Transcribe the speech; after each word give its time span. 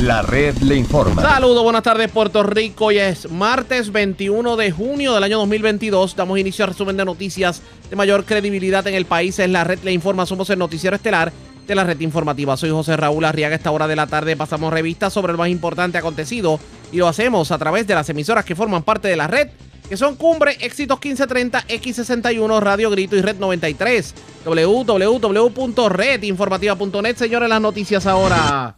La 0.00 0.22
red 0.22 0.56
le 0.62 0.76
informa. 0.76 1.20
Saludos, 1.20 1.62
buenas 1.62 1.82
tardes 1.82 2.10
Puerto 2.10 2.42
Rico. 2.42 2.86
Hoy 2.86 2.96
es 2.96 3.30
martes 3.30 3.92
21 3.92 4.56
de 4.56 4.70
junio 4.70 5.12
del 5.12 5.24
año 5.24 5.36
2022. 5.40 6.16
Damos 6.16 6.38
inicio 6.38 6.64
al 6.64 6.70
resumen 6.70 6.96
de 6.96 7.04
noticias 7.04 7.60
de 7.90 7.96
mayor 7.96 8.24
credibilidad 8.24 8.86
en 8.86 8.94
el 8.94 9.04
país. 9.04 9.38
Es 9.38 9.50
la 9.50 9.62
red 9.62 9.80
le 9.82 9.92
informa. 9.92 10.24
Somos 10.24 10.48
el 10.48 10.58
noticiero 10.58 10.96
estelar 10.96 11.30
de 11.66 11.74
la 11.74 11.84
red 11.84 12.00
informativa. 12.00 12.56
Soy 12.56 12.70
José 12.70 12.96
Raúl 12.96 13.26
Arriaga. 13.26 13.54
esta 13.54 13.72
hora 13.72 13.86
de 13.86 13.94
la 13.94 14.06
tarde 14.06 14.38
pasamos 14.38 14.72
revistas 14.72 15.12
sobre 15.12 15.32
lo 15.32 15.38
más 15.38 15.50
importante 15.50 15.98
acontecido 15.98 16.58
y 16.90 16.96
lo 16.96 17.06
hacemos 17.06 17.50
a 17.50 17.58
través 17.58 17.86
de 17.86 17.94
las 17.94 18.08
emisoras 18.08 18.46
que 18.46 18.56
forman 18.56 18.82
parte 18.82 19.08
de 19.08 19.16
la 19.16 19.26
red 19.26 19.48
que 19.86 19.98
son 19.98 20.16
Cumbre, 20.16 20.56
Éxitos 20.60 20.98
1530, 20.98 21.66
X61, 21.66 22.60
Radio 22.60 22.90
Grito 22.90 23.16
y 23.16 23.20
Red 23.20 23.36
93. 23.36 24.14
www.redinformativa.net. 24.46 27.16
Señores, 27.16 27.50
las 27.50 27.60
noticias 27.60 28.06
ahora. 28.06 28.76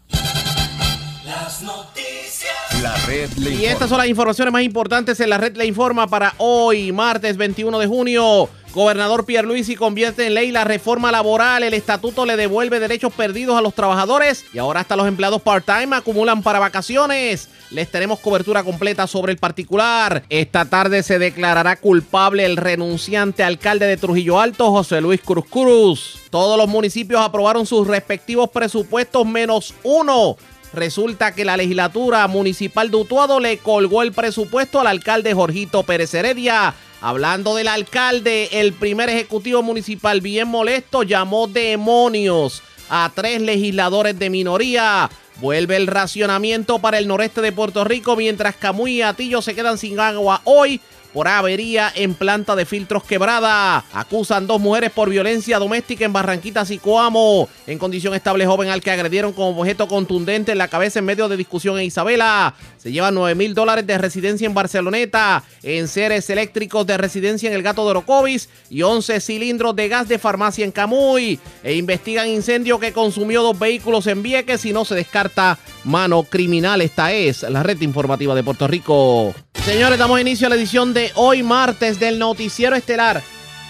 Las 1.32 1.62
noticias. 1.62 2.82
La 2.82 2.94
red 3.06 3.30
le 3.38 3.54
Y 3.54 3.64
estas 3.64 3.88
son 3.88 3.96
las 3.96 4.06
informaciones 4.06 4.52
más 4.52 4.62
importantes 4.62 5.18
en 5.18 5.30
la 5.30 5.38
red 5.38 5.56
Le 5.56 5.64
Informa 5.64 6.06
para 6.06 6.34
hoy, 6.36 6.92
martes 6.92 7.38
21 7.38 7.78
de 7.78 7.86
junio. 7.86 8.50
Gobernador 8.74 9.24
Pierluisi 9.24 9.74
convierte 9.74 10.26
en 10.26 10.34
ley 10.34 10.50
la 10.50 10.64
reforma 10.64 11.10
laboral. 11.10 11.62
El 11.62 11.72
estatuto 11.72 12.26
le 12.26 12.36
devuelve 12.36 12.80
derechos 12.80 13.14
perdidos 13.14 13.56
a 13.56 13.62
los 13.62 13.74
trabajadores 13.74 14.44
y 14.52 14.58
ahora 14.58 14.80
hasta 14.80 14.96
los 14.96 15.08
empleados 15.08 15.40
part-time 15.40 15.96
acumulan 15.96 16.42
para 16.42 16.58
vacaciones. 16.58 17.48
Les 17.70 17.90
tenemos 17.90 18.20
cobertura 18.20 18.62
completa 18.62 19.06
sobre 19.06 19.32
el 19.32 19.38
particular. 19.38 20.24
Esta 20.28 20.66
tarde 20.66 21.02
se 21.02 21.18
declarará 21.18 21.76
culpable 21.76 22.44
el 22.44 22.58
renunciante 22.58 23.42
alcalde 23.42 23.86
de 23.86 23.96
Trujillo 23.96 24.38
Alto, 24.38 24.70
José 24.70 25.00
Luis 25.00 25.22
Cruz 25.22 25.46
Cruz. 25.48 26.18
Todos 26.30 26.58
los 26.58 26.68
municipios 26.68 27.22
aprobaron 27.22 27.64
sus 27.66 27.86
respectivos 27.86 28.50
presupuestos 28.50 29.26
menos 29.26 29.74
uno. 29.82 30.36
Resulta 30.72 31.34
que 31.34 31.44
la 31.44 31.56
legislatura 31.56 32.26
municipal 32.28 32.90
de 32.90 32.96
Utuado 32.96 33.40
le 33.40 33.58
colgó 33.58 34.02
el 34.02 34.12
presupuesto 34.12 34.80
al 34.80 34.86
alcalde 34.86 35.34
Jorgito 35.34 35.82
Pérez 35.82 36.14
Heredia. 36.14 36.74
Hablando 37.02 37.54
del 37.54 37.68
alcalde, 37.68 38.48
el 38.52 38.72
primer 38.72 39.10
ejecutivo 39.10 39.62
municipal 39.62 40.20
bien 40.20 40.48
molesto 40.48 41.02
llamó 41.02 41.46
demonios 41.46 42.62
a 42.88 43.10
tres 43.14 43.42
legisladores 43.42 44.18
de 44.18 44.30
minoría. 44.30 45.10
Vuelve 45.40 45.76
el 45.76 45.88
racionamiento 45.88 46.78
para 46.78 46.98
el 46.98 47.08
noreste 47.08 47.40
de 47.40 47.52
Puerto 47.52 47.84
Rico 47.84 48.16
mientras 48.16 48.56
Camuy 48.56 48.98
y 48.98 49.02
Atillo 49.02 49.42
se 49.42 49.54
quedan 49.54 49.78
sin 49.78 49.98
agua 49.98 50.40
hoy 50.44 50.80
por 51.12 51.28
avería 51.28 51.92
en 51.94 52.14
planta 52.14 52.56
de 52.56 52.64
filtros 52.64 53.04
quebrada. 53.04 53.84
Acusan 53.92 54.46
dos 54.46 54.60
mujeres 54.60 54.90
por 54.90 55.10
violencia 55.10 55.58
doméstica 55.58 56.04
en 56.04 56.12
Barranquitas 56.12 56.70
y 56.70 56.78
Coamo. 56.78 57.48
En 57.66 57.78
condición 57.78 58.14
estable 58.14 58.46
joven 58.46 58.70
al 58.70 58.80
que 58.80 58.90
agredieron 58.90 59.32
con 59.32 59.58
objeto 59.58 59.88
contundente 59.88 60.52
en 60.52 60.58
la 60.58 60.68
cabeza 60.68 60.98
en 60.98 61.04
medio 61.04 61.28
de 61.28 61.36
discusión 61.36 61.78
en 61.78 61.84
Isabela. 61.84 62.54
Se 62.78 62.90
llevan 62.90 63.14
9 63.14 63.34
mil 63.34 63.54
dólares 63.54 63.86
de 63.86 63.98
residencia 63.98 64.46
en 64.46 64.54
Barceloneta. 64.54 65.44
En 65.62 65.88
seres 65.88 66.28
eléctricos 66.30 66.86
de 66.86 66.96
residencia 66.96 67.48
en 67.48 67.54
el 67.54 67.62
Gato 67.62 67.84
de 67.84 67.90
Orocovis. 67.90 68.48
Y 68.70 68.82
11 68.82 69.20
cilindros 69.20 69.76
de 69.76 69.88
gas 69.88 70.08
de 70.08 70.18
farmacia 70.18 70.64
en 70.64 70.72
Camuy. 70.72 71.38
E 71.62 71.74
investigan 71.74 72.28
incendio 72.28 72.78
que 72.78 72.92
consumió 72.92 73.42
dos 73.42 73.58
vehículos 73.58 74.06
en 74.06 74.22
Vieques 74.22 74.64
y 74.64 74.72
no 74.72 74.84
se 74.84 74.94
descarta 74.94 75.58
mano 75.84 76.22
criminal. 76.24 76.80
Esta 76.80 77.12
es 77.12 77.42
la 77.42 77.62
red 77.62 77.80
informativa 77.80 78.34
de 78.34 78.42
Puerto 78.42 78.66
Rico. 78.66 79.34
Señores, 79.54 79.98
damos 79.98 80.20
inicio 80.20 80.46
a 80.46 80.50
la 80.50 80.56
edición 80.56 80.92
de 80.92 81.12
hoy 81.14 81.42
martes 81.42 82.00
del 82.00 82.18
noticiero 82.18 82.74
estelar 82.74 83.22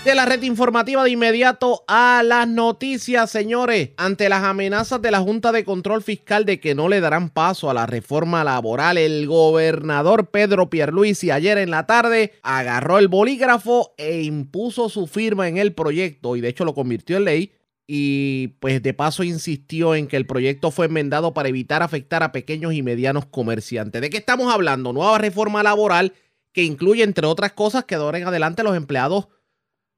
de 0.04 0.14
la 0.16 0.24
red 0.24 0.42
informativa 0.42 1.04
de 1.04 1.10
inmediato 1.10 1.84
a 1.86 2.22
las 2.24 2.48
noticias, 2.48 3.30
señores. 3.30 3.90
Ante 3.96 4.28
las 4.28 4.42
amenazas 4.42 5.00
de 5.00 5.10
la 5.12 5.20
Junta 5.20 5.52
de 5.52 5.64
Control 5.64 6.02
Fiscal 6.02 6.44
de 6.44 6.58
que 6.58 6.74
no 6.74 6.88
le 6.88 7.00
darán 7.00 7.30
paso 7.30 7.70
a 7.70 7.74
la 7.74 7.86
reforma 7.86 8.42
laboral, 8.42 8.98
el 8.98 9.26
gobernador 9.26 10.30
Pedro 10.30 10.70
Pierluisi 10.70 11.30
ayer 11.30 11.58
en 11.58 11.70
la 11.70 11.86
tarde 11.86 12.32
agarró 12.42 12.98
el 12.98 13.08
bolígrafo 13.08 13.94
e 13.96 14.22
impuso 14.22 14.88
su 14.88 15.06
firma 15.06 15.46
en 15.46 15.56
el 15.56 15.72
proyecto 15.72 16.34
y 16.36 16.40
de 16.40 16.48
hecho 16.48 16.64
lo 16.64 16.74
convirtió 16.74 17.16
en 17.18 17.24
ley 17.24 17.52
y 17.94 18.56
pues 18.58 18.82
de 18.82 18.94
paso 18.94 19.22
insistió 19.22 19.94
en 19.94 20.06
que 20.06 20.16
el 20.16 20.24
proyecto 20.24 20.70
fue 20.70 20.86
enmendado 20.86 21.34
para 21.34 21.50
evitar 21.50 21.82
afectar 21.82 22.22
a 22.22 22.32
pequeños 22.32 22.72
y 22.72 22.80
medianos 22.80 23.26
comerciantes. 23.26 24.00
¿De 24.00 24.08
qué 24.08 24.16
estamos 24.16 24.50
hablando? 24.50 24.94
Nueva 24.94 25.18
reforma 25.18 25.62
laboral 25.62 26.14
que 26.52 26.64
incluye, 26.64 27.02
entre 27.02 27.26
otras 27.26 27.52
cosas, 27.52 27.84
que 27.84 27.96
ahora 27.96 28.16
en 28.16 28.26
adelante 28.26 28.62
los 28.62 28.76
empleados 28.76 29.28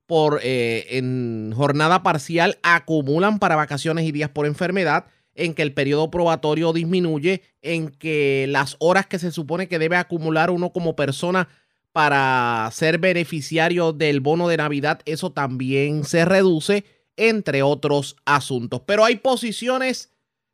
por 0.06 0.40
eh, 0.42 0.98
en 0.98 1.52
jornada 1.54 2.02
parcial 2.02 2.58
acumulan 2.64 3.38
para 3.38 3.54
vacaciones 3.54 4.04
y 4.06 4.10
días 4.10 4.30
por 4.30 4.46
enfermedad, 4.46 5.04
en 5.36 5.54
que 5.54 5.62
el 5.62 5.72
periodo 5.72 6.10
probatorio 6.10 6.72
disminuye, 6.72 7.42
en 7.62 7.90
que 7.90 8.46
las 8.48 8.74
horas 8.80 9.06
que 9.06 9.20
se 9.20 9.30
supone 9.30 9.68
que 9.68 9.78
debe 9.78 9.94
acumular 9.94 10.50
uno 10.50 10.72
como 10.72 10.96
persona 10.96 11.46
para 11.92 12.68
ser 12.72 12.98
beneficiario 12.98 13.92
del 13.92 14.18
bono 14.18 14.48
de 14.48 14.56
Navidad, 14.56 15.00
eso 15.04 15.30
también 15.30 16.02
se 16.02 16.24
reduce, 16.24 16.84
entre 17.16 17.62
otros 17.62 18.16
asuntos. 18.24 18.82
Pero 18.86 19.04
hay 19.04 19.16
posiciones 19.16 20.10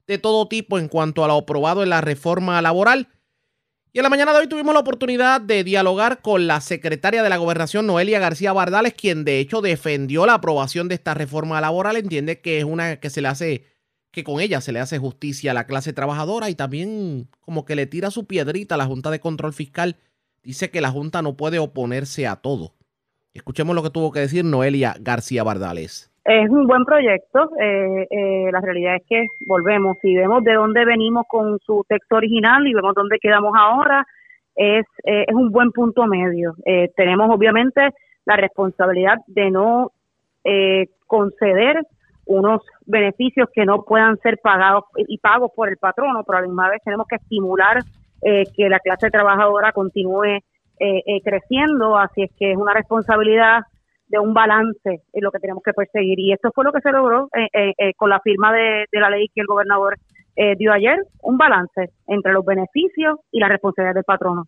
de 0.06 0.18
todo 0.18 0.48
tipo 0.48 0.78
en 0.78 0.88
cuanto 0.88 1.24
a 1.24 1.28
lo 1.28 1.34
aprobado 1.34 1.82
en 1.82 1.90
la 1.90 2.00
reforma 2.00 2.60
laboral. 2.60 3.08
Y 3.92 3.98
en 3.98 4.04
la 4.04 4.08
mañana 4.08 4.32
de 4.32 4.38
hoy 4.38 4.46
tuvimos 4.46 4.72
la 4.72 4.80
oportunidad 4.80 5.40
de 5.40 5.64
dialogar 5.64 6.22
con 6.22 6.46
la 6.46 6.60
secretaria 6.60 7.22
de 7.24 7.28
la 7.28 7.38
Gobernación, 7.38 7.86
Noelia 7.86 8.20
García 8.20 8.52
Bardales, 8.52 8.94
quien 8.94 9.24
de 9.24 9.40
hecho 9.40 9.62
defendió 9.62 10.26
la 10.26 10.34
aprobación 10.34 10.88
de 10.88 10.94
esta 10.94 11.14
reforma 11.14 11.60
laboral. 11.60 11.96
Entiende 11.96 12.40
que 12.40 12.58
es 12.58 12.64
una 12.64 13.00
que 13.00 13.10
se 13.10 13.20
le 13.20 13.28
hace, 13.28 13.64
que 14.12 14.22
con 14.22 14.40
ella 14.40 14.60
se 14.60 14.70
le 14.70 14.78
hace 14.78 14.98
justicia 14.98 15.50
a 15.50 15.54
la 15.54 15.66
clase 15.66 15.92
trabajadora 15.92 16.50
y 16.50 16.54
también 16.54 17.28
como 17.40 17.64
que 17.64 17.74
le 17.74 17.86
tira 17.86 18.12
su 18.12 18.26
piedrita 18.26 18.76
a 18.76 18.78
la 18.78 18.86
Junta 18.86 19.10
de 19.10 19.18
Control 19.18 19.52
Fiscal. 19.52 19.96
Dice 20.42 20.70
que 20.70 20.80
la 20.80 20.90
Junta 20.90 21.20
no 21.22 21.36
puede 21.36 21.58
oponerse 21.58 22.28
a 22.28 22.36
todo. 22.36 22.74
Escuchemos 23.34 23.74
lo 23.74 23.82
que 23.82 23.90
tuvo 23.90 24.12
que 24.12 24.20
decir 24.20 24.44
Noelia 24.44 24.96
García 25.00 25.42
Bardales. 25.42 26.09
Es 26.24 26.50
un 26.50 26.66
buen 26.66 26.84
proyecto. 26.84 27.50
eh, 27.58 28.06
eh, 28.10 28.50
la 28.52 28.60
realidad 28.60 28.96
es 28.96 29.02
que 29.08 29.26
volvemos 29.46 29.96
y 30.02 30.16
vemos 30.16 30.44
de 30.44 30.54
dónde 30.54 30.84
venimos 30.84 31.24
con 31.26 31.58
su 31.60 31.84
texto 31.88 32.16
original 32.16 32.66
y 32.66 32.74
vemos 32.74 32.94
dónde 32.94 33.18
quedamos 33.18 33.52
ahora. 33.56 34.06
Es, 34.54 34.84
eh, 35.04 35.24
es 35.26 35.34
un 35.34 35.50
buen 35.50 35.72
punto 35.72 36.06
medio. 36.06 36.54
Eh, 36.66 36.90
tenemos 36.94 37.30
obviamente 37.30 37.90
la 38.26 38.36
responsabilidad 38.36 39.16
de 39.26 39.50
no 39.50 39.92
eh, 40.44 40.88
conceder 41.06 41.80
unos 42.26 42.62
beneficios 42.86 43.48
que 43.52 43.64
no 43.64 43.82
puedan 43.82 44.18
ser 44.18 44.38
pagados 44.42 44.84
y 44.96 45.18
pagos 45.18 45.50
por 45.56 45.68
el 45.68 45.78
patrono, 45.78 46.22
pero 46.24 46.38
a 46.38 46.40
la 46.42 46.46
misma 46.46 46.68
vez 46.68 46.82
tenemos 46.84 47.06
que 47.08 47.16
estimular 47.16 47.78
eh, 48.22 48.44
que 48.54 48.68
la 48.68 48.78
clase 48.78 49.10
trabajadora 49.10 49.72
continúe 49.72 50.40
creciendo, 51.22 51.98
así 51.98 52.22
es 52.22 52.30
que 52.38 52.52
es 52.52 52.56
una 52.56 52.72
responsabilidad 52.72 53.60
de 54.10 54.18
un 54.18 54.34
balance 54.34 55.02
en 55.12 55.22
lo 55.24 55.30
que 55.30 55.38
tenemos 55.38 55.62
que 55.62 55.72
perseguir. 55.72 56.18
Y 56.18 56.32
esto 56.32 56.50
fue 56.54 56.64
lo 56.64 56.72
que 56.72 56.80
se 56.80 56.90
logró 56.90 57.28
eh, 57.34 57.46
eh, 57.52 57.72
eh, 57.78 57.94
con 57.94 58.10
la 58.10 58.20
firma 58.20 58.52
de, 58.52 58.86
de 58.90 59.00
la 59.00 59.08
ley 59.08 59.28
que 59.34 59.40
el 59.40 59.46
gobernador 59.46 59.96
eh, 60.36 60.54
dio 60.56 60.72
ayer, 60.72 60.98
un 61.22 61.38
balance 61.38 61.90
entre 62.08 62.32
los 62.32 62.44
beneficios 62.44 63.18
y 63.30 63.38
la 63.38 63.48
responsabilidad 63.48 63.94
del 63.94 64.04
patrono. 64.04 64.46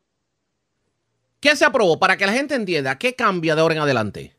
¿Qué 1.41 1.57
se 1.57 1.65
aprobó? 1.65 1.99
Para 1.99 2.17
que 2.17 2.27
la 2.27 2.33
gente 2.33 2.55
entienda, 2.55 2.97
¿qué 2.99 3.15
cambia 3.15 3.55
de 3.55 3.61
ahora 3.61 3.75
en 3.75 3.81
adelante? 3.81 4.33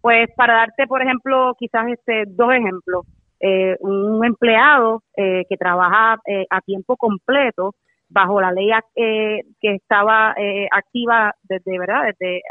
Pues 0.00 0.28
para 0.36 0.54
darte, 0.54 0.86
por 0.86 1.02
ejemplo, 1.02 1.54
quizás 1.58 1.86
este 1.88 2.24
dos 2.28 2.52
ejemplos, 2.52 3.06
eh, 3.40 3.76
un 3.80 4.24
empleado 4.24 5.02
eh, 5.16 5.44
que 5.48 5.56
trabaja 5.56 6.18
eh, 6.26 6.44
a 6.50 6.60
tiempo 6.60 6.96
completo 6.96 7.74
bajo 8.08 8.40
la 8.40 8.52
ley 8.52 8.70
que 8.94 9.74
estaba 9.74 10.34
eh, 10.36 10.68
activa 10.70 11.34
desde 11.42 11.78
verdad 11.78 12.02
desde- 12.04 12.42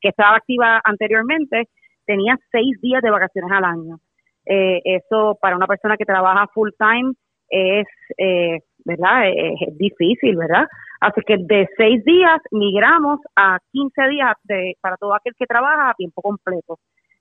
que 0.00 0.08
estaba 0.08 0.36
activa 0.36 0.80
anteriormente 0.84 1.68
tenía 2.06 2.36
seis 2.50 2.80
días 2.80 3.02
de 3.02 3.10
vacaciones 3.10 3.50
al 3.52 3.64
año. 3.64 3.98
Eh, 4.44 4.80
eso 4.84 5.38
para 5.40 5.56
una 5.56 5.66
persona 5.66 5.96
que 5.96 6.04
trabaja 6.04 6.48
full 6.52 6.70
time 6.78 7.12
es 7.48 7.86
eh, 8.18 8.58
verdad 8.84 9.28
es, 9.28 9.54
es 9.68 9.78
difícil 9.78 10.36
verdad 10.36 10.66
así 11.00 11.20
que 11.24 11.36
de 11.38 11.68
seis 11.76 12.04
días 12.04 12.40
migramos 12.50 13.20
a 13.36 13.58
15 13.70 14.08
días 14.08 14.34
de, 14.44 14.74
para 14.80 14.96
todo 14.96 15.14
aquel 15.14 15.34
que 15.38 15.46
trabaja 15.46 15.90
a 15.90 15.94
tiempo 15.94 16.22
completo. 16.22 16.78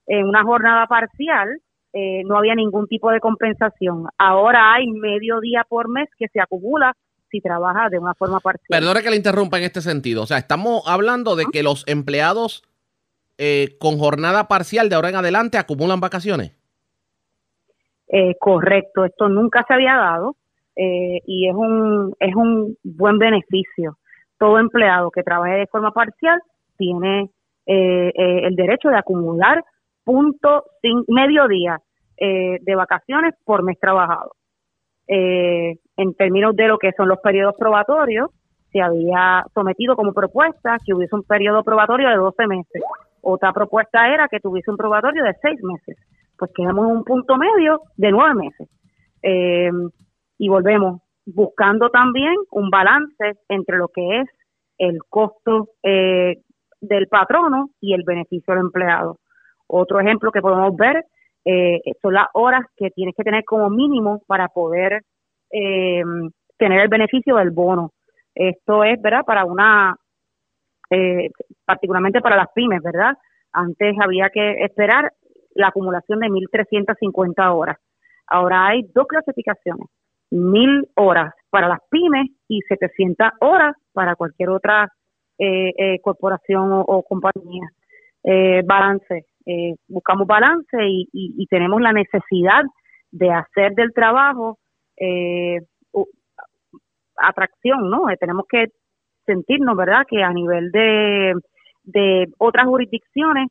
En 0.08 0.28
una 0.28 0.44
jornada 0.44 0.88
parcial 0.88 1.60
eh, 1.94 2.24
no 2.26 2.38
había 2.38 2.56
ningún 2.56 2.88
tipo 2.88 3.12
de 3.12 3.20
compensación. 3.20 4.06
Ahora 4.18 4.74
hay 4.74 4.88
medio 4.88 5.40
día 5.42 5.66
por 5.68 5.90
mes 5.90 6.10
que 6.18 6.28
se 6.30 6.40
acumula 6.40 6.94
si 7.32 7.42
trabaja 7.42 7.90
de 7.90 7.98
una 7.98 8.14
forma 8.14 8.40
parcial. 8.40 8.68
Perdone 8.70 9.02
que 9.02 9.10
le 9.10 9.16
interrumpa 9.16 9.58
en 9.58 9.64
este 9.64 9.82
sentido. 9.82 10.24
O 10.24 10.26
sea, 10.26 10.38
estamos 10.38 10.84
hablando 10.86 11.36
de 11.36 11.46
que 11.52 11.64
los 11.64 11.84
empleados 11.88 12.64
eh, 13.38 13.78
con 13.80 13.98
jornada 13.98 14.48
parcial 14.48 14.90
de 14.90 14.96
ahora 14.96 15.10
en 15.10 15.16
adelante 15.16 15.58
acumulan 15.58 16.00
vacaciones. 16.00 16.52
Eh, 18.10 18.36
correcto, 18.40 19.06
esto 19.06 19.30
nunca 19.30 19.64
se 19.68 19.74
había 19.74 19.96
dado 19.96 20.36
eh, 20.76 21.22
y 21.26 21.48
es 21.48 21.56
un, 21.56 22.14
es 22.20 22.36
un 22.36 22.78
buen 22.84 23.18
beneficio. 23.18 23.98
Todo 24.38 24.60
empleado 24.60 25.10
que 25.12 25.24
trabaje 25.24 25.54
de 25.56 25.68
forma 25.68 25.92
parcial 25.92 26.42
tiene 26.78 27.30
el 27.66 28.56
derecho 28.56 28.90
de 28.90 28.98
acumular 28.98 29.64
punto 30.04 30.66
cin- 30.84 31.06
medio 31.08 31.48
día 31.48 31.80
de 32.18 32.76
vacaciones 32.76 33.34
por 33.46 33.64
mes 33.64 33.80
trabajado. 33.80 34.34
Eh, 35.14 35.76
en 35.98 36.14
términos 36.14 36.56
de 36.56 36.70
lo 36.70 36.78
que 36.78 36.94
son 36.94 37.10
los 37.10 37.20
periodos 37.20 37.56
probatorios, 37.60 38.30
se 38.72 38.80
había 38.80 39.44
sometido 39.54 39.98
como 39.98 40.14
propuesta 40.14 40.78
que 40.86 40.94
hubiese 40.94 41.14
un 41.14 41.24
periodo 41.24 41.66
probatorio 41.66 42.08
de 42.08 42.16
12 42.16 42.48
meses. 42.48 42.82
Otra 43.22 43.52
propuesta 43.52 44.08
era 44.08 44.30
que 44.30 44.40
tuviese 44.40 44.72
un 44.72 44.78
probatorio 44.78 45.26
de 45.26 45.34
6 45.42 45.64
meses. 45.64 45.98
Pues 46.38 46.52
quedamos 46.56 46.86
en 46.86 46.96
un 46.96 47.04
punto 47.04 47.36
medio 47.36 47.82
de 47.98 48.10
9 48.10 48.36
meses. 48.36 48.70
Eh, 49.22 49.70
y 50.38 50.48
volvemos 50.48 51.02
buscando 51.26 51.90
también 51.90 52.34
un 52.52 52.70
balance 52.70 53.34
entre 53.50 53.80
lo 53.80 53.90
que 53.90 54.22
es 54.22 54.30
el 54.78 55.00
costo 55.10 55.72
eh, 55.84 56.38
del 56.80 57.08
patrono 57.08 57.72
y 57.82 57.94
el 57.94 58.04
beneficio 58.06 58.54
del 58.54 58.64
empleado. 58.64 59.20
Otro 59.68 60.00
ejemplo 60.00 60.32
que 60.32 60.42
podemos 60.42 60.74
ver 60.78 61.04
eh, 61.46 61.82
son 62.02 62.14
las 62.14 62.28
horas 62.34 62.66
que 62.76 62.92
tienes 62.92 63.16
que 63.16 63.24
tener 63.24 63.44
como 63.44 63.70
mínimo 63.70 64.22
para 64.28 64.48
poder 64.48 65.02
eh, 65.52 66.04
tener 66.58 66.82
el 66.82 66.88
beneficio 66.90 67.36
del 67.38 67.52
bono. 67.52 67.92
Esto 68.36 68.84
es, 68.84 69.02
¿verdad? 69.02 69.24
Para 69.26 69.46
una, 69.46 69.96
eh, 70.90 71.30
particularmente 71.66 72.22
para 72.22 72.38
las 72.38 72.48
pymes, 72.54 72.82
¿verdad? 72.84 73.14
Antes 73.52 73.96
había 74.00 74.30
que 74.30 74.64
esperar 74.64 75.12
la 75.56 75.68
acumulación 75.68 76.20
de 76.20 76.28
1.350 76.28 77.54
horas. 77.54 77.78
Ahora 78.28 78.68
hay 78.68 78.84
dos 78.94 79.08
clasificaciones, 79.08 79.88
1.000 80.32 80.88
horas 80.96 81.34
para 81.50 81.68
las 81.68 81.80
pymes 81.90 82.30
y 82.48 82.62
700 82.62 83.28
horas 83.42 83.76
para 83.92 84.16
cualquier 84.16 84.50
otra 84.50 84.88
eh, 85.38 85.74
eh, 85.78 86.00
corporación 86.02 86.70
o, 86.72 87.04
compañía. 87.04 87.68
Eh, 89.46 89.76
buscamos 89.88 90.28
balance 90.28 90.78
y, 90.88 91.08
y, 91.14 91.46
tenemos 91.48 91.82
la 91.82 91.94
necesidad 91.94 92.64
de 93.12 93.32
hacer 93.32 93.74
del 93.74 93.94
trabajo 93.94 94.58
atracción, 97.18 97.90
¿no? 97.90 98.04
tenemos 98.20 98.46
que 98.48 98.68
sentirnos, 99.26 99.76
¿verdad?, 99.76 100.04
que 100.08 100.22
a 100.22 100.32
nivel 100.32 100.72
de, 100.72 101.34
de 101.84 102.28
otras 102.38 102.68
jurisdicciones 102.68 103.48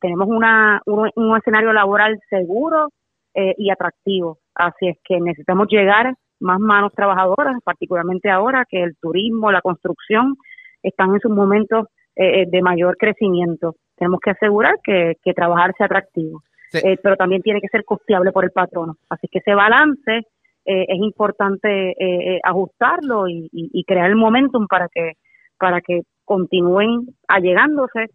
tenemos 0.00 0.28
una, 0.28 0.80
un, 0.86 1.36
escenario 1.36 1.72
laboral 1.72 2.16
seguro 2.30 2.90
y 3.34 3.70
atractivo. 3.70 4.38
Así 4.54 4.86
es 4.86 4.98
que 5.04 5.20
necesitamos 5.20 5.66
llegar 5.68 6.14
más 6.40 6.58
manos 6.60 6.92
trabajadoras, 6.94 7.56
particularmente 7.64 8.30
ahora 8.30 8.64
que 8.68 8.82
el 8.82 8.96
turismo, 9.00 9.50
la 9.50 9.60
construcción 9.60 10.36
están 10.82 11.10
en 11.14 11.20
sus 11.20 11.30
momentos 11.30 11.86
eh, 12.16 12.42
eh, 12.42 12.46
de 12.48 12.62
mayor 12.62 12.96
crecimiento. 12.96 13.74
Tenemos 13.98 14.20
que 14.20 14.30
asegurar 14.30 14.76
que, 14.82 15.14
trabajar 15.34 15.74
sea 15.76 15.86
atractivo, 15.86 16.42
eh, 16.72 16.96
pero 17.02 17.16
también 17.16 17.42
tiene 17.42 17.60
que 17.60 17.68
ser 17.68 17.84
costeable 17.84 18.32
por 18.32 18.44
el 18.44 18.50
patrono. 18.50 18.96
Así 19.08 19.28
que 19.30 19.38
ese 19.38 19.54
balance 19.54 20.22
es 20.64 20.98
importante 20.98 21.94
ajustarlo 22.44 23.26
y, 23.26 23.84
crear 23.86 24.10
el 24.10 24.16
momentum 24.16 24.66
para 24.66 24.88
que 24.92 25.12
para 25.58 25.80
que 25.80 26.02
continúen 26.26 27.06
allegándose 27.26 28.06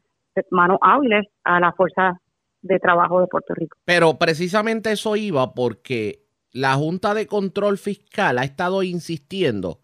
manos 0.52 0.78
hábiles 0.82 1.26
a 1.44 1.60
la 1.60 1.72
fuerza 1.74 2.20
de 2.62 2.80
trabajo 2.80 3.20
de 3.22 3.28
Puerto 3.28 3.54
Rico. 3.54 3.78
Pero 3.86 4.18
precisamente 4.18 4.92
eso 4.92 5.16
iba 5.16 5.54
porque 5.54 6.24
la 6.52 6.76
Junta 6.76 7.14
de 7.14 7.28
Control 7.28 7.78
Fiscal 7.78 8.40
ha 8.40 8.44
estado 8.44 8.84
insistiendo 8.84 9.80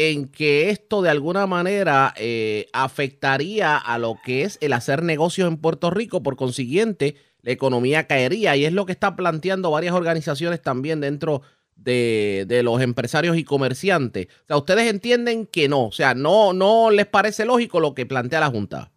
en 0.00 0.30
que 0.30 0.70
esto 0.70 1.02
de 1.02 1.10
alguna 1.10 1.48
manera 1.48 2.14
eh, 2.16 2.66
afectaría 2.72 3.76
a 3.76 3.98
lo 3.98 4.14
que 4.24 4.42
es 4.42 4.56
el 4.62 4.72
hacer 4.72 5.02
negocios 5.02 5.48
en 5.48 5.60
Puerto 5.60 5.90
Rico, 5.90 6.22
por 6.22 6.36
consiguiente, 6.36 7.16
la 7.42 7.50
economía 7.50 8.06
caería 8.06 8.54
y 8.54 8.64
es 8.64 8.72
lo 8.72 8.86
que 8.86 8.92
están 8.92 9.16
planteando 9.16 9.72
varias 9.72 9.94
organizaciones 9.94 10.62
también 10.62 11.00
dentro 11.00 11.42
de, 11.74 12.44
de, 12.46 12.62
los 12.62 12.80
empresarios 12.80 13.36
y 13.36 13.42
comerciantes. 13.42 14.28
O 14.44 14.46
sea, 14.46 14.56
ustedes 14.56 14.88
entienden 14.88 15.46
que 15.46 15.68
no, 15.68 15.86
o 15.86 15.92
sea, 15.92 16.14
no, 16.14 16.52
no 16.52 16.92
les 16.92 17.06
parece 17.06 17.44
lógico 17.44 17.80
lo 17.80 17.94
que 17.96 18.06
plantea 18.06 18.38
la 18.38 18.50
Junta. 18.50 18.92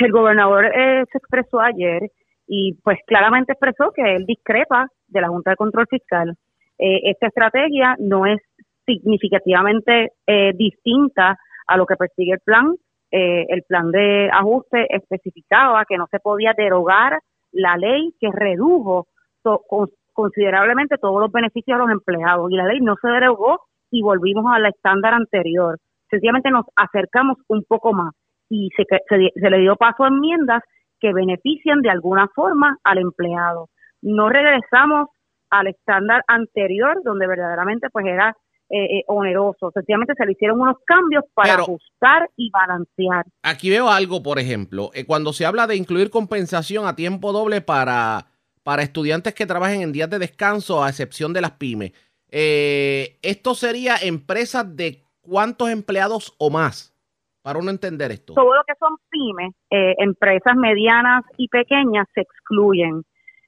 El 0.00 0.12
gobernador 0.12 0.64
eh, 0.64 1.04
se 1.12 1.18
expresó 1.18 1.60
ayer 1.60 2.10
y 2.46 2.78
pues 2.82 2.98
claramente 3.06 3.52
expresó 3.52 3.92
que 3.94 4.16
él 4.16 4.24
discrepa 4.24 4.88
de 5.08 5.20
la 5.20 5.28
Junta 5.28 5.50
de 5.50 5.56
Control 5.56 5.86
Fiscal. 5.90 6.38
Eh, 6.78 7.10
esta 7.10 7.26
estrategia 7.26 7.96
no 7.98 8.24
es 8.24 8.40
significativamente 8.84 10.12
eh, 10.26 10.52
distinta 10.54 11.36
a 11.66 11.76
lo 11.76 11.86
que 11.86 11.96
persigue 11.96 12.32
el 12.32 12.40
plan. 12.40 12.74
Eh, 13.10 13.46
el 13.48 13.62
plan 13.62 13.90
de 13.90 14.28
ajuste 14.32 14.86
especificaba 14.94 15.84
que 15.84 15.96
no 15.96 16.06
se 16.10 16.18
podía 16.18 16.52
derogar 16.56 17.20
la 17.52 17.76
ley 17.76 18.12
que 18.20 18.30
redujo 18.32 19.06
considerablemente 20.12 20.96
todos 20.98 21.20
los 21.20 21.30
beneficios 21.30 21.76
a 21.76 21.82
los 21.82 21.90
empleados 21.90 22.50
y 22.50 22.56
la 22.56 22.66
ley 22.66 22.80
no 22.80 22.96
se 23.00 23.08
derogó 23.08 23.60
y 23.90 24.02
volvimos 24.02 24.46
al 24.52 24.66
estándar 24.66 25.14
anterior. 25.14 25.78
Sencillamente 26.10 26.50
nos 26.50 26.66
acercamos 26.76 27.38
un 27.48 27.62
poco 27.68 27.92
más 27.92 28.14
y 28.48 28.70
se, 28.76 28.84
se 29.08 29.50
le 29.50 29.58
dio 29.58 29.76
paso 29.76 30.04
a 30.04 30.08
enmiendas 30.08 30.62
que 30.98 31.12
benefician 31.12 31.82
de 31.82 31.90
alguna 31.90 32.28
forma 32.34 32.78
al 32.82 32.98
empleado. 32.98 33.68
No 34.02 34.28
regresamos 34.28 35.08
al 35.50 35.68
estándar 35.68 36.22
anterior, 36.26 37.00
donde 37.04 37.26
verdaderamente 37.26 37.88
pues 37.90 38.06
era 38.06 38.34
eh, 38.70 38.98
eh, 38.98 39.04
oneroso. 39.08 39.70
Sencillamente 39.72 40.14
se 40.16 40.26
le 40.26 40.32
hicieron 40.32 40.60
unos 40.60 40.76
cambios 40.84 41.24
para 41.34 41.54
ajustar 41.54 42.30
y 42.36 42.50
balancear. 42.50 43.24
Aquí 43.42 43.70
veo 43.70 43.88
algo, 43.88 44.22
por 44.22 44.38
ejemplo, 44.38 44.90
eh, 44.94 45.04
cuando 45.04 45.32
se 45.32 45.46
habla 45.46 45.66
de 45.66 45.76
incluir 45.76 46.10
compensación 46.10 46.86
a 46.86 46.96
tiempo 46.96 47.32
doble 47.32 47.60
para, 47.60 48.26
para 48.62 48.82
estudiantes 48.82 49.34
que 49.34 49.46
trabajen 49.46 49.82
en 49.82 49.92
días 49.92 50.10
de 50.10 50.18
descanso, 50.18 50.82
a 50.82 50.88
excepción 50.88 51.32
de 51.32 51.40
las 51.40 51.52
pymes. 51.52 51.92
esto 52.30 53.54
sería 53.54 53.96
empresas 53.96 54.76
de 54.76 55.04
cuántos 55.20 55.70
empleados 55.70 56.34
o 56.38 56.50
más 56.50 56.94
para 57.44 57.58
uno 57.58 57.70
entender 57.70 58.10
esto? 58.10 58.32
Todo 58.32 58.54
lo 58.54 58.62
que 58.66 58.72
son 58.78 58.96
pymes, 59.10 59.52
eh, 59.68 59.94
empresas 59.98 60.56
medianas 60.56 61.24
y 61.36 61.48
pequeñas 61.48 62.06
se 62.14 62.22
excluyen. 62.22 63.02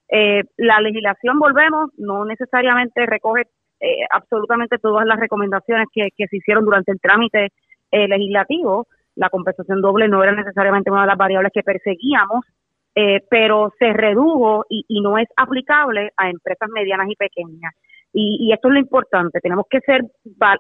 Eh, 0.08 0.42
la 0.58 0.80
legislación, 0.80 1.38
volvemos, 1.38 1.90
no 1.96 2.26
necesariamente 2.26 3.06
recoge 3.06 3.44
eh, 3.80 4.04
absolutamente 4.10 4.78
todas 4.78 5.06
las 5.06 5.18
recomendaciones 5.18 5.86
que, 5.92 6.08
se 6.16 6.36
hicieron 6.36 6.64
durante 6.64 6.92
el 6.92 7.00
trámite 7.00 7.48
legislativo. 7.92 8.86
La 9.14 9.30
compensación 9.30 9.80
doble 9.80 10.08
no 10.08 10.22
era 10.22 10.32
necesariamente 10.32 10.90
una 10.90 11.02
de 11.02 11.06
las 11.06 11.16
variables 11.16 11.52
que 11.54 11.62
perseguíamos, 11.62 12.44
pero 13.30 13.72
se 13.78 13.92
redujo 13.92 14.64
y, 14.68 15.00
no 15.00 15.16
es 15.16 15.28
aplicable 15.36 16.10
a 16.16 16.28
empresas 16.28 16.68
medianas 16.68 17.08
y 17.08 17.14
pequeñas. 17.14 17.72
Y, 18.12 18.38
y 18.40 18.52
esto 18.52 18.68
es 18.68 18.74
lo 18.74 18.80
importante. 18.80 19.40
Tenemos 19.40 19.64
que 19.70 19.80
ser, 19.80 20.02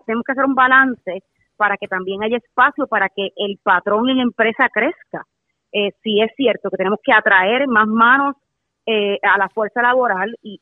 tenemos 0.06 0.24
que 0.24 0.32
hacer 0.32 0.44
un 0.44 0.54
balance 0.54 1.22
para 1.56 1.76
que 1.76 1.88
también 1.88 2.22
haya 2.22 2.36
espacio 2.36 2.86
para 2.86 3.08
que 3.08 3.30
el 3.36 3.58
patrón 3.62 4.08
y 4.08 4.14
la 4.14 4.22
empresa 4.22 4.68
crezca. 4.72 5.24
Eh, 5.72 5.90
sí 6.02 6.20
es 6.20 6.30
cierto 6.36 6.70
que 6.70 6.76
tenemos 6.76 7.00
que 7.02 7.12
atraer 7.12 7.66
más 7.66 7.86
manos 7.86 8.36
eh, 8.86 9.18
a 9.22 9.36
la 9.36 9.48
fuerza 9.48 9.82
laboral 9.82 10.36
y, 10.42 10.58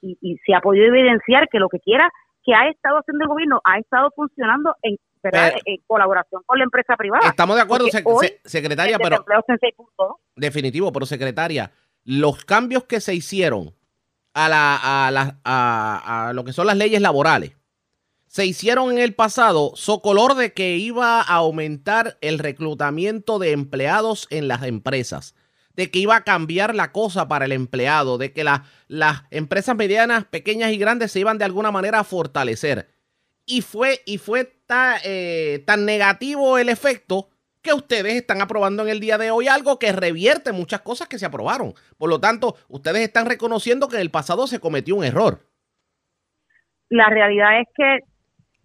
se 0.47 0.55
ha 0.55 0.61
podido 0.61 0.87
evidenciar 0.87 1.49
que 1.49 1.59
lo 1.59 1.69
que 1.69 1.81
quiera 1.81 2.11
que 2.45 2.55
ha 2.55 2.69
estado 2.69 2.99
haciendo 2.99 3.25
el 3.25 3.29
gobierno 3.29 3.61
ha 3.65 3.79
estado 3.79 4.11
funcionando 4.15 4.75
en, 4.83 4.97
colaboración 5.87 6.43
con 6.45 6.59
la 6.59 6.65
empresa 6.65 6.97
privada. 6.97 7.29
Estamos 7.29 7.57
de 7.57 7.63
acuerdo, 7.63 7.87
secretaria, 8.45 8.99
pero... 8.99 9.25
Definitivo, 10.37 10.93
pero 10.93 11.07
secretaria, 11.07 11.73
los 12.05 12.45
cambios 12.45 12.85
que 12.85 13.01
se 13.01 13.15
hicieron 13.15 13.75
a, 14.35 14.49
la, 14.51 15.07
a, 15.07 15.11
la, 15.11 15.39
a, 15.45 16.29
a 16.29 16.33
lo 16.35 16.45
que 16.45 16.53
son 16.53 16.67
las 16.67 16.77
leyes 16.77 17.01
laborales, 17.01 17.57
se 18.27 18.45
hicieron 18.45 18.91
en 18.91 18.99
el 18.99 19.15
pasado 19.15 19.73
socolor 19.77 20.35
de 20.35 20.53
que 20.53 20.77
iba 20.77 21.21
a 21.21 21.37
aumentar 21.37 22.19
el 22.21 22.39
reclutamiento 22.39 23.39
de 23.39 23.53
empleados 23.53 24.27
en 24.29 24.49
las 24.49 24.65
empresas, 24.65 25.35
de 25.75 25.91
que 25.91 25.99
iba 25.99 26.17
a 26.17 26.25
cambiar 26.25 26.75
la 26.75 26.93
cosa 26.93 27.29
para 27.29 27.45
el 27.45 27.53
empleado, 27.53 28.19
de 28.19 28.33
que 28.33 28.45
las 28.45 29.23
empresas 29.31 29.77
medianas, 29.77 30.25
pequeñas 30.25 30.73
y 30.73 30.79
grandes 30.79 31.13
se 31.13 31.21
iban 31.21 31.39
de 31.39 31.45
alguna 31.45 31.71
manera 31.71 32.01
a 32.01 32.05
fortalecer. 32.05 32.89
Y 33.47 33.61
fue, 33.61 34.01
y 34.07 34.19
fue 34.19 34.57
eh, 35.05 35.63
tan 35.67 35.85
negativo 35.85 36.59
el 36.59 36.69
efecto 36.69 37.29
que 37.63 37.73
ustedes 37.73 38.15
están 38.15 38.43
aprobando 38.43 38.83
en 38.83 38.91
el 38.91 39.01
día 39.01 39.19
de 39.19 39.31
hoy 39.31 39.49
algo 39.49 39.79
que 39.79 39.91
revierte 39.91 40.53
muchas 40.53 40.83
cosas 40.83 41.09
que 41.09 41.19
se 41.19 41.27
aprobaron. 41.27 41.75
Por 41.99 42.11
lo 42.11 42.21
tanto, 42.21 42.57
ustedes 42.69 43.03
están 43.03 43.27
reconociendo 43.27 43.89
que 43.89 43.97
en 43.97 44.03
el 44.03 44.11
pasado 44.11 44.47
se 44.47 44.61
cometió 44.61 44.95
un 44.97 45.05
error. 45.05 45.41
La 46.91 47.09
realidad 47.09 47.61
es 47.61 47.69
que 47.75 47.99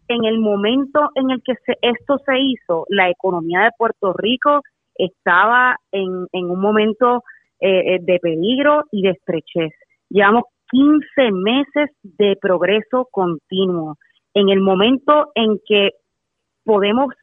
en 0.10 0.26
el 0.26 0.40
momento 0.40 1.10
en 1.16 1.32
el 1.32 1.42
que 1.44 1.54
esto 1.82 2.18
se 2.26 2.38
hizo, 2.38 2.86
la 2.90 3.10
economía 3.10 3.62
de 3.62 3.72
Puerto 3.78 4.12
Rico 4.14 4.62
estaba 5.00 5.78
en, 5.92 6.28
un 6.34 6.60
momento 6.60 7.24
eh, 7.60 7.96
eh, 7.96 8.00
de 8.02 8.20
peligro 8.20 8.84
y 8.92 9.02
de 9.02 9.12
estrechez. 9.12 9.72
Llevamos 10.10 10.44
15 10.72 11.32
meses 11.32 11.90
de 12.04 12.38
progreso 12.40 13.08
continuo. 13.12 13.96
En 14.34 14.50
el 14.50 14.62
momento 14.62 15.32
en 15.34 15.60
que 15.66 15.92
podemos 16.64 17.14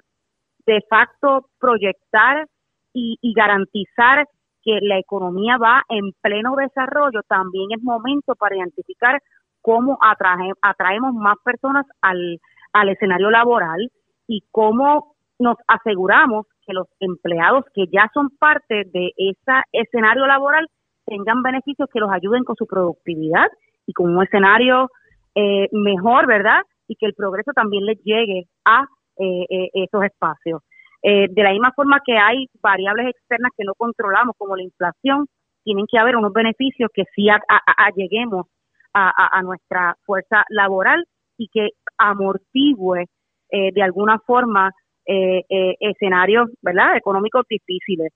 de 0.67 0.81
facto 0.91 1.47
proyectar 1.61 2.47
y, 2.93 3.19
garantizar 3.35 4.27
que 4.63 4.79
la 4.81 4.99
economía 4.99 5.59
va 5.59 5.83
en 5.89 6.13
pleno 6.23 6.57
desarrollo, 6.57 7.21
también 7.29 7.69
es 7.77 7.83
momento 7.83 8.35
para 8.35 8.57
identificar 8.57 9.21
cómo 9.61 9.99
atrae, 10.01 10.51
atraemos 10.63 11.13
más 11.15 11.37
personas 11.45 11.85
al, 12.01 12.41
al 12.73 12.89
escenario 12.89 13.31
laboral 13.31 13.91
y 14.27 14.43
cómo 14.51 15.15
nos 15.39 15.57
aseguramos 15.69 16.47
que 16.67 16.73
los 16.73 16.87
empleados 17.01 17.65
que 17.75 17.87
ya 17.93 18.11
son 18.13 18.31
parte 18.39 18.85
de 18.93 19.13
ese 19.17 19.63
escenario 19.73 20.27
laboral 20.27 20.67
tengan 21.07 21.43
beneficios 21.43 21.89
que 21.93 22.01
los 22.01 22.11
ayuden 22.11 22.45
con 22.45 22.57
su 22.57 22.67
productividad 22.67 23.47
y 23.87 23.93
con 23.93 24.15
un 24.15 24.23
escenario 24.23 24.91
eh, 25.35 25.69
mejor, 25.73 26.27
¿verdad? 26.27 26.63
Y 26.89 26.97
que 26.97 27.07
el 27.07 27.15
progreso 27.15 27.53
también 27.53 27.85
les 27.87 28.03
llegue 28.03 28.45
a 28.65 28.85
eh, 29.19 29.47
eh, 29.49 29.71
esos 29.75 30.03
espacios. 30.05 30.63
de 31.03 31.43
la 31.43 31.53
misma 31.53 31.73
forma 31.77 32.01
que 32.05 32.19
hay 32.19 32.47
variables 32.61 33.09
externas 33.09 33.53
que 33.57 33.65
no 33.65 33.75
controlamos, 33.75 34.35
como 34.37 34.57
la 34.57 34.65
inflación, 34.65 35.27
tienen 35.63 35.87
que 35.91 35.99
haber 35.99 36.17
unos 36.17 36.33
beneficios 36.33 36.91
que 36.93 37.05
sí 37.15 37.29
lleguemos 37.95 38.47
a, 38.93 39.39
a, 39.39 39.43
nuestra 39.43 39.95
fuerza 40.05 40.45
laboral 40.49 41.05
y 41.39 41.49
que 41.49 41.69
amortigüe 41.99 43.07
de 43.51 43.83
alguna 43.83 44.19
forma 44.19 44.73
escenarios, 45.07 46.51
¿verdad?, 46.63 46.97
económicos 46.97 47.45
difíciles. 47.49 48.13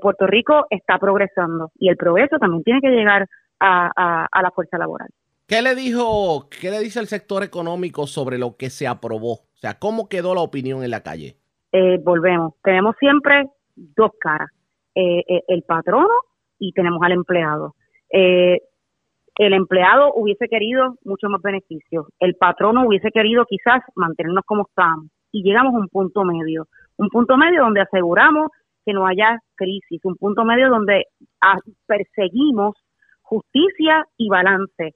Puerto 0.00 0.26
Rico 0.26 0.66
está 0.70 0.98
progresando 0.98 1.70
y 1.78 1.88
el 1.88 1.96
progreso 1.96 2.38
también 2.38 2.62
tiene 2.62 2.80
que 2.80 2.90
llegar 2.90 3.26
a, 3.60 4.26
a 4.30 4.42
la 4.42 4.50
fuerza 4.50 4.78
laboral. 4.78 5.08
¿Qué 5.46 5.60
le 5.60 5.74
dijo, 5.74 6.48
qué 6.48 6.70
le 6.70 6.80
dice 6.80 7.00
el 7.00 7.06
sector 7.06 7.42
económico 7.42 8.06
sobre 8.06 8.38
lo 8.38 8.56
que 8.56 8.70
se 8.70 8.86
aprobó? 8.86 9.32
O 9.32 9.56
sea, 9.56 9.78
¿cómo 9.78 10.08
quedó 10.08 10.34
la 10.34 10.40
opinión 10.40 10.82
en 10.82 10.90
la 10.90 11.02
calle? 11.02 11.36
Eh, 11.70 11.98
volvemos. 12.02 12.54
Tenemos 12.62 12.96
siempre 12.98 13.46
dos 13.74 14.12
caras. 14.18 14.48
Eh, 14.94 15.22
eh, 15.28 15.42
el 15.48 15.62
patrono 15.64 16.14
y 16.58 16.72
tenemos 16.72 17.00
al 17.02 17.12
empleado. 17.12 17.74
el 18.10 19.52
empleado 19.52 20.14
hubiese 20.14 20.48
querido 20.48 20.94
mucho 21.04 21.28
más 21.28 21.42
beneficios. 21.42 22.06
El 22.20 22.36
patrono 22.36 22.86
hubiese 22.86 23.10
querido 23.10 23.44
quizás 23.44 23.82
mantenernos 23.96 24.44
como 24.46 24.66
estamos. 24.68 25.10
Y 25.34 25.42
llegamos 25.42 25.74
a 25.74 25.78
un 25.78 25.88
punto 25.88 26.24
medio. 26.24 26.68
Un 26.96 27.08
punto 27.08 27.36
medio 27.36 27.62
donde 27.62 27.80
aseguramos 27.80 28.50
que 28.86 28.92
no 28.92 29.06
haya 29.06 29.38
crisis. 29.56 30.00
Un 30.04 30.16
punto 30.16 30.44
medio 30.44 30.68
donde 30.68 31.06
ah, 31.40 31.58
perseguimos 31.86 32.76
justicia 33.22 34.04
y 34.16 34.28
balance 34.28 34.94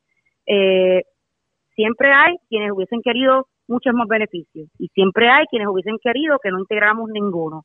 eh, 0.48 1.02
siempre 1.74 2.10
hay 2.12 2.36
quienes 2.48 2.72
hubiesen 2.72 3.02
querido 3.02 3.46
muchos 3.68 3.92
más 3.92 4.08
beneficios 4.08 4.68
y 4.78 4.88
siempre 4.88 5.28
hay 5.28 5.44
quienes 5.46 5.68
hubiesen 5.68 5.98
querido 6.02 6.38
que 6.42 6.50
no 6.50 6.58
integramos 6.58 7.10
ninguno. 7.10 7.64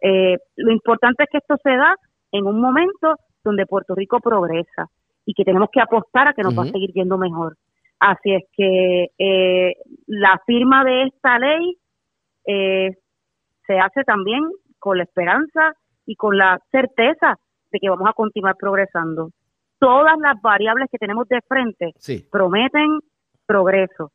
Eh, 0.00 0.38
lo 0.56 0.72
importante 0.72 1.24
es 1.24 1.28
que 1.30 1.38
esto 1.38 1.56
se 1.62 1.76
da 1.76 1.94
en 2.32 2.46
un 2.46 2.60
momento 2.60 3.16
donde 3.44 3.66
Puerto 3.66 3.94
Rico 3.94 4.18
progresa 4.20 4.86
y 5.26 5.34
que 5.34 5.44
tenemos 5.44 5.68
que 5.70 5.80
apostar 5.80 6.28
a 6.28 6.32
que 6.32 6.42
nos 6.42 6.58
va 6.58 6.62
a 6.62 6.72
seguir 6.72 6.90
yendo 6.92 7.18
mejor. 7.18 7.56
Así 8.00 8.32
es 8.32 8.44
que 8.56 9.08
eh, 9.18 9.74
la 10.06 10.40
firma 10.46 10.84
de 10.84 11.04
esta 11.04 11.38
ley 11.38 11.76
eh, 12.46 12.90
se 13.66 13.78
hace 13.78 14.04
también 14.04 14.42
con 14.78 14.98
la 14.98 15.04
esperanza 15.04 15.74
y 16.06 16.16
con 16.16 16.36
la 16.36 16.60
certeza 16.70 17.38
de 17.70 17.78
que 17.78 17.88
vamos 17.88 18.08
a 18.08 18.12
continuar 18.12 18.56
progresando 18.56 19.30
todas 19.78 20.16
las 20.18 20.40
variables 20.40 20.88
que 20.90 20.98
tenemos 20.98 21.26
de 21.28 21.40
frente 21.48 21.92
prometen 22.30 23.00
progreso. 23.46 24.12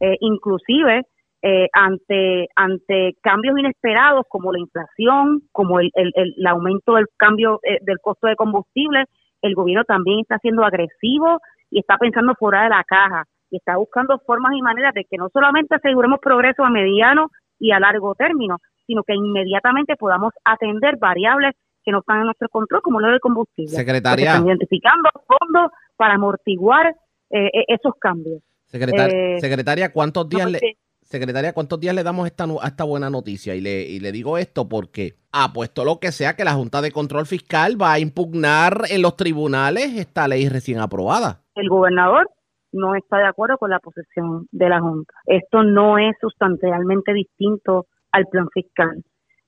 Eh, 0.00 0.16
inclusive 0.20 1.02
eh, 1.42 1.68
ante 1.74 2.48
ante 2.56 3.16
cambios 3.22 3.58
inesperados 3.58 4.24
como 4.28 4.50
la 4.50 4.58
inflación, 4.58 5.42
como 5.52 5.78
el, 5.78 5.90
el, 5.94 6.46
aumento 6.46 6.94
del 6.94 7.06
cambio 7.18 7.60
eh, 7.62 7.78
del 7.82 7.98
costo 8.00 8.28
de 8.28 8.36
combustible, 8.36 9.04
el 9.42 9.54
gobierno 9.54 9.84
también 9.84 10.20
está 10.20 10.38
siendo 10.38 10.64
agresivo 10.64 11.38
y 11.70 11.80
está 11.80 11.98
pensando 11.98 12.34
fuera 12.34 12.62
de 12.62 12.70
la 12.70 12.84
caja 12.84 13.24
y 13.50 13.58
está 13.58 13.76
buscando 13.76 14.18
formas 14.20 14.54
y 14.54 14.62
maneras 14.62 14.94
de 14.94 15.04
que 15.04 15.18
no 15.18 15.28
solamente 15.30 15.74
aseguremos 15.74 16.18
progreso 16.20 16.64
a 16.64 16.70
mediano 16.70 17.30
y 17.60 17.70
a 17.70 17.78
largo 17.78 18.14
término, 18.16 18.58
sino 18.86 19.04
que 19.04 19.14
inmediatamente 19.14 19.94
podamos 19.96 20.32
atender 20.44 20.96
variables 20.98 21.54
que 21.84 21.92
no 21.92 22.00
están 22.00 22.18
en 22.18 22.24
nuestro 22.24 22.48
control, 22.48 22.82
como 22.82 23.00
lo 23.00 23.08
del 23.08 23.20
combustible. 23.20 23.70
Secretaria. 23.70 24.32
Están 24.32 24.48
identificando 24.48 25.08
fondos 25.26 25.70
para 25.96 26.14
amortiguar 26.14 26.88
eh, 27.30 27.50
e-, 27.52 27.64
esos 27.68 27.94
cambios. 28.00 28.42
Eh, 28.72 29.38
secretaria, 29.40 29.92
¿cuántos 29.92 30.28
días 30.28 30.50
le... 30.50 30.60
Secretaria, 31.02 31.52
¿cuántos 31.52 31.80
días 31.80 31.92
le 31.92 32.04
damos 32.04 32.26
esta, 32.26 32.44
a 32.44 32.68
esta 32.68 32.84
buena 32.84 33.10
noticia? 33.10 33.56
Y 33.56 33.60
le, 33.60 33.82
y 33.82 33.98
le 33.98 34.12
digo 34.12 34.38
esto 34.38 34.68
porque 34.68 35.16
apuesto 35.32 35.84
lo 35.84 35.98
que 35.98 36.12
sea 36.12 36.36
que 36.36 36.44
la 36.44 36.52
Junta 36.52 36.80
de 36.80 36.92
Control 36.92 37.26
Fiscal 37.26 37.80
va 37.80 37.94
a 37.94 37.98
impugnar 37.98 38.82
en 38.88 39.02
los 39.02 39.16
tribunales 39.16 39.96
esta 39.96 40.28
ley 40.28 40.48
recién 40.48 40.78
aprobada. 40.78 41.42
El 41.56 41.68
gobernador 41.68 42.30
no 42.72 42.94
está 42.94 43.18
de 43.18 43.26
acuerdo 43.26 43.58
con 43.58 43.70
la 43.70 43.80
posición 43.80 44.46
de 44.52 44.68
la 44.68 44.80
Junta. 44.80 45.12
Esto 45.26 45.62
no 45.62 45.98
es 45.98 46.16
sustancialmente 46.20 47.12
distinto 47.12 47.86
al 48.12 48.26
plan 48.26 48.48
fiscal. 48.52 49.02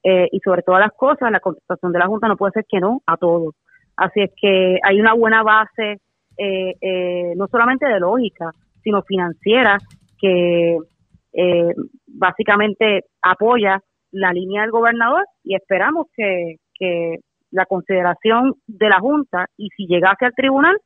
Eh, 0.05 0.29
y 0.33 0.41
sobre 0.41 0.63
todas 0.63 0.81
las 0.81 0.93
cosas, 0.93 1.31
la 1.31 1.41
contestación 1.41 1.93
de 1.93 1.99
la 1.99 2.07
Junta 2.07 2.29
no 2.29 2.37
puede 2.37 2.53
ser 2.53 2.65
que 2.69 2.81
no 2.81 3.01
a 3.07 3.17
todo. 3.17 3.53
Así 3.97 4.21
es 4.21 4.31
que 4.41 4.79
hay 4.83 5.01
una 5.01 5.15
buena 5.15 5.43
base, 5.43 6.01
eh, 6.37 6.75
eh, 6.81 7.35
no 7.37 7.47
solamente 7.47 7.87
de 7.87 8.01
lógica, 8.01 8.51
sino 8.83 9.03
financiera, 9.03 9.79
que 10.21 10.79
básicamente 12.07 13.05
apoya 13.23 13.81
la 14.13 14.33
línea 14.33 14.63
del 14.63 14.71
gobernador 14.71 15.25
y 15.43 15.57
esperamos 15.57 16.07
que, 16.15 16.57
que 16.75 17.17
la 17.51 17.67
consideración 17.67 18.55
de 18.67 18.89
la 18.89 19.01
Junta 19.01 19.47
y 19.57 19.69
si 19.71 19.87
llegase 19.87 20.27
al 20.27 20.35
tribunal 20.35 20.77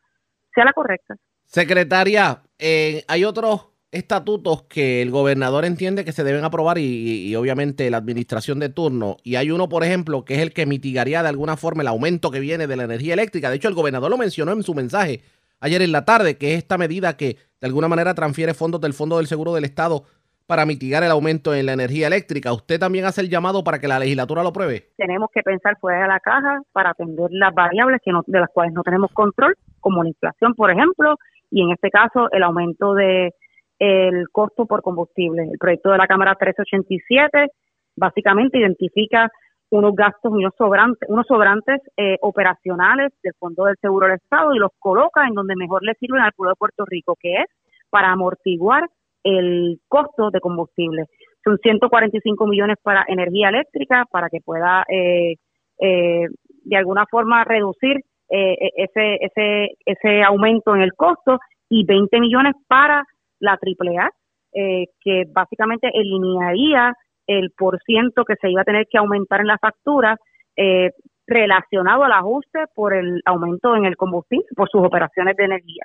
sea 0.54 0.64
la 0.64 0.72
correcta. 0.72 1.16
Secretaria, 1.46 2.42
hay 2.58 3.24
otros 3.24 3.68
estatutos 3.92 4.64
que 4.64 5.00
el 5.00 5.10
gobernador 5.10 5.64
entiende 5.64 6.04
que 6.04 6.12
se 6.12 6.24
deben 6.24 6.44
aprobar 6.44 6.76
y, 6.78 7.34
obviamente 7.34 7.88
la 7.90 7.96
administración 7.96 8.58
de 8.58 8.68
turno. 8.68 9.16
Y 9.22 9.36
hay 9.36 9.50
uno, 9.50 9.68
por 9.68 9.84
ejemplo, 9.84 10.24
que 10.24 10.34
es 10.34 10.40
el 10.40 10.52
que 10.52 10.66
mitigaría 10.66 11.22
de 11.22 11.28
alguna 11.28 11.56
forma 11.56 11.82
el 11.82 11.88
aumento 11.88 12.30
que 12.30 12.40
viene 12.40 12.66
de 12.66 12.76
la 12.76 12.84
energía 12.84 13.14
eléctrica. 13.14 13.48
De 13.48 13.56
hecho, 13.56 13.68
el 13.68 13.74
gobernador 13.74 14.10
lo 14.10 14.18
mencionó 14.18 14.52
en 14.52 14.62
su 14.62 14.74
mensaje 14.74 15.22
ayer 15.60 15.80
en 15.80 15.92
la 15.92 16.04
tarde, 16.04 16.36
que 16.36 16.52
es 16.52 16.58
esta 16.58 16.76
medida 16.76 17.16
que 17.16 17.36
de 17.60 17.66
alguna 17.66 17.88
manera 17.88 18.14
transfiere 18.14 18.52
fondos 18.52 18.80
del 18.80 18.92
Fondo 18.92 19.16
del 19.16 19.26
Seguro 19.26 19.54
del 19.54 19.64
Estado 19.64 20.04
para 20.46 20.66
mitigar 20.66 21.02
el 21.02 21.10
aumento 21.10 21.54
en 21.54 21.66
la 21.66 21.72
energía 21.72 22.06
eléctrica. 22.06 22.52
¿Usted 22.52 22.78
también 22.78 23.04
hace 23.04 23.20
el 23.20 23.30
llamado 23.30 23.64
para 23.64 23.80
que 23.80 23.88
la 23.88 23.98
legislatura 23.98 24.42
lo 24.42 24.52
pruebe? 24.52 24.90
Tenemos 24.96 25.30
que 25.32 25.42
pensar 25.42 25.76
fuera 25.80 26.02
de 26.02 26.08
la 26.08 26.20
caja 26.20 26.60
para 26.72 26.90
atender 26.90 27.28
las 27.30 27.52
variables 27.54 28.00
que 28.04 28.12
de 28.26 28.40
las 28.40 28.50
cuales 28.50 28.74
no 28.74 28.82
tenemos 28.82 29.10
control, 29.12 29.56
como 29.80 30.02
la 30.02 30.10
inflación, 30.10 30.54
por 30.54 30.70
ejemplo, 30.70 31.16
y 31.50 31.62
en 31.62 31.72
este 31.72 31.90
caso 31.90 32.28
el 32.32 32.42
aumento 32.42 32.94
de 32.94 33.32
el 33.78 34.28
costo 34.30 34.66
por 34.66 34.82
combustible. 34.82 35.42
El 35.42 35.58
proyecto 35.58 35.90
de 35.90 35.98
la 35.98 36.06
Cámara 36.06 36.32
1387 36.32 37.48
básicamente 37.96 38.58
identifica 38.58 39.30
unos 39.70 39.94
gastos 39.94 40.32
y 40.32 40.38
unos 40.38 40.54
sobrantes, 40.56 41.08
unos 41.08 41.26
sobrantes 41.26 41.80
eh, 41.96 42.16
operacionales 42.22 43.12
del 43.22 43.34
Fondo 43.38 43.64
del 43.64 43.76
Seguro 43.80 44.06
del 44.06 44.16
Estado 44.16 44.54
y 44.54 44.58
los 44.58 44.70
coloca 44.78 45.26
en 45.26 45.34
donde 45.34 45.56
mejor 45.56 45.82
le 45.82 45.94
sirven 45.94 46.22
al 46.22 46.32
pueblo 46.32 46.52
de 46.52 46.58
Puerto 46.58 46.84
Rico, 46.86 47.16
que 47.20 47.34
es 47.34 47.46
para 47.90 48.12
amortiguar 48.12 48.88
el 49.24 49.80
costo 49.88 50.30
de 50.30 50.40
combustible. 50.40 51.06
Son 51.42 51.58
145 51.58 52.46
millones 52.46 52.76
para 52.82 53.04
energía 53.08 53.48
eléctrica, 53.48 54.04
para 54.10 54.28
que 54.28 54.40
pueda 54.40 54.84
eh, 54.88 55.34
eh, 55.80 56.26
de 56.64 56.76
alguna 56.76 57.06
forma 57.06 57.44
reducir 57.44 57.96
ese, 58.28 59.18
ese, 59.20 59.68
ese 59.84 60.22
aumento 60.22 60.74
en 60.74 60.82
el 60.82 60.94
costo 60.94 61.38
y 61.68 61.84
20 61.84 62.20
millones 62.20 62.54
para 62.68 63.04
la 63.40 63.52
AAA, 63.52 64.10
eh, 64.54 64.86
que 65.00 65.24
básicamente 65.32 65.90
eliminaría 65.92 66.94
el 67.26 67.50
por 67.56 67.80
ciento 67.82 68.24
que 68.24 68.36
se 68.36 68.50
iba 68.50 68.62
a 68.62 68.64
tener 68.64 68.86
que 68.90 68.98
aumentar 68.98 69.40
en 69.40 69.48
la 69.48 69.58
factura 69.58 70.16
eh, 70.56 70.90
relacionado 71.26 72.04
al 72.04 72.12
ajuste 72.12 72.60
por 72.74 72.94
el 72.94 73.20
aumento 73.24 73.76
en 73.76 73.84
el 73.84 73.96
combustible, 73.96 74.46
por 74.54 74.68
sus 74.70 74.82
operaciones 74.82 75.36
de 75.36 75.44
energía. 75.44 75.84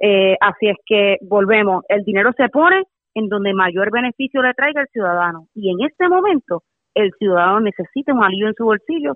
Eh, 0.00 0.36
así 0.40 0.68
es 0.68 0.76
que 0.86 1.16
volvemos, 1.22 1.84
el 1.88 2.04
dinero 2.04 2.30
se 2.36 2.48
pone 2.48 2.84
en 3.14 3.28
donde 3.28 3.52
mayor 3.52 3.90
beneficio 3.90 4.40
le 4.42 4.54
traiga 4.54 4.82
el 4.82 4.88
ciudadano. 4.88 5.48
Y 5.54 5.70
en 5.70 5.86
este 5.86 6.08
momento, 6.08 6.62
el 6.94 7.12
ciudadano 7.18 7.60
necesita 7.60 8.14
un 8.14 8.22
alivio 8.22 8.48
en 8.48 8.54
su 8.54 8.64
bolsillo 8.64 9.14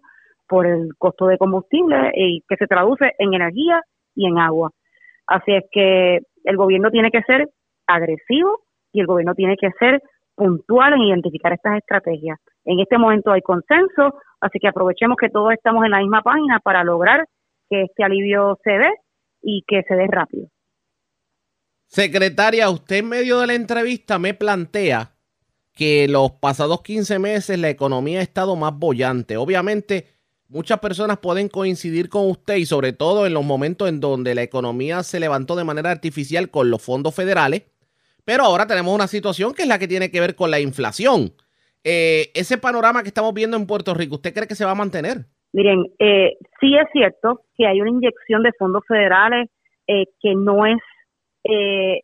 por 0.52 0.66
el 0.66 0.90
costo 0.99 1.28
de 1.28 1.38
combustible 1.38 2.12
y 2.14 2.42
que 2.47 2.56
se 2.56 2.66
traduce 2.66 3.12
en 3.18 3.32
energía 3.32 3.80
y 4.14 4.26
en 4.26 4.37
agua. 4.37 4.71
Así 5.26 5.50
es 5.50 5.64
que 5.73 6.18
el 6.44 6.56
gobierno 6.59 6.90
tiene 6.90 7.11
que 7.11 7.23
ser 7.23 7.49
agresivo 7.87 8.61
y 8.92 9.00
el 9.00 9.06
gobierno 9.06 9.35
tiene 9.35 9.56
que 9.56 9.71
ser 9.78 10.02
puntual 10.35 10.92
en 10.92 11.04
identificar 11.04 11.54
estas 11.54 11.78
estrategias. 11.78 12.38
En 12.66 12.80
este 12.80 12.99
momento 12.99 13.32
hay 13.32 13.40
consenso, 13.40 14.12
así 14.42 14.59
que 14.59 14.68
aprovechemos 14.68 15.16
que 15.16 15.30
todos 15.30 15.54
estamos 15.54 15.87
en 15.87 15.92
la 15.92 16.00
misma 16.00 16.21
página 16.21 16.61
para 16.61 16.85
lograr 16.85 17.25
que 17.71 17.85
este 17.85 18.04
alivio 18.04 18.59
se 18.62 18.73
dé 18.73 18.90
y 19.40 19.64
que 19.66 19.82
se 19.88 19.94
dé 19.94 20.06
rápido. 20.06 20.49
Secretaria, 21.87 22.68
usted 22.68 22.97
en 22.97 23.09
medio 23.09 23.40
de 23.40 23.47
la 23.47 23.54
entrevista 23.54 24.18
me 24.18 24.35
plantea 24.35 25.12
que 25.73 26.09
los 26.09 26.32
pasados 26.32 26.82
15 26.82 27.18
meses 27.18 27.59
la 27.59 27.71
economía 27.71 28.18
ha 28.18 28.23
estado 28.23 28.54
más 28.54 28.78
bollante. 28.78 29.38
Obviamente 29.38 30.12
muchas 30.52 30.78
personas 30.80 31.18
pueden 31.18 31.49
coincidir 31.49 32.09
con 32.09 32.30
usted 32.30 32.56
y 32.56 32.66
sobre 32.66 32.92
todo 32.92 33.26
en 33.26 33.35
los 33.35 33.44
momentos 33.44 33.88
en 33.88 34.00
donde 34.00 34.35
la 34.35 34.42
economía 34.42 35.02
se 35.02 35.18
levantó 35.18 35.56
de 35.56 35.64
manera 35.64 35.90
artificial 35.90 36.50
con 36.50 36.71
los 36.71 36.82
fondos 36.85 37.14
federales, 37.14 37.64
pero 38.25 38.44
ahora 38.44 38.66
tenemos 38.66 38.94
una 38.94 39.06
situación 39.06 39.54
que 39.54 39.62
es 39.62 39.68
la 39.68 39.78
que 39.78 39.88
tiene 39.88 40.11
que 40.11 40.21
ver 40.21 40.37
con 40.37 40.50
la 40.50 40.61
inflación. 40.61 41.32
Eh, 41.85 42.30
ese 42.35 42.59
panorama 42.59 43.02
que 43.02 43.09
estamos 43.09 43.35
viendo 43.35 43.56
en 43.56 43.66
Puerto 43.66 43.94
Rico, 43.94 44.16
¿usted 44.16 44.32
cree 44.32 44.47
que 44.47 44.54
se 44.54 44.64
va 44.64 44.73
a 44.73 44.76
mantener? 44.76 45.26
Miren, 45.52 45.85
eh, 45.99 46.37
sí 46.61 46.76
es 46.76 46.87
cierto 46.92 47.40
que 47.56 47.66
hay 47.66 47.80
una 47.80 47.90
inyección 47.90 48.42
de 48.42 48.52
fondos 48.59 48.85
federales 48.87 49.50
eh, 49.87 50.04
que 50.21 50.35
no 50.35 50.64
es, 50.64 50.78
eh, 51.44 52.00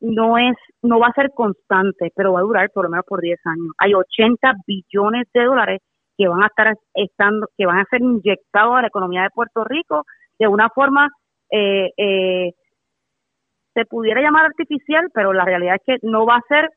no 0.00 0.36
es, 0.38 0.56
no 0.82 0.98
va 0.98 1.08
a 1.08 1.12
ser 1.12 1.30
constante, 1.34 2.12
pero 2.14 2.32
va 2.32 2.40
a 2.40 2.42
durar 2.42 2.70
por 2.70 2.84
lo 2.84 2.90
menos 2.90 3.06
por 3.06 3.20
10 3.20 3.38
años. 3.46 3.72
Hay 3.78 3.94
80 3.94 4.52
billones 4.66 5.26
de 5.32 5.44
dólares 5.44 5.80
que 6.20 6.28
van 6.28 6.42
a 6.42 6.48
estar 6.48 6.74
estando, 6.92 7.46
que 7.56 7.64
van 7.64 7.78
a 7.78 7.86
ser 7.88 8.02
inyectados 8.02 8.76
a 8.76 8.82
la 8.82 8.88
economía 8.88 9.22
de 9.22 9.30
Puerto 9.30 9.64
Rico 9.64 10.04
de 10.38 10.48
una 10.48 10.68
forma 10.68 11.08
eh, 11.50 11.90
eh, 11.96 12.52
se 13.72 13.84
pudiera 13.86 14.20
llamar 14.20 14.44
artificial, 14.44 15.08
pero 15.14 15.32
la 15.32 15.46
realidad 15.46 15.76
es 15.76 15.82
que 15.86 16.06
no 16.06 16.26
va 16.26 16.36
a 16.36 16.48
ser 16.48 16.68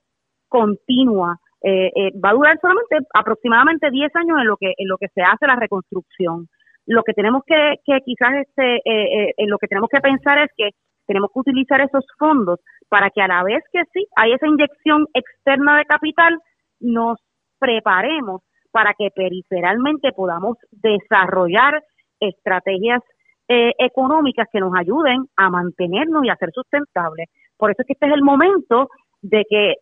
continua. 0.48 1.38
Eh, 1.62 1.92
eh, 1.96 2.12
va 2.24 2.30
a 2.30 2.34
durar 2.34 2.58
solamente 2.62 2.98
aproximadamente 3.14 3.90
10 3.90 4.16
años 4.16 4.38
en 4.40 4.48
lo 4.48 4.58
que 4.58 4.74
en 4.78 4.88
lo 4.88 4.98
que 4.98 5.08
se 5.14 5.22
hace 5.22 5.48
la 5.48 5.56
reconstrucción. 5.56 6.48
Lo 6.86 7.04
que 7.04 7.14
tenemos 7.14 7.44
que, 7.46 7.76
que 7.86 8.00
quizás 8.06 8.34
este, 8.36 8.76
eh, 8.86 9.34
en 9.38 9.50
lo 9.50 9.58
que 9.58 9.68
tenemos 9.68 9.90
que 9.90 10.02
pensar 10.02 10.38
es 10.40 10.50
que 10.56 10.70
tenemos 11.06 11.32
que 11.34 11.40
utilizar 11.40 11.82
esos 11.82 12.06
fondos 12.18 12.60
para 12.90 13.10
que 13.10 13.22
a 13.22 13.28
la 13.28 13.44
vez 13.44 13.64
que 13.72 13.82
sí 13.94 14.06
hay 14.16 14.34
esa 14.34 14.48
inyección 14.48 15.06
externa 15.14 15.78
de 15.78 15.86
capital, 15.86 16.38
nos 16.80 17.18
preparemos 17.60 18.42
para 18.74 18.96
que 18.96 19.10
periferalmente 19.16 20.12
podamos 20.14 20.58
desarrollar 20.72 21.82
estrategias 22.20 23.02
eh, 23.48 23.72
económicas 23.78 24.48
que 24.52 24.60
nos 24.60 24.74
ayuden 24.76 25.28
a 25.36 25.50
mantenernos 25.52 26.26
y 26.26 26.30
a 26.30 26.36
ser 26.38 26.50
sustentables. 26.52 27.30
Por 27.56 27.70
eso 27.70 27.84
es 27.84 27.88
que 27.88 27.94
este 27.94 28.08
es 28.08 28.14
el 28.14 28.24
momento 28.24 28.90
de 29.22 29.46
que 29.48 29.76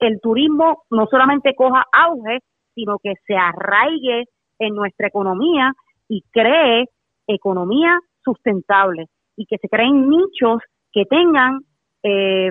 el 0.00 0.20
turismo 0.20 0.82
no 0.90 1.06
solamente 1.06 1.54
coja 1.54 1.82
auge, 1.92 2.40
sino 2.74 2.98
que 2.98 3.14
se 3.26 3.34
arraigue 3.34 4.24
en 4.58 4.74
nuestra 4.74 5.08
economía 5.08 5.72
y 6.06 6.22
cree 6.30 6.88
economía 7.26 7.98
sustentable 8.22 9.06
y 9.34 9.46
que 9.46 9.56
se 9.56 9.68
creen 9.68 10.08
nichos 10.10 10.60
que 10.92 11.06
tengan 11.06 11.60
eh, 12.02 12.50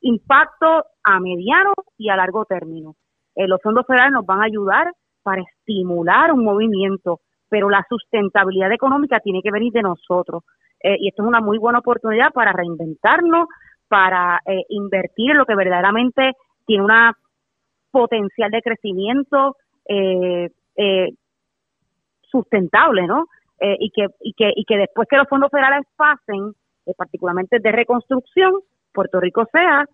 impacto 0.00 0.86
a 1.04 1.20
mediano 1.20 1.72
y 1.96 2.08
a 2.08 2.16
largo 2.16 2.44
término. 2.46 2.96
Eh, 3.34 3.46
los 3.46 3.60
fondos 3.62 3.86
federales 3.86 4.12
nos 4.12 4.26
van 4.26 4.40
a 4.40 4.46
ayudar 4.46 4.92
para 5.22 5.42
estimular 5.42 6.32
un 6.32 6.44
movimiento, 6.44 7.20
pero 7.48 7.70
la 7.70 7.84
sustentabilidad 7.88 8.72
económica 8.72 9.20
tiene 9.20 9.40
que 9.42 9.50
venir 9.50 9.72
de 9.72 9.82
nosotros. 9.82 10.44
Eh, 10.82 10.96
y 10.98 11.08
esto 11.08 11.22
es 11.22 11.28
una 11.28 11.40
muy 11.40 11.58
buena 11.58 11.78
oportunidad 11.78 12.32
para 12.32 12.52
reinventarnos, 12.52 13.46
para 13.88 14.40
eh, 14.46 14.64
invertir 14.68 15.32
en 15.32 15.38
lo 15.38 15.46
que 15.46 15.54
verdaderamente 15.54 16.32
tiene 16.66 16.84
una 16.84 17.12
potencial 17.92 18.50
de 18.50 18.62
crecimiento 18.62 19.56
eh, 19.86 20.50
eh, 20.76 21.08
sustentable, 22.22 23.06
¿no? 23.06 23.26
Eh, 23.60 23.76
y 23.78 23.90
que 23.90 24.06
y 24.20 24.32
que 24.32 24.52
y 24.56 24.64
que 24.64 24.76
después 24.78 25.06
que 25.08 25.18
los 25.18 25.28
fondos 25.28 25.50
federales 25.50 25.86
pasen, 25.96 26.52
particularmente 26.96 27.58
de 27.60 27.70
reconstrucción, 27.70 28.54
Puerto 28.92 29.20
Rico 29.20 29.46
sea 29.52 29.84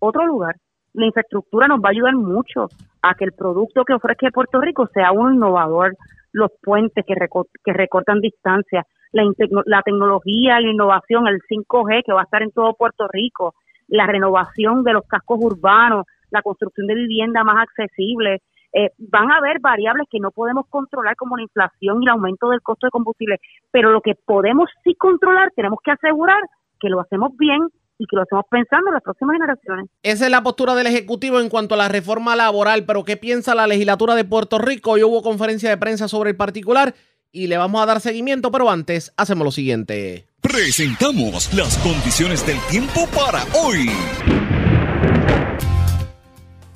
otro 0.00 0.26
lugar. 0.26 0.56
La 0.94 1.06
infraestructura 1.06 1.68
nos 1.68 1.80
va 1.80 1.88
a 1.88 1.92
ayudar 1.92 2.14
mucho 2.14 2.68
a 3.02 3.14
que 3.14 3.24
el 3.24 3.32
producto 3.32 3.84
que 3.84 3.94
ofrezca 3.94 4.30
Puerto 4.30 4.60
Rico 4.60 4.86
sea 4.92 5.12
uno 5.12 5.32
innovador, 5.32 5.96
los 6.32 6.50
puentes 6.62 7.04
que, 7.06 7.14
reco- 7.14 7.48
que 7.64 7.72
recortan 7.72 8.20
distancias, 8.20 8.86
la, 9.12 9.24
la 9.66 9.82
tecnología, 9.82 10.60
la 10.60 10.70
innovación, 10.70 11.26
el 11.26 11.40
5G 11.48 12.02
que 12.04 12.12
va 12.12 12.20
a 12.20 12.24
estar 12.24 12.42
en 12.42 12.52
todo 12.52 12.74
Puerto 12.74 13.06
Rico, 13.08 13.54
la 13.88 14.06
renovación 14.06 14.84
de 14.84 14.92
los 14.92 15.04
cascos 15.06 15.38
urbanos, 15.42 16.06
la 16.30 16.42
construcción 16.42 16.86
de 16.86 16.94
vivienda 16.94 17.42
más 17.44 17.56
accesible. 17.62 18.40
Eh, 18.72 18.90
van 18.98 19.32
a 19.32 19.38
haber 19.38 19.58
variables 19.60 20.06
que 20.08 20.20
no 20.20 20.30
podemos 20.30 20.64
controlar 20.68 21.16
como 21.16 21.36
la 21.36 21.42
inflación 21.42 22.00
y 22.02 22.06
el 22.06 22.10
aumento 22.10 22.50
del 22.50 22.60
costo 22.62 22.86
de 22.86 22.92
combustible, 22.92 23.38
pero 23.72 23.90
lo 23.90 24.00
que 24.00 24.14
podemos 24.14 24.70
sí 24.84 24.94
controlar, 24.94 25.50
tenemos 25.56 25.80
que 25.82 25.90
asegurar 25.90 26.40
que 26.78 26.88
lo 26.88 27.00
hacemos 27.00 27.36
bien 27.36 27.62
y 28.00 28.06
que 28.06 28.16
lo 28.16 28.22
hacemos 28.22 28.46
pensando 28.50 28.88
en 28.88 28.94
las 28.94 29.02
próximas 29.02 29.34
generaciones. 29.34 29.90
Esa 30.02 30.24
es 30.24 30.30
la 30.30 30.42
postura 30.42 30.74
del 30.74 30.86
Ejecutivo 30.86 31.38
en 31.38 31.50
cuanto 31.50 31.74
a 31.74 31.78
la 31.78 31.88
reforma 31.88 32.34
laboral, 32.34 32.86
pero 32.86 33.04
¿qué 33.04 33.18
piensa 33.18 33.54
la 33.54 33.66
legislatura 33.66 34.14
de 34.14 34.24
Puerto 34.24 34.58
Rico? 34.58 34.92
Hoy 34.92 35.02
hubo 35.02 35.22
conferencia 35.22 35.68
de 35.68 35.76
prensa 35.76 36.08
sobre 36.08 36.30
el 36.30 36.36
particular 36.36 36.94
y 37.30 37.46
le 37.46 37.58
vamos 37.58 37.82
a 37.82 37.86
dar 37.86 38.00
seguimiento, 38.00 38.50
pero 38.50 38.70
antes 38.70 39.12
hacemos 39.18 39.44
lo 39.44 39.50
siguiente. 39.50 40.26
Presentamos 40.40 41.52
las 41.52 41.76
condiciones 41.78 42.46
del 42.46 42.58
tiempo 42.70 43.06
para 43.14 43.44
hoy. 43.62 43.90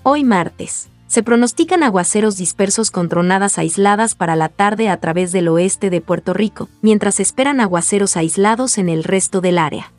Hoy 0.03 0.25
martes. 0.25 0.91
Se 1.07 1.23
pronostican 1.23 1.83
aguaceros 1.83 2.37
dispersos 2.37 2.91
con 2.91 3.09
tronadas 3.09 3.57
aisladas 3.57 4.15
para 4.15 4.37
la 4.37 4.51
tarde 4.51 4.91
a 4.91 4.99
través 4.99 5.33
del 5.33 5.49
oeste 5.49 5.89
de 5.89 6.03
Puerto 6.03 6.35
Rico, 6.35 6.69
mientras 6.83 7.15
se 7.15 7.23
esperan 7.23 7.61
aguaceros 7.61 8.19
aislados 8.19 8.77
en 8.77 8.91
el 8.91 9.05
resto 9.05 9.41
del 9.41 9.57
área. 9.57 9.93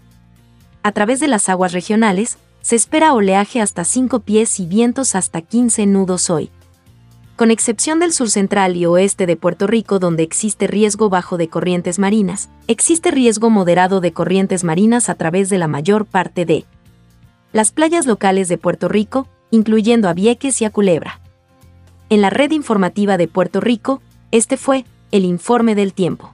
A 0.86 0.92
través 0.92 1.20
de 1.20 1.28
las 1.28 1.50
aguas 1.50 1.72
regionales, 1.72 2.38
se 2.62 2.76
espera 2.76 3.16
oleaje 3.16 3.60
hasta 3.60 3.84
5 3.84 4.20
pies 4.20 4.60
y 4.60 4.68
vientos 4.68 5.16
hasta 5.16 5.42
15 5.42 5.88
nudos 5.88 6.30
hoy. 6.30 6.52
Con 7.36 7.50
excepción 7.50 7.98
del 7.98 8.14
sur 8.14 8.30
central 8.30 8.76
y 8.78 8.86
oeste 8.86 9.26
de 9.26 9.36
Puerto 9.36 9.66
Rico 9.66 9.98
donde 9.98 10.22
existe 10.22 10.68
riesgo 10.68 11.10
bajo 11.10 11.38
de 11.38 11.48
corrientes 11.48 11.98
marinas, 11.98 12.50
existe 12.68 13.10
riesgo 13.10 13.50
moderado 13.50 14.00
de 14.00 14.14
corrientes 14.14 14.64
marinas 14.64 15.10
a 15.10 15.16
través 15.16 15.50
de 15.50 15.58
la 15.58 15.68
mayor 15.68 16.06
parte 16.06 16.46
de 16.46 16.66
las 17.52 17.72
playas 17.72 18.06
locales 18.06 18.48
de 18.48 18.60
Puerto 18.60 18.88
Rico, 18.88 19.28
incluyendo 19.50 20.08
a 20.08 20.14
Vieques 20.14 20.62
y 20.62 20.66
a 20.66 20.70
Culebra. 20.70 21.20
En 22.10 22.22
la 22.22 22.30
red 22.30 22.52
informativa 22.52 23.18
de 23.18 23.28
Puerto 23.28 23.60
Rico, 23.60 24.04
este 24.30 24.56
fue 24.56 24.86
el 25.10 25.26
informe 25.26 25.74
del 25.74 25.94
tiempo. 25.94 26.32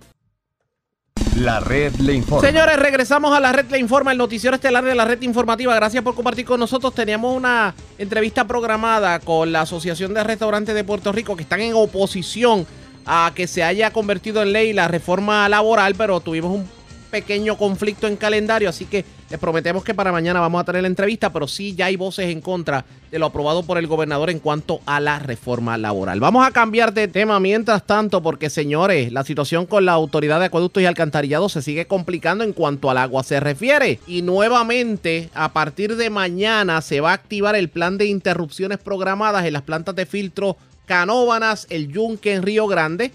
La 1.37 1.59
red 1.59 1.93
le 1.95 2.13
informa. 2.13 2.47
Señores, 2.47 2.77
regresamos 2.77 3.33
a 3.33 3.39
la 3.39 3.51
red 3.51 3.65
Le 3.71 3.79
Informa, 3.79 4.11
el 4.11 4.17
noticiero 4.17 4.55
estelar 4.55 4.83
de 4.83 4.93
la 4.93 5.05
red 5.05 5.21
informativa. 5.21 5.73
Gracias 5.73 6.03
por 6.03 6.13
compartir 6.13 6.45
con 6.45 6.59
nosotros. 6.59 6.93
Teníamos 6.93 7.35
una 7.35 7.73
entrevista 7.97 8.45
programada 8.45 9.19
con 9.19 9.51
la 9.51 9.61
Asociación 9.61 10.13
de 10.13 10.23
Restaurantes 10.23 10.75
de 10.75 10.83
Puerto 10.83 11.11
Rico 11.11 11.35
que 11.35 11.43
están 11.43 11.61
en 11.61 11.73
oposición 11.73 12.67
a 13.05 13.31
que 13.33 13.47
se 13.47 13.63
haya 13.63 13.91
convertido 13.91 14.43
en 14.43 14.53
ley 14.53 14.73
la 14.73 14.87
reforma 14.87 15.47
laboral, 15.49 15.95
pero 15.95 16.19
tuvimos 16.19 16.53
un 16.53 16.69
pequeño 17.09 17.57
conflicto 17.57 18.07
en 18.07 18.17
calendario, 18.17 18.69
así 18.69 18.85
que 18.85 19.05
les 19.31 19.39
prometemos 19.39 19.85
que 19.85 19.93
para 19.93 20.11
mañana 20.11 20.41
vamos 20.41 20.59
a 20.59 20.65
tener 20.65 20.81
la 20.81 20.89
entrevista, 20.89 21.31
pero 21.31 21.47
sí 21.47 21.73
ya 21.73 21.85
hay 21.85 21.95
voces 21.95 22.29
en 22.29 22.41
contra 22.41 22.83
de 23.09 23.17
lo 23.17 23.27
aprobado 23.27 23.63
por 23.63 23.77
el 23.77 23.87
gobernador 23.87 24.29
en 24.29 24.39
cuanto 24.39 24.81
a 24.85 24.99
la 24.99 25.19
reforma 25.19 25.77
laboral. 25.77 26.19
Vamos 26.19 26.45
a 26.45 26.51
cambiar 26.51 26.93
de 26.93 27.07
tema 27.07 27.39
mientras 27.39 27.87
tanto, 27.87 28.21
porque 28.21 28.49
señores, 28.49 29.13
la 29.13 29.23
situación 29.23 29.67
con 29.67 29.85
la 29.85 29.93
autoridad 29.93 30.41
de 30.41 30.47
acueductos 30.47 30.83
y 30.83 30.85
alcantarillado 30.85 31.47
se 31.47 31.61
sigue 31.61 31.85
complicando 31.87 32.43
en 32.43 32.51
cuanto 32.51 32.89
al 32.91 32.97
agua 32.97 33.23
se 33.23 33.39
refiere. 33.39 34.01
Y 34.05 34.21
nuevamente, 34.21 35.29
a 35.33 35.53
partir 35.53 35.95
de 35.95 36.09
mañana 36.09 36.81
se 36.81 36.99
va 36.99 37.11
a 37.11 37.15
activar 37.15 37.55
el 37.55 37.69
plan 37.69 37.97
de 37.97 38.07
interrupciones 38.07 38.79
programadas 38.79 39.45
en 39.45 39.53
las 39.53 39.61
plantas 39.61 39.95
de 39.95 40.05
filtro 40.05 40.57
Canóbanas, 40.87 41.67
el 41.69 41.87
Yunque 41.87 42.33
en 42.33 42.43
Río 42.43 42.67
Grande 42.67 43.13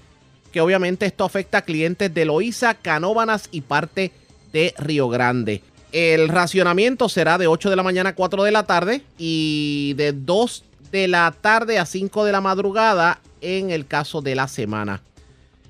que 0.50 0.62
obviamente 0.62 1.04
esto 1.04 1.24
afecta 1.24 1.58
a 1.58 1.62
clientes 1.62 2.14
de 2.14 2.24
Loíza, 2.24 2.72
Canóbanas 2.72 3.50
y 3.52 3.60
parte 3.60 4.12
de 4.54 4.72
Río 4.78 5.10
Grande. 5.10 5.60
El 5.92 6.28
racionamiento 6.28 7.08
será 7.08 7.38
de 7.38 7.46
8 7.46 7.70
de 7.70 7.76
la 7.76 7.82
mañana 7.82 8.10
a 8.10 8.14
4 8.14 8.42
de 8.42 8.50
la 8.50 8.64
tarde 8.64 9.02
y 9.18 9.94
de 9.96 10.12
2 10.12 10.64
de 10.90 11.08
la 11.08 11.32
tarde 11.40 11.78
a 11.78 11.86
5 11.86 12.24
de 12.24 12.32
la 12.32 12.40
madrugada 12.40 13.20
en 13.40 13.70
el 13.70 13.86
caso 13.86 14.20
de 14.20 14.34
la 14.34 14.48
semana. 14.48 15.02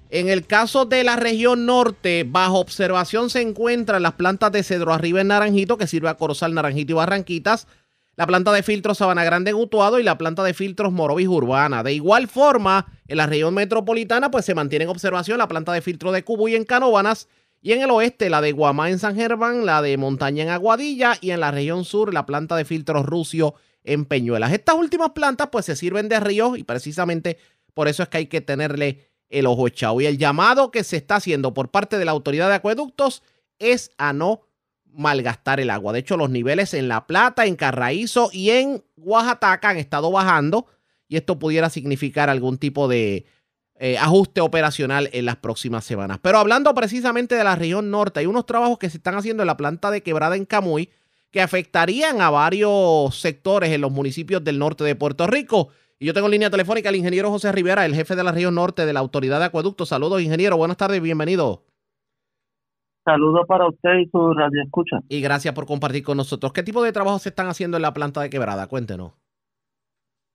En 0.09 0.29
el 0.29 0.47
caso 0.47 0.85
de 0.85 1.03
la 1.05 1.17
región 1.17 1.67
norte, 1.67 2.25
bajo 2.27 2.59
observación 2.59 3.29
se 3.29 3.43
encuentran 3.43 4.03
las 4.03 4.13
plantas 4.13 4.53
de 4.53 4.63
Cedro 4.63 4.93
Arriba 4.93 5.21
en 5.21 5.29
Naranjito, 5.29 5.77
que 5.77 5.87
sirve 5.87 6.09
a 6.09 6.15
Corozal, 6.15 6.55
Naranjito 6.55 6.93
y 6.93 6.95
Barranquitas, 6.95 7.67
la 8.15 8.27
planta 8.27 8.53
de 8.53 8.63
filtros 8.63 8.99
Sabana 8.99 9.25
Grande 9.25 9.51
en 9.51 9.57
Utuado 9.57 9.99
y 9.99 10.05
la 10.05 10.17
planta 10.17 10.43
de 10.43 10.55
filtros 10.55 10.93
Morovis 10.93 11.29
Urbana. 11.29 11.83
De 11.83 11.93
igual 11.93 12.29
forma, 12.29 12.87
en 13.09 13.19
la 13.19 13.27
región 13.27 13.53
metropolitana, 13.53 14.31
pues 14.31 14.45
se 14.45 14.55
mantiene 14.55 14.85
en 14.85 14.91
observación 14.91 15.39
la 15.39 15.49
planta 15.49 15.73
de 15.73 15.83
filtro 15.83 16.13
de 16.13 16.25
Cubuy 16.25 16.55
en 16.55 16.65
Canóbanas 16.65 17.29
y 17.67 17.73
en 17.73 17.83
el 17.83 17.91
oeste 17.91 18.31
la 18.31 18.41
de 18.41 18.53
Guamá 18.53 18.91
en 18.91 19.01
San 19.01 19.17
Germán, 19.17 19.67
la 19.67 19.83
de 19.83 19.97
Montaña 19.97 20.45
en 20.45 20.51
Aguadilla 20.51 21.19
y 21.21 21.33
en 21.33 21.41
la 21.41 21.51
región 21.51 21.85
sur 21.85 22.15
la 22.15 22.25
planta 22.25 22.55
de 22.55 22.65
filtros 22.65 23.05
Rucio 23.05 23.57
en 23.83 24.05
Peñuelas. 24.05 24.53
Estas 24.53 24.77
últimas 24.77 25.11
plantas 25.11 25.49
pues 25.51 25.65
se 25.67 25.75
sirven 25.75 26.09
de 26.09 26.21
río 26.21 26.55
y 26.55 26.63
precisamente 26.63 27.39
por 27.75 27.89
eso 27.89 28.05
es 28.05 28.09
que 28.09 28.19
hay 28.19 28.27
que 28.27 28.41
tenerle 28.41 29.11
el 29.31 29.47
ojo 29.47 29.67
echado. 29.67 30.01
Y 30.01 30.07
el 30.07 30.17
llamado 30.17 30.71
que 30.71 30.85
se 30.85 30.97
está 30.97 31.17
haciendo 31.17 31.55
por 31.55 31.73
parte 31.73 31.99
de 31.99 32.05
la 32.05 32.13
autoridad 32.13 32.49
de 32.49 32.55
acueductos 32.55 33.25
es 33.59 33.91
a 33.99 34.13
no 34.13 34.43
malgastar 34.85 35.59
el 35.59 35.71
agua. 35.71 35.93
De 35.93 35.99
hecho, 35.99 36.17
los 36.17 36.31
niveles 36.31 36.73
en 36.73 36.87
La 36.87 37.09
Plata, 37.09 37.47
en 37.47 37.57
Carraízo 37.57 38.31
y 38.33 38.51
en 38.51 38.85
Oaxaca 38.97 39.71
han 39.71 39.79
estado 39.79 40.13
bajando 40.13 40.67
y 41.09 41.17
esto 41.17 41.41
pudiera 41.41 41.69
significar 41.69 42.31
algún 42.31 42.59
tipo 42.59 42.87
de 42.87 43.27
eh, 43.79 43.99
ajuste 43.99 44.41
operacional 44.41 45.11
en 45.13 45.27
las 45.27 45.37
próximas 45.37 45.85
semanas. 45.85 46.19
Pero 46.23 46.39
hablando 46.39 46.75
precisamente 46.75 47.35
de 47.35 47.45
la 47.45 47.57
región 47.57 47.91
norte, 47.91 48.21
hay 48.21 48.27
unos 48.27 48.47
trabajos 48.47 48.79
que 48.79 48.89
se 48.89 48.97
están 48.97 49.17
haciendo 49.17 49.43
en 49.43 49.49
la 49.49 49.57
planta 49.57 49.91
de 49.91 50.03
quebrada 50.03 50.37
en 50.37 50.47
Camuy 50.47 50.91
que 51.31 51.43
afectarían 51.43 52.23
a 52.23 52.31
varios 52.31 53.21
sectores 53.21 53.71
en 53.71 53.83
los 53.83 53.93
municipios 53.93 54.43
del 54.43 54.59
norte 54.59 54.85
de 54.85 54.95
Puerto 54.95 55.27
Rico. 55.27 55.69
Y 55.99 56.07
yo 56.07 56.15
tengo 56.15 56.29
en 56.29 56.33
línea 56.33 56.51
telefónica 56.51 56.89
al 56.89 56.97
ingeniero 56.97 57.31
José 57.31 57.53
Rivera, 57.53 57.85
el 57.85 57.95
jefe 57.95 58.17
de 58.17 58.25
la 58.25 58.33
región 58.33 58.55
norte 58.55 58.87
de 58.87 58.93
la 58.93 59.01
Autoridad 59.01 59.39
de 59.41 59.47
Acueductos. 59.47 59.91
Saludos, 59.91 60.23
ingeniero. 60.23 60.57
Buenas 60.57 60.79
tardes, 60.79 61.03
bienvenido. 61.03 61.65
Saludos 63.05 63.47
para 63.47 63.69
usted 63.69 63.99
y 63.99 64.09
su 64.11 64.33
radio 64.33 64.63
escucha. 64.63 64.99
Y 65.09 65.21
gracias 65.21 65.55
por 65.55 65.67
compartir 65.67 66.03
con 66.03 66.17
nosotros. 66.17 66.53
¿Qué 66.53 66.63
tipo 66.63 66.83
de 66.83 66.93
trabajos 66.93 67.23
se 67.23 67.29
están 67.29 67.47
haciendo 67.47 67.77
en 67.77 67.83
la 67.83 67.93
planta 67.93 68.21
de 68.21 68.31
quebrada? 68.31 68.67
Cuéntenos. 68.67 69.13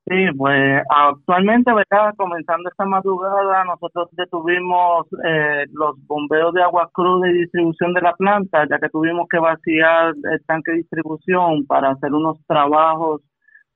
Sí, 0.07 0.15
pues 0.35 0.81
actualmente, 0.89 1.71
¿verdad? 1.71 2.13
Comenzando 2.17 2.69
esta 2.69 2.85
madrugada, 2.85 3.63
nosotros 3.65 4.09
detuvimos 4.13 5.05
eh, 5.23 5.65
los 5.71 5.95
bombeos 6.07 6.53
de 6.53 6.63
agua 6.63 6.89
cruda 6.91 7.29
y 7.29 7.33
distribución 7.33 7.93
de 7.93 8.01
la 8.01 8.13
planta, 8.15 8.67
ya 8.67 8.79
que 8.79 8.89
tuvimos 8.89 9.27
que 9.29 9.37
vaciar 9.37 10.13
el 10.15 10.45
tanque 10.45 10.71
de 10.71 10.77
distribución 10.77 11.65
para 11.67 11.91
hacer 11.91 12.11
unos 12.13 12.37
trabajos 12.47 13.21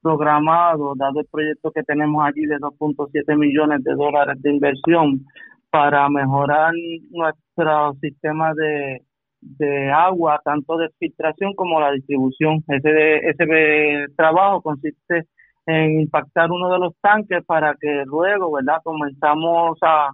programados, 0.02 0.98
dado 0.98 1.20
el 1.20 1.28
proyecto 1.32 1.72
que 1.72 1.84
tenemos 1.84 2.26
allí 2.26 2.46
de 2.48 2.58
2.7 2.58 3.38
millones 3.38 3.84
de 3.84 3.94
dólares 3.94 4.42
de 4.42 4.52
inversión 4.52 5.26
para 5.70 6.10
mejorar 6.10 6.74
nuestro 7.12 7.94
sistema 8.02 8.54
de, 8.56 9.02
de 9.42 9.92
agua, 9.92 10.42
tanto 10.44 10.78
de 10.78 10.90
filtración 11.00 11.54
como 11.54 11.80
la 11.80 11.92
distribución. 11.92 12.64
Ese, 12.68 13.18
ese 13.30 14.08
trabajo 14.16 14.62
consiste 14.62 15.28
en 15.66 16.02
impactar 16.02 16.52
uno 16.52 16.72
de 16.72 16.80
los 16.80 16.94
tanques 17.02 17.44
para 17.46 17.76
que 17.80 18.04
luego, 18.06 18.52
¿verdad? 18.52 18.82
Comenzamos 18.84 19.78
a, 19.82 20.12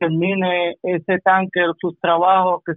termine 0.00 0.76
ese 0.82 1.18
tanque 1.18 1.60
sus 1.80 1.98
trabajos 2.00 2.62
que 2.64 2.72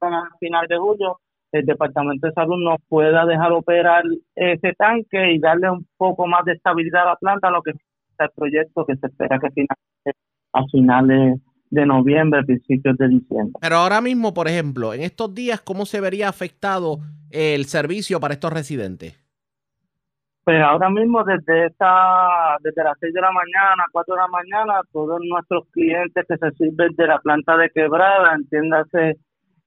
van 0.00 0.14
a 0.14 0.28
final 0.40 0.66
de 0.68 0.76
julio, 0.76 1.20
el 1.52 1.64
Departamento 1.64 2.26
de 2.26 2.32
Salud 2.32 2.58
nos 2.58 2.78
pueda 2.88 3.24
dejar 3.26 3.52
operar 3.52 4.02
ese 4.34 4.72
tanque 4.72 5.34
y 5.34 5.38
darle 5.38 5.70
un 5.70 5.86
poco 5.96 6.26
más 6.26 6.44
de 6.44 6.52
estabilidad 6.52 7.02
a 7.02 7.10
la 7.10 7.16
planta, 7.16 7.50
lo 7.50 7.62
que 7.62 7.70
es 7.70 7.76
el 8.18 8.30
proyecto 8.34 8.84
que 8.84 8.96
se 8.96 9.06
espera 9.06 9.38
que 9.38 9.50
finalice 9.50 10.18
a 10.52 10.64
finales 10.70 11.40
de 11.70 11.86
noviembre, 11.86 12.42
principios 12.44 12.96
de 12.96 13.08
diciembre. 13.08 13.54
Pero 13.60 13.76
ahora 13.76 14.00
mismo, 14.00 14.34
por 14.34 14.48
ejemplo, 14.48 14.94
en 14.94 15.02
estos 15.02 15.34
días, 15.34 15.60
¿cómo 15.60 15.86
se 15.86 16.00
vería 16.00 16.28
afectado 16.28 16.98
el 17.30 17.64
servicio 17.66 18.20
para 18.20 18.34
estos 18.34 18.52
residentes? 18.52 19.23
Pues 20.44 20.60
ahora 20.60 20.90
mismo 20.90 21.24
desde 21.24 21.66
esta, 21.68 22.58
desde 22.60 22.84
las 22.84 22.98
6 23.00 23.14
de 23.14 23.20
la 23.22 23.32
mañana, 23.32 23.84
4 23.90 24.14
de 24.14 24.20
la 24.20 24.28
mañana, 24.28 24.80
todos 24.92 25.18
nuestros 25.24 25.64
clientes 25.70 26.22
que 26.28 26.36
se 26.36 26.50
sirven 26.52 26.94
de 26.96 27.06
la 27.06 27.18
planta 27.20 27.56
de 27.56 27.70
quebrada, 27.70 28.34
entiéndase 28.34 29.16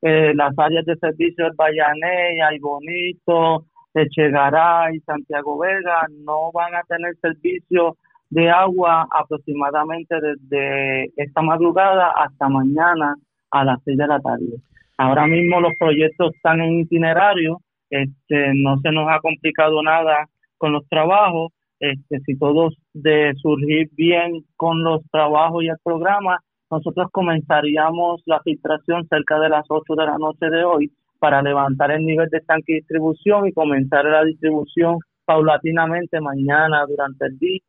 eh, 0.03 0.33
las 0.35 0.53
áreas 0.55 0.85
de 0.85 0.95
servicio 0.97 1.45
de 1.45 1.55
Bayané, 1.55 2.43
Ay 2.43 2.59
Bonito, 2.59 3.65
Echegaray, 3.95 4.99
Santiago 4.99 5.57
Vega, 5.57 6.05
no 6.23 6.51
van 6.53 6.75
a 6.75 6.83
tener 6.83 7.15
servicio 7.21 7.97
de 8.29 8.47
agua 8.47 9.07
aproximadamente 9.11 10.15
desde 10.21 11.05
esta 11.15 11.41
madrugada 11.41 12.11
hasta 12.15 12.49
mañana 12.49 13.15
a 13.49 13.65
las 13.65 13.81
6 13.83 13.97
de 13.97 14.07
la 14.07 14.19
tarde. 14.19 14.61
Ahora 14.99 15.25
mismo 15.25 15.59
los 15.59 15.73
proyectos 15.79 16.35
están 16.35 16.61
en 16.61 16.81
itinerario, 16.81 17.61
este, 17.89 18.51
no 18.53 18.77
se 18.77 18.91
nos 18.91 19.09
ha 19.09 19.19
complicado 19.21 19.81
nada 19.81 20.27
con 20.57 20.73
los 20.73 20.87
trabajos, 20.89 21.51
este, 21.79 22.19
si 22.25 22.37
todos 22.37 22.75
de 22.93 23.33
surgir 23.35 23.89
bien 23.95 24.43
con 24.55 24.83
los 24.83 25.01
trabajos 25.11 25.63
y 25.63 25.67
el 25.67 25.77
programa, 25.83 26.39
nosotros 26.69 27.07
comenzaríamos 27.11 28.21
la 28.25 28.41
filtración 28.41 29.07
cerca 29.07 29.39
de 29.39 29.49
las 29.49 29.65
8 29.69 29.95
de 29.95 30.05
la 30.05 30.17
noche 30.17 30.49
de 30.49 30.63
hoy 30.63 30.91
para 31.19 31.41
levantar 31.41 31.91
el 31.91 32.05
nivel 32.05 32.29
de 32.29 32.41
tanque 32.41 32.73
de 32.73 32.79
distribución 32.79 33.47
y 33.47 33.53
comenzar 33.53 34.05
la 34.05 34.23
distribución 34.23 34.97
paulatinamente 35.25 36.19
mañana 36.21 36.85
durante 36.87 37.25
el 37.25 37.37
día, 37.37 37.61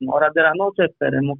en 0.00 0.08
horas 0.08 0.32
de 0.34 0.42
la 0.42 0.52
noche, 0.54 0.84
esperemos 0.84 1.38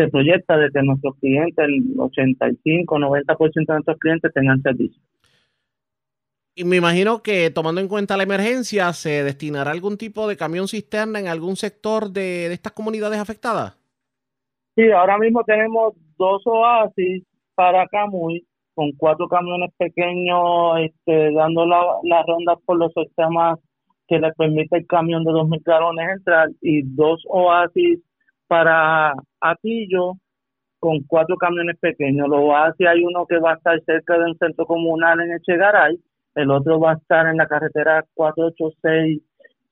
se 0.00 0.08
proyecta 0.08 0.56
de 0.56 0.70
que 0.70 0.82
nuestros 0.82 1.14
clientes, 1.20 1.58
el 1.58 1.98
85, 1.98 2.98
90% 2.98 3.52
de 3.54 3.74
nuestros 3.74 3.98
clientes 3.98 4.32
tengan 4.32 4.62
servicio. 4.62 5.02
Y 6.60 6.64
me 6.64 6.76
imagino 6.76 7.22
que 7.22 7.50
tomando 7.50 7.80
en 7.80 7.88
cuenta 7.88 8.18
la 8.18 8.24
emergencia, 8.24 8.92
¿se 8.92 9.24
destinará 9.24 9.70
algún 9.70 9.96
tipo 9.96 10.28
de 10.28 10.36
camión 10.36 10.68
cisterna 10.68 11.18
en 11.18 11.26
algún 11.26 11.56
sector 11.56 12.10
de, 12.10 12.52
estas 12.52 12.74
comunidades 12.74 13.18
afectadas? 13.18 13.78
Sí, 14.76 14.92
ahora 14.92 15.16
mismo 15.16 15.42
tenemos 15.44 15.94
dos 16.18 16.42
oasis 16.44 17.24
para 17.54 17.86
Camuy, 17.86 18.46
con 18.74 18.92
cuatro 18.92 19.26
camiones 19.26 19.70
pequeños 19.78 20.80
este, 20.80 21.32
dando 21.32 21.64
la, 21.64 21.82
la 22.02 22.22
ronda 22.24 22.56
por 22.66 22.76
los 22.76 22.92
sistemas 22.92 23.58
que 24.06 24.18
le 24.18 24.30
permite 24.34 24.76
el 24.76 24.86
camión 24.86 25.24
de 25.24 25.30
2.000 25.30 25.62
galones 25.64 26.10
entrar 26.10 26.50
y 26.60 26.82
dos 26.82 27.22
oasis 27.26 28.00
para 28.48 29.14
Atillo 29.40 30.16
con 30.78 30.98
cuatro 31.06 31.38
camiones 31.38 31.78
pequeños. 31.80 32.28
Los 32.28 32.40
oasis 32.40 32.86
hay 32.86 33.02
uno 33.02 33.24
que 33.24 33.38
va 33.38 33.52
a 33.52 33.56
estar 33.56 33.80
cerca 33.86 34.18
de 34.18 34.24
un 34.26 34.36
centro 34.36 34.66
comunal 34.66 35.22
en 35.22 35.32
Echegaray 35.36 35.98
el 36.34 36.50
otro 36.50 36.80
va 36.80 36.92
a 36.92 36.96
estar 36.96 37.26
en 37.26 37.36
la 37.36 37.46
carretera 37.46 38.04
486 38.14 39.22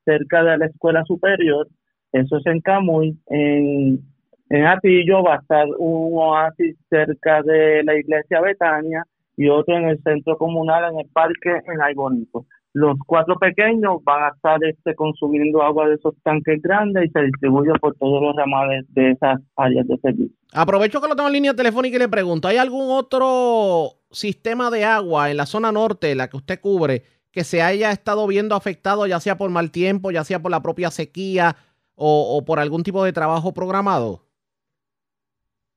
cerca 0.04 0.42
de 0.42 0.58
la 0.58 0.66
escuela 0.66 1.04
superior, 1.04 1.68
eso 2.12 2.38
es 2.38 2.46
en 2.46 2.60
Camuy, 2.60 3.18
en, 3.26 4.00
en 4.48 4.66
Atillo 4.66 5.22
va 5.22 5.34
a 5.34 5.38
estar 5.38 5.66
un 5.78 6.12
oasis 6.14 6.76
cerca 6.88 7.42
de 7.42 7.82
la 7.84 7.94
iglesia 7.98 8.40
Betania 8.40 9.04
y 9.36 9.48
otro 9.48 9.76
en 9.76 9.88
el 9.88 10.02
centro 10.02 10.36
comunal 10.38 10.92
en 10.92 11.00
el 11.00 11.06
parque 11.12 11.50
en 11.50 11.82
Ay 11.82 11.94
Bonito. 11.94 12.46
Los 12.74 12.96
cuatro 13.06 13.36
pequeños 13.36 14.02
van 14.04 14.24
a 14.24 14.28
estar 14.28 14.58
este, 14.62 14.94
consumiendo 14.94 15.62
agua 15.62 15.88
de 15.88 15.94
esos 15.94 16.14
tanques 16.22 16.60
grandes 16.62 17.06
y 17.06 17.10
se 17.10 17.22
distribuye 17.22 17.72
por 17.80 17.94
todos 17.96 18.22
los 18.22 18.36
ramales 18.36 18.84
de 18.94 19.12
esas 19.12 19.40
áreas 19.56 19.86
de 19.86 19.96
servicio. 19.98 20.36
Aprovecho 20.54 21.00
que 21.00 21.08
lo 21.08 21.16
tengo 21.16 21.28
en 21.28 21.34
línea 21.34 21.54
telefónica 21.54 21.96
y 21.96 22.00
le 22.00 22.08
pregunto, 22.08 22.48
¿hay 22.48 22.56
algún 22.56 22.90
otro 22.90 23.97
sistema 24.10 24.70
de 24.70 24.84
agua 24.84 25.30
en 25.30 25.36
la 25.36 25.46
zona 25.46 25.72
norte, 25.72 26.14
la 26.14 26.28
que 26.28 26.36
usted 26.36 26.60
cubre, 26.60 27.02
que 27.30 27.44
se 27.44 27.62
haya 27.62 27.90
estado 27.90 28.26
viendo 28.26 28.54
afectado 28.54 29.06
ya 29.06 29.20
sea 29.20 29.36
por 29.36 29.50
mal 29.50 29.70
tiempo, 29.70 30.10
ya 30.10 30.24
sea 30.24 30.40
por 30.40 30.50
la 30.50 30.62
propia 30.62 30.90
sequía 30.90 31.56
o, 31.94 32.44
por 32.46 32.60
algún 32.60 32.82
tipo 32.82 33.04
de 33.04 33.12
trabajo 33.12 33.52
programado? 33.52 34.20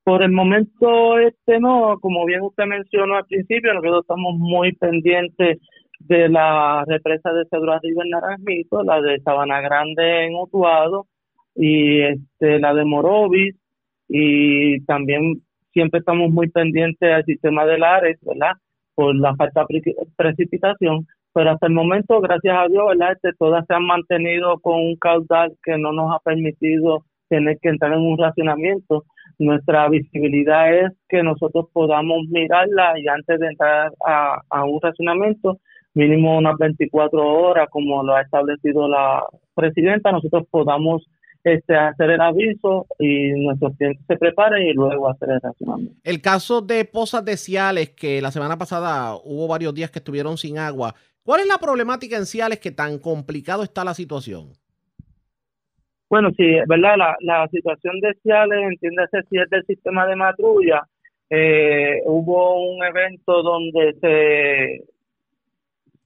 Por 0.04 0.24
el 0.24 0.32
momento, 0.32 1.18
este 1.20 1.60
no, 1.60 1.98
como 2.00 2.26
bien 2.26 2.42
usted 2.42 2.66
mencionó 2.66 3.16
al 3.16 3.26
principio, 3.26 3.74
nosotros 3.74 4.02
estamos 4.02 4.36
muy 4.38 4.74
pendientes 4.74 5.60
de 6.00 6.30
la 6.30 6.84
represa 6.88 7.32
de 7.34 7.46
Cedro 7.50 7.74
Arriba 7.74 8.04
en 8.04 8.10
Naranjito, 8.10 8.84
la 8.84 9.02
de 9.02 9.20
Sabana 9.22 9.62
Grande 9.62 10.26
en 10.26 10.36
Utuado 10.36 11.08
y 11.56 12.02
este 12.02 12.60
la 12.60 12.74
de 12.74 12.86
Morovis 12.86 13.56
y 14.08 14.84
también 14.86 15.44
siempre 15.74 16.00
estamos 16.00 16.30
muy 16.32 16.50
pendientes 16.50 17.14
al 17.14 17.26
sistema 17.26 17.66
de 17.66 17.78
Lares, 17.78 18.18
¿verdad? 18.22 18.54
Por 18.96 19.16
la 19.16 19.36
falta 19.36 19.66
de 19.70 19.96
precipitación, 20.16 21.08
pero 21.34 21.52
hasta 21.52 21.68
el 21.68 21.74
momento, 21.74 22.20
gracias 22.20 22.56
a 22.58 22.68
Dios, 22.68 22.84
¿verdad? 22.90 23.14
Este, 23.14 23.32
todas 23.38 23.66
se 23.66 23.74
han 23.74 23.86
mantenido 23.86 24.60
con 24.60 24.76
un 24.76 24.96
caudal 24.98 25.54
que 25.64 25.78
no 25.78 25.94
nos 25.94 26.14
ha 26.14 26.20
permitido 26.20 27.06
tener 27.30 27.58
que 27.62 27.70
entrar 27.70 27.94
en 27.94 28.00
un 28.00 28.18
racionamiento. 28.18 29.06
Nuestra 29.40 29.88
visibilidad 29.88 30.74
es 30.74 30.92
que 31.08 31.24
nosotros 31.24 31.68
podamos 31.72 32.28
mirarla 32.30 33.00
y 33.00 33.08
antes 33.08 33.40
de 33.40 33.48
entrar 33.48 33.92
a, 34.06 34.42
a 34.50 34.66
un 34.66 34.80
racionamiento, 34.82 35.58
mínimo 35.94 36.38
unas 36.38 36.58
24 36.58 37.26
horas, 37.26 37.70
como 37.70 38.04
lo 38.04 38.16
ha 38.16 38.22
establecido 38.22 38.88
la 38.88 39.24
presidenta, 39.56 40.12
nosotros 40.12 40.44
podamos 40.52 41.08
este, 41.44 41.76
hacer 41.76 42.12
el 42.12 42.22
aviso 42.22 42.86
y 43.00 43.32
nuestros 43.32 43.76
clientes 43.78 44.06
se 44.08 44.18
preparen 44.18 44.68
y 44.68 44.74
luego 44.74 45.10
hacer 45.10 45.30
el 45.32 45.42
racionamiento. 45.42 45.96
El 46.04 46.22
caso 46.22 46.62
de 46.62 46.86
pozas 46.86 47.26
de 47.26 47.38
Ciales, 47.38 47.90
que 47.90 48.22
la 48.22 48.32
semana 48.32 48.58
pasada 48.58 49.16
hubo 49.24 49.48
varios 49.48 49.74
días 49.74 49.90
que 49.90 50.00
estuvieron 50.00 50.38
sin 50.38 50.58
agua, 50.58 50.94
¿cuál 51.24 51.42
es 51.42 51.48
la 51.48 51.58
problemática 51.58 52.18
en 52.18 52.26
Ciales 52.26 52.60
que 52.60 52.72
tan 52.72 53.00
complicado 53.00 53.64
está 53.64 53.84
la 53.84 53.94
situación? 53.94 54.54
Bueno, 56.10 56.30
sí, 56.36 56.44
verdad, 56.68 56.96
la, 56.98 57.16
la 57.22 57.48
situación 57.48 58.00
de 58.02 58.14
Ciales, 58.22 58.60
entiéndase 58.70 59.22
si 59.30 59.38
es 59.38 59.50
del 59.50 59.66
sistema 59.66 60.06
de 60.06 60.16
matrulla, 60.16 60.86
eh, 61.30 62.02
hubo 62.06 62.74
un 62.74 62.84
evento 62.84 63.42
donde 63.42 63.94
se, 64.02 64.84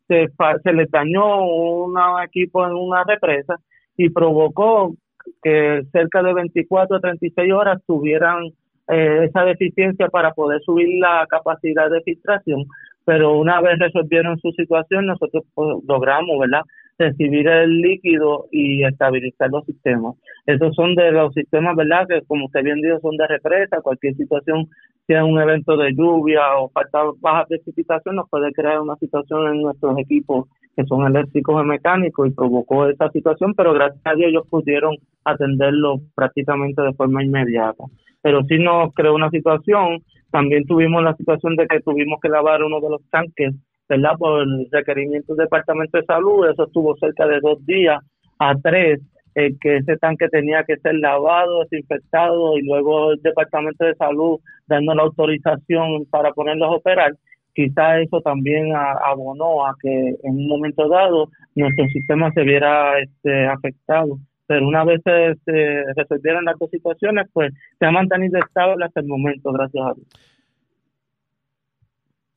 se, 0.08 0.28
se 0.64 0.74
les 0.74 0.92
dañó 0.92 1.46
un 1.48 1.98
equipo 2.24 2.64
en 2.66 2.74
una 2.74 3.04
represa 3.04 3.60
y 3.98 4.10
provocó 4.10 4.96
que 5.42 5.84
cerca 5.92 6.24
de 6.24 6.34
24 6.34 6.98
a 6.98 7.00
36 7.00 7.54
horas 7.54 7.82
tuvieran 7.86 8.46
eh, 8.88 9.26
esa 9.28 9.44
deficiencia 9.46 10.10
para 10.10 10.32
poder 10.34 10.62
subir 10.62 11.00
la 11.00 11.26
capacidad 11.28 11.90
de 11.90 12.02
filtración, 12.02 12.66
pero 13.04 13.38
una 13.38 13.62
vez 13.62 13.80
resolvieron 13.80 14.40
su 14.40 14.52
situación, 14.52 15.08
nosotros 15.08 15.44
pues, 15.54 15.78
logramos, 15.88 16.40
¿verdad?, 16.40 16.62
recibir 16.98 17.48
el 17.48 17.82
líquido 17.82 18.48
y 18.52 18.84
estabilizar 18.84 19.50
los 19.50 19.66
sistemas. 19.66 20.16
Esos 20.46 20.76
son 20.76 20.96
de 20.96 21.12
los 21.12 21.34
sistemas, 21.34 21.76
¿verdad? 21.76 22.08
Que 22.08 22.22
como 22.26 22.46
usted 22.46 22.64
bien 22.64 22.82
dijo, 22.82 23.00
son 23.02 23.18
de 23.18 23.28
represa. 23.28 23.82
Cualquier 23.82 24.16
situación, 24.16 24.70
sea 25.08 25.24
un 25.24 25.40
evento 25.40 25.78
de 25.78 25.94
lluvia 25.94 26.42
o 26.58 26.70
falta 26.70 27.00
baja 27.20 27.46
precipitación, 27.46 28.16
nos 28.16 28.30
puede 28.30 28.52
crear 28.52 28.80
una 28.82 28.96
situación 28.96 29.54
en 29.54 29.62
nuestros 29.62 29.98
equipos 30.00 30.48
que 30.76 30.84
son 30.86 31.06
eléctricos 31.06 31.64
y 31.64 31.68
mecánicos 31.68 32.28
y 32.28 32.32
provocó 32.32 32.88
esa 32.88 33.10
situación, 33.12 33.54
pero 33.56 33.74
gracias 33.74 34.02
a 34.04 34.14
Dios 34.16 34.30
ellos 34.30 34.48
pudieron 34.50 34.96
atenderlo 35.24 36.00
prácticamente 36.16 36.82
de 36.82 36.94
forma 36.94 37.24
inmediata. 37.24 37.86
Pero 38.22 38.44
sí 38.44 38.58
nos 38.58 38.94
creó 38.94 39.16
una 39.16 39.30
situación, 39.30 40.04
también 40.32 40.66
tuvimos 40.66 41.02
la 41.04 41.16
situación 41.16 41.56
de 41.56 41.68
que 41.68 41.80
tuvimos 41.80 42.20
que 42.22 42.30
lavar 42.30 42.64
uno 42.64 42.82
de 42.82 42.90
los 42.90 43.02
tanques 43.10 43.54
¿verdad? 43.88 44.18
Por 44.18 44.42
el 44.42 44.68
requerimiento 44.72 45.36
del 45.36 45.46
Departamento 45.46 45.98
de 45.98 46.06
Salud, 46.06 46.50
eso 46.50 46.66
estuvo 46.66 46.96
cerca 46.98 47.28
de 47.28 47.40
dos 47.40 47.64
días 47.66 48.00
a 48.40 48.56
tres, 48.56 49.00
eh, 49.36 49.56
que 49.60 49.78
ese 49.78 49.98
tanque 49.98 50.28
tenía 50.30 50.64
que 50.64 50.78
ser 50.78 50.96
lavado, 50.96 51.64
desinfectado 51.64 52.58
y 52.58 52.64
luego 52.64 53.12
el 53.12 53.22
Departamento 53.22 53.86
de 53.86 53.96
Salud 53.96 54.40
dando 54.68 54.96
la 54.96 55.04
autorización 55.04 56.06
para 56.10 56.32
ponerlos 56.32 56.70
a 56.70 56.76
operar. 56.76 57.14
Quizá 57.54 58.02
eso 58.02 58.20
también 58.22 58.74
abonó 58.76 59.66
a 59.66 59.76
que 59.82 59.90
en 59.90 60.36
un 60.36 60.48
momento 60.48 60.90
dado 60.90 61.30
nuestro 61.56 61.86
sistema 61.88 62.32
se 62.34 62.44
viera 62.44 63.00
este, 63.00 63.46
afectado. 63.48 64.20
Pero 64.48 64.68
una 64.68 64.84
vez 64.84 65.02
se, 65.04 65.84
resolvieron 65.96 66.46
las 66.46 66.58
dos 66.60 66.70
situaciones, 66.70 67.28
pues 67.32 67.54
se 67.80 67.86
ha 67.86 67.92
mantenido 67.92 68.40
estable 68.40 68.86
hasta 68.86 69.00
el 69.00 69.08
momento, 69.08 69.52
gracias 69.52 69.86
a 69.86 69.94
Dios 69.94 70.08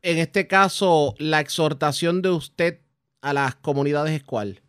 en 0.02 0.18
este 0.18 0.46
caso, 0.46 1.14
la 1.18 1.40
exhortación 1.40 2.22
de 2.22 2.30
usted 2.30 2.80
a 3.20 3.32
las 3.32 3.56
comunidades 3.56 4.12
es 4.12 4.22
cuál? 4.22 4.60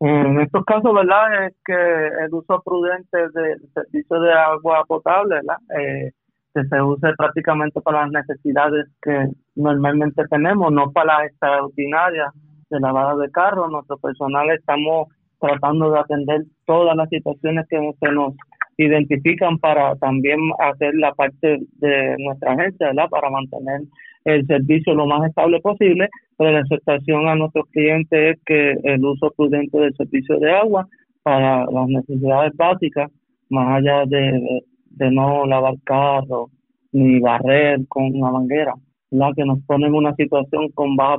En 0.00 0.40
estos 0.40 0.64
casos, 0.64 0.94
¿verdad? 0.94 1.46
Es 1.46 1.56
que 1.64 1.74
el 1.74 2.32
uso 2.32 2.62
prudente 2.64 3.18
del 3.34 3.60
servicio 3.74 4.20
de 4.20 4.32
agua 4.32 4.82
potable, 4.88 5.36
¿verdad? 5.36 5.58
Eh, 5.78 6.10
que 6.54 6.64
se 6.64 6.82
use 6.82 7.12
prácticamente 7.16 7.80
para 7.82 8.06
las 8.06 8.26
necesidades 8.26 8.86
que 9.02 9.28
normalmente 9.54 10.24
tenemos, 10.30 10.72
no 10.72 10.90
para 10.90 11.18
las 11.18 11.26
extraordinarias 11.30 12.32
de 12.70 12.80
lavada 12.80 13.14
de 13.16 13.30
carro. 13.30 13.68
Nuestro 13.68 13.98
personal 13.98 14.50
estamos 14.50 15.08
tratando 15.38 15.90
de 15.90 16.00
atender 16.00 16.42
todas 16.64 16.96
las 16.96 17.08
situaciones 17.08 17.66
que 17.68 17.78
se 18.00 18.12
nos 18.12 18.34
identifican 18.78 19.58
para 19.58 19.94
también 19.96 20.38
hacer 20.60 20.94
la 20.94 21.12
parte 21.12 21.58
de 21.76 22.16
nuestra 22.18 22.52
agencia, 22.52 22.86
¿verdad? 22.88 23.08
Para 23.10 23.30
mantener 23.30 23.82
el 24.24 24.46
servicio 24.46 24.94
lo 24.94 25.06
más 25.06 25.28
estable 25.28 25.60
posible, 25.60 26.08
pero 26.40 26.52
la 26.52 26.60
aceptación 26.60 27.28
a 27.28 27.34
nuestros 27.34 27.66
clientes 27.66 28.34
es 28.34 28.42
que 28.46 28.70
el 28.84 29.04
uso 29.04 29.30
prudente 29.36 29.78
del 29.78 29.94
servicio 29.94 30.38
de 30.38 30.50
agua 30.50 30.88
para 31.22 31.66
las 31.66 31.86
necesidades 31.86 32.56
básicas, 32.56 33.10
más 33.50 33.76
allá 33.76 34.06
de, 34.06 34.62
de 34.86 35.10
no 35.10 35.44
lavar 35.44 35.74
carros 35.84 36.50
ni 36.92 37.20
barrer 37.20 37.80
con 37.88 38.04
una 38.04 38.30
manguera, 38.30 38.72
la 39.10 39.30
que 39.36 39.44
nos 39.44 39.60
pone 39.66 39.88
en 39.88 39.94
una 39.94 40.14
situación 40.14 40.70
con 40.70 40.96
baja 40.96 41.18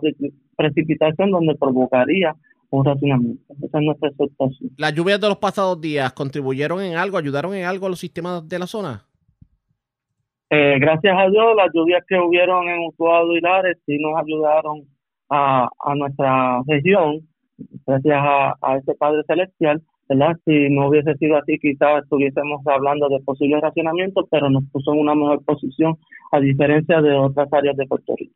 precipitación 0.58 1.30
donde 1.30 1.54
provocaría 1.54 2.34
un 2.72 2.84
racionamiento. 2.84 3.54
Esa 3.62 3.78
es 3.78 3.86
nuestra 3.86 4.10
exhortación. 4.10 4.72
¿Las 4.76 4.96
lluvias 4.96 5.22
de 5.22 5.28
los 5.28 5.38
pasados 5.38 5.80
días 5.80 6.14
contribuyeron 6.14 6.82
en 6.82 6.98
algo, 6.98 7.20
ayudaron 7.20 7.54
en 7.54 7.66
algo 7.66 7.86
a 7.86 7.90
los 7.90 8.00
sistemas 8.00 8.50
de 8.50 8.58
la 8.58 8.66
zona? 8.66 9.06
Eh, 10.50 10.80
gracias 10.80 11.16
a 11.16 11.30
Dios, 11.30 11.56
las 11.56 11.70
lluvias 11.76 12.04
que 12.08 12.18
hubieron 12.18 12.68
en 12.68 12.88
Utuado 12.88 13.38
y 13.38 13.40
Lares 13.40 13.78
sí 13.86 14.00
nos 14.00 14.20
ayudaron 14.20 14.88
a, 15.32 15.70
a 15.80 15.96
nuestra 15.96 16.62
región, 16.68 17.28
gracias 17.88 18.18
a, 18.18 18.56
a 18.62 18.78
ese 18.78 18.94
Padre 18.96 19.24
Celestial, 19.26 19.82
¿verdad? 20.10 20.36
Si 20.46 20.70
no 20.70 20.90
hubiese 20.90 21.16
sido 21.16 21.38
así, 21.38 21.58
quizás 21.58 22.04
estuviésemos 22.04 22.62
hablando 22.68 23.08
de 23.08 23.22
posibles 23.22 23.62
racionamientos, 23.62 24.26
pero 24.30 24.50
nos 24.50 24.64
puso 24.72 24.94
en 24.94 25.00
una 25.00 25.16
mejor 25.16 25.44
posición, 25.46 25.98
a 26.34 26.40
diferencia 26.40 27.02
de 27.02 27.14
otras 27.14 27.52
áreas 27.54 27.78
de 27.78 27.88
Puerto 27.88 28.14
Rico. 28.18 28.36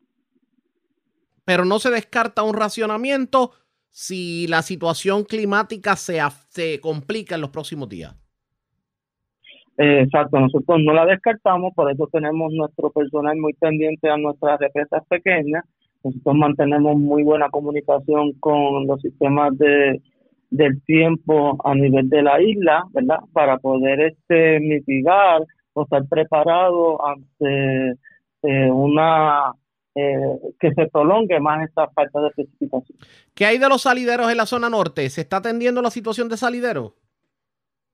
Pero 1.44 1.64
no 1.64 1.78
se 1.78 1.90
descarta 1.90 2.42
un 2.42 2.54
racionamiento 2.54 3.52
si 3.90 4.46
la 4.48 4.62
situación 4.62 5.24
climática 5.24 5.96
se, 5.96 6.18
se 6.48 6.80
complica 6.80 7.34
en 7.34 7.42
los 7.42 7.50
próximos 7.50 7.88
días. 7.88 8.14
Eh, 9.78 10.00
exacto, 10.02 10.40
nosotros 10.40 10.80
no 10.82 10.94
la 10.94 11.04
descartamos, 11.04 11.74
por 11.74 11.92
eso 11.92 12.08
tenemos 12.10 12.50
nuestro 12.52 12.90
personal 12.90 13.36
muy 13.36 13.52
pendiente 13.52 14.08
a 14.08 14.16
nuestras 14.16 14.58
represas 14.58 15.02
pequeñas. 15.08 15.64
Nosotros 16.06 16.36
mantenemos 16.36 16.96
muy 16.96 17.22
buena 17.22 17.48
comunicación 17.50 18.32
con 18.34 18.86
los 18.86 19.00
sistemas 19.00 19.56
de 19.58 20.00
del 20.50 20.80
tiempo 20.84 21.58
a 21.64 21.74
nivel 21.74 22.08
de 22.08 22.22
la 22.22 22.40
isla, 22.40 22.84
¿verdad? 22.92 23.18
Para 23.32 23.58
poder 23.58 24.00
este 24.00 24.60
mitigar 24.60 25.42
o 25.72 25.82
estar 25.82 26.06
preparado 26.08 27.04
ante 27.06 27.98
eh, 28.42 28.70
una 28.70 29.52
eh, 29.94 30.38
que 30.60 30.72
se 30.72 30.86
prolongue 30.86 31.40
más 31.40 31.66
esta 31.68 31.88
falta 31.88 32.20
de 32.20 32.30
precipitación. 32.30 32.98
¿Qué 33.34 33.44
hay 33.44 33.58
de 33.58 33.68
los 33.68 33.82
salideros 33.82 34.30
en 34.30 34.36
la 34.36 34.46
zona 34.46 34.70
norte? 34.70 35.08
¿Se 35.10 35.22
está 35.22 35.38
atendiendo 35.38 35.82
la 35.82 35.90
situación 35.90 36.28
de 36.28 36.36
salideros? 36.36 36.92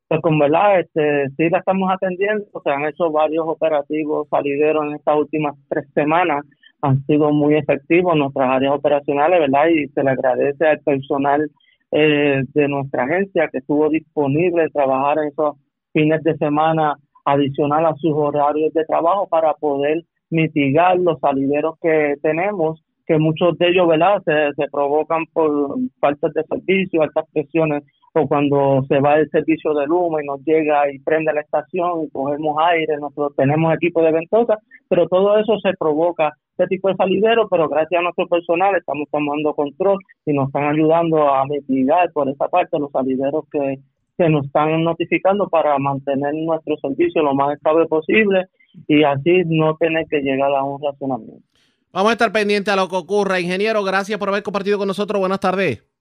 Pues 0.09 0.21
con 0.21 0.39
verdad, 0.39 0.81
este, 0.81 1.31
sí 1.37 1.49
la 1.49 1.59
estamos 1.59 1.91
atendiendo, 1.91 2.45
se 2.63 2.71
han 2.71 2.85
hecho 2.85 3.11
varios 3.11 3.45
operativos 3.49 4.29
salideros 4.29 4.85
en 4.85 4.97
estas 4.97 5.17
últimas 5.17 5.55
tres 5.71 5.87
semanas, 5.95 6.45
han 6.83 7.05
sido 7.07 7.33
muy 7.33 7.55
efectivos 7.55 8.17
nuestras 8.17 8.51
áreas 8.51 8.75
operacionales, 8.75 9.41
¿verdad? 9.41 9.69
Y 9.69 9.89
se 9.89 10.03
le 10.03 10.11
agradece 10.11 10.67
al 10.67 10.81
personal 10.81 11.51
eh, 11.93 12.43
de 12.53 12.69
nuestra 12.69 13.05
agencia 13.05 13.49
que 13.51 13.59
estuvo 13.59 13.89
disponible 13.89 14.69
trabajar 14.71 15.19
en 15.19 15.29
esos 15.29 15.57
fines 15.93 16.23
de 16.25 16.37
semana 16.37 16.97
adicional 17.25 17.87
a 17.87 17.95
sus 17.97 18.13
horarios 18.15 18.73
de 18.75 18.85
trabajo 18.85 19.29
para 19.29 19.55
poder 19.55 20.03
mitigar 20.31 20.99
los 20.99 21.21
salideros 21.21 21.79
que 21.81 22.15
tenemos, 22.21 22.83
que 23.07 23.17
muchos 23.19 23.57
de 23.59 23.69
ellos, 23.69 23.87
¿verdad?, 23.87 24.21
se, 24.25 24.55
se 24.57 24.69
provocan 24.71 25.25
por 25.33 25.77
faltas 26.01 26.33
de 26.33 26.43
servicio, 26.45 27.03
altas 27.03 27.27
presiones, 27.33 27.85
o 28.15 28.27
cuando 28.27 28.85
se 28.89 29.01
va 29.01 29.17
el 29.17 29.29
servicio 29.31 29.73
de 29.75 29.87
luma 29.87 30.23
y 30.23 30.27
nos 30.27 30.43
llega 30.45 30.91
y 30.93 30.99
prende 30.99 31.33
la 31.33 31.41
estación 31.41 32.05
y 32.05 32.11
cogemos 32.11 32.57
aire, 32.71 32.97
nosotros 32.99 33.35
tenemos 33.37 33.75
equipo 33.75 34.03
de 34.03 34.13
ventosa, 34.13 34.59
pero 34.89 35.09
todo 35.09 35.39
eso 35.39 35.59
se 35.61 35.73
provoca 35.79 36.33
este 36.57 36.67
tipo 36.67 36.89
de 36.89 36.97
salidero, 36.97 37.49
pero 37.49 37.69
gracias 37.69 37.99
a 37.99 38.03
nuestro 38.03 38.27
personal 38.29 38.77
estamos 38.77 39.09
tomando 39.11 39.55
control 39.55 39.99
y 40.27 40.33
nos 40.33 40.49
están 40.49 40.65
ayudando 40.65 41.33
a 41.33 41.45
mitigar 41.47 42.13
por 42.13 42.29
esa 42.29 42.49
parte 42.49 42.79
los 42.79 42.91
salideros 42.91 43.45
que, 43.51 43.79
que 44.19 44.29
nos 44.29 44.47
están 44.47 44.85
notificando 44.85 45.49
para 45.49 45.79
mantener 45.79 46.35
nuestro 46.35 46.77
servicio 46.77 47.23
lo 47.23 47.35
más 47.35 47.55
estable 47.55 47.87
posible 47.87 48.47
y 48.87 49.03
así 49.03 49.43
no 49.47 49.77
tener 49.77 50.07
que 50.09 50.21
llegar 50.21 50.53
a 50.53 50.63
un 50.63 50.81
razonamiento. 50.83 51.45
Vamos 51.93 52.11
a 52.11 52.13
estar 52.13 52.33
pendientes 52.33 52.73
a 52.73 52.77
lo 52.77 52.89
que 52.89 52.97
ocurra. 52.97 53.41
Ingeniero, 53.41 53.85
gracias 53.85 54.19
por 54.19 54.29
haber 54.29 54.43
compartido 54.43 54.79
con 54.79 54.89
nosotros. 54.89 55.21
Buenas 55.21 55.41
tardes. 55.41 55.92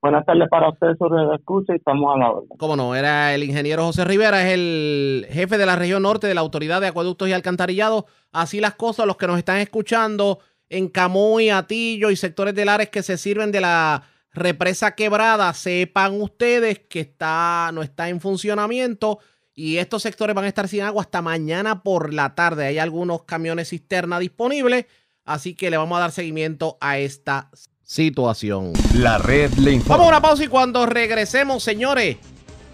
Buenas 0.00 0.24
tardes 0.24 0.48
para 0.48 0.68
ustedes 0.68 0.96
sobre 0.96 1.24
la 1.24 1.34
escucha 1.34 1.72
y 1.72 1.76
estamos 1.76 2.14
a 2.14 2.18
la 2.18 2.30
orden. 2.30 2.48
Cómo 2.56 2.76
no, 2.76 2.94
era 2.94 3.34
el 3.34 3.42
ingeniero 3.42 3.84
José 3.84 4.04
Rivera, 4.04 4.46
es 4.46 4.54
el 4.54 5.26
jefe 5.28 5.58
de 5.58 5.66
la 5.66 5.74
región 5.74 6.04
norte 6.04 6.28
de 6.28 6.34
la 6.34 6.40
Autoridad 6.40 6.80
de 6.80 6.86
Acueductos 6.86 7.28
y 7.28 7.32
Alcantarillados. 7.32 8.04
Así 8.30 8.60
las 8.60 8.74
cosas, 8.74 9.06
los 9.06 9.16
que 9.16 9.26
nos 9.26 9.38
están 9.38 9.58
escuchando 9.58 10.38
en 10.68 10.88
Camuy, 10.88 11.50
Atillo 11.50 12.10
y 12.10 12.16
sectores 12.16 12.54
de 12.54 12.64
Lares 12.64 12.90
que 12.90 13.02
se 13.02 13.16
sirven 13.16 13.50
de 13.50 13.60
la 13.60 14.04
represa 14.32 14.94
quebrada, 14.94 15.52
sepan 15.52 16.20
ustedes 16.20 16.78
que 16.78 17.00
está, 17.00 17.70
no 17.72 17.82
está 17.82 18.08
en 18.08 18.20
funcionamiento 18.20 19.18
y 19.52 19.78
estos 19.78 20.02
sectores 20.02 20.36
van 20.36 20.44
a 20.44 20.48
estar 20.48 20.68
sin 20.68 20.82
agua 20.82 21.02
hasta 21.02 21.22
mañana 21.22 21.82
por 21.82 22.14
la 22.14 22.36
tarde. 22.36 22.66
Hay 22.66 22.78
algunos 22.78 23.24
camiones 23.24 23.70
cisterna 23.70 24.20
disponibles, 24.20 24.86
así 25.24 25.56
que 25.56 25.70
le 25.70 25.76
vamos 25.76 25.96
a 25.96 26.02
dar 26.02 26.12
seguimiento 26.12 26.78
a 26.80 26.98
esta 26.98 27.50
situación. 27.88 28.74
La 28.94 29.16
red 29.16 29.50
le 29.54 29.72
informa. 29.72 29.96
Vamos 29.96 30.06
a 30.06 30.16
una 30.16 30.20
pausa 30.20 30.44
y 30.44 30.48
cuando 30.48 30.84
regresemos, 30.84 31.62
señores, 31.62 32.18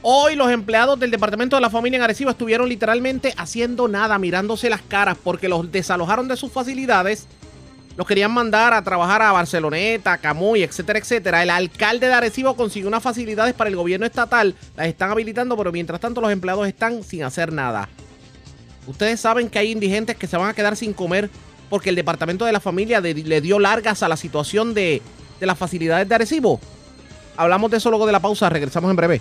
hoy 0.02 0.34
los 0.34 0.50
empleados 0.50 0.98
del 0.98 1.12
Departamento 1.12 1.54
de 1.54 1.62
la 1.62 1.70
Familia 1.70 1.98
en 1.98 2.02
Arecibo 2.02 2.30
estuvieron 2.30 2.68
literalmente 2.68 3.32
haciendo 3.36 3.86
nada, 3.86 4.18
mirándose 4.18 4.68
las 4.68 4.82
caras 4.82 5.16
porque 5.22 5.48
los 5.48 5.70
desalojaron 5.70 6.26
de 6.26 6.36
sus 6.36 6.50
facilidades 6.50 7.28
los 7.96 8.08
querían 8.08 8.32
mandar 8.32 8.74
a 8.74 8.82
trabajar 8.82 9.22
a 9.22 9.30
Barceloneta, 9.30 10.18
Camuy, 10.18 10.64
etcétera, 10.64 10.98
etcétera. 10.98 11.44
El 11.44 11.50
alcalde 11.50 12.08
de 12.08 12.12
Arecibo 12.12 12.56
consiguió 12.56 12.88
unas 12.88 13.04
facilidades 13.04 13.54
para 13.54 13.70
el 13.70 13.76
gobierno 13.76 14.04
estatal, 14.04 14.56
las 14.76 14.88
están 14.88 15.12
habilitando, 15.12 15.56
pero 15.56 15.70
mientras 15.70 16.00
tanto 16.00 16.20
los 16.20 16.32
empleados 16.32 16.66
están 16.66 17.04
sin 17.04 17.22
hacer 17.22 17.52
nada. 17.52 17.88
Ustedes 18.88 19.20
saben 19.20 19.48
que 19.48 19.60
hay 19.60 19.70
indigentes 19.70 20.16
que 20.16 20.26
se 20.26 20.36
van 20.36 20.48
a 20.48 20.54
quedar 20.54 20.74
sin 20.74 20.92
comer 20.92 21.30
porque 21.70 21.90
el 21.90 21.96
departamento 21.96 22.44
de 22.44 22.52
la 22.52 22.60
familia 22.60 23.00
le 23.00 23.40
dio 23.40 23.58
largas 23.58 24.02
a 24.02 24.08
la 24.08 24.16
situación 24.16 24.74
de, 24.74 25.02
de 25.40 25.46
las 25.46 25.58
facilidades 25.58 26.08
de 26.08 26.14
Arecibo. 26.14 26.60
Hablamos 27.36 27.70
de 27.70 27.78
eso 27.78 27.90
luego 27.90 28.06
de 28.06 28.12
la 28.12 28.20
pausa, 28.20 28.48
regresamos 28.48 28.90
en 28.90 28.96
breve. 28.96 29.20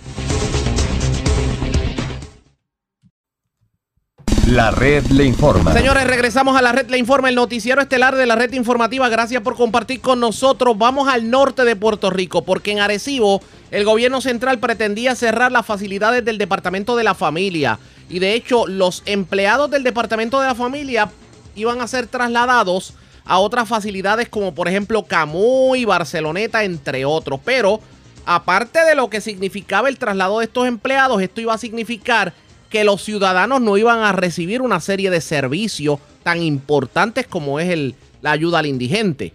La 4.48 4.72
red 4.72 5.06
le 5.08 5.24
informa. 5.24 5.74
Señores, 5.74 6.06
regresamos 6.06 6.56
a 6.58 6.62
la 6.62 6.74
red 6.74 6.90
Le 6.90 6.98
Informa, 6.98 7.30
el 7.30 7.36
noticiero 7.36 7.82
estelar 7.82 8.16
de 8.16 8.26
la 8.26 8.36
red 8.36 8.52
informativa. 8.54 9.08
Gracias 9.08 9.42
por 9.42 9.56
compartir 9.56 10.02
con 10.02 10.20
nosotros. 10.20 10.78
Vamos 10.78 11.08
al 11.08 11.30
norte 11.30 11.64
de 11.64 11.76
Puerto 11.76 12.10
Rico, 12.10 12.44
porque 12.44 12.72
en 12.72 12.80
Arecibo 12.80 13.42
el 13.72 13.86
gobierno 13.86 14.22
central 14.22 14.60
pretendía 14.60 15.16
cerrar 15.16 15.52
las 15.52 15.66
facilidades 15.66 16.24
del 16.26 16.38
Departamento 16.38 16.96
de 16.98 17.04
la 17.06 17.16
Familia. 17.16 17.80
Y 18.10 18.20
de 18.20 18.34
hecho, 18.34 18.68
los 18.68 19.02
empleados 19.06 19.72
del 19.72 19.82
Departamento 19.82 20.40
de 20.42 20.48
la 20.48 20.56
Familia 20.56 21.10
iban 21.56 21.82
a 21.82 21.88
ser 21.88 22.08
trasladados 22.08 22.94
a 23.26 23.40
otras 23.40 23.70
facilidades 23.70 24.28
como 24.30 24.54
por 24.54 24.68
ejemplo 24.68 25.04
Camuy, 25.04 25.86
Barceloneta, 25.86 26.64
entre 26.64 27.06
otros. 27.06 27.40
Pero 27.44 27.80
aparte 28.26 28.84
de 28.86 28.96
lo 28.96 29.10
que 29.10 29.22
significaba 29.22 29.90
el 29.90 29.98
traslado 29.98 30.40
de 30.40 30.46
estos 30.46 30.68
empleados, 30.68 31.22
esto 31.22 31.42
iba 31.42 31.54
a 31.54 31.58
significar 31.58 32.34
que 32.70 32.84
los 32.84 33.04
ciudadanos 33.04 33.62
no 33.62 33.78
iban 33.78 34.00
a 34.00 34.14
recibir 34.14 34.62
una 34.62 34.80
serie 34.80 35.12
de 35.12 35.22
servicios 35.22 36.00
tan 36.24 36.42
importantes 36.42 37.28
como 37.28 37.60
es 37.60 37.70
el, 37.70 37.96
la 38.22 38.32
ayuda 38.32 38.60
al 38.60 38.66
indigente. 38.66 39.34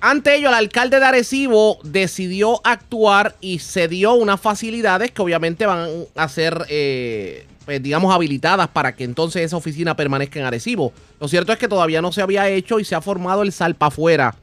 Ante 0.00 0.36
ello, 0.36 0.48
el 0.48 0.54
alcalde 0.54 1.00
de 1.00 1.06
Arecibo 1.06 1.78
decidió 1.82 2.60
actuar 2.64 3.34
y 3.40 3.58
cedió 3.58 4.14
unas 4.14 4.40
facilidades 4.40 5.10
que 5.10 5.22
obviamente 5.22 5.66
van 5.66 5.88
a 6.14 6.28
ser, 6.28 6.64
eh, 6.68 7.46
pues, 7.68 7.82
digamos, 7.82 8.14
habilitadas 8.14 8.66
para 8.68 8.96
que 8.96 9.04
entonces 9.04 9.42
esa 9.42 9.58
oficina 9.58 9.94
permanezca 9.94 10.40
en 10.40 10.46
Arecibo. 10.46 10.90
Lo 11.20 11.28
cierto 11.28 11.52
es 11.52 11.58
que 11.58 11.68
todavía 11.68 12.00
no 12.00 12.12
se 12.12 12.22
había 12.22 12.48
hecho 12.48 12.80
y 12.80 12.84
se 12.86 12.94
ha 12.94 13.02
formado 13.02 13.42
el 13.42 13.52
salpa 13.52 13.88
afuera. 13.88 14.34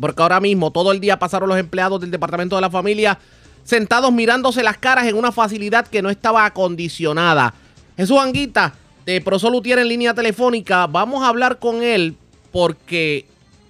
Porque 0.00 0.22
ahora 0.22 0.40
mismo, 0.40 0.70
todo 0.70 0.92
el 0.92 0.98
día 0.98 1.18
pasaron 1.18 1.50
los 1.50 1.58
empleados 1.58 2.00
del 2.00 2.10
Departamento 2.10 2.56
de 2.56 2.62
la 2.62 2.70
Familia 2.70 3.18
sentados 3.64 4.10
mirándose 4.12 4.62
las 4.62 4.78
caras 4.78 5.06
en 5.08 5.16
una 5.16 5.30
facilidad 5.30 5.86
que 5.88 6.00
no 6.00 6.08
estaba 6.08 6.46
acondicionada. 6.46 7.52
Jesús 7.98 8.18
Anguita, 8.18 8.72
de 9.04 9.20
ProSolu 9.20 9.60
tiene 9.60 9.82
en 9.82 9.88
línea 9.88 10.14
telefónica. 10.14 10.86
Vamos 10.86 11.22
a 11.22 11.28
hablar 11.28 11.58
con 11.58 11.82
él 11.82 12.16
porque 12.50 13.26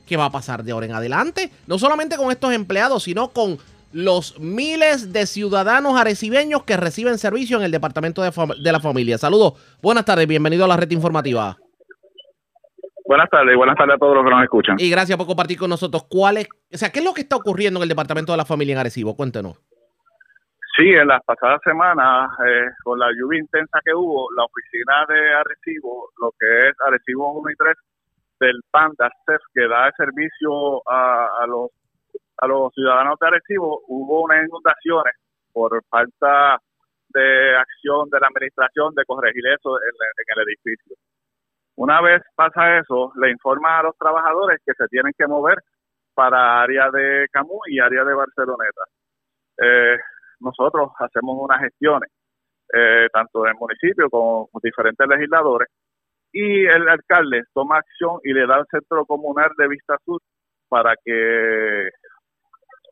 ¿qué 0.06 0.16
va 0.16 0.26
a 0.26 0.30
pasar 0.30 0.62
de 0.62 0.70
ahora 0.70 0.86
en 0.86 0.92
adelante? 0.92 1.50
No 1.66 1.80
solamente 1.80 2.16
con 2.16 2.30
estos 2.30 2.52
empleados, 2.52 3.02
sino 3.02 3.30
con 3.30 3.58
los 3.92 4.38
miles 4.38 5.12
de 5.12 5.26
ciudadanos 5.26 5.98
arecibeños 5.98 6.64
que 6.64 6.76
reciben 6.76 7.18
servicio 7.18 7.56
en 7.56 7.64
el 7.64 7.70
Departamento 7.70 8.22
de, 8.22 8.30
Fam- 8.30 8.56
de 8.62 8.72
la 8.72 8.80
Familia. 8.80 9.16
Saludos, 9.18 9.54
buenas 9.82 10.04
tardes, 10.04 10.26
bienvenido 10.26 10.64
a 10.64 10.68
la 10.68 10.76
red 10.76 10.90
informativa. 10.90 11.56
Buenas 13.06 13.30
tardes, 13.30 13.56
buenas 13.56 13.76
tardes 13.76 13.94
a 13.94 13.98
todos 13.98 14.14
los 14.16 14.24
que 14.24 14.30
nos 14.30 14.42
escuchan. 14.42 14.76
Y 14.78 14.90
gracias 14.90 15.16
por 15.16 15.26
compartir 15.26 15.58
con 15.58 15.70
nosotros 15.70 16.04
cuál 16.10 16.36
es, 16.36 16.48
o 16.72 16.76
sea, 16.76 16.90
qué 16.90 16.98
es 16.98 17.04
lo 17.04 17.14
que 17.14 17.22
está 17.22 17.36
ocurriendo 17.36 17.78
en 17.80 17.84
el 17.84 17.88
Departamento 17.88 18.32
de 18.32 18.36
la 18.38 18.44
Familia 18.44 18.72
en 18.74 18.78
Arecibo. 18.80 19.16
Cuéntenos. 19.16 19.56
Sí, 20.76 20.90
en 20.90 21.08
las 21.08 21.24
pasadas 21.24 21.60
semanas, 21.64 22.30
eh, 22.46 22.66
con 22.84 22.98
la 22.98 23.06
lluvia 23.18 23.40
intensa 23.40 23.80
que 23.84 23.94
hubo, 23.94 24.28
la 24.36 24.44
oficina 24.44 25.06
de 25.08 25.34
Arecibo, 25.34 26.10
lo 26.20 26.30
que 26.38 26.68
es 26.68 26.74
Arecibo 26.86 27.32
1 27.40 27.50
y 27.50 27.54
3 27.56 27.76
del 28.40 28.60
PAN 28.70 28.92
de 28.98 29.06
ARCEF, 29.06 29.42
que 29.54 29.66
da 29.66 29.90
servicio 29.96 30.82
a, 30.88 31.26
a 31.42 31.46
los 31.48 31.70
a 32.38 32.46
los 32.46 32.72
ciudadanos 32.72 33.18
de 33.20 33.26
Arecibo, 33.26 33.82
hubo 33.88 34.22
unas 34.22 34.46
inundaciones 34.46 35.14
por 35.52 35.82
falta 35.90 36.58
de 37.08 37.56
acción 37.56 38.08
de 38.10 38.20
la 38.20 38.28
administración 38.28 38.94
de 38.94 39.04
corregir 39.04 39.44
eso 39.46 39.76
en, 39.78 40.36
el 40.36 40.48
edificio. 40.48 40.96
Una 41.76 42.00
vez 42.00 42.22
pasa 42.34 42.78
eso, 42.78 43.12
le 43.16 43.30
informa 43.30 43.78
a 43.78 43.82
los 43.84 43.96
trabajadores 43.96 44.60
que 44.64 44.72
se 44.74 44.86
tienen 44.88 45.12
que 45.16 45.26
mover 45.26 45.58
para 46.14 46.62
área 46.62 46.90
de 46.90 47.26
Camus 47.32 47.62
y 47.68 47.80
área 47.80 48.04
de 48.04 48.14
Barceloneta. 48.14 48.82
Eh, 49.60 49.96
nosotros 50.40 50.90
hacemos 50.98 51.36
unas 51.40 51.60
gestiones, 51.60 52.10
eh, 52.72 53.08
tanto 53.12 53.46
en 53.46 53.52
el 53.52 53.58
municipio 53.58 54.10
como 54.10 54.48
diferentes 54.62 55.06
legisladores, 55.08 55.68
y 56.32 56.66
el 56.66 56.88
alcalde 56.88 57.42
toma 57.54 57.78
acción 57.78 58.20
y 58.22 58.32
le 58.32 58.46
da 58.46 58.56
al 58.56 58.66
centro 58.70 59.04
comunal 59.06 59.50
de 59.56 59.68
Vista 59.68 59.96
Sur 60.04 60.20
para 60.68 60.94
que 61.02 61.88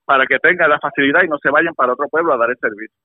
para 0.07 0.25
que 0.25 0.39
tenga 0.39 0.69
la 0.69 0.79
facilidad 0.79 1.25
y 1.25 1.29
no 1.29 1.37
se 1.39 1.51
vayan 1.51 1.75
para 1.75 1.93
otro 1.93 2.09
pueblo 2.09 2.33
a 2.33 2.39
dar 2.39 2.51
el 2.51 2.59
servicio. 2.59 2.97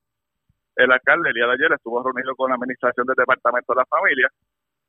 El 0.75 0.91
alcalde 0.91 1.29
el 1.29 1.35
día 1.35 1.47
de 1.47 1.53
ayer 1.53 1.73
estuvo 1.73 2.01
reunido 2.01 2.35
con 2.35 2.49
la 2.49 2.55
administración 2.55 3.05
del 3.07 3.15
Departamento 3.15 3.73
de 3.73 3.81
la 3.81 3.85
Familia 3.85 4.29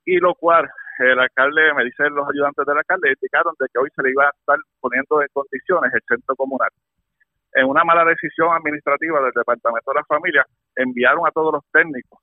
y 0.04 0.18
lo 0.18 0.34
cual 0.34 0.68
el 0.98 1.18
alcalde, 1.18 1.72
me 1.74 1.84
dicen 1.84 2.14
los 2.14 2.28
ayudantes 2.28 2.66
del 2.66 2.76
alcalde, 2.76 3.14
indicaron 3.16 3.54
de 3.58 3.66
que 3.72 3.78
hoy 3.78 3.88
se 3.96 4.02
le 4.02 4.10
iba 4.10 4.26
a 4.26 4.30
estar 4.30 4.58
poniendo 4.80 5.22
en 5.22 5.28
condiciones 5.32 5.92
el 5.94 6.02
centro 6.06 6.36
comunal. 6.36 6.70
En 7.54 7.66
una 7.66 7.82
mala 7.84 8.04
decisión 8.04 8.54
administrativa 8.54 9.20
del 9.22 9.32
Departamento 9.32 9.90
de 9.90 9.94
la 9.94 10.04
Familia, 10.04 10.46
enviaron 10.76 11.26
a 11.26 11.30
todos 11.30 11.52
los 11.54 11.64
técnicos 11.72 12.20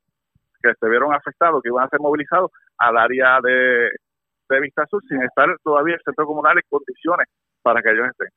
que 0.62 0.74
se 0.74 0.90
vieron 0.90 1.14
afectados, 1.14 1.62
que 1.64 1.70
iban 1.70 1.86
a 1.86 1.90
ser 1.90 2.00
movilizados 2.00 2.52
al 2.78 2.98
área 2.98 3.40
de, 3.42 3.90
de 4.50 4.60
Vista 4.60 4.86
Sur, 4.88 5.02
sin 5.08 5.22
estar 5.24 5.48
todavía 5.64 5.96
el 5.96 6.02
centro 6.04 6.26
comunal 6.26 6.58
en 6.58 6.64
condiciones 6.70 7.28
para 7.62 7.82
que 7.82 7.92
ellos 7.92 8.08
estén. 8.10 8.30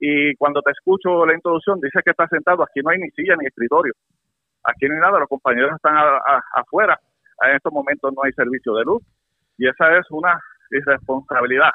Y 0.00 0.34
cuando 0.36 0.60
te 0.62 0.70
escucho 0.70 1.26
la 1.26 1.34
introducción, 1.34 1.80
dice 1.80 2.00
que 2.04 2.10
está 2.10 2.26
sentado, 2.28 2.62
aquí 2.62 2.80
no 2.82 2.90
hay 2.90 2.98
ni 2.98 3.10
silla 3.10 3.34
ni 3.36 3.46
escritorio, 3.46 3.92
aquí 4.64 4.86
no 4.86 4.94
hay 4.94 5.00
nada, 5.00 5.18
los 5.18 5.28
compañeros 5.28 5.72
están 5.74 5.96
a- 5.96 6.18
a- 6.18 6.42
afuera, 6.54 6.98
en 7.48 7.56
estos 7.56 7.72
momentos 7.72 8.12
no 8.14 8.22
hay 8.24 8.32
servicio 8.32 8.74
de 8.74 8.84
luz, 8.84 9.02
y 9.56 9.68
esa 9.68 9.96
es 9.98 10.06
una 10.10 10.40
irresponsabilidad 10.70 11.70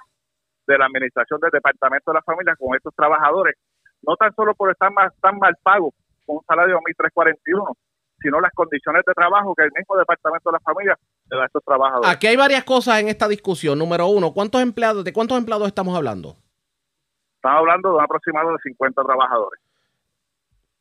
de 0.68 0.78
la 0.78 0.86
administración 0.86 1.40
del 1.42 1.52
Departamento 1.52 2.12
de 2.12 2.16
la 2.16 2.22
Familia 2.22 2.56
con 2.58 2.76
estos 2.76 2.94
trabajadores, 2.96 3.56
no 4.02 4.16
tan 4.16 4.34
solo 4.36 4.54
por 4.56 4.72
estar 4.72 4.92
más, 4.92 5.12
tan 5.22 5.38
mal 5.38 5.56
pagos, 5.62 5.94
con 6.26 6.38
un 6.38 6.44
salario 6.48 6.76
de 6.76 6.82
1.341, 6.82 7.76
sino 8.20 8.40
las 8.40 8.54
condiciones 8.54 9.04
de 9.06 9.14
trabajo 9.14 9.54
que 9.56 9.64
el 9.64 9.72
mismo 9.76 9.98
Departamento 9.98 10.50
de 10.50 10.54
la 10.54 10.60
Familia 10.62 10.98
le 11.30 11.38
da 11.38 11.44
a 11.44 11.46
estos 11.48 11.64
trabajadores. 11.66 12.10
Aquí 12.10 12.28
hay 12.28 12.38
varias 12.38 12.64
cosas 12.64 13.02
en 13.02 13.10
esta 13.10 13.28
discusión. 13.28 13.78
Número 13.78 14.08
uno, 14.08 14.32
¿cuántos 14.34 14.62
empleados, 14.62 15.04
de 15.04 15.12
cuántos 15.12 15.38
empleados 15.38 15.68
estamos 15.68 15.98
hablando? 15.98 16.36
Estamos 17.44 17.60
hablando 17.60 17.90
de 17.90 17.96
un 17.98 18.02
aproximado 18.02 18.52
de 18.54 18.58
50 18.64 19.04
trabajadores. 19.04 19.60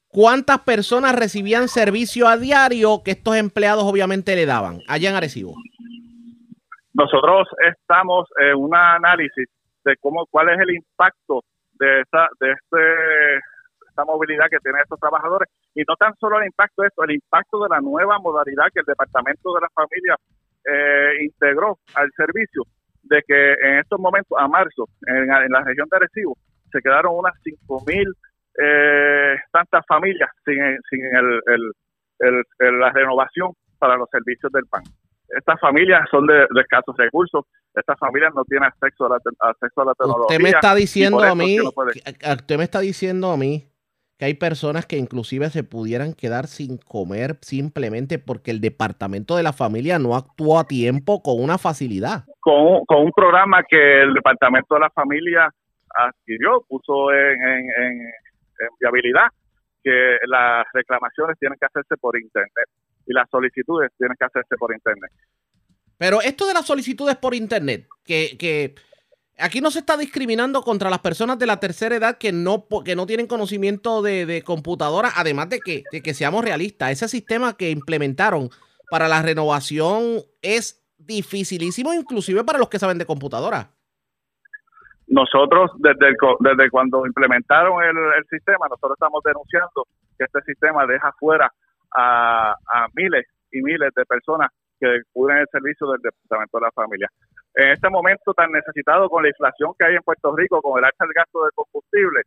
¿Cuántas 0.06 0.60
personas 0.60 1.18
recibían 1.18 1.66
servicio 1.66 2.28
a 2.28 2.36
diario 2.36 3.02
que 3.04 3.10
estos 3.10 3.34
empleados 3.34 3.82
obviamente 3.82 4.36
le 4.36 4.46
daban 4.46 4.78
allá 4.86 5.10
en 5.10 5.16
Arecibo? 5.16 5.54
Nosotros 6.94 7.48
estamos 7.68 8.28
en 8.38 8.54
un 8.54 8.76
análisis 8.76 9.48
de 9.84 9.96
cómo, 9.96 10.24
cuál 10.30 10.50
es 10.50 10.60
el 10.60 10.76
impacto 10.76 11.42
de 11.80 12.02
esta, 12.02 12.28
de 12.38 12.52
este, 12.52 13.36
esta 13.88 14.04
movilidad 14.04 14.46
que 14.48 14.58
tienen 14.58 14.82
estos 14.82 15.00
trabajadores 15.00 15.48
y 15.74 15.80
no 15.80 15.96
tan 15.96 16.14
solo 16.20 16.38
el 16.38 16.46
impacto 16.46 16.82
de 16.82 16.88
esto, 16.88 17.02
el 17.02 17.16
impacto 17.16 17.60
de 17.64 17.70
la 17.70 17.80
nueva 17.80 18.20
modalidad 18.20 18.66
que 18.72 18.80
el 18.80 18.86
Departamento 18.86 19.52
de 19.52 19.60
la 19.62 19.70
Familia 19.74 20.16
eh, 20.64 21.24
integró 21.24 21.78
al 21.94 22.08
servicio, 22.16 22.62
de 23.02 23.22
que 23.26 23.52
en 23.52 23.78
estos 23.78 23.98
momentos, 24.00 24.36
a 24.38 24.48
marzo, 24.48 24.88
en, 25.06 25.16
en 25.30 25.50
la 25.50 25.62
región 25.64 25.88
de 25.90 25.96
Arecibo, 25.96 26.36
se 26.70 26.80
quedaron 26.80 27.14
unas 27.16 27.34
5.000 27.44 28.12
eh, 28.62 29.36
tantas 29.52 29.84
familias 29.86 30.30
sin, 30.44 30.56
sin 30.90 31.04
el, 31.04 31.40
el- 31.46 31.72
el- 32.20 32.44
el- 32.58 32.78
la 32.80 32.90
renovación 32.90 33.52
para 33.78 33.96
los 33.96 34.08
servicios 34.10 34.52
del 34.52 34.64
PAN. 34.66 34.82
Estas 35.28 35.58
familias 35.60 36.06
son 36.10 36.26
de, 36.26 36.34
de 36.34 36.60
escasos 36.60 36.94
recursos, 36.96 37.46
estas 37.74 37.98
familias 37.98 38.32
no 38.34 38.44
tienen 38.44 38.68
acceso 38.68 39.06
a 39.06 39.08
la, 39.10 39.16
acceso 39.40 39.80
a 39.80 39.84
la 39.86 39.94
tecnología. 39.94 40.26
Usted 40.26 40.42
me 40.42 40.50
está 40.50 40.74
diciendo 40.74 41.22
a 41.22 41.34
mí, 41.34 41.56
no 41.56 41.70
usted 42.34 42.58
me 42.58 42.64
está 42.64 42.80
diciendo 42.80 43.30
a 43.32 43.36
mí 43.38 43.64
que 44.22 44.26
hay 44.26 44.34
personas 44.34 44.86
que 44.86 44.98
inclusive 44.98 45.50
se 45.50 45.64
pudieran 45.64 46.12
quedar 46.14 46.46
sin 46.46 46.76
comer 46.78 47.38
simplemente 47.40 48.20
porque 48.20 48.52
el 48.52 48.60
departamento 48.60 49.34
de 49.36 49.42
la 49.42 49.52
familia 49.52 49.98
no 49.98 50.14
actuó 50.14 50.60
a 50.60 50.64
tiempo 50.68 51.20
con 51.24 51.42
una 51.42 51.58
facilidad. 51.58 52.22
con, 52.38 52.54
un- 52.54 52.84
con 52.84 52.98
un 53.02 53.10
programa 53.10 53.64
que 53.68 54.02
el 54.02 54.14
Departamento 54.14 54.76
de 54.76 54.80
la 54.82 54.90
Familia 54.90 55.52
adquirió, 55.96 56.64
puso 56.68 57.10
en, 57.12 57.32
en, 57.42 57.58
en- 57.82 58.00
en 58.06 58.68
viabilidad, 58.78 59.26
que 59.82 60.18
las 60.28 60.66
reclamaciones 60.72 61.36
tienen 61.40 61.58
que 61.58 61.66
hacerse 61.66 61.96
por 61.96 62.16
Internet 62.16 62.68
y 63.04 63.12
las 63.12 63.28
solicitudes 63.28 63.90
tienen 63.98 64.16
que 64.16 64.24
hacerse 64.24 64.54
por 64.56 64.72
Internet. 64.72 65.10
Pero 65.98 66.22
esto 66.22 66.46
de 66.46 66.54
las 66.54 66.64
solicitudes 66.64 67.16
por 67.16 67.34
internet, 67.34 67.88
que, 68.04 68.36
que 68.38 68.76
aquí 69.38 69.60
no 69.60 69.70
se 69.70 69.80
está 69.80 69.96
discriminando 69.96 70.62
contra 70.62 70.90
las 70.90 71.00
personas 71.00 71.38
de 71.38 71.46
la 71.46 71.60
tercera 71.60 71.96
edad 71.96 72.18
que 72.18 72.32
no, 72.32 72.66
que 72.84 72.96
no 72.96 73.06
tienen 73.06 73.26
conocimiento 73.26 74.02
de, 74.02 74.26
de 74.26 74.42
computadora, 74.42 75.10
además 75.16 75.48
de 75.48 75.60
que, 75.60 75.84
de 75.90 76.02
que 76.02 76.14
seamos 76.14 76.44
realistas, 76.44 76.90
ese 76.90 77.08
sistema 77.08 77.56
que 77.56 77.70
implementaron 77.70 78.50
para 78.90 79.08
la 79.08 79.22
renovación 79.22 80.22
es 80.42 80.84
dificilísimo, 80.98 81.94
inclusive 81.94 82.44
para 82.44 82.58
los 82.58 82.68
que 82.68 82.78
saben 82.78 82.98
de 82.98 83.06
computadora. 83.06 83.70
Nosotros, 85.08 85.70
desde, 85.78 86.08
el 86.08 86.16
desde 86.40 86.70
cuando 86.70 87.06
implementaron 87.06 87.82
el, 87.82 87.96
el 88.18 88.24
sistema, 88.30 88.66
nosotros 88.68 88.92
estamos 88.94 89.22
denunciando 89.24 89.86
que 90.16 90.24
este 90.24 90.40
sistema 90.42 90.86
deja 90.86 91.12
fuera 91.18 91.52
a, 91.94 92.52
a 92.52 92.86
miles 92.94 93.26
y 93.50 93.60
miles 93.62 93.92
de 93.94 94.04
personas 94.06 94.50
que 94.80 95.02
cubren 95.12 95.38
el 95.38 95.46
servicio 95.52 95.90
del 95.90 96.00
Departamento 96.00 96.58
de 96.58 96.64
la 96.64 96.72
Familia. 96.72 97.10
En 97.54 97.70
este 97.72 97.90
momento 97.90 98.32
tan 98.34 98.50
necesitado 98.50 99.08
con 99.10 99.22
la 99.22 99.28
inflación 99.28 99.72
que 99.78 99.84
hay 99.86 99.94
en 99.96 100.02
Puerto 100.02 100.34
Rico, 100.34 100.60
con 100.62 100.78
el 100.78 100.84
alza 100.84 101.04
del 101.04 101.12
gasto 101.14 101.44
de 101.44 101.50
combustible, 101.54 102.22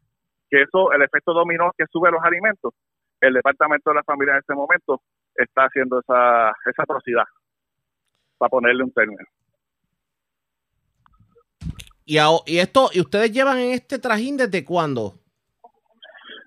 que 0.50 0.62
eso, 0.62 0.92
el 0.92 1.02
efecto 1.02 1.34
dominó 1.34 1.72
que 1.78 1.86
sube 1.92 2.12
los 2.12 2.24
alimentos, 2.24 2.74
el 3.22 3.34
Departamento 3.34 3.90
de 3.90 3.96
la 3.96 4.04
Familia 4.04 4.34
en 4.34 4.40
este 4.40 4.54
momento 4.54 5.02
está 5.34 5.64
haciendo 5.64 6.00
esa, 6.00 6.50
esa 6.70 6.84
atrocidad. 6.84 7.24
para 8.38 8.50
ponerle 8.50 8.84
un 8.84 8.92
término. 8.92 9.24
Y, 12.06 12.18
a- 12.18 12.28
y 12.46 12.60
esto, 12.60 12.90
¿y 12.94 13.00
ustedes 13.02 13.32
llevan 13.32 13.58
en 13.58 13.72
este 13.72 13.98
trajín 13.98 14.38
desde 14.38 14.64
cuándo? 14.64 15.14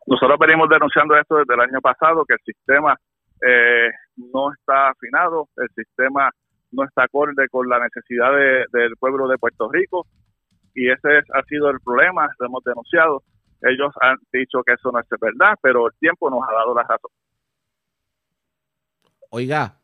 Nosotros 0.07 0.39
venimos 0.39 0.69
denunciando 0.69 1.17
esto 1.17 1.37
desde 1.37 1.55
el 1.55 1.61
año 1.61 1.81
pasado, 1.81 2.25
que 2.25 2.35
el 2.35 2.41
sistema 2.45 2.97
eh, 3.47 3.91
no 4.17 4.53
está 4.53 4.91
afinado, 4.91 5.49
el 5.57 5.69
sistema 5.75 6.31
no 6.71 6.85
está 6.85 7.05
acorde 7.05 7.49
con 7.49 7.69
la 7.69 7.79
necesidad 7.81 8.33
de- 8.33 8.67
del 8.73 8.97
pueblo 8.97 9.29
de 9.29 9.39
Puerto 9.39 9.71
Rico 9.71 10.07
y 10.75 10.91
ese 10.91 11.19
es- 11.19 11.25
ha 11.35 11.43
sido 11.45 11.71
el 11.71 11.81
problema, 11.81 12.29
lo 12.39 12.47
hemos 12.47 12.65
denunciado. 12.65 13.23
Ellos 13.63 13.93
han 14.01 14.17
dicho 14.33 14.63
que 14.65 14.75
eso 14.75 14.93
no 14.93 15.01
es 15.01 15.07
verdad, 15.21 15.59
pero 15.61 15.87
el 15.89 15.93
tiempo 15.99 16.31
nos 16.31 16.41
ha 16.49 16.53
dado 16.53 16.75
la 16.75 16.83
razón. 16.83 17.11
Oiga, 19.31 19.75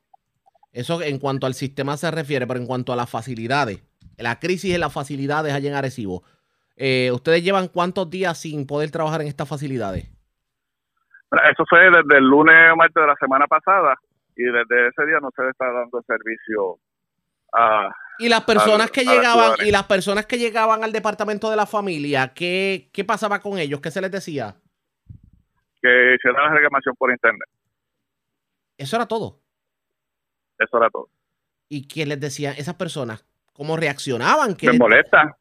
eso 0.72 1.03
en 1.03 1.18
cuanto 1.18 1.47
al 1.47 1.55
sistema 1.55 1.97
se 1.97 2.11
refiere, 2.11 2.47
pero 2.47 2.61
en 2.61 2.66
cuanto 2.66 2.93
a 2.93 2.97
las 2.97 3.11
facilidades, 3.11 3.82
la 4.16 4.39
crisis 4.39 4.74
en 4.74 4.80
las 4.80 4.93
facilidades 4.93 5.53
allá 5.53 5.70
en 5.70 5.76
Arecibo, 5.76 6.22
eh, 6.76 7.11
¿ustedes 7.12 7.43
llevan 7.43 7.68
cuántos 7.68 8.09
días 8.11 8.39
sin 8.39 8.66
poder 8.66 8.91
trabajar 8.91 9.20
en 9.22 9.28
estas 9.28 9.49
facilidades? 9.49 10.05
Eso 11.51 11.64
fue 11.68 11.80
desde 11.91 12.18
el 12.18 12.24
lunes 12.24 12.55
o 12.72 12.76
martes 12.76 13.01
de 13.01 13.07
la 13.07 13.16
semana 13.16 13.47
pasada 13.49 13.97
y 14.37 14.43
desde 14.45 14.89
ese 14.89 15.07
día 15.07 15.18
no 15.20 15.30
se 15.35 15.43
le 15.43 15.51
está 15.51 15.70
dando 15.72 16.03
servicio 16.07 16.78
a, 17.53 17.91
Y 18.18 18.28
las 18.28 18.43
personas 18.45 18.91
que 18.91 19.05
llegaban, 19.05 19.53
y 19.64 19.70
las 19.70 19.85
personas 19.85 20.26
que 20.26 20.39
llegaban 20.39 20.82
al 20.85 20.93
departamento 20.93 21.51
de 21.51 21.57
la 21.57 21.66
familia, 21.66 22.32
¿qué, 22.35 22.91
qué 22.93 23.05
pasaba 23.05 23.41
con 23.41 23.59
ellos? 23.59 23.80
¿Qué 23.80 23.91
se 23.91 24.01
les 24.01 24.11
decía? 24.11 24.57
que 25.80 26.14
hicieran 26.14 26.45
la 26.45 26.55
reclamación 26.55 26.95
por 26.97 27.11
internet. 27.11 27.47
Eso 28.78 28.97
era 28.97 29.07
todo. 29.07 29.43
Eso 30.59 30.78
era 30.78 30.89
todo. 30.89 31.11
¿Y 31.68 31.87
qué 31.87 32.07
les 32.07 32.18
decían 32.18 32.55
esas 32.57 32.76
personas? 32.76 33.26
¿Cómo 33.53 33.76
reaccionaban? 33.76 34.55
¿Qué 34.55 34.66
Me 34.68 34.72
les- 34.72 34.80
molesta. 34.80 35.37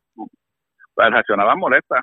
Reaccionaban 0.98 1.58
molesta. 1.58 2.02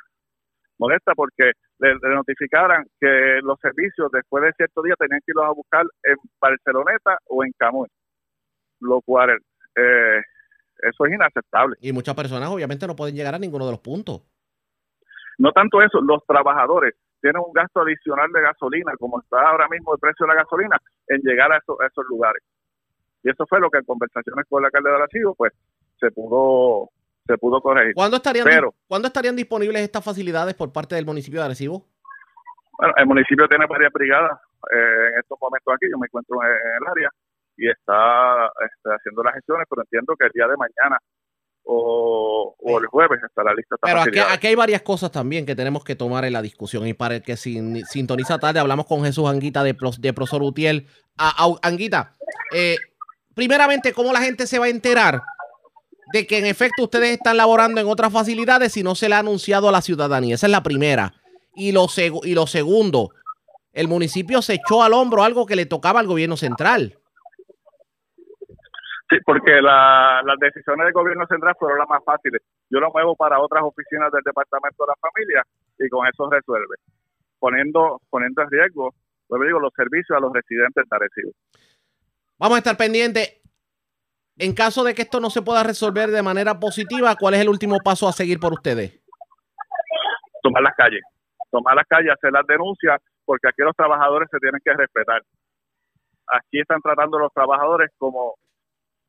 Molesta 0.79 1.13
porque 1.15 1.53
le, 1.81 1.95
le 1.95 2.15
notificaran 2.15 2.85
que 3.01 3.41
los 3.43 3.59
servicios 3.61 4.11
después 4.13 4.45
de 4.45 4.53
cierto 4.53 4.83
día 4.83 4.95
tenían 4.99 5.21
que 5.25 5.33
irlos 5.33 5.47
a 5.47 5.53
buscar 5.53 5.85
en 6.05 6.17
Barceloneta 6.41 7.19
o 7.29 7.45
en 7.45 7.53
Camuy. 7.59 7.89
Lo 8.81 9.01
cual, 9.03 9.31
eh, 9.77 10.21
eso 10.83 11.07
es 11.07 11.13
inaceptable. 11.13 11.77
Y 11.81 11.93
muchas 11.93 12.15
personas 12.15 12.49
obviamente 12.49 12.87
no 12.87 12.97
pueden 12.97 13.15
llegar 13.15 13.35
a 13.35 13.39
ninguno 13.39 13.67
de 13.67 13.73
los 13.73 13.81
puntos. 13.81 14.23
No 15.39 15.53
tanto 15.53 15.81
eso, 15.83 16.01
los 16.03 16.25
trabajadores 16.27 16.95
tienen 17.21 17.43
un 17.45 17.53
gasto 17.53 17.81
adicional 17.81 18.31
de 18.33 18.43
gasolina, 18.43 18.93
como 18.99 19.21
está 19.21 19.41
ahora 19.41 19.69
mismo 19.69 19.95
el 19.95 20.01
precio 20.01 20.27
de 20.27 20.35
la 20.35 20.43
gasolina, 20.43 20.77
en 21.09 21.21
llegar 21.23 21.53
a 21.53 21.59
esos, 21.59 21.79
a 21.81 21.87
esos 21.87 22.05
lugares. 22.09 22.43
Y 23.23 23.31
eso 23.31 23.45
fue 23.47 23.61
lo 23.61 23.71
que 23.71 23.79
en 23.79 23.85
conversaciones 23.85 24.47
con 24.49 24.61
el 24.61 24.67
alcalde 24.67 24.91
de 24.91 24.97
Arecibo, 24.97 25.35
pues 25.35 25.53
se 25.99 26.11
pudo 26.11 26.89
se 27.31 27.39
pudo 27.39 27.61
corregir. 27.61 27.95
¿Cuándo 27.95 28.17
estarían, 28.17 28.47
Pero- 28.49 28.75
¿cuándo 28.89 29.09
estarían 29.09 29.37
disponibles 29.37 29.83
estas 29.83 30.05
facilidades 30.05 30.55
por 30.55 30.73
parte 30.73 30.95
del 30.97 31.07
municipio 31.07 31.41
de 31.41 31.47
Arecibo? 31.47 31.87
Bueno, 32.79 32.95
el 32.97 33.07
municipio 33.07 33.47
tiene 33.49 33.67
varias 33.67 33.93
brigadas 33.93 34.33
eh, 34.73 35.09
en 35.13 35.19
estos 35.21 35.39
momentos 35.41 35.75
aquí, 35.75 35.87
yo 35.91 35.99
me 35.99 36.07
encuentro 36.07 36.37
en, 36.43 36.49
el 36.51 36.89
área 36.91 37.11
y 37.57 37.69
está 37.69 38.47
este, 38.67 38.89
haciendo 38.97 39.23
las 39.23 39.35
gestiones, 39.35 39.67
pero 39.69 39.83
entiendo 39.83 40.15
que 40.19 40.27
el 40.27 40.33
día 40.33 40.47
de 40.49 40.57
mañana 40.57 40.99
o, 41.65 42.55
o 42.59 42.79
el 42.81 42.87
jueves 42.87 43.21
estará 43.23 43.53
lista 43.55 43.75
esta 43.77 43.87
Pero 43.87 44.25
aquí, 44.33 44.47
hay 44.47 44.55
varias 44.55 44.83
cosas 44.83 45.11
también 45.13 45.45
que 45.47 45.55
tenemos 45.55 45.85
que 45.85 45.95
tomar 45.95 46.25
en 46.25 46.33
la 46.33 46.43
discusión. 46.43 46.87
Y 46.87 46.95
para 46.95 47.17
el 47.17 47.23
que 47.23 47.37
sin- 47.37 47.85
sintoniza 47.87 48.39
tarde, 48.39 48.61
hablamos 48.61 48.87
con 48.87 49.05
Jesús 49.05 49.29
Anguita 49.29 49.63
de, 49.63 49.77
de 49.99 50.13
Profesor 50.15 50.43
Utiel. 50.43 50.87
A- 51.19 51.45
a- 51.47 51.69
Anguita, 51.69 52.15
eh, 52.55 52.77
primeramente, 53.35 53.93
¿cómo 53.93 54.13
la 54.13 54.21
gente 54.21 54.47
se 54.47 54.59
va 54.59 54.65
a 54.67 54.71
enterar 54.71 55.21
de 56.13 56.27
que 56.27 56.39
en 56.39 56.47
efecto 56.47 56.85
ustedes 56.85 57.11
están 57.11 57.37
laborando 57.37 57.81
en 57.81 57.87
otras 57.89 58.13
facilidades 58.13 58.73
si 58.73 58.83
no 58.83 58.95
se 58.95 59.09
le 59.09 59.15
ha 59.15 59.19
anunciado 59.21 59.69
a 59.69 59.73
la 59.73 59.81
ciudadanía? 59.83 60.35
Esa 60.35 60.47
es 60.47 60.51
la 60.53 60.63
primera. 60.63 61.13
Y 61.55 61.73
lo, 61.73 61.85
segu- 61.85 62.25
y 62.25 62.35
lo 62.35 62.47
segundo, 62.47 63.11
el 63.73 63.89
municipio 63.89 64.43
se 64.43 64.55
echó 64.55 64.83
al 64.83 64.93
hombro 64.93 65.23
algo 65.23 65.47
que 65.47 65.57
le 65.57 65.67
tocaba 65.67 66.01
al 66.01 66.07
gobierno 66.07 66.37
central. 66.37 66.97
Sí, 69.09 69.17
porque 69.25 69.61
la- 69.61 70.23
las 70.25 70.39
decisiones 70.39 70.85
del 70.85 70.93
gobierno 70.93 71.27
central 71.27 71.55
fueron 71.59 71.79
las 71.79 71.89
más 71.89 72.03
fáciles. 72.05 72.41
Yo 72.71 72.79
lo 72.79 72.91
muevo 72.93 73.17
para 73.17 73.41
otras 73.41 73.63
oficinas 73.65 74.13
del 74.13 74.23
Departamento 74.25 74.85
de 74.85 74.89
la 74.89 75.11
Familia 75.11 75.43
y 75.79 75.89
con 75.89 76.07
eso 76.07 76.31
resuelve, 76.31 76.77
poniendo 77.41 78.01
poniendo 78.09 78.43
en 78.43 78.51
riesgo, 78.51 78.95
pues 79.27 79.43
digo, 79.45 79.59
los 79.59 79.73
servicios 79.75 80.17
a 80.17 80.21
los 80.21 80.33
residentes 80.33 80.85
de 80.89 80.97
Arecibo. 80.97 81.33
Vamos 82.39 82.57
a 82.57 82.59
estar 82.59 82.77
pendientes. 82.77 83.40
En 84.41 84.55
caso 84.55 84.83
de 84.85 84.95
que 84.95 85.03
esto 85.03 85.21
no 85.21 85.29
se 85.29 85.43
pueda 85.43 85.63
resolver 85.63 86.11
de 86.11 86.23
manera 86.23 86.59
positiva, 86.59 87.15
¿cuál 87.15 87.35
es 87.35 87.41
el 87.41 87.51
último 87.51 87.77
paso 87.85 88.09
a 88.09 88.13
seguir 88.13 88.41
por 88.41 88.55
ustedes? 88.55 88.99
tomar 90.43 90.63
las 90.63 90.75
calles, 90.75 91.03
tomar 91.51 91.77
las 91.77 91.87
calles, 91.87 92.13
hacer 92.13 92.33
las 92.33 92.47
denuncias, 92.47 93.03
porque 93.27 93.49
aquí 93.49 93.61
los 93.63 93.77
trabajadores 93.77 94.31
se 94.31 94.39
tienen 94.39 94.59
que 94.65 94.73
respetar. 94.73 95.23
Aquí 96.27 96.59
están 96.59 96.81
tratando 96.81 97.19
a 97.19 97.21
los 97.21 97.33
trabajadores 97.35 97.91
como, 97.99 98.37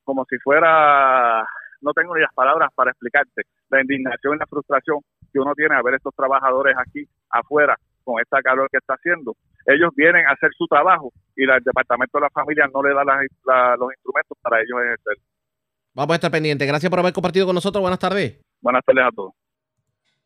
como 0.04 0.26
si 0.26 0.38
fuera, 0.40 1.48
no 1.80 1.94
tengo 1.94 2.14
ni 2.14 2.22
las 2.22 2.34
palabras 2.34 2.70
para 2.76 2.92
explicarte, 2.92 3.44
la 3.70 3.80
indignación 3.80 4.36
y 4.36 4.40
la 4.40 4.48
frustración 4.48 5.00
que 5.32 5.40
uno 5.40 5.54
tiene 5.56 5.76
a 5.76 5.82
ver 5.82 5.96
estos 5.96 6.14
trabajadores 6.14 6.76
aquí 6.78 7.08
afuera 7.30 7.78
con 8.04 8.20
esta 8.22 8.42
calor 8.42 8.70
que 8.72 8.78
está 8.78 8.96
haciendo. 8.96 9.36
Ellos 9.66 9.92
vienen 9.96 10.26
a 10.28 10.32
hacer 10.32 10.50
su 10.58 10.66
trabajo 10.68 11.12
y 11.36 11.46
la- 11.46 11.58
el 11.58 11.64
Departamento 11.64 12.18
de 12.18 12.22
la 12.22 12.30
Familia 12.30 12.70
no 12.74 12.82
le 12.82 12.94
da 12.94 13.04
la- 13.04 13.76
los 13.78 13.90
instrumentos 13.94 14.38
para 14.42 14.58
ellos 14.58 14.78
ejercer. 14.84 15.18
Vamos 15.94 16.14
a 16.14 16.16
estar 16.16 16.32
pendientes. 16.32 16.68
Gracias 16.68 16.90
por 16.90 17.00
haber 17.00 17.14
compartido 17.14 17.46
con 17.46 17.56
nosotros. 17.56 17.82
Buenas 17.82 18.00
tardes. 18.00 18.40
Buenas 18.62 18.84
tardes 18.86 19.04
a 19.06 19.12
todos. 19.12 19.34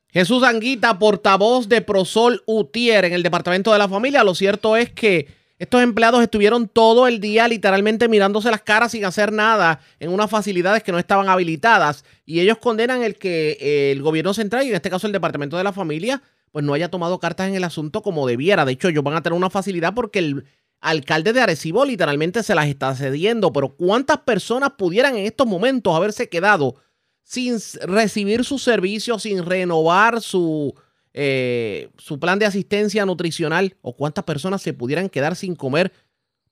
Jesús 0.10 0.44
Anguita, 0.44 0.98
portavoz 0.98 1.68
de 1.68 1.82
Prosol 1.82 2.42
Utier 2.46 3.06
en 3.06 3.14
el 3.14 3.24
Departamento 3.24 3.74
de 3.74 3.80
la 3.80 3.90
Familia. 3.90 4.24
Lo 4.24 4.34
cierto 4.34 4.78
es 4.78 4.92
que 4.92 5.28
estos 5.58 5.82
empleados 5.82 6.22
estuvieron 6.22 6.68
todo 6.68 7.08
el 7.08 7.20
día 7.20 7.48
literalmente 7.48 8.08
mirándose 8.08 8.52
las 8.52 8.62
caras 8.62 8.92
sin 8.92 9.04
hacer 9.06 9.34
nada 9.34 9.80
en 10.00 10.12
unas 10.12 10.30
facilidades 10.30 10.84
que 10.84 10.92
no 10.92 11.00
estaban 11.00 11.28
habilitadas. 11.28 12.06
Y 12.26 12.40
ellos 12.40 12.58
condenan 12.60 13.04
el 13.04 13.18
que 13.18 13.92
el 13.92 14.02
gobierno 14.02 14.34
central, 14.34 14.66
y 14.66 14.70
en 14.70 14.76
este 14.76 14.90
caso 14.90 15.08
el 15.08 15.14
Departamento 15.14 15.58
de 15.58 15.64
la 15.64 15.74
Familia, 15.74 16.22
pues 16.56 16.64
no 16.64 16.74
haya 16.74 16.90
tomado 16.90 17.20
cartas 17.20 17.50
en 17.50 17.56
el 17.56 17.66
asunto 17.66 18.02
como 18.02 18.26
debiera. 18.26 18.64
De 18.64 18.72
hecho, 18.72 18.88
ellos 18.88 19.04
van 19.04 19.16
a 19.16 19.22
tener 19.22 19.36
una 19.36 19.50
facilidad 19.50 19.94
porque 19.94 20.20
el 20.20 20.46
alcalde 20.80 21.34
de 21.34 21.42
Arecibo 21.42 21.84
literalmente 21.84 22.44
se 22.44 22.56
las 22.56 22.68
está 22.68 22.96
cediendo. 22.96 23.52
Pero 23.52 23.76
¿cuántas 23.76 24.20
personas 24.20 24.70
pudieran 24.78 25.18
en 25.18 25.26
estos 25.26 25.46
momentos 25.46 25.94
haberse 25.94 26.30
quedado 26.30 26.76
sin 27.24 27.58
recibir 27.82 28.46
sus 28.46 28.64
servicios, 28.64 29.24
sin 29.24 29.46
renovar 29.46 30.22
su, 30.22 30.74
eh, 31.12 31.90
su 31.98 32.22
plan 32.22 32.40
de 32.40 32.46
asistencia 32.46 33.06
nutricional? 33.06 33.76
¿O 33.82 33.98
cuántas 33.98 34.24
personas 34.24 34.62
se 34.62 34.72
pudieran 34.72 35.10
quedar 35.10 35.36
sin 35.36 35.58
comer 35.58 35.92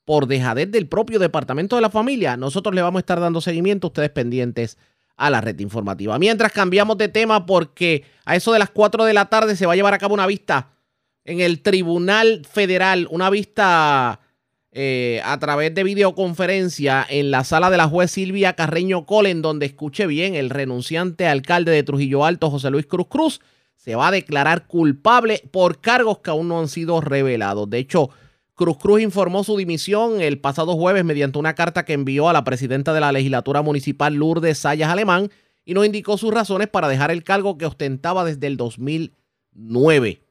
por 0.03 0.27
dejadez 0.27 0.69
del 0.69 0.89
propio 0.89 1.17
departamento 1.17 1.77
de 1.77 1.81
la 1.81 1.89
familia? 1.89 2.35
Nosotros 2.35 2.75
le 2.75 2.81
vamos 2.81 2.99
a 2.99 3.03
estar 3.03 3.21
dando 3.21 3.39
seguimiento, 3.39 3.87
ustedes 3.87 4.09
pendientes 4.09 4.77
a 5.25 5.29
la 5.29 5.39
red 5.39 5.57
informativa. 5.59 6.19
Mientras 6.19 6.51
cambiamos 6.51 6.97
de 6.97 7.07
tema 7.07 7.45
porque 7.45 8.03
a 8.25 8.35
eso 8.35 8.51
de 8.51 8.59
las 8.59 8.69
4 8.69 9.05
de 9.05 9.13
la 9.13 9.25
tarde 9.25 9.55
se 9.55 9.65
va 9.65 9.71
a 9.71 9.75
llevar 9.75 9.93
a 9.93 9.97
cabo 9.97 10.13
una 10.13 10.27
vista 10.27 10.71
en 11.23 11.39
el 11.39 11.61
Tribunal 11.61 12.45
Federal, 12.45 13.07
una 13.09 13.29
vista 13.29 14.19
eh, 14.73 15.21
a 15.23 15.39
través 15.39 15.73
de 15.73 15.85
videoconferencia 15.85 17.05
en 17.09 17.31
la 17.31 17.45
sala 17.45 17.69
de 17.69 17.77
la 17.77 17.87
juez 17.87 18.11
Silvia 18.11 18.53
Carreño 18.53 19.05
Colen, 19.05 19.41
donde 19.41 19.65
escuche 19.65 20.07
bien, 20.07 20.35
el 20.35 20.49
renunciante 20.49 21.25
alcalde 21.25 21.71
de 21.71 21.83
Trujillo 21.83 22.25
Alto, 22.25 22.49
José 22.49 22.69
Luis 22.69 22.85
Cruz 22.85 23.07
Cruz, 23.07 23.39
se 23.77 23.95
va 23.95 24.09
a 24.09 24.11
declarar 24.11 24.67
culpable 24.67 25.41
por 25.51 25.79
cargos 25.79 26.19
que 26.19 26.31
aún 26.31 26.49
no 26.49 26.59
han 26.59 26.67
sido 26.67 26.99
revelados. 26.99 27.69
De 27.69 27.77
hecho, 27.77 28.09
Cruz 28.55 28.77
Cruz 28.77 29.01
informó 29.01 29.43
su 29.43 29.57
dimisión 29.57 30.21
el 30.21 30.39
pasado 30.39 30.75
jueves 30.75 31.03
mediante 31.03 31.39
una 31.39 31.55
carta 31.55 31.85
que 31.85 31.93
envió 31.93 32.29
a 32.29 32.33
la 32.33 32.43
presidenta 32.43 32.93
de 32.93 32.99
la 32.99 33.11
legislatura 33.11 33.63
municipal, 33.63 34.13
Lourdes 34.13 34.59
Sayas 34.59 34.91
Alemán, 34.91 35.31
y 35.65 35.73
no 35.73 35.83
indicó 35.83 36.17
sus 36.17 36.33
razones 36.33 36.67
para 36.67 36.87
dejar 36.87 37.09
el 37.09 37.23
cargo 37.23 37.57
que 37.57 37.65
ostentaba 37.65 38.23
desde 38.23 38.45
el 38.47 38.57
2009. 38.57 40.21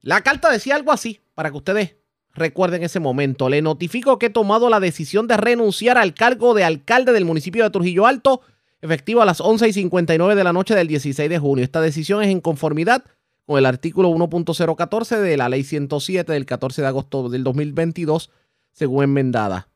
La 0.00 0.22
carta 0.22 0.50
decía 0.50 0.74
algo 0.74 0.92
así, 0.92 1.20
para 1.34 1.50
que 1.50 1.56
ustedes 1.56 1.96
recuerden 2.34 2.82
ese 2.82 2.98
momento. 2.98 3.48
Le 3.48 3.62
notifico 3.62 4.18
que 4.18 4.26
he 4.26 4.30
tomado 4.30 4.68
la 4.68 4.80
decisión 4.80 5.28
de 5.28 5.36
renunciar 5.36 5.98
al 5.98 6.14
cargo 6.14 6.54
de 6.54 6.64
alcalde 6.64 7.12
del 7.12 7.24
municipio 7.24 7.62
de 7.62 7.70
Trujillo 7.70 8.06
Alto, 8.06 8.40
efectivo 8.80 9.22
a 9.22 9.26
las 9.26 9.40
11 9.40 9.68
y 9.68 9.72
59 9.72 10.34
de 10.34 10.44
la 10.44 10.52
noche 10.52 10.74
del 10.74 10.88
16 10.88 11.30
de 11.30 11.38
junio. 11.38 11.64
Esta 11.64 11.80
decisión 11.80 12.22
es 12.22 12.28
en 12.28 12.40
conformidad 12.40 13.04
con 13.46 13.58
el 13.58 13.66
artículo 13.66 14.10
1.014 14.10 15.18
de 15.20 15.36
la 15.36 15.48
ley 15.48 15.62
107 15.62 16.32
del 16.32 16.44
14 16.44 16.82
de 16.82 16.88
agosto 16.88 17.28
del 17.28 17.44
2022, 17.44 18.30
según 18.72 19.04
enmendada. 19.04 19.68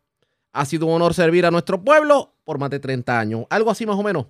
Ha 0.53 0.64
sido 0.66 0.87
un 0.87 0.95
honor 0.95 1.14
servir 1.14 1.47
a 1.47 1.53
nuestro 1.53 1.83
pueblo 1.83 2.35
por 2.45 2.59
más 2.59 2.71
de 2.71 2.81
30 2.81 3.18
años. 3.18 3.47
Algo 3.49 3.71
así 3.71 3.87
más 3.87 3.97
o 3.97 4.03
menos, 4.03 4.27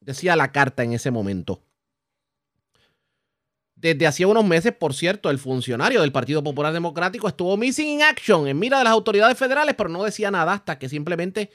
decía 0.00 0.34
la 0.34 0.50
carta 0.50 0.82
en 0.82 0.94
ese 0.94 1.10
momento. 1.10 1.62
Desde 3.76 4.06
hacía 4.06 4.26
unos 4.26 4.46
meses, 4.46 4.72
por 4.72 4.94
cierto, 4.94 5.28
el 5.28 5.38
funcionario 5.38 6.00
del 6.00 6.12
Partido 6.12 6.42
Popular 6.42 6.72
Democrático 6.72 7.28
estuvo 7.28 7.58
missing 7.58 7.86
in 7.86 8.02
action 8.02 8.48
en 8.48 8.58
mira 8.58 8.78
de 8.78 8.84
las 8.84 8.94
autoridades 8.94 9.36
federales, 9.36 9.74
pero 9.76 9.90
no 9.90 10.02
decía 10.02 10.30
nada 10.30 10.54
hasta 10.54 10.78
que 10.78 10.88
simplemente 10.88 11.50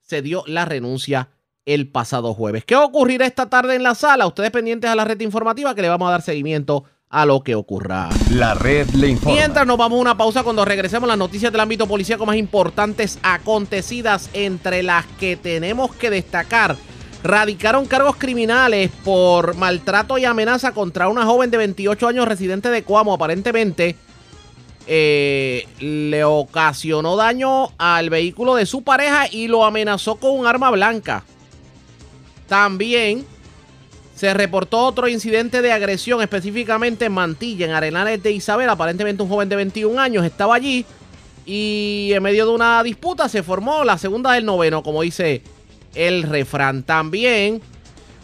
se 0.00 0.20
dio 0.20 0.42
la 0.48 0.64
renuncia 0.64 1.30
el 1.66 1.88
pasado 1.88 2.34
jueves. 2.34 2.64
¿Qué 2.64 2.76
ocurrirá 2.76 3.26
esta 3.26 3.48
tarde 3.48 3.74
en 3.74 3.82
la 3.82 3.94
sala? 3.94 4.26
Ustedes 4.26 4.50
pendientes 4.50 4.90
a 4.90 4.94
la 4.94 5.04
red 5.04 5.20
informativa 5.20 5.74
que 5.74 5.82
le 5.82 5.88
vamos 5.88 6.08
a 6.08 6.12
dar 6.12 6.22
seguimiento 6.22 6.84
a 7.10 7.26
lo 7.26 7.42
que 7.42 7.54
ocurra. 7.54 8.08
La 8.30 8.54
red 8.54 8.88
le 8.90 9.08
informa. 9.08 9.36
Mientras 9.36 9.66
nos 9.66 9.76
vamos 9.76 9.98
a 9.98 10.00
una 10.00 10.16
pausa 10.16 10.44
cuando 10.44 10.64
regresemos 10.64 11.08
las 11.08 11.18
noticias 11.18 11.50
del 11.50 11.60
ámbito 11.60 11.86
policíaco 11.86 12.24
más 12.24 12.36
importantes 12.36 13.18
acontecidas 13.22 14.30
entre 14.32 14.82
las 14.82 15.06
que 15.18 15.36
tenemos 15.36 15.94
que 15.94 16.10
destacar. 16.10 16.76
Radicaron 17.22 17.84
cargos 17.84 18.16
criminales 18.16 18.90
por 19.04 19.56
maltrato 19.56 20.16
y 20.16 20.24
amenaza 20.24 20.72
contra 20.72 21.08
una 21.08 21.26
joven 21.26 21.50
de 21.50 21.58
28 21.58 22.08
años 22.08 22.28
residente 22.28 22.70
de 22.70 22.82
Coamo. 22.82 23.12
Aparentemente 23.12 23.96
eh, 24.86 25.66
le 25.80 26.24
ocasionó 26.24 27.16
daño 27.16 27.70
al 27.76 28.08
vehículo 28.08 28.54
de 28.54 28.64
su 28.64 28.82
pareja 28.82 29.26
y 29.30 29.48
lo 29.48 29.64
amenazó 29.64 30.16
con 30.16 30.38
un 30.38 30.46
arma 30.46 30.70
blanca. 30.70 31.24
También 32.50 33.24
se 34.16 34.34
reportó 34.34 34.78
otro 34.80 35.06
incidente 35.06 35.62
de 35.62 35.70
agresión, 35.70 36.20
específicamente 36.20 37.04
en 37.04 37.12
Mantilla, 37.12 37.64
en 37.64 37.70
Arenales 37.70 38.20
de 38.24 38.32
Isabel. 38.32 38.68
Aparentemente 38.68 39.22
un 39.22 39.28
joven 39.28 39.48
de 39.48 39.54
21 39.54 40.00
años 40.00 40.24
estaba 40.24 40.56
allí 40.56 40.84
y 41.46 42.10
en 42.12 42.20
medio 42.24 42.46
de 42.46 42.52
una 42.52 42.82
disputa 42.82 43.28
se 43.28 43.44
formó 43.44 43.84
la 43.84 43.98
segunda 43.98 44.32
del 44.32 44.44
noveno, 44.44 44.82
como 44.82 45.02
dice 45.02 45.42
el 45.94 46.24
refrán. 46.24 46.82
También 46.82 47.62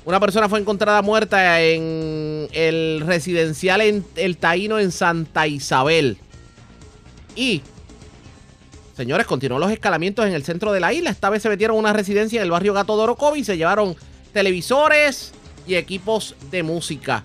una 0.04 0.18
persona 0.18 0.48
fue 0.48 0.58
encontrada 0.58 1.02
muerta 1.02 1.62
en 1.62 2.48
el 2.50 3.04
residencial 3.06 3.80
en 3.80 4.04
El 4.16 4.38
Taíno 4.38 4.80
en 4.80 4.90
Santa 4.90 5.46
Isabel. 5.46 6.18
Y, 7.36 7.62
señores, 8.96 9.24
continuó 9.26 9.60
los 9.60 9.70
escalamientos 9.70 10.26
en 10.26 10.32
el 10.32 10.42
centro 10.42 10.72
de 10.72 10.80
la 10.80 10.92
isla. 10.92 11.10
Esta 11.10 11.30
vez 11.30 11.42
se 11.42 11.48
metieron 11.48 11.76
una 11.76 11.92
residencia 11.92 12.38
en 12.38 12.42
el 12.42 12.50
barrio 12.50 12.74
Gato 12.74 12.96
de 12.96 13.38
y 13.38 13.44
se 13.44 13.56
llevaron 13.56 13.94
televisores 14.36 15.32
y 15.66 15.76
equipos 15.76 16.36
de 16.50 16.62
música. 16.62 17.24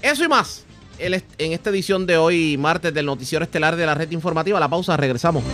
Eso 0.00 0.24
y 0.24 0.28
más 0.28 0.64
en 0.98 1.52
esta 1.52 1.68
edición 1.68 2.06
de 2.06 2.16
hoy, 2.16 2.56
martes, 2.56 2.94
del 2.94 3.04
Noticiero 3.04 3.44
Estelar 3.44 3.76
de 3.76 3.84
la 3.84 3.94
Red 3.94 4.12
Informativa. 4.12 4.58
La 4.58 4.70
pausa, 4.70 4.96
regresamos. 4.96 5.44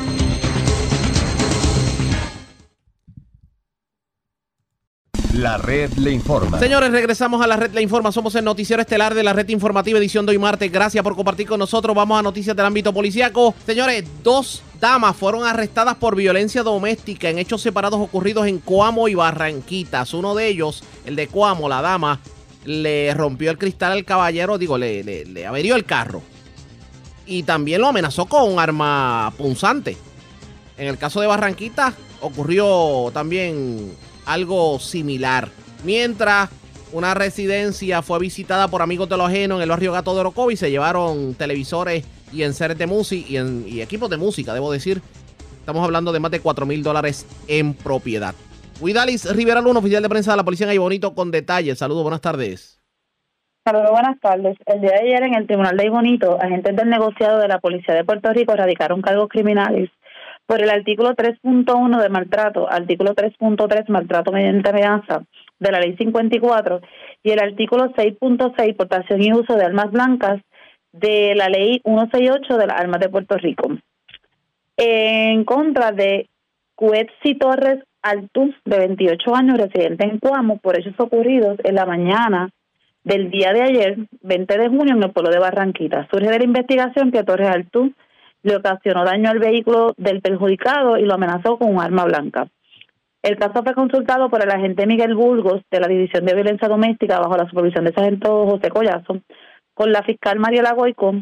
La 5.32 5.56
red 5.56 5.90
le 5.94 6.10
informa. 6.10 6.58
Señores, 6.58 6.90
regresamos 6.90 7.40
a 7.42 7.46
la 7.46 7.56
red 7.56 7.72
le 7.72 7.80
informa. 7.80 8.12
Somos 8.12 8.34
el 8.34 8.44
noticiero 8.44 8.82
estelar 8.82 9.14
de 9.14 9.22
la 9.22 9.32
red 9.32 9.48
informativa 9.48 9.98
edición 9.98 10.26
de 10.26 10.32
hoy 10.32 10.38
martes. 10.38 10.70
Gracias 10.70 11.02
por 11.02 11.16
compartir 11.16 11.46
con 11.46 11.58
nosotros. 11.58 11.96
Vamos 11.96 12.18
a 12.18 12.22
noticias 12.22 12.54
del 12.54 12.66
ámbito 12.66 12.92
policíaco. 12.92 13.54
Señores, 13.64 14.04
dos 14.22 14.62
damas 14.78 15.16
fueron 15.16 15.46
arrestadas 15.46 15.94
por 15.94 16.16
violencia 16.16 16.62
doméstica 16.62 17.30
en 17.30 17.38
hechos 17.38 17.62
separados 17.62 17.98
ocurridos 17.98 18.46
en 18.46 18.58
Coamo 18.58 19.08
y 19.08 19.14
Barranquitas. 19.14 20.12
Uno 20.12 20.34
de 20.34 20.48
ellos, 20.48 20.84
el 21.06 21.16
de 21.16 21.28
Coamo, 21.28 21.66
la 21.66 21.80
dama, 21.80 22.20
le 22.66 23.14
rompió 23.14 23.50
el 23.50 23.56
cristal 23.56 23.92
al 23.92 24.04
caballero, 24.04 24.58
digo, 24.58 24.76
le, 24.76 25.02
le, 25.02 25.24
le 25.24 25.46
averió 25.46 25.76
el 25.76 25.86
carro. 25.86 26.20
Y 27.24 27.44
también 27.44 27.80
lo 27.80 27.88
amenazó 27.88 28.26
con 28.26 28.52
un 28.52 28.58
arma 28.58 29.32
punzante. 29.38 29.96
En 30.76 30.88
el 30.88 30.98
caso 30.98 31.22
de 31.22 31.26
Barranquitas 31.26 31.94
ocurrió 32.20 33.10
también 33.14 33.94
algo 34.26 34.78
similar. 34.78 35.48
Mientras 35.84 36.50
una 36.92 37.14
residencia 37.14 38.02
fue 38.02 38.18
visitada 38.18 38.68
por 38.68 38.82
amigos 38.82 39.08
de 39.08 39.16
los 39.16 39.28
ajenos 39.28 39.58
en 39.58 39.62
el 39.62 39.70
barrio 39.70 39.92
Gato 39.92 40.14
de 40.14 40.20
Orocovi, 40.20 40.56
se 40.56 40.70
llevaron 40.70 41.34
televisores 41.34 42.04
y 42.32 42.42
enseres 42.42 42.78
de 42.78 42.86
música 42.86 43.26
y, 43.28 43.36
en, 43.36 43.64
equipos 43.80 44.10
de 44.10 44.16
música, 44.16 44.54
debo 44.54 44.72
decir. 44.72 45.00
Estamos 45.58 45.84
hablando 45.84 46.12
de 46.12 46.18
más 46.18 46.30
de 46.32 46.40
4 46.40 46.66
mil 46.66 46.82
dólares 46.82 47.26
en 47.46 47.74
propiedad. 47.74 48.34
Huidalis 48.80 49.32
Rivera 49.32 49.60
Luna, 49.60 49.78
oficial 49.78 50.02
de 50.02 50.08
prensa 50.08 50.32
de 50.32 50.38
la 50.38 50.44
Policía 50.44 50.70
en 50.72 50.80
Bonito, 50.80 51.14
con 51.14 51.30
detalles. 51.30 51.78
Saludos, 51.78 52.02
buenas 52.02 52.20
tardes. 52.20 52.80
Saludos, 53.64 53.92
buenas 53.92 54.18
tardes. 54.18 54.56
El 54.66 54.80
día 54.80 54.90
de 54.90 55.00
ayer 55.00 55.22
en 55.22 55.34
el 55.36 55.46
Tribunal 55.46 55.76
de 55.76 55.88
Bonito, 55.88 56.36
agentes 56.42 56.74
del 56.74 56.90
negociado 56.90 57.38
de 57.38 57.46
la 57.46 57.60
Policía 57.60 57.94
de 57.94 58.04
Puerto 58.04 58.32
Rico 58.32 58.56
radicaron 58.56 59.00
cargos 59.02 59.28
criminales 59.28 59.88
por 60.52 60.60
el 60.60 60.68
artículo 60.68 61.14
3.1 61.14 62.02
de 62.02 62.10
maltrato, 62.10 62.70
artículo 62.70 63.14
3.3 63.14 63.88
maltrato 63.88 64.32
mediante 64.32 64.68
amenaza 64.68 65.22
de 65.58 65.72
la 65.72 65.80
ley 65.80 65.96
54 65.96 66.82
y 67.22 67.30
el 67.30 67.38
artículo 67.38 67.90
6.6 67.94 68.76
portación 68.76 69.22
y 69.22 69.32
uso 69.32 69.54
de 69.56 69.64
armas 69.64 69.90
blancas 69.90 70.42
de 70.92 71.34
la 71.36 71.48
ley 71.48 71.80
168 71.86 72.58
de 72.58 72.66
las 72.66 72.78
armas 72.78 73.00
de 73.00 73.08
Puerto 73.08 73.38
Rico. 73.38 73.70
En 74.76 75.44
contra 75.44 75.90
de 75.90 76.28
Cuetzi 76.74 77.34
Torres 77.36 77.82
Altus, 78.02 78.54
de 78.66 78.76
28 78.76 79.34
años, 79.34 79.56
residente 79.56 80.04
en 80.04 80.18
Cuamo, 80.18 80.58
por 80.58 80.78
hechos 80.78 80.96
ocurridos 80.98 81.56
en 81.64 81.76
la 81.76 81.86
mañana 81.86 82.50
del 83.04 83.30
día 83.30 83.54
de 83.54 83.62
ayer, 83.62 83.96
20 84.20 84.58
de 84.58 84.68
junio, 84.68 84.96
en 84.96 85.02
el 85.02 85.12
pueblo 85.12 85.30
de 85.30 85.38
Barranquita. 85.38 86.06
Surge 86.12 86.28
de 86.28 86.40
la 86.40 86.44
investigación 86.44 87.10
que 87.10 87.24
Torres 87.24 87.48
Altus 87.48 87.92
le 88.42 88.56
ocasionó 88.56 89.04
daño 89.04 89.30
al 89.30 89.38
vehículo 89.38 89.94
del 89.96 90.20
perjudicado 90.20 90.96
y 90.98 91.04
lo 91.04 91.14
amenazó 91.14 91.58
con 91.58 91.74
un 91.74 91.80
arma 91.80 92.04
blanca. 92.04 92.48
El 93.22 93.36
caso 93.36 93.62
fue 93.62 93.74
consultado 93.74 94.28
por 94.28 94.42
el 94.42 94.50
agente 94.50 94.86
Miguel 94.86 95.14
Burgos 95.14 95.62
de 95.70 95.78
la 95.80 95.86
División 95.86 96.24
de 96.24 96.34
Violencia 96.34 96.68
Doméstica 96.68 97.20
bajo 97.20 97.36
la 97.36 97.48
supervisión 97.48 97.84
de 97.84 97.92
sargento 97.92 98.46
José 98.46 98.68
Collazo 98.68 99.20
con 99.74 99.92
la 99.92 100.02
fiscal 100.02 100.40
Mariela 100.40 100.72
Goico. 100.72 101.14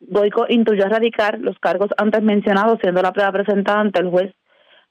Goico 0.00 0.44
intuyó 0.48 0.84
erradicar 0.84 1.38
los 1.40 1.58
cargos 1.58 1.88
antes 1.96 2.22
mencionados, 2.22 2.78
siendo 2.82 3.00
la 3.00 3.12
prueba 3.12 3.32
presentada 3.32 3.80
ante 3.80 4.00
el 4.00 4.10
juez 4.10 4.34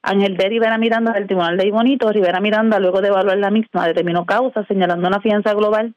Ángel 0.02 0.36
de 0.36 0.50
Rivera 0.50 0.80
Miranda 0.80 1.14
del 1.14 1.28
Tribunal 1.28 1.58
de 1.58 1.68
Ibonito. 1.68 2.12
Rivera 2.12 2.40
Miranda, 2.40 2.80
luego 2.80 3.02
de 3.02 3.10
evaluar 3.10 3.38
la 3.38 3.52
misma, 3.52 3.88
determinó 3.88 4.26
causa, 4.26 4.66
señalando 4.66 5.08
una 5.08 5.22
fianza 5.22 5.54
global 5.54 5.94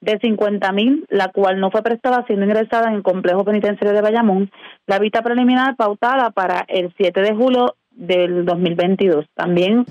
de 0.00 0.18
50 0.18 0.72
mil, 0.72 1.04
la 1.08 1.28
cual 1.28 1.60
no 1.60 1.70
fue 1.70 1.82
prestada 1.82 2.24
siendo 2.26 2.46
ingresada 2.46 2.88
en 2.88 2.94
el 2.94 3.02
complejo 3.02 3.44
penitenciario 3.44 3.94
de 3.94 4.02
Bayamón, 4.02 4.50
la 4.86 4.98
vista 4.98 5.22
preliminar 5.22 5.76
pautada 5.76 6.30
para 6.30 6.64
el 6.68 6.92
7 6.96 7.20
de 7.20 7.34
julio 7.34 7.74
del 7.90 8.44
2022. 8.44 9.26
También 9.34 9.84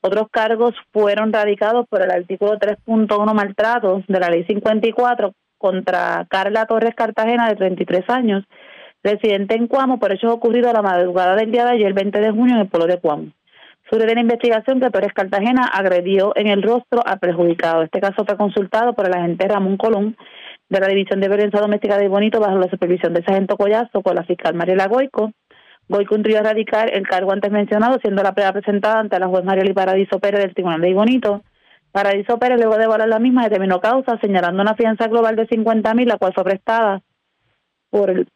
otros 0.00 0.28
cargos 0.30 0.74
fueron 0.92 1.32
radicados 1.32 1.86
por 1.88 2.02
el 2.02 2.10
artículo 2.10 2.58
3.1 2.58 3.34
maltratos 3.34 4.04
de 4.06 4.20
la 4.20 4.30
ley 4.30 4.44
54 4.44 5.32
contra 5.58 6.26
Carla 6.28 6.66
Torres 6.66 6.94
Cartagena 6.94 7.48
de 7.48 7.56
33 7.56 8.08
años, 8.08 8.44
residente 9.02 9.56
en 9.56 9.66
Cuamo 9.66 9.98
por 9.98 10.12
hechos 10.12 10.32
ocurridos 10.32 10.70
a 10.70 10.74
la 10.74 10.82
madrugada 10.82 11.34
del 11.34 11.50
día 11.50 11.64
de 11.64 11.70
ayer, 11.72 11.92
20 11.92 12.20
de 12.20 12.30
junio, 12.30 12.54
en 12.54 12.60
el 12.60 12.68
pueblo 12.68 12.86
de 12.86 13.00
Cuamo 13.00 13.32
sobre 13.90 14.12
la 14.12 14.20
investigación 14.20 14.80
que 14.80 14.90
Torres 14.90 15.12
Cartagena 15.14 15.64
agredió 15.66 16.32
en 16.36 16.48
el 16.48 16.62
rostro 16.62 17.02
al 17.04 17.18
perjudicado. 17.18 17.82
Este 17.82 18.00
caso 18.00 18.24
fue 18.24 18.36
consultado 18.36 18.94
por 18.94 19.06
el 19.06 19.14
agente 19.14 19.46
Ramón 19.46 19.76
Colón 19.76 20.16
de 20.68 20.80
la 20.80 20.88
División 20.88 21.20
de 21.20 21.28
Violencia 21.28 21.60
Doméstica 21.60 21.96
de 21.96 22.08
Bonito 22.08 22.40
bajo 22.40 22.58
la 22.58 22.68
supervisión 22.68 23.14
del 23.14 23.24
sargento 23.24 23.56
Collazo 23.56 24.02
con 24.02 24.16
la 24.16 24.24
fiscal 24.24 24.54
Mariela 24.54 24.88
Goico. 24.88 25.32
Goico 25.88 26.16
entró 26.16 26.36
a 26.36 26.42
radicar 26.42 26.92
el 26.92 27.06
cargo 27.06 27.32
antes 27.32 27.52
mencionado, 27.52 27.98
siendo 28.00 28.22
la 28.22 28.32
prueba 28.32 28.52
presentada 28.52 28.98
ante 28.98 29.20
la 29.20 29.28
juez 29.28 29.44
Mariela 29.44 29.72
Paradiso 29.72 30.18
Pérez 30.18 30.40
del 30.40 30.54
Tribunal 30.54 30.80
de 30.80 30.94
Bonito. 30.94 31.42
Paradiso 31.92 32.38
Pérez, 32.38 32.58
luego 32.58 32.76
de 32.76 32.84
evaluar 32.84 33.08
la 33.08 33.20
misma, 33.20 33.44
determinó 33.44 33.80
causa, 33.80 34.18
señalando 34.20 34.62
una 34.62 34.74
fianza 34.74 35.06
global 35.06 35.36
de 35.36 35.46
50 35.46 35.94
mil, 35.94 36.08
la 36.08 36.18
cual 36.18 36.34
fue 36.34 36.44
prestada 36.44 37.00
por 37.90 38.10
el 38.10 38.28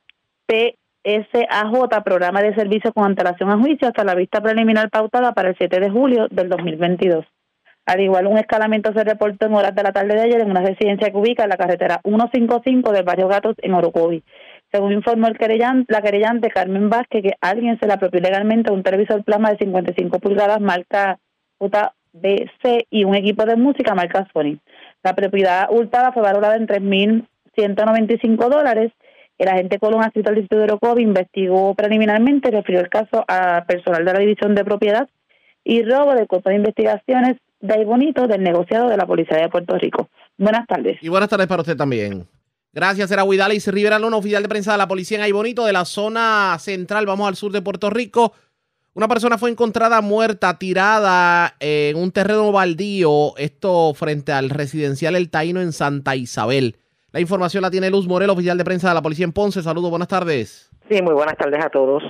P 0.46 0.76
SAJ, 1.04 2.02
programa 2.04 2.42
de 2.42 2.54
servicio 2.54 2.92
con 2.92 3.04
antelación 3.04 3.50
a 3.50 3.58
juicio, 3.58 3.88
hasta 3.88 4.04
la 4.04 4.14
vista 4.14 4.40
preliminar 4.40 4.90
pautada 4.90 5.32
para 5.32 5.50
el 5.50 5.56
7 5.56 5.80
de 5.80 5.90
julio 5.90 6.28
del 6.30 6.48
2022. 6.48 7.24
Al 7.86 8.00
igual, 8.00 8.26
un 8.26 8.38
escalamiento 8.38 8.92
se 8.92 9.02
reportó 9.02 9.46
en 9.46 9.54
horas 9.54 9.74
de 9.74 9.82
la 9.82 9.92
tarde 9.92 10.14
de 10.14 10.20
ayer 10.20 10.40
en 10.42 10.50
una 10.50 10.60
residencia 10.60 11.10
que 11.10 11.16
ubica 11.16 11.42
en 11.44 11.48
la 11.48 11.56
carretera 11.56 12.00
155 12.04 12.92
del 12.92 13.04
barrio 13.04 13.26
Gatos 13.28 13.56
en 13.58 13.74
Orocovi. 13.74 14.22
Según 14.70 14.92
informó 14.92 15.26
el 15.26 15.36
querellante, 15.36 15.92
la 15.92 16.02
querellante 16.02 16.50
Carmen 16.50 16.88
Vázquez, 16.90 17.22
que 17.22 17.32
alguien 17.40 17.78
se 17.80 17.86
le 17.86 17.94
apropió 17.94 18.20
legalmente 18.20 18.70
un 18.70 18.82
televisor 18.82 19.24
plasma 19.24 19.50
de 19.50 19.58
55 19.58 20.20
pulgadas 20.20 20.60
marca 20.60 21.18
JBC 21.58 22.86
y 22.90 23.04
un 23.04 23.14
equipo 23.14 23.44
de 23.44 23.56
música 23.56 23.94
marca 23.94 24.28
Sony. 24.32 24.58
La 25.02 25.14
propiedad 25.14 25.66
hurtada 25.70 26.12
fue 26.12 26.22
valorada 26.22 26.56
en 26.56 26.68
3.195 26.68 28.48
dólares 28.48 28.92
el 29.40 29.48
agente 29.48 29.78
Colón, 29.78 30.02
adscrito 30.02 30.28
al 30.28 30.34
Distrito 30.34 30.58
de 30.58 30.64
Orocovi, 30.64 31.02
investigó 31.02 31.74
preliminarmente 31.74 32.50
refirió 32.50 32.80
el 32.80 32.90
caso 32.90 33.24
a 33.26 33.64
personal 33.66 34.04
de 34.04 34.12
la 34.12 34.18
División 34.18 34.54
de 34.54 34.64
Propiedad 34.64 35.08
y 35.64 35.82
Robo 35.82 36.14
del 36.14 36.26
Cuerpo 36.26 36.50
de 36.50 36.56
Investigaciones 36.56 37.36
de 37.60 37.84
Bonito 37.86 38.26
del 38.26 38.42
negociado 38.42 38.88
de 38.90 38.98
la 38.98 39.06
Policía 39.06 39.38
de 39.38 39.48
Puerto 39.48 39.78
Rico. 39.78 40.10
Buenas 40.36 40.66
tardes. 40.66 40.98
Y 41.00 41.08
buenas 41.08 41.30
tardes 41.30 41.46
para 41.46 41.62
usted 41.62 41.76
también. 41.76 42.26
Gracias, 42.72 43.10
era 43.10 43.24
Huidalis 43.24 43.66
Rivera 43.68 43.98
Luna, 43.98 44.18
oficial 44.18 44.42
de 44.42 44.48
prensa 44.48 44.72
de 44.72 44.78
la 44.78 44.86
policía 44.86 45.26
en 45.26 45.32
Bonito 45.32 45.64
de 45.64 45.72
la 45.72 45.86
zona 45.86 46.56
central. 46.58 47.06
Vamos 47.06 47.26
al 47.26 47.36
sur 47.36 47.50
de 47.50 47.62
Puerto 47.62 47.88
Rico. 47.88 48.34
Una 48.92 49.08
persona 49.08 49.38
fue 49.38 49.50
encontrada 49.50 50.02
muerta, 50.02 50.58
tirada 50.58 51.54
en 51.60 51.96
un 51.96 52.12
terreno 52.12 52.52
baldío, 52.52 53.36
esto 53.38 53.94
frente 53.94 54.32
al 54.32 54.50
residencial 54.50 55.16
El 55.16 55.30
Taíno 55.30 55.62
en 55.62 55.72
Santa 55.72 56.14
Isabel. 56.14 56.76
La 57.12 57.18
información 57.18 57.62
la 57.62 57.70
tiene 57.70 57.90
Luz 57.90 58.06
Morel, 58.06 58.30
oficial 58.30 58.56
de 58.56 58.64
prensa 58.64 58.88
de 58.88 58.94
la 58.94 59.02
policía 59.02 59.24
en 59.24 59.32
Ponce. 59.32 59.62
Saludos, 59.62 59.90
buenas 59.90 60.06
tardes. 60.06 60.70
Sí, 60.88 61.02
muy 61.02 61.12
buenas 61.12 61.36
tardes 61.36 61.64
a 61.64 61.68
todos. 61.68 62.04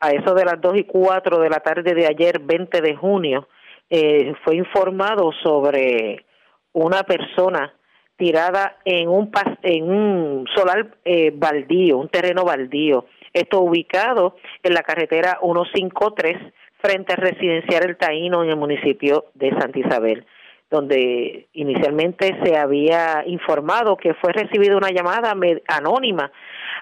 a 0.00 0.10
eso 0.10 0.34
de 0.34 0.44
las 0.44 0.60
2 0.60 0.78
y 0.78 0.84
4 0.84 1.38
de 1.38 1.50
la 1.50 1.60
tarde 1.60 1.94
de 1.94 2.06
ayer, 2.06 2.40
20 2.40 2.80
de 2.80 2.96
junio, 2.96 3.48
eh, 3.90 4.32
fue 4.44 4.56
informado 4.56 5.30
sobre 5.42 6.24
una 6.72 7.02
persona 7.02 7.74
tirada 8.16 8.78
en 8.84 9.08
un 9.08 9.30
en 9.62 9.90
un 9.90 10.46
solar 10.54 10.96
eh, 11.04 11.32
baldío, 11.34 11.98
un 11.98 12.08
terreno 12.08 12.44
baldío. 12.44 13.06
Esto 13.32 13.60
ubicado 13.60 14.36
en 14.62 14.74
la 14.74 14.82
carretera 14.82 15.38
153 15.42 16.52
frente 16.80 17.12
al 17.12 17.18
residencial 17.18 17.84
El 17.84 17.96
Taíno 17.96 18.42
en 18.42 18.50
el 18.50 18.56
municipio 18.56 19.26
de 19.34 19.50
Santa 19.50 19.78
Isabel, 19.78 20.26
donde 20.70 21.48
inicialmente 21.52 22.38
se 22.44 22.56
había 22.56 23.24
informado 23.26 23.96
que 23.96 24.14
fue 24.14 24.32
recibida 24.32 24.76
una 24.76 24.90
llamada 24.90 25.34
anónima 25.66 26.30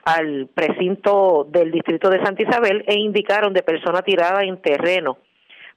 al 0.04 0.48
precinto 0.54 1.46
del 1.50 1.70
distrito 1.70 2.10
de 2.10 2.22
Santa 2.22 2.42
Isabel 2.42 2.84
e 2.86 2.98
indicaron 2.98 3.54
de 3.54 3.62
persona 3.62 4.02
tirada 4.02 4.42
en 4.44 4.60
terreno. 4.60 5.18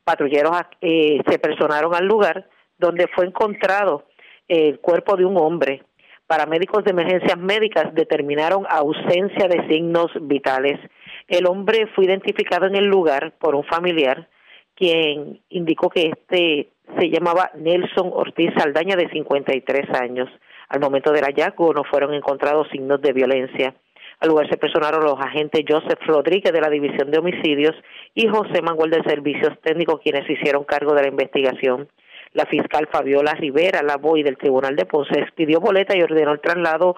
Patrulleros 0.03 0.57
eh, 0.81 1.21
se 1.25 1.39
personaron 1.39 1.95
al 1.95 2.05
lugar 2.05 2.47
donde 2.77 3.07
fue 3.07 3.25
encontrado 3.25 4.05
el 4.47 4.79
cuerpo 4.79 5.15
de 5.15 5.25
un 5.25 5.37
hombre. 5.37 5.83
Paramédicos 6.27 6.83
de 6.83 6.91
emergencias 6.91 7.37
médicas 7.37 7.93
determinaron 7.93 8.65
ausencia 8.69 9.47
de 9.47 9.67
signos 9.67 10.11
vitales. 10.21 10.79
El 11.27 11.45
hombre 11.45 11.87
fue 11.95 12.05
identificado 12.05 12.65
en 12.65 12.75
el 12.75 12.85
lugar 12.85 13.33
por 13.39 13.55
un 13.55 13.63
familiar, 13.63 14.27
quien 14.75 15.39
indicó 15.49 15.89
que 15.89 16.11
este 16.13 16.69
se 16.99 17.09
llamaba 17.09 17.51
Nelson 17.55 18.11
Ortiz 18.13 18.51
Saldaña, 18.57 18.95
de 18.95 19.09
53 19.09 19.89
años. 19.99 20.29
Al 20.69 20.79
momento 20.79 21.11
del 21.11 21.25
hallazgo 21.25 21.73
no 21.73 21.83
fueron 21.83 22.13
encontrados 22.13 22.67
signos 22.71 23.01
de 23.01 23.13
violencia. 23.13 23.73
Al 24.19 24.29
lugar 24.29 24.47
se 24.49 24.57
personaron 24.57 25.03
los 25.03 25.19
agentes 25.19 25.65
Joseph 25.67 25.99
Rodríguez 26.05 26.53
de 26.53 26.61
la 26.61 26.69
División 26.69 27.09
de 27.09 27.17
Homicidios 27.17 27.75
y 28.13 28.27
José 28.27 28.61
Manuel 28.61 28.91
de 28.91 29.03
Servicios 29.03 29.59
Técnicos, 29.63 29.99
quienes 30.01 30.29
hicieron 30.29 30.63
cargo 30.63 30.93
de 30.93 31.01
la 31.01 31.07
investigación. 31.07 31.89
La 32.33 32.45
fiscal 32.45 32.87
Fabiola 32.89 33.33
Rivera, 33.33 33.81
la 33.81 33.97
BOI 33.97 34.23
del 34.23 34.37
Tribunal 34.37 34.75
de 34.75 34.85
Ponce, 34.85 35.19
expidió 35.19 35.59
boleta 35.59 35.97
y 35.97 36.01
ordenó 36.01 36.31
el 36.31 36.39
traslado 36.39 36.95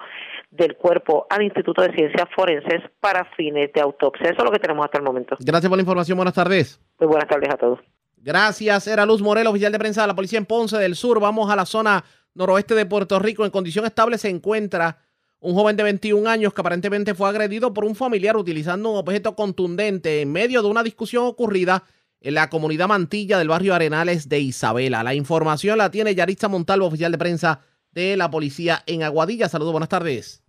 del 0.50 0.76
cuerpo 0.76 1.26
al 1.28 1.42
Instituto 1.42 1.82
de 1.82 1.92
Ciencias 1.92 2.28
Forenses 2.36 2.82
para 3.00 3.24
fines 3.36 3.72
de 3.72 3.80
autopsia. 3.80 4.26
Eso 4.26 4.38
es 4.38 4.44
lo 4.44 4.52
que 4.52 4.60
tenemos 4.60 4.84
hasta 4.84 4.98
el 4.98 5.04
momento. 5.04 5.36
Gracias 5.40 5.68
por 5.68 5.78
la 5.78 5.82
información. 5.82 6.16
Buenas 6.16 6.34
tardes. 6.34 6.80
Muy 7.00 7.08
buenas 7.08 7.28
tardes 7.28 7.50
a 7.50 7.56
todos. 7.56 7.80
Gracias. 8.24 8.86
Era 8.86 9.04
Luz 9.04 9.20
Morel, 9.20 9.46
oficial 9.46 9.70
de 9.70 9.78
prensa 9.78 10.00
de 10.00 10.06
la 10.06 10.14
Policía 10.14 10.38
en 10.38 10.46
Ponce 10.46 10.78
del 10.78 10.96
Sur. 10.96 11.20
Vamos 11.20 11.50
a 11.50 11.56
la 11.56 11.66
zona 11.66 12.02
noroeste 12.32 12.74
de 12.74 12.86
Puerto 12.86 13.18
Rico. 13.18 13.44
En 13.44 13.50
condición 13.50 13.84
estable 13.84 14.16
se 14.16 14.30
encuentra 14.30 14.96
un 15.40 15.54
joven 15.54 15.76
de 15.76 15.82
21 15.82 16.26
años 16.26 16.54
que 16.54 16.62
aparentemente 16.62 17.14
fue 17.14 17.28
agredido 17.28 17.74
por 17.74 17.84
un 17.84 17.94
familiar 17.94 18.38
utilizando 18.38 18.92
un 18.92 18.96
objeto 18.96 19.36
contundente 19.36 20.22
en 20.22 20.32
medio 20.32 20.62
de 20.62 20.68
una 20.68 20.82
discusión 20.82 21.24
ocurrida 21.26 21.84
en 22.22 22.32
la 22.32 22.48
comunidad 22.48 22.88
Mantilla 22.88 23.38
del 23.38 23.48
barrio 23.48 23.74
Arenales 23.74 24.30
de 24.30 24.40
Isabela. 24.40 25.02
La 25.02 25.12
información 25.12 25.76
la 25.76 25.90
tiene 25.90 26.14
Yaritza 26.14 26.48
Montalvo, 26.48 26.86
oficial 26.86 27.12
de 27.12 27.18
prensa 27.18 27.60
de 27.90 28.16
la 28.16 28.30
policía 28.30 28.82
en 28.86 29.02
Aguadilla. 29.02 29.50
Saludos, 29.50 29.72
buenas 29.72 29.90
tardes. 29.90 30.43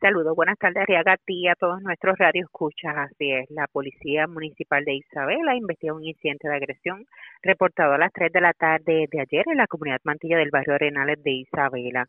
Saludos, 0.00 0.36
buenas 0.36 0.56
tardes, 0.58 0.84
Ariaga, 0.84 1.16
a 1.48 1.54
todos 1.56 1.82
nuestros 1.82 2.16
escuchas. 2.44 2.96
Así 2.96 3.32
es, 3.32 3.50
la 3.50 3.66
Policía 3.66 4.28
Municipal 4.28 4.84
de 4.84 4.94
Isabela 4.94 5.56
investigó 5.56 5.96
un 5.96 6.04
incidente 6.04 6.46
de 6.48 6.54
agresión 6.54 7.04
reportado 7.42 7.94
a 7.94 7.98
las 7.98 8.12
3 8.12 8.32
de 8.32 8.40
la 8.40 8.52
tarde 8.52 9.08
de 9.10 9.20
ayer 9.20 9.44
en 9.48 9.56
la 9.56 9.66
comunidad 9.66 9.98
Mantilla 10.04 10.38
del 10.38 10.50
barrio 10.50 10.74
Arenales 10.74 11.20
de 11.24 11.32
Isabela. 11.32 12.06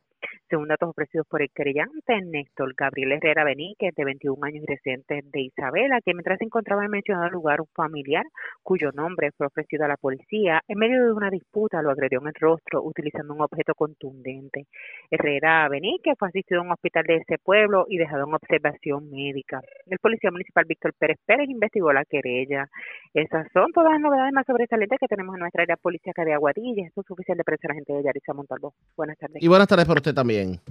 Según 0.49 0.67
datos 0.67 0.89
ofrecidos 0.89 1.27
por 1.27 1.41
el 1.41 1.49
querellante, 1.53 2.21
Néstor 2.21 2.73
Gabriel 2.75 3.13
Herrera 3.13 3.43
Benítez, 3.43 3.93
de 3.95 4.05
21 4.05 4.43
años 4.43 4.63
y 4.63 4.71
residente 4.71 5.21
de 5.23 5.41
Isabela, 5.41 5.99
que 6.03 6.13
mientras 6.13 6.39
se 6.39 6.45
encontraba 6.45 6.85
en 6.85 6.91
mencionado 6.91 7.29
lugar 7.29 7.61
un 7.61 7.67
familiar 7.75 8.25
cuyo 8.63 8.91
nombre 8.91 9.31
fue 9.37 9.47
ofrecido 9.47 9.85
a 9.85 9.87
la 9.87 9.97
policía, 9.97 10.61
en 10.67 10.77
medio 10.79 11.03
de 11.05 11.11
una 11.13 11.29
disputa 11.29 11.81
lo 11.81 11.91
agredió 11.91 12.19
en 12.21 12.27
el 12.27 12.33
rostro 12.39 12.81
utilizando 12.83 13.33
un 13.33 13.41
objeto 13.41 13.73
contundente. 13.75 14.65
Herrera 15.11 15.67
Benítez 15.69 16.15
fue 16.17 16.29
asistido 16.29 16.61
a 16.61 16.63
un 16.63 16.71
hospital 16.71 17.03
de 17.05 17.17
ese 17.17 17.37
pueblo 17.37 17.85
y 17.87 17.97
dejado 17.97 18.25
en 18.27 18.33
observación 18.33 19.09
médica. 19.09 19.61
El 19.85 19.99
policía 19.99 20.31
municipal 20.31 20.65
Víctor 20.67 20.93
Pérez 20.97 21.17
Pérez 21.25 21.49
investigó 21.49 21.93
la 21.93 22.05
querella. 22.05 22.67
Esas 23.13 23.47
son 23.53 23.71
todas 23.71 23.91
las 23.91 24.01
novedades 24.01 24.33
más 24.33 24.45
sobresalientes 24.45 24.99
que 24.99 25.07
tenemos 25.07 25.35
en 25.35 25.41
nuestra 25.41 25.63
área 25.63 25.77
policíaca 25.77 26.25
de 26.25 26.33
Aguadilla. 26.33 26.87
Esto 26.87 27.01
es 27.01 27.37
de 27.37 27.43
prensa 27.43 27.67
la 27.67 27.73
gente 27.75 27.93
de 27.93 28.03
Yarisa 28.03 28.33
Montalvo. 28.33 28.73
Buenas 28.95 29.17
tardes. 29.17 29.41
Y 29.41 29.47
buenas 29.47 29.67
tardes 29.67 29.85
para 29.85 29.99
usted 29.99 30.08
también. 30.13 30.61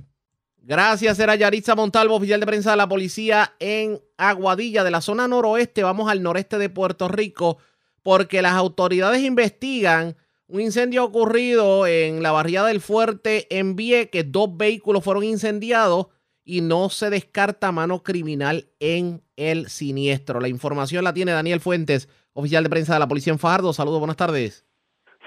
Gracias, 0.69 1.19
era 1.19 1.35
Yaritza 1.35 1.75
Montalvo, 1.75 2.17
oficial 2.17 2.41
de 2.41 2.47
prensa 2.47 2.73
de 2.73 2.77
la 2.77 2.89
policía 2.89 3.55
en 3.59 4.03
Aguadilla, 4.19 4.85
de 4.85 4.91
la 4.91 5.01
zona 5.01 5.27
noroeste. 5.27 5.83
Vamos 5.83 6.11
al 6.11 6.23
noreste 6.23 6.59
de 6.59 6.69
Puerto 6.69 7.09
Rico, 7.09 7.57
porque 8.03 8.43
las 8.43 8.53
autoridades 8.53 9.23
investigan 9.23 10.17
un 10.47 10.61
incendio 10.61 11.05
ocurrido 11.05 11.87
en 11.87 12.23
la 12.23 12.33
barriada 12.33 12.69
del 12.69 12.81
Fuerte 12.81 13.47
en 13.51 13.77
que 13.77 14.25
Dos 14.27 14.57
vehículos 14.57 15.05
fueron 15.05 15.25
incendiados 15.25 16.09
y 16.45 16.63
no 16.63 16.91
se 16.91 17.11
descarta 17.11 17.73
mano 17.73 18.03
criminal 18.03 18.69
en 18.81 19.23
el 19.37 19.69
siniestro. 19.69 20.41
La 20.41 20.49
información 20.49 21.05
la 21.05 21.15
tiene 21.15 21.33
Daniel 21.33 21.61
Fuentes, 21.61 22.09
oficial 22.33 22.63
de 22.63 22.71
prensa 22.71 22.95
de 22.95 23.01
la 23.01 23.09
policía 23.09 23.33
en 23.33 23.39
Fajardo. 23.39 23.73
Saludos, 23.73 24.01
buenas 24.01 24.17
tardes. 24.17 24.68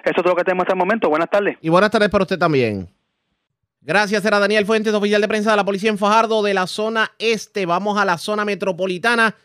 Eso 0.06 0.22
es 0.22 0.26
lo 0.26 0.36
que 0.36 0.44
tenemos 0.44 0.64
hasta 0.64 0.74
el 0.74 0.80
momento. 0.80 1.10
Buenas 1.10 1.30
tardes. 1.30 1.58
Y 1.62 1.70
buenas 1.70 1.92
tardes 1.92 2.10
para 2.10 2.24
usted 2.24 2.38
también. 2.38 2.88
Gracias, 3.82 4.26
era 4.26 4.40
Daniel 4.40 4.66
Fuentes, 4.66 4.94
oficial 4.94 5.22
de 5.22 5.28
prensa 5.28 5.52
de 5.52 5.58
la 5.58 5.66
Policía 5.66 5.90
en 5.90 5.98
Fajardo 5.98 6.42
de 6.42 6.54
la 6.54 6.66
zona 6.66 7.12
este. 7.20 7.66
Vamos 7.66 7.98
a 8.00 8.06
la 8.06 8.18
zona 8.18 8.44
metropolitana 8.46 9.36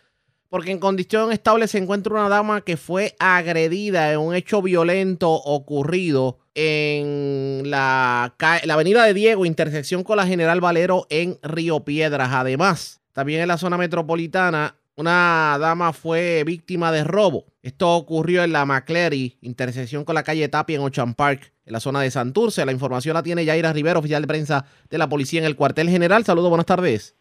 porque 0.49 0.71
en 0.71 0.79
condición 0.79 1.31
estable 1.31 1.69
se 1.69 1.79
encuentra 1.79 2.13
una 2.13 2.29
dama 2.29 2.63
que 2.63 2.77
fue 2.77 3.15
agredida 3.19 4.13
en 4.13 4.19
un 4.19 4.35
hecho 4.35 4.63
violento 4.63 5.31
ocurrido 5.31 6.39
en 6.55 7.71
la 7.71 8.35
avenida 8.39 9.05
de 9.05 9.15
Diego, 9.15 9.47
intersección 9.47 10.03
con 10.03 10.17
la 10.17 10.27
General 10.27 10.61
Valero 10.61 11.07
en 11.09 11.39
Río 11.43 11.85
Piedras. 11.85 12.31
Además, 12.33 13.01
también 13.13 13.43
en 13.43 13.49
la 13.49 13.59
zona 13.59 13.79
metropolitana 13.79 14.75
una 15.01 15.57
dama 15.59 15.95
fue 15.95 16.45
víctima 16.45 16.93
de 16.93 17.05
robo. 17.05 17.45
Esto 17.63 17.91
ocurrió 17.97 18.45
en 18.45 18.53
la 18.53 18.67
McCleary, 18.67 19.39
intersección 19.41 20.05
con 20.05 20.15
la 20.15 20.23
calle 20.23 20.49
Tapia 20.49 20.77
en 20.77 20.83
Ocean 20.83 21.15
Park, 21.15 21.53
en 21.65 21.73
la 21.73 21.81
zona 21.81 22.03
de 22.03 22.11
Santurce. 22.11 22.67
La 22.67 22.73
información 22.73 23.15
la 23.15 23.23
tiene 23.23 23.47
Yaira 23.47 23.73
Rivero, 23.73 24.01
oficial 24.01 24.21
de 24.21 24.29
prensa 24.29 24.67
de 24.91 24.99
la 24.99 25.09
policía 25.09 25.41
en 25.41 25.47
el 25.47 25.57
cuartel 25.57 25.89
general. 25.89 26.25
Saludos, 26.25 26.51
buenas 26.51 26.67
tardes. 26.67 27.17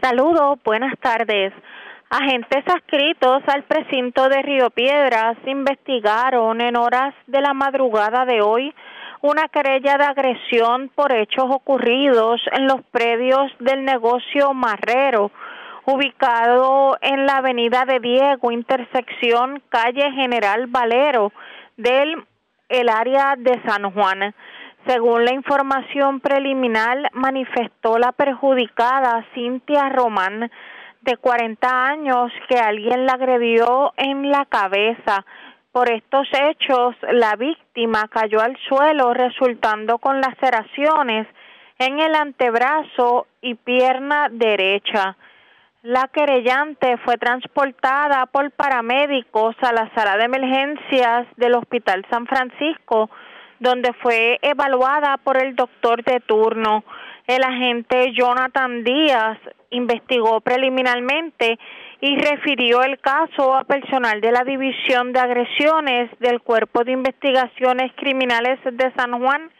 Saludos, 0.00 0.60
buenas 0.64 0.94
tardes. 1.00 1.52
Agentes 2.08 2.64
adscritos 2.66 3.42
al 3.48 3.64
precinto 3.64 4.28
de 4.28 4.40
Río 4.40 4.70
Piedras 4.70 5.36
investigaron 5.44 6.60
en 6.60 6.76
horas 6.76 7.14
de 7.26 7.40
la 7.40 7.52
madrugada 7.52 8.24
de 8.26 8.40
hoy 8.40 8.72
una 9.22 9.48
querella 9.48 9.98
de 9.98 10.04
agresión 10.04 10.90
por 10.94 11.12
hechos 11.12 11.46
ocurridos 11.48 12.40
en 12.52 12.68
los 12.68 12.82
predios 12.92 13.50
del 13.58 13.84
negocio 13.84 14.54
Marrero 14.54 15.32
ubicado 15.90 16.98
en 17.00 17.24
la 17.24 17.38
avenida 17.38 17.86
de 17.86 17.98
Diego, 17.98 18.52
intersección 18.52 19.62
calle 19.70 20.12
General 20.12 20.66
Valero 20.66 21.32
del 21.78 22.26
el 22.68 22.90
área 22.90 23.36
de 23.38 23.58
San 23.66 23.90
Juan. 23.92 24.34
Según 24.86 25.24
la 25.24 25.32
información 25.32 26.20
preliminar, 26.20 27.10
manifestó 27.14 27.96
la 27.96 28.12
perjudicada 28.12 29.24
Cintia 29.32 29.88
Román, 29.88 30.50
de 31.00 31.16
40 31.16 31.86
años, 31.86 32.32
que 32.50 32.58
alguien 32.58 33.06
la 33.06 33.14
agredió 33.14 33.94
en 33.96 34.30
la 34.30 34.44
cabeza. 34.44 35.24
Por 35.72 35.90
estos 35.90 36.28
hechos, 36.32 36.96
la 37.12 37.34
víctima 37.36 38.08
cayó 38.08 38.42
al 38.42 38.58
suelo, 38.68 39.14
resultando 39.14 39.96
con 39.96 40.20
laceraciones 40.20 41.26
en 41.78 41.98
el 41.98 42.14
antebrazo 42.14 43.26
y 43.40 43.54
pierna 43.54 44.28
derecha. 44.30 45.16
La 45.88 46.06
querellante 46.08 46.98
fue 46.98 47.16
transportada 47.16 48.26
por 48.26 48.50
paramédicos 48.50 49.56
a 49.62 49.72
la 49.72 49.90
sala 49.94 50.18
de 50.18 50.24
emergencias 50.24 51.26
del 51.38 51.54
Hospital 51.54 52.04
San 52.10 52.26
Francisco, 52.26 53.08
donde 53.58 53.94
fue 53.94 54.38
evaluada 54.42 55.16
por 55.16 55.42
el 55.42 55.56
doctor 55.56 56.04
de 56.04 56.20
turno. 56.20 56.84
El 57.26 57.42
agente 57.42 58.12
Jonathan 58.12 58.84
Díaz 58.84 59.38
investigó 59.70 60.42
preliminarmente 60.42 61.58
y 62.02 62.18
refirió 62.18 62.82
el 62.82 63.00
caso 63.00 63.56
a 63.56 63.64
personal 63.64 64.20
de 64.20 64.32
la 64.32 64.44
División 64.44 65.14
de 65.14 65.20
Agresiones 65.20 66.10
del 66.20 66.42
Cuerpo 66.42 66.84
de 66.84 66.92
Investigaciones 66.92 67.92
Criminales 67.96 68.58
de 68.62 68.92
San 68.94 69.18
Juan, 69.22 69.50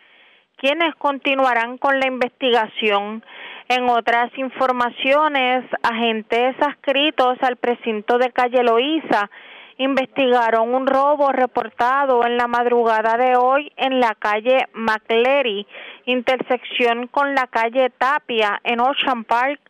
quienes 0.58 0.94
continuarán 0.96 1.78
con 1.78 1.98
la 1.98 2.06
investigación. 2.06 3.24
En 3.70 3.86
otras 3.90 4.30
informaciones, 4.38 5.62
agentes 5.82 6.56
adscritos 6.58 7.36
al 7.42 7.56
precinto 7.56 8.16
de 8.16 8.32
Calle 8.32 8.62
Loíza 8.62 9.28
investigaron 9.76 10.74
un 10.74 10.86
robo 10.86 11.32
reportado 11.32 12.24
en 12.24 12.38
la 12.38 12.46
madrugada 12.46 13.18
de 13.18 13.36
hoy 13.36 13.70
en 13.76 14.00
la 14.00 14.14
calle 14.14 14.66
McLeary, 14.72 15.66
intersección 16.06 17.08
con 17.08 17.34
la 17.34 17.46
calle 17.46 17.90
Tapia 17.90 18.58
en 18.64 18.80
Ocean 18.80 19.24
Park, 19.24 19.60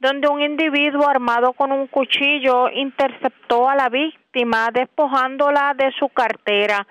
donde 0.00 0.28
un 0.28 0.40
individuo 0.40 1.06
armado 1.06 1.52
con 1.52 1.72
un 1.72 1.88
cuchillo 1.88 2.70
interceptó 2.70 3.68
a 3.68 3.76
la 3.76 3.90
víctima 3.90 4.70
despojándola 4.72 5.74
de 5.76 5.92
su 5.98 6.08
cartera. 6.08 6.86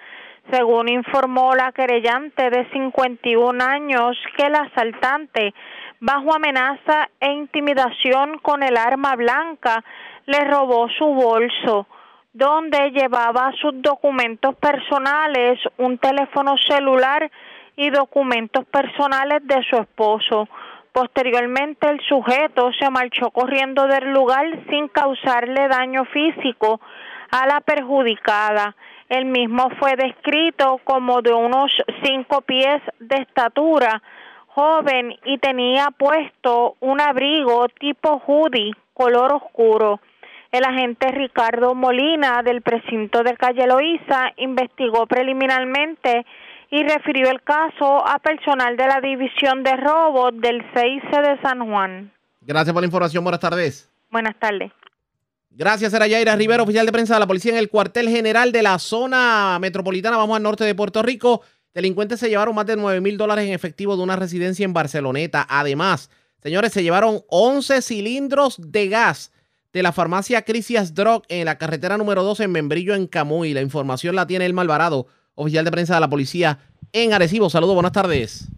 Según 0.52 0.90
informó 0.90 1.56
la 1.56 1.72
querellante 1.72 2.52
de 2.52 2.70
51 2.72 3.64
años 3.64 4.16
que 4.38 4.46
el 4.46 4.56
asaltante, 4.56 5.54
bajo 6.02 6.34
amenaza 6.34 7.10
e 7.20 7.32
intimidación 7.32 8.40
con 8.40 8.64
el 8.64 8.76
arma 8.76 9.16
blanca, 9.16 9.84
le 10.26 10.44
robó 10.44 10.90
su 10.90 11.06
bolso 11.06 11.88
donde 12.34 12.92
llevaba 12.92 13.52
sus 13.62 13.82
documentos 13.82 14.56
personales, 14.56 15.60
un 15.78 15.98
teléfono 15.98 16.56
celular 16.58 17.30
y 17.76 17.90
documentos 17.90 18.66
personales 18.66 19.46
de 19.46 19.64
su 19.70 19.76
esposo. 19.78 20.48
Posteriormente 20.92 21.90
el 21.90 22.00
sujeto 22.08 22.72
se 22.80 22.90
marchó 22.90 23.32
corriendo 23.32 23.86
del 23.88 24.12
lugar 24.12 24.46
sin 24.70 24.88
causarle 24.88 25.68
daño 25.68 26.06
físico 26.06 26.80
a 27.32 27.48
la 27.48 27.62
perjudicada. 27.62 28.76
El 29.10 29.26
mismo 29.26 29.70
fue 29.80 29.96
descrito 29.96 30.80
como 30.84 31.22
de 31.22 31.34
unos 31.34 31.72
cinco 32.04 32.42
pies 32.42 32.82
de 33.00 33.18
estatura, 33.18 34.02
joven 34.54 35.16
y 35.26 35.38
tenía 35.38 35.90
puesto 35.98 36.76
un 36.80 37.02
abrigo 37.02 37.68
tipo 37.80 38.22
hoodie 38.26 38.74
color 38.94 39.34
oscuro. 39.34 40.00
El 40.52 40.66
agente 40.66 41.08
Ricardo 41.12 41.74
Molina 41.74 42.44
del 42.44 42.62
precinto 42.62 43.24
de 43.24 43.36
Calle 43.38 43.66
Loíza 43.68 44.32
investigó 44.38 45.08
preliminarmente 45.08 46.26
y 46.70 46.84
refirió 46.84 47.30
el 47.30 47.42
caso 47.42 48.06
a 48.06 48.20
personal 48.20 48.76
de 48.76 48.88
la 48.88 49.00
División 49.02 49.64
de 49.64 49.76
Robos 49.78 50.32
del 50.42 50.62
CIC 50.74 51.22
de 51.22 51.42
San 51.42 51.70
Juan. 51.70 52.12
Gracias 52.42 52.74
por 52.74 52.82
la 52.82 52.88
información. 52.88 53.24
Buenas 53.24 53.40
tardes. 53.40 53.90
Buenas 54.10 54.38
tardes. 54.40 54.72
Gracias, 55.52 55.94
era 55.94 56.08
Yaira 56.08 56.36
Rivera, 56.36 56.64
oficial 56.64 56.86
de 56.86 56.92
prensa 56.94 57.16
de 57.16 57.20
la 57.20 57.28
policía 57.28 57.52
en 57.52 57.58
el 57.58 57.70
cuartel 57.70 58.08
general 58.10 58.54
de 58.54 58.64
la 58.64 58.80
zona 58.80 59.58
metropolitana. 59.60 60.18
Vamos 60.18 60.38
al 60.38 60.44
norte 60.44 60.64
de 60.64 60.76
Puerto 60.76 61.02
Rico. 61.04 61.42
Delincuentes 61.74 62.20
se 62.20 62.28
llevaron 62.28 62.54
más 62.54 62.66
de 62.66 62.76
9 62.76 63.00
mil 63.00 63.18
dólares 63.18 63.48
en 63.48 63.54
efectivo 63.54 63.96
de 63.96 64.04
una 64.04 64.18
residencia 64.18 64.66
en 64.66 64.74
Barceloneta. 64.74 65.46
Además, 65.50 66.10
señores, 66.44 66.74
se 66.74 66.84
llevaron 66.84 67.22
11 67.30 67.82
cilindros 67.82 68.58
de 68.60 68.90
gas 68.90 69.32
de 69.72 69.82
la 69.82 69.94
farmacia 69.94 70.42
Crisias 70.42 70.94
Drug 70.94 71.24
en 71.30 71.46
la 71.46 71.58
carretera 71.58 71.98
número 71.98 72.24
2 72.24 72.42
en 72.42 72.52
Membrillo, 72.52 72.94
en 72.94 73.08
Camuy. 73.08 73.54
La 73.54 73.62
información 73.62 74.16
la 74.18 74.28
tiene 74.28 74.46
el 74.46 74.54
Malvarado, 74.54 75.08
oficial 75.36 75.64
de 75.64 75.72
prensa 75.72 75.96
de 75.96 76.02
la 76.02 76.10
policía 76.10 76.60
en 76.92 77.14
Arecibo. 77.14 77.50
Saludos, 77.50 77.76
buenas 77.76 77.94
tardes. 77.94 78.50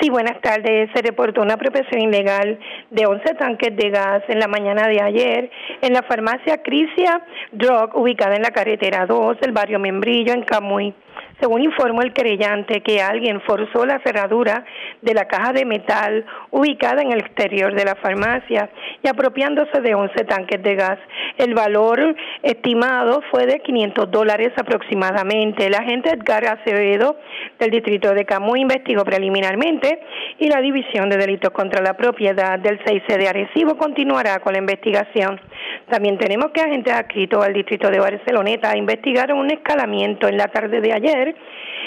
Sí, 0.00 0.10
buenas 0.10 0.40
tardes. 0.42 0.90
Se 0.92 1.02
reportó 1.02 1.40
una 1.40 1.54
apropiación 1.54 2.02
ilegal 2.02 2.58
de 2.90 3.06
11 3.06 3.34
tanques 3.34 3.76
de 3.76 3.90
gas 3.90 4.24
en 4.28 4.40
la 4.40 4.48
mañana 4.48 4.88
de 4.88 5.00
ayer 5.00 5.50
en 5.82 5.92
la 5.92 6.02
farmacia 6.02 6.62
Crisia 6.62 7.24
Drug, 7.52 7.96
ubicada 7.96 8.34
en 8.34 8.42
la 8.42 8.50
carretera 8.50 9.06
2 9.06 9.38
del 9.40 9.52
barrio 9.52 9.78
Membrillo, 9.78 10.32
en 10.32 10.42
Camuy. 10.42 10.94
Según 11.40 11.62
informó 11.62 12.02
el 12.02 12.12
querellante 12.12 12.80
que 12.82 13.02
alguien 13.02 13.40
forzó 13.40 13.84
la 13.84 14.00
cerradura 14.00 14.64
de 15.02 15.14
la 15.14 15.26
caja 15.26 15.52
de 15.52 15.64
metal 15.64 16.24
ubicada 16.50 17.02
en 17.02 17.12
el 17.12 17.20
exterior 17.20 17.74
de 17.74 17.84
la 17.84 17.96
farmacia 17.96 18.70
y 19.02 19.08
apropiándose 19.08 19.80
de 19.80 19.94
11 19.94 20.24
tanques 20.24 20.62
de 20.62 20.74
gas. 20.76 20.98
El 21.36 21.54
valor 21.54 22.14
estimado 22.42 23.22
fue 23.30 23.46
de 23.46 23.60
500 23.60 24.10
dólares 24.10 24.52
aproximadamente. 24.56 25.66
El 25.66 25.74
agente 25.74 26.10
Edgar 26.10 26.44
Acevedo 26.46 27.16
del 27.58 27.70
distrito 27.70 28.14
de 28.14 28.24
Camus 28.24 28.58
investigó 28.58 29.04
preliminarmente 29.04 30.00
y 30.38 30.48
la 30.48 30.60
División 30.60 31.08
de 31.08 31.16
Delitos 31.16 31.50
contra 31.50 31.82
la 31.82 31.94
Propiedad 31.94 32.58
del 32.58 32.78
6C 32.84 33.18
de 33.18 33.28
Arecibo 33.28 33.76
continuará 33.76 34.38
con 34.40 34.52
la 34.52 34.60
investigación. 34.60 35.40
También 35.88 36.18
tenemos 36.18 36.50
que 36.52 36.60
agentes 36.60 36.94
adscritos 36.94 37.44
al 37.44 37.52
distrito 37.52 37.90
de 37.90 37.98
Barceloneta 37.98 38.76
investigaron 38.76 39.38
un 39.38 39.50
escalamiento 39.50 40.28
en 40.28 40.36
la 40.36 40.48
tarde 40.48 40.80
de 40.80 40.92
ayer 40.92 41.33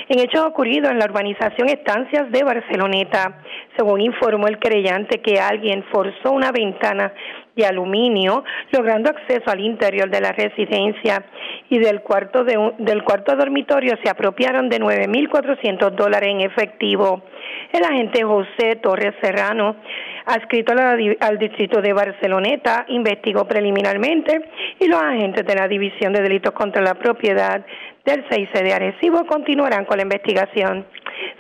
en 0.10 0.20
hechos 0.20 0.46
ocurridos 0.46 0.92
en 0.92 1.00
la 1.00 1.06
urbanización 1.06 1.70
Estancias 1.70 2.32
de 2.32 2.44
Barceloneta. 2.44 3.42
Según 3.76 4.02
informó 4.02 4.48
el 4.48 4.60
creyente 4.60 5.22
que 5.22 5.40
alguien 5.40 5.84
forzó 5.92 6.32
una 6.32 6.52
ventana 6.52 7.14
de 7.56 7.66
aluminio, 7.66 8.44
logrando 8.72 9.10
acceso 9.10 9.50
al 9.50 9.60
interior 9.60 10.10
de 10.10 10.22
la 10.22 10.32
residencia 10.32 11.26
y 11.70 11.80
del 11.80 12.02
cuarto, 12.02 12.44
de 12.44 12.58
del 12.78 13.04
cuarto 13.04 13.36
dormitorio 13.36 13.98
se 14.04 14.10
apropiaron 14.10 14.70
de 14.70 14.80
9.400 14.80 15.92
dólares 15.92 16.30
en 16.30 16.42
efectivo. 16.42 17.24
El 17.74 17.84
agente 17.84 18.24
José 18.24 18.76
Torres 18.82 19.16
Serrano, 19.22 19.76
adscrito 20.26 20.74
al 21.20 21.38
distrito 21.40 21.82
de 21.82 21.94
Barceloneta, 21.94 22.86
investigó 22.90 23.46
preliminarmente 23.46 24.50
y 24.80 24.88
los 24.88 25.02
agentes 25.02 25.46
de 25.46 25.56
la 25.56 25.68
División 25.68 26.14
de 26.14 26.22
Delitos 26.22 26.54
contra 26.54 26.82
la 26.82 26.94
Propiedad 26.94 27.66
del 28.08 28.26
6 28.30 28.50
de 28.54 28.74
Arecibo 28.74 29.28
continuarán 29.28 29.86
con 29.86 29.98
la 29.98 30.04
investigación, 30.04 30.88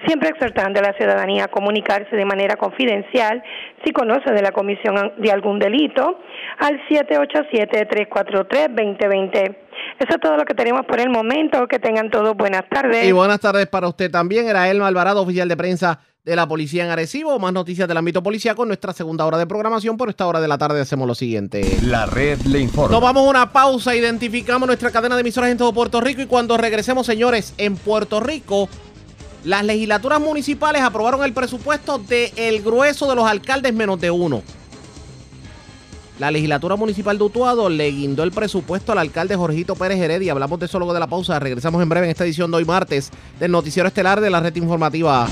siempre 0.06 0.30
exhortando 0.30 0.82
a 0.82 0.84
la 0.84 0.94
ciudadanía 0.94 1.46
a 1.46 1.48
comunicarse 1.48 2.14
de 2.14 2.26
manera 2.26 2.58
confidencial 2.58 3.42
si 3.86 3.94
conoce 3.94 4.34
de 4.34 4.42
la 4.42 4.52
comisión 4.52 5.14
de 5.18 5.32
algún 5.32 5.60
delito 5.60 6.20
al 6.60 6.82
787-343-2020. 6.90 9.56
Eso 10.00 10.10
es 10.10 10.20
todo 10.20 10.36
lo 10.36 10.44
que 10.44 10.56
tenemos 10.56 10.86
por 10.86 11.00
el 11.00 11.10
momento. 11.10 11.66
Que 11.68 11.80
tengan 11.80 12.10
todos 12.10 12.36
buenas 12.36 12.64
tardes. 12.70 13.06
Y 13.06 13.14
buenas 13.14 13.40
tardes 13.40 13.68
para 13.68 13.88
usted 13.88 14.12
también. 14.12 14.50
Era 14.50 14.70
Elma 14.70 14.88
Alvarado, 14.88 15.22
oficial 15.22 15.48
de 15.48 15.56
prensa 15.56 16.02
de 16.28 16.36
la 16.36 16.46
policía 16.46 16.84
en 16.84 16.92
Arecibo. 16.92 17.40
Más 17.40 17.54
noticias 17.54 17.88
del 17.88 17.96
ámbito 17.96 18.22
policial 18.22 18.54
con 18.54 18.68
nuestra 18.68 18.92
segunda 18.92 19.26
hora 19.26 19.38
de 19.38 19.48
programación. 19.48 19.96
Por 19.96 20.10
esta 20.10 20.28
hora 20.28 20.42
de 20.42 20.50
la 20.50 20.58
tarde 20.58 20.82
hacemos 20.82 21.08
lo 21.08 21.16
siguiente. 21.16 21.80
La 21.84 22.06
red 22.06 22.42
le 22.42 22.60
informa. 22.60 22.94
Tomamos 22.94 23.28
una 23.28 23.54
pausa, 23.54 23.96
identificamos 23.96 24.68
nuestra 24.68 24.92
cadena 24.92 25.16
de 25.16 25.22
emisoras 25.22 25.50
en 25.50 25.58
todo 25.58 25.72
Puerto 25.72 26.02
Rico 26.02 26.22
y 26.22 26.26
cuando 26.26 26.58
regresemos, 26.58 27.06
señores, 27.06 27.54
en 27.58 27.78
Puerto 27.78 28.20
Rico, 28.20 28.68
las 29.46 29.64
legislaturas 29.64 30.20
municipales 30.20 30.82
aprobaron 30.82 31.24
el 31.24 31.32
presupuesto 31.32 31.98
del 31.98 32.32
el 32.36 32.62
grueso 32.62 33.10
de 33.10 33.16
los 33.16 33.26
alcaldes 33.26 33.74
menos 33.74 34.00
de 34.02 34.12
uno. 34.12 34.44
La 36.20 36.30
legislatura 36.30 36.76
municipal 36.76 37.18
de 37.18 37.24
Utuado 37.24 37.70
le 37.70 37.90
guindó 37.92 38.24
el 38.24 38.32
presupuesto 38.32 38.92
al 38.92 38.98
alcalde 38.98 39.38
Jorgito 39.38 39.76
Pérez 39.76 40.00
Heredia. 40.00 40.34
Hablamos 40.34 40.60
de 40.60 40.66
eso 40.66 40.78
luego 40.78 40.94
de 40.94 41.00
la 41.00 41.08
pausa. 41.08 41.40
Regresamos 41.40 41.82
en 41.82 41.88
breve 41.88 42.08
en 42.08 42.12
esta 42.12 42.26
edición 42.26 42.52
de 42.52 42.58
hoy 42.58 42.66
martes 42.66 43.12
del 43.40 43.52
Noticiero 43.52 43.88
Estelar 43.88 44.20
de 44.20 44.30
la 44.30 44.42
Red 44.42 44.56
Informativa. 44.56 45.30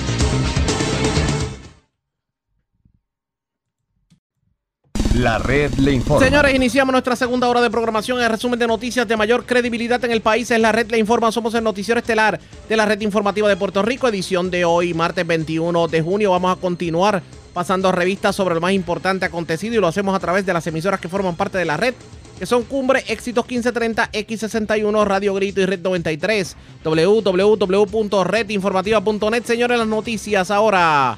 La 5.16 5.38
red 5.38 5.74
le 5.76 5.94
informa. 5.94 6.26
Señores, 6.26 6.54
iniciamos 6.54 6.92
nuestra 6.92 7.16
segunda 7.16 7.48
hora 7.48 7.62
de 7.62 7.70
programación. 7.70 8.22
El 8.22 8.30
resumen 8.30 8.60
de 8.60 8.68
noticias 8.68 9.08
de 9.08 9.16
mayor 9.16 9.46
credibilidad 9.46 10.04
en 10.04 10.12
el 10.12 10.20
país 10.20 10.52
es 10.52 10.60
la 10.60 10.74
red 10.74 10.92
le 10.92 10.98
informa. 10.98 11.32
Somos 11.32 11.54
el 11.54 11.64
noticiero 11.64 11.98
estelar 11.98 12.38
de 12.68 12.76
la 12.76 12.86
red 12.86 13.00
informativa 13.00 13.48
de 13.48 13.56
Puerto 13.56 13.82
Rico, 13.82 14.10
edición 14.10 14.52
de 14.52 14.66
hoy, 14.66 14.94
martes 14.94 15.26
21 15.26 15.88
de 15.88 16.02
junio. 16.02 16.32
Vamos 16.32 16.58
a 16.58 16.60
continuar 16.60 17.24
pasando 17.54 17.94
revistas 17.94 18.36
sobre 18.36 18.56
lo 18.56 18.62
más 18.62 18.74
importante 18.74 19.24
acontecido 19.24 19.76
y 19.76 19.78
lo 19.78 19.88
hacemos 19.88 20.14
a 20.14 20.20
través 20.20 20.46
de 20.46 20.52
las 20.52 20.68
emisoras 20.68 21.00
que 21.00 21.08
forman 21.08 21.38
parte 21.38 21.58
de 21.58 21.64
la 21.64 21.78
red, 21.78 21.94
que 22.38 22.46
son 22.46 22.64
Cumbre, 22.64 23.06
Éxitos 23.08 23.46
1530, 23.46 24.12
X61, 24.12 25.06
Radio 25.06 25.34
Grito 25.34 25.62
y 25.62 25.66
Red 25.66 25.80
93, 25.80 26.58
www.redinformativa.net. 26.84 29.46
Señores, 29.46 29.80
las 29.80 29.88
noticias 29.88 30.52
ahora. 30.52 31.18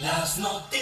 Las 0.00 0.38
noticias. 0.38 0.79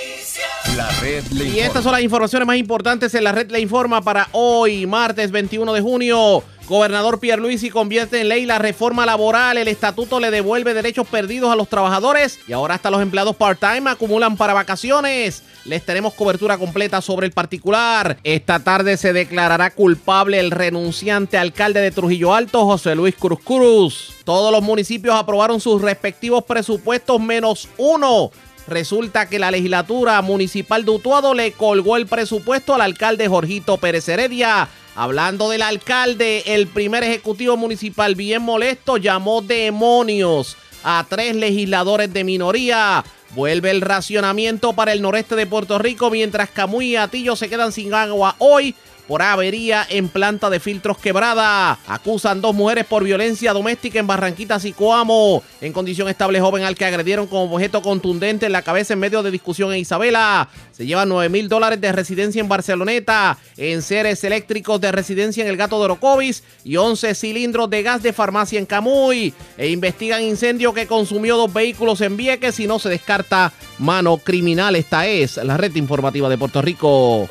La 0.79 0.89
red 1.01 1.24
le 1.33 1.49
Y 1.49 1.59
estas 1.59 1.83
son 1.83 1.91
las 1.91 2.03
informaciones 2.03 2.47
más 2.47 2.57
importantes 2.57 3.12
en 3.16 3.24
la 3.24 3.33
red 3.33 3.51
Le 3.51 3.59
Informa 3.59 4.01
para 4.01 4.29
hoy, 4.31 4.87
martes 4.87 5.33
21 5.33 5.72
de 5.72 5.81
junio. 5.81 6.45
Gobernador 6.68 7.18
Pierluisi 7.18 7.68
convierte 7.68 8.20
en 8.20 8.29
ley 8.29 8.47
la 8.47 8.61
reforma 8.61 9.05
laboral. 9.05 9.59
El 9.59 9.66
estatuto 9.66 10.20
le 10.20 10.31
devuelve 10.31 10.74
derechos 10.74 11.09
perdidos 11.09 11.51
a 11.51 11.57
los 11.57 11.68
trabajadores 11.68 12.39
y 12.47 12.53
ahora 12.53 12.76
hasta 12.76 12.93
los 12.93 13.03
empleados 13.03 13.35
part-time 13.35 13.91
acumulan 13.91 14.37
para 14.37 14.55
vacaciones. 14.55 15.43
Les 15.64 15.85
tenemos 15.85 16.14
cobertura 16.14 16.59
completa 16.59 17.01
sobre 17.01 17.26
el 17.26 17.33
particular. 17.33 18.16
Esta 18.22 18.61
tarde 18.61 18.97
se 18.99 19.12
declarará 19.12 19.72
culpable 19.72 20.39
el 20.39 20.53
renunciante 20.53 21.39
alcalde 21.39 21.81
de 21.81 21.91
Trujillo 21.91 22.37
Alto, 22.37 22.64
José 22.66 22.95
Luis 22.95 23.16
Cruz 23.16 23.41
Cruz. 23.43 24.14
Todos 24.24 24.53
los 24.53 24.62
municipios 24.62 25.16
aprobaron 25.16 25.61
sus 25.61 25.83
respectivos 25.83 26.45
presupuestos 26.45 27.18
menos 27.18 27.68
uno. 27.79 28.31
Resulta 28.69 29.31
que 29.31 29.39
la 29.39 29.51
legislatura 29.51 30.21
municipal 30.21 30.85
de 30.85 30.91
Utuado 30.91 31.33
le 31.33 31.53
colgó 31.53 31.97
el 31.97 32.07
presupuesto 32.07 32.75
al 32.75 32.83
alcalde 32.83 33.27
Jorgito 33.27 33.79
Pérez 33.79 34.07
Heredia. 34.11 34.69
Hablando 34.95 35.49
del 35.49 35.62
alcalde, 35.62 36.43
el 36.47 36.66
primer 36.66 37.03
ejecutivo 37.03 37.57
municipal 37.57 38.14
bien 38.14 38.43
molesto 38.43 38.99
llamó 38.99 39.41
demonios 39.41 40.59
a 40.85 41.07
tres 41.09 41.35
legisladores 41.35 42.12
de 42.12 42.25
minoría. 42.25 43.03
Vuelve 43.31 43.71
el 43.71 43.81
racionamiento 43.81 44.75
para 44.75 44.93
el 44.93 45.01
noreste 45.01 45.35
de 45.35 45.47
Puerto 45.47 45.79
Rico 45.79 46.11
mientras 46.11 46.51
Camuy 46.51 46.89
y 46.89 46.97
Atillo 46.97 47.37
se 47.37 47.49
quedan 47.49 47.73
sin 47.73 47.95
agua 47.95 48.37
hoy 48.39 48.75
por 49.09 49.22
avería 49.22 49.86
en 49.88 50.09
planta 50.09 50.50
de 50.50 50.61
filtros 50.61 50.98
quebrada. 50.98 51.78
Acusan 51.88 52.42
dos 52.42 52.54
mujeres 52.54 52.84
por 52.84 53.02
violencia 53.02 53.54
doméstica 53.54 53.98
en 53.98 54.06
Barranquitas 54.06 54.66
y 54.66 54.72
Coamo. 54.72 55.42
En 55.62 55.72
condición 55.72 56.09
estable 56.09 56.40
joven 56.40 56.62
al 56.62 56.76
que 56.76 56.84
agredieron 56.84 57.26
con 57.26 57.50
objeto 57.50 57.80
contundente 57.80 58.46
en 58.46 58.52
la 58.52 58.62
cabeza 58.62 58.92
en 58.92 59.00
medio 59.00 59.22
de 59.22 59.30
discusión 59.30 59.72
en 59.72 59.80
Isabela. 59.80 60.50
Se 60.72 60.84
llevan 60.84 61.09
9 61.09 61.30
mil 61.30 61.48
dólares 61.48 61.80
de 61.80 61.90
residencia 61.90 62.40
en 62.40 62.48
Barceloneta. 62.48 63.38
En 63.56 63.80
seres 63.80 64.22
eléctricos 64.24 64.78
de 64.80 64.92
residencia 64.92 65.42
en 65.42 65.48
el 65.48 65.56
Gato 65.56 65.78
de 65.78 65.86
Orocovis. 65.86 66.44
Y 66.62 66.76
11 66.76 67.14
cilindros 67.14 67.70
de 67.70 67.82
gas 67.82 68.02
de 68.02 68.12
farmacia 68.12 68.59
en 68.59 68.66
Camuy. 68.66 69.32
E 69.56 69.70
investigan 69.70 70.22
incendio 70.22 70.74
que 70.74 70.86
consumió 70.86 71.38
dos 71.38 71.52
vehículos 71.52 72.02
en 72.02 72.18
Vieques 72.18 72.61
y 72.61 72.66
no 72.66 72.78
se 72.78 72.90
descarta 72.90 73.54
mano 73.78 74.18
criminal. 74.18 74.76
Esta 74.76 75.06
es 75.06 75.38
la 75.38 75.56
red 75.56 75.74
informativa 75.76 76.28
de 76.28 76.36
Puerto 76.36 76.61
Rico. 76.61 77.26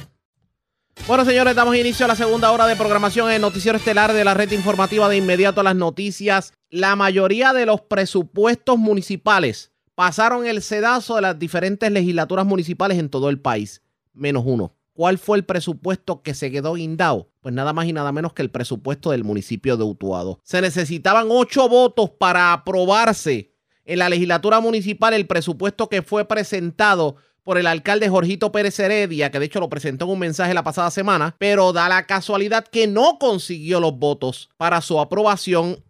Bueno, 1.06 1.24
señores, 1.26 1.56
damos 1.56 1.76
inicio 1.76 2.06
a 2.06 2.08
la 2.08 2.16
segunda 2.16 2.52
hora 2.52 2.66
de 2.66 2.76
programación 2.76 3.32
en 3.32 3.41
Noticiero 3.41 3.78
Estelar 3.78 4.14
de 4.14 4.24
la 4.26 4.34
red 4.34 4.52
informativa 4.52 5.08
de 5.08 5.18
inmediato 5.18 5.62
a 5.62 5.64
las 5.64 5.76
noticias. 5.76 6.54
La 6.70 6.95
mayoría 6.95 7.54
de 7.54 7.66
los 7.66 7.82
presupuestos 7.82 8.78
municipales 8.78 9.72
pasaron 9.95 10.45
el 10.45 10.62
sedazo 10.62 11.16
de 11.16 11.22
las 11.22 11.39
diferentes 11.39 11.91
legislaturas 11.91 12.45
municipales 12.45 12.98
en 12.98 13.10
todo 13.10 13.30
el 13.30 13.39
país, 13.39 13.82
menos 14.14 14.43
uno. 14.45 14.74
¿Cuál 14.93 15.20
fue 15.20 15.38
el 15.38 15.45
presupuesto 15.45 16.24
que 16.24 16.34
se 16.34 16.52
quedó 16.52 16.74
guindado? 16.74 17.30
Pues 17.41 17.54
nada 17.54 17.72
más 17.72 17.86
y 17.86 17.93
nada 17.93 18.12
menos 18.12 18.34
que 18.34 18.41
el 18.41 18.50
presupuesto 18.50 19.12
del 19.12 19.24
municipio 19.24 19.78
de 19.78 19.84
Utuado. 19.84 20.39
Se 20.43 20.60
necesitaban 20.60 21.28
ocho 21.30 21.70
votos 21.70 22.10
para 22.10 22.52
aprobarse 22.52 23.54
en 23.86 24.00
la 24.00 24.10
legislatura 24.10 24.60
municipal 24.60 25.14
el 25.14 25.28
presupuesto 25.28 25.88
que 25.88 26.02
fue 26.02 26.26
presentado 26.26 27.16
por 27.48 27.58
el 27.58 27.66
alcalde 27.66 28.10
Jorgito 28.10 28.52
Pérez 28.52 28.78
Heredia, 28.78 29.32
que 29.32 29.39
de 29.39 29.45
hecho 29.45 29.62
lo 29.62 29.70
presentó 29.70 30.04
en 30.04 30.12
un 30.12 30.20
mensaje 30.20 30.54
la 30.54 30.66
pasada 30.66 30.91
semana, 30.91 31.34
pero 31.39 31.72
da 31.72 31.88
la 31.88 32.06
casualidad 32.06 32.66
que 32.68 32.88
no 32.88 33.18
consiguió 33.20 33.80
los 33.80 33.98
votos 33.98 34.50
para 34.58 34.82
su 34.82 35.00
aprobación 35.00 35.82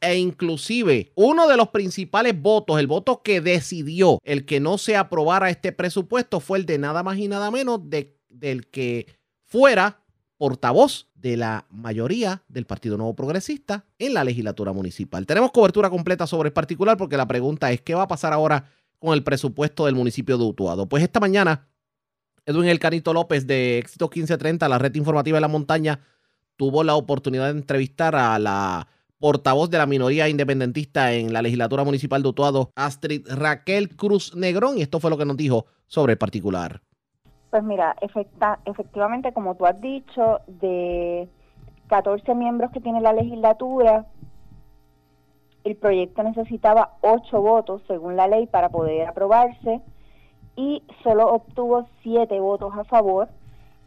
e 0.00 0.16
inclusive 0.16 1.12
uno 1.14 1.48
de 1.48 1.58
los 1.58 1.68
principales 1.68 2.40
votos, 2.40 2.80
el 2.80 2.86
voto 2.86 3.20
que 3.22 3.42
decidió 3.42 4.20
el 4.24 4.46
que 4.46 4.58
no 4.58 4.78
se 4.78 4.96
aprobara 4.96 5.50
este 5.50 5.72
presupuesto 5.72 6.40
fue 6.40 6.56
el 6.56 6.64
de 6.64 6.78
nada 6.78 7.02
más 7.02 7.18
y 7.18 7.28
nada 7.28 7.50
menos 7.50 7.90
de- 7.90 8.16
del 8.30 8.66
que 8.68 9.06
fuera 9.44 10.00
portavoz 10.38 11.08
de 11.14 11.36
la 11.36 11.66
mayoría 11.68 12.42
del 12.48 12.64
Partido 12.64 12.96
Nuevo 12.96 13.14
Progresista 13.14 13.84
en 13.98 14.14
la 14.14 14.24
legislatura 14.24 14.72
municipal. 14.72 15.26
Tenemos 15.26 15.52
cobertura 15.52 15.90
completa 15.90 16.26
sobre 16.26 16.48
el 16.48 16.52
particular 16.54 16.96
porque 16.96 17.18
la 17.18 17.28
pregunta 17.28 17.70
es 17.70 17.82
qué 17.82 17.94
va 17.94 18.04
a 18.04 18.08
pasar 18.08 18.32
ahora 18.32 18.64
con 19.02 19.14
el 19.14 19.24
presupuesto 19.24 19.86
del 19.86 19.96
municipio 19.96 20.38
de 20.38 20.44
Utuado. 20.44 20.88
Pues 20.88 21.02
esta 21.02 21.18
mañana, 21.18 21.66
Edwin 22.46 22.68
El 22.68 22.78
Canito 22.78 23.12
López 23.12 23.48
de 23.48 23.78
Éxito 23.78 24.06
1530, 24.06 24.68
la 24.68 24.78
red 24.78 24.94
informativa 24.94 25.36
de 25.36 25.40
la 25.40 25.48
montaña, 25.48 25.98
tuvo 26.56 26.84
la 26.84 26.94
oportunidad 26.94 27.52
de 27.52 27.58
entrevistar 27.58 28.14
a 28.14 28.38
la 28.38 28.86
portavoz 29.18 29.70
de 29.70 29.78
la 29.78 29.86
minoría 29.86 30.28
independentista 30.28 31.12
en 31.12 31.32
la 31.32 31.42
legislatura 31.42 31.82
municipal 31.82 32.22
de 32.22 32.28
Utuado, 32.28 32.70
Astrid 32.76 33.26
Raquel 33.28 33.96
Cruz 33.96 34.36
Negrón, 34.36 34.78
y 34.78 34.82
esto 34.82 35.00
fue 35.00 35.10
lo 35.10 35.18
que 35.18 35.24
nos 35.24 35.36
dijo 35.36 35.66
sobre 35.88 36.12
el 36.12 36.18
particular. 36.18 36.80
Pues 37.50 37.64
mira, 37.64 37.96
efectivamente, 38.00 39.32
como 39.32 39.56
tú 39.56 39.66
has 39.66 39.80
dicho, 39.80 40.38
de 40.46 41.28
14 41.88 42.34
miembros 42.36 42.70
que 42.70 42.80
tiene 42.80 43.00
la 43.00 43.12
legislatura, 43.12 44.06
el 45.64 45.76
proyecto 45.76 46.22
necesitaba 46.22 46.96
8 47.02 47.40
votos 47.40 47.82
según 47.86 48.16
la 48.16 48.26
ley 48.26 48.46
para 48.46 48.68
poder 48.68 49.06
aprobarse 49.06 49.80
y 50.56 50.82
solo 51.02 51.28
obtuvo 51.32 51.86
7 52.02 52.38
votos 52.40 52.72
a 52.76 52.84
favor. 52.84 53.28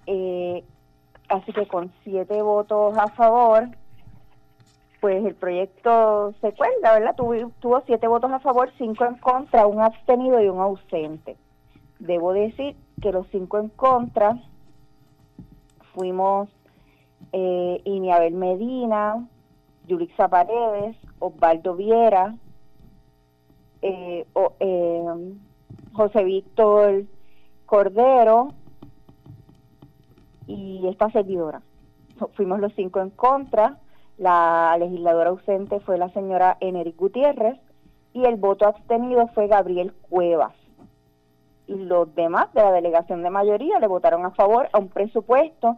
eh, 0.08 0.64
así 1.30 1.52
que 1.54 1.68
con 1.68 1.92
7 2.04 2.42
votos 2.42 2.98
a 2.98 3.08
favor, 3.10 3.70
pues 5.02 5.26
el 5.26 5.36
proyecto 5.36 6.34
se 6.42 6.54
cuenta, 6.54 6.94
¿verdad? 6.94 7.16
Tuvo, 7.16 7.34
tuvo 7.60 7.82
7 7.86 8.08
votos 8.08 8.32
a 8.32 8.40
favor, 8.40 8.72
5 8.78 9.06
en 9.06 9.16
contra, 9.16 9.68
un 9.68 9.82
abstenido 9.82 10.42
y 10.42 10.48
un 10.50 10.60
ausente. 10.60 11.38
Debo 12.00 12.34
decir 12.34 12.76
que 13.02 13.12
los 13.12 13.28
cinco 13.32 13.58
en 13.58 13.70
contra 13.70 14.38
fuimos 15.94 16.50
eh, 17.32 17.82
Iniabel 17.86 18.34
Medina, 18.34 19.28
Yulixa 19.88 20.28
Paredes, 20.28 20.96
Osvaldo 21.20 21.76
Viera, 21.76 22.36
eh, 23.82 24.26
o- 24.34 24.54
eh, 24.60 25.04
José 25.94 26.24
Víctor 26.24 27.04
Cordero 27.66 28.50
y 30.48 30.88
esta 30.88 31.10
servidora. 31.12 31.62
Fuimos 32.34 32.60
los 32.60 32.74
cinco 32.76 33.00
en 33.02 33.10
contra. 33.10 33.78
La 34.18 34.76
legisladora 34.80 35.32
ausente 35.32 35.80
fue 35.82 35.98
la 35.98 36.10
señora 36.10 36.58
Eneric 36.62 36.96
Gutiérrez 36.98 37.60
y 38.14 38.26
el 38.26 38.38
voto 38.38 38.66
abstenido 38.66 39.28
fue 39.30 39.48
Gabriel 39.48 39.94
Cuevas 40.10 40.54
y 41.68 41.74
los 41.76 42.14
demás 42.16 42.54
de 42.54 42.62
la 42.62 42.72
delegación 42.72 43.24
de 43.24 43.30
mayoría 43.30 43.80
le 43.80 43.88
votaron 43.88 44.24
a 44.26 44.32
favor 44.32 44.70
a 44.72 44.78
un 44.78 44.88
presupuesto 44.88 45.78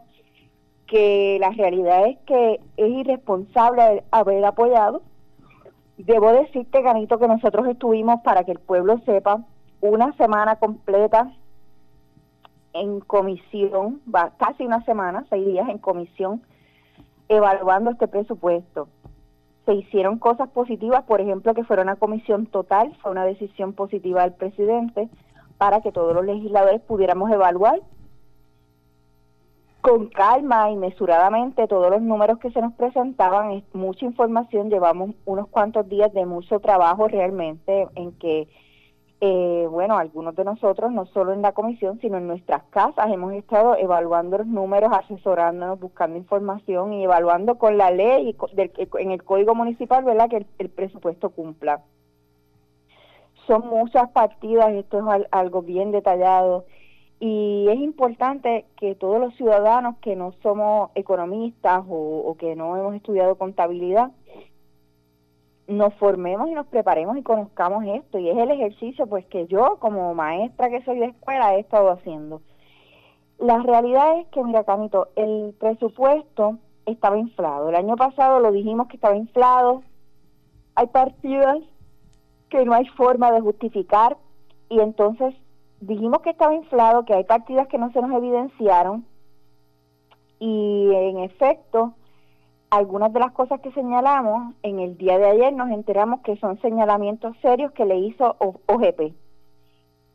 que 0.86 1.38
la 1.40 1.50
realidad 1.50 2.06
es 2.06 2.18
que 2.26 2.60
es 2.76 2.88
irresponsable 2.90 4.04
haber 4.10 4.44
apoyado. 4.44 5.02
Debo 5.98 6.32
decirte, 6.32 6.80
Ganito, 6.80 7.18
que 7.18 7.26
nosotros 7.26 7.66
estuvimos, 7.66 8.20
para 8.22 8.44
que 8.44 8.52
el 8.52 8.60
pueblo 8.60 9.00
sepa, 9.04 9.44
una 9.80 10.12
semana 10.12 10.56
completa 10.56 11.32
en 12.72 13.00
comisión, 13.00 14.00
va, 14.12 14.32
casi 14.38 14.64
una 14.64 14.84
semana, 14.84 15.26
seis 15.28 15.44
días 15.44 15.68
en 15.68 15.78
comisión, 15.78 16.42
evaluando 17.28 17.90
este 17.90 18.06
presupuesto. 18.06 18.88
Se 19.66 19.74
hicieron 19.74 20.18
cosas 20.18 20.48
positivas, 20.50 21.02
por 21.02 21.20
ejemplo, 21.20 21.52
que 21.52 21.64
fuera 21.64 21.82
una 21.82 21.96
comisión 21.96 22.46
total, 22.46 22.96
fue 23.02 23.10
una 23.10 23.24
decisión 23.24 23.72
positiva 23.72 24.22
del 24.22 24.34
presidente 24.34 25.08
para 25.58 25.80
que 25.80 25.90
todos 25.90 26.14
los 26.14 26.24
legisladores 26.24 26.80
pudiéramos 26.80 27.30
evaluar 27.32 27.80
con 29.80 30.08
calma 30.08 30.70
y 30.70 30.76
mesuradamente 30.76 31.68
todos 31.68 31.90
los 31.90 32.02
números 32.02 32.38
que 32.38 32.50
se 32.50 32.60
nos 32.60 32.72
presentaban, 32.74 33.52
es 33.52 33.64
mucha 33.72 34.04
información, 34.04 34.70
llevamos 34.70 35.10
unos 35.24 35.48
cuantos 35.48 35.88
días 35.88 36.12
de 36.12 36.26
mucho 36.26 36.58
trabajo 36.60 37.06
realmente 37.08 37.86
en 37.94 38.12
que, 38.18 38.48
eh, 39.20 39.66
bueno, 39.70 39.96
algunos 39.96 40.34
de 40.36 40.44
nosotros, 40.44 40.90
no 40.92 41.06
solo 41.06 41.32
en 41.32 41.42
la 41.42 41.52
comisión, 41.52 41.98
sino 42.00 42.18
en 42.18 42.26
nuestras 42.26 42.64
casas, 42.70 43.10
hemos 43.10 43.32
estado 43.34 43.76
evaluando 43.76 44.38
los 44.38 44.46
números, 44.48 44.90
asesorándonos, 44.92 45.78
buscando 45.80 46.16
información 46.18 46.92
y 46.92 47.04
evaluando 47.04 47.56
con 47.56 47.78
la 47.78 47.90
ley 47.90 48.30
y 48.30 48.96
en 48.98 49.10
el 49.12 49.22
código 49.22 49.54
municipal, 49.54 50.04
¿verdad?, 50.04 50.28
que 50.28 50.46
el- 50.58 50.70
presupuesto 50.70 51.30
cumpla 51.30 51.80
son 53.46 53.66
muchas 53.68 54.10
partidas, 54.10 54.70
esto 54.74 54.98
es 54.98 55.04
al- 55.06 55.28
algo 55.30 55.62
bien 55.62 55.90
detallado 55.90 56.66
y 57.20 57.66
es 57.68 57.78
importante 57.80 58.66
que 58.76 58.94
todos 58.94 59.20
los 59.20 59.34
ciudadanos 59.34 59.96
que 59.98 60.14
no 60.14 60.32
somos 60.42 60.90
economistas 60.94 61.84
o, 61.88 62.22
o 62.26 62.36
que 62.36 62.54
no 62.54 62.76
hemos 62.76 62.94
estudiado 62.94 63.34
contabilidad 63.34 64.12
nos 65.68 65.92
formemos 65.94 66.48
y 66.48 66.54
nos 66.54 66.66
preparemos 66.66 67.18
y 67.18 67.22
conozcamos 67.22 67.84
esto. 67.84 68.18
Y 68.18 68.30
es 68.30 68.38
el 68.38 68.50
ejercicio 68.50 69.06
pues 69.06 69.26
que 69.26 69.46
yo 69.46 69.76
como 69.78 70.14
maestra 70.14 70.70
que 70.70 70.82
soy 70.82 70.98
de 70.98 71.06
escuela 71.06 71.54
he 71.54 71.60
estado 71.60 71.90
haciendo. 71.90 72.40
La 73.38 73.58
realidad 73.58 74.18
es 74.18 74.26
que, 74.28 74.42
mira, 74.42 74.64
Camito, 74.64 75.08
el 75.14 75.54
presupuesto 75.60 76.58
estaba 76.86 77.18
inflado. 77.18 77.68
El 77.68 77.76
año 77.76 77.96
pasado 77.96 78.40
lo 78.40 78.50
dijimos 78.50 78.88
que 78.88 78.96
estaba 78.96 79.14
inflado. 79.14 79.82
Hay 80.74 80.86
partidas 80.86 81.58
que 82.48 82.64
no 82.64 82.72
hay 82.72 82.86
forma 82.86 83.30
de 83.30 83.40
justificar 83.40 84.16
y 84.70 84.80
entonces 84.80 85.34
dijimos 85.80 86.20
que 86.22 86.30
estaba 86.30 86.54
inflado, 86.54 87.04
que 87.04 87.14
hay 87.14 87.24
partidas 87.24 87.68
que 87.68 87.78
no 87.78 87.92
se 87.92 88.00
nos 88.00 88.12
evidenciaron 88.12 89.04
y 90.38 90.90
en 90.92 91.18
efecto 91.18 91.94
algunas 92.70 93.12
de 93.12 93.20
las 93.20 93.32
cosas 93.32 93.60
que 93.60 93.72
señalamos 93.72 94.54
en 94.62 94.78
el 94.78 94.96
día 94.98 95.18
de 95.18 95.26
ayer 95.26 95.52
nos 95.52 95.70
enteramos 95.70 96.20
que 96.20 96.36
son 96.36 96.60
señalamientos 96.60 97.36
serios 97.40 97.72
que 97.72 97.86
le 97.86 97.98
hizo 97.98 98.36
OGP. 98.38 99.14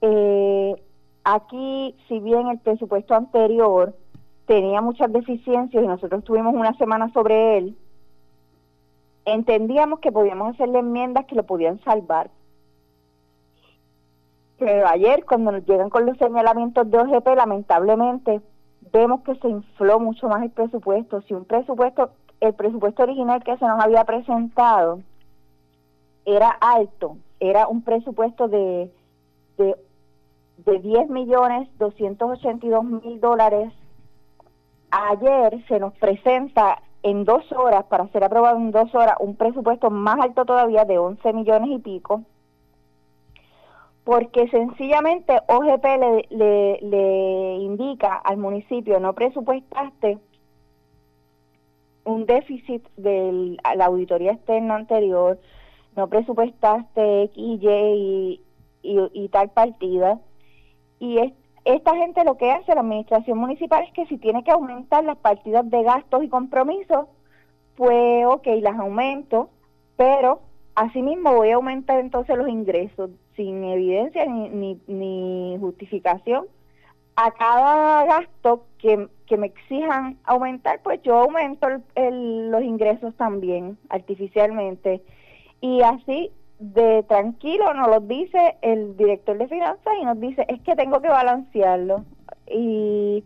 Eh, 0.01 0.76
aquí, 1.24 1.95
si 2.07 2.20
bien 2.20 2.47
el 2.49 2.59
presupuesto 2.59 3.16
anterior 3.16 3.95
tenía 4.45 4.82
muchas 4.82 5.11
deficiencias 5.11 5.84
y 5.84 5.88
nosotros 5.88 6.24
tuvimos 6.24 6.53
una 6.53 6.74
semana 6.78 7.11
sobre 7.14 7.57
él, 7.57 7.78
entendíamos 9.26 9.99
que 9.99 10.11
podíamos 10.11 10.53
hacerle 10.53 10.80
enmiendas 10.80 11.26
que 11.26 11.36
lo 11.36 11.43
podían 11.43 11.80
salvar. 11.84 12.30
Pero 14.64 14.88
ayer, 14.88 15.26
cuando 15.26 15.51
nos 15.51 15.66
llegan 15.66 15.89
con 15.89 16.05
los 16.05 16.18
señalamientos 16.18 16.89
de 16.89 16.97
OGP, 16.97 17.36
lamentablemente 17.36 18.39
vemos 18.93 19.22
que 19.24 19.36
se 19.36 19.49
infló 19.49 19.99
mucho 19.99 20.30
más 20.30 20.41
el 20.41 20.51
presupuesto. 20.51 21.22
Si 21.24 21.34
un 21.34 21.43
presupuesto, 21.43 22.11
el 22.39 22.53
presupuesto 22.53 23.03
original 23.03 23.43
que 23.43 23.57
se 23.57 23.66
nos 23.66 23.84
había 23.84 24.05
presentado 24.05 25.01
era 26.24 26.49
alto, 26.61 27.18
era 27.41 27.68
un 27.68 27.82
presupuesto 27.82 28.47
de, 28.47 28.89
de, 29.57 29.76
de 30.59 30.80
10 30.80 31.09
millones 31.09 31.68
282 31.78 32.86
mil 32.86 33.20
dólares. 33.20 33.74
Ayer 34.91 35.61
se 35.68 35.78
nos 35.78 35.93
presenta 35.97 36.82
en 37.01 37.26
dos 37.26 37.43
horas, 37.51 37.84
para 37.88 38.07
ser 38.14 38.24
aprobado 38.24 38.55
en 38.55 38.72
dos 38.72 38.95
horas, 38.95 39.18
un 39.20 39.36
presupuesto 39.36 39.89
más 39.89 40.22
alto 40.22 40.45
todavía 40.45 40.86
de 40.86 40.99
11 40.99 41.34
millones 41.34 41.70
y 41.70 41.80
pico 41.80 42.24
porque 44.04 44.49
sencillamente 44.49 45.39
OGP 45.47 45.86
le, 46.30 47.58
indica 47.60 48.16
al 48.16 48.38
municipio 48.38 48.99
no 48.99 49.14
presupuestaste 49.14 50.18
un 52.04 52.26
déficit 52.26 52.86
de 52.97 53.58
la 53.76 53.86
auditoría 53.86 54.34
externa 54.34 54.76
anterior, 54.76 55.39
no 55.95 56.08
presupuestaste 56.08 57.24
X, 57.24 57.38
Y 57.38 58.41
y, 58.84 59.10
y, 59.14 59.30
tal 59.30 59.49
partida. 59.51 60.20
Y 60.99 61.20
es, 61.20 61.34
esta 61.64 61.95
gente 61.95 62.26
lo 62.26 62.36
que 62.36 62.51
hace, 62.51 62.76
la 62.76 62.82
administración 62.82 63.38
municipal, 63.38 63.86
es 63.86 63.93
que 63.93 64.06
si 64.08 64.18
tiene 64.18 64.43
que 64.43 64.51
aumentar 64.51 65.06
las 65.06 65.18
partidas 65.18 65.70
de 65.70 65.82
gastos 65.84 66.24
y 66.24 66.28
compromisos, 66.28 67.08
pues 67.78 68.26
ok, 68.26 68.47
las 68.62 68.78
aumento, 68.78 69.49
pero 69.95 70.41
asimismo 70.76 71.36
voy 71.36 71.50
a 71.50 71.56
aumentar 71.56 72.00
entonces 72.00 72.38
los 72.38 72.48
ingresos 72.48 73.12
sin 73.36 73.64
evidencia 73.64 74.26
ni, 74.26 75.58
justificación. 75.60 76.46
A 77.16 77.32
cada 77.32 78.06
gasto 78.06 78.66
que, 78.80 79.08
me 79.38 79.48
exijan 79.48 80.18
aumentar, 80.26 80.80
pues 80.84 81.02
yo 81.02 81.16
aumento 81.16 81.68
los 81.96 82.64
ingresos 82.64 83.16
también 83.16 83.78
artificialmente. 83.90 85.02
Y 85.60 85.82
así 85.82 86.32
de 86.60 87.04
tranquilo 87.04 87.74
nos 87.74 87.88
lo 87.88 88.00
dice 88.00 88.58
el 88.62 88.96
director 88.96 89.38
de 89.38 89.48
finanzas 89.48 89.94
y 90.00 90.06
nos 90.06 90.20
dice, 90.20 90.46
es 90.48 90.62
que 90.62 90.76
tengo 90.76 91.02
que 91.02 91.08
balancearlo. 91.08 92.06
Y 92.48 93.24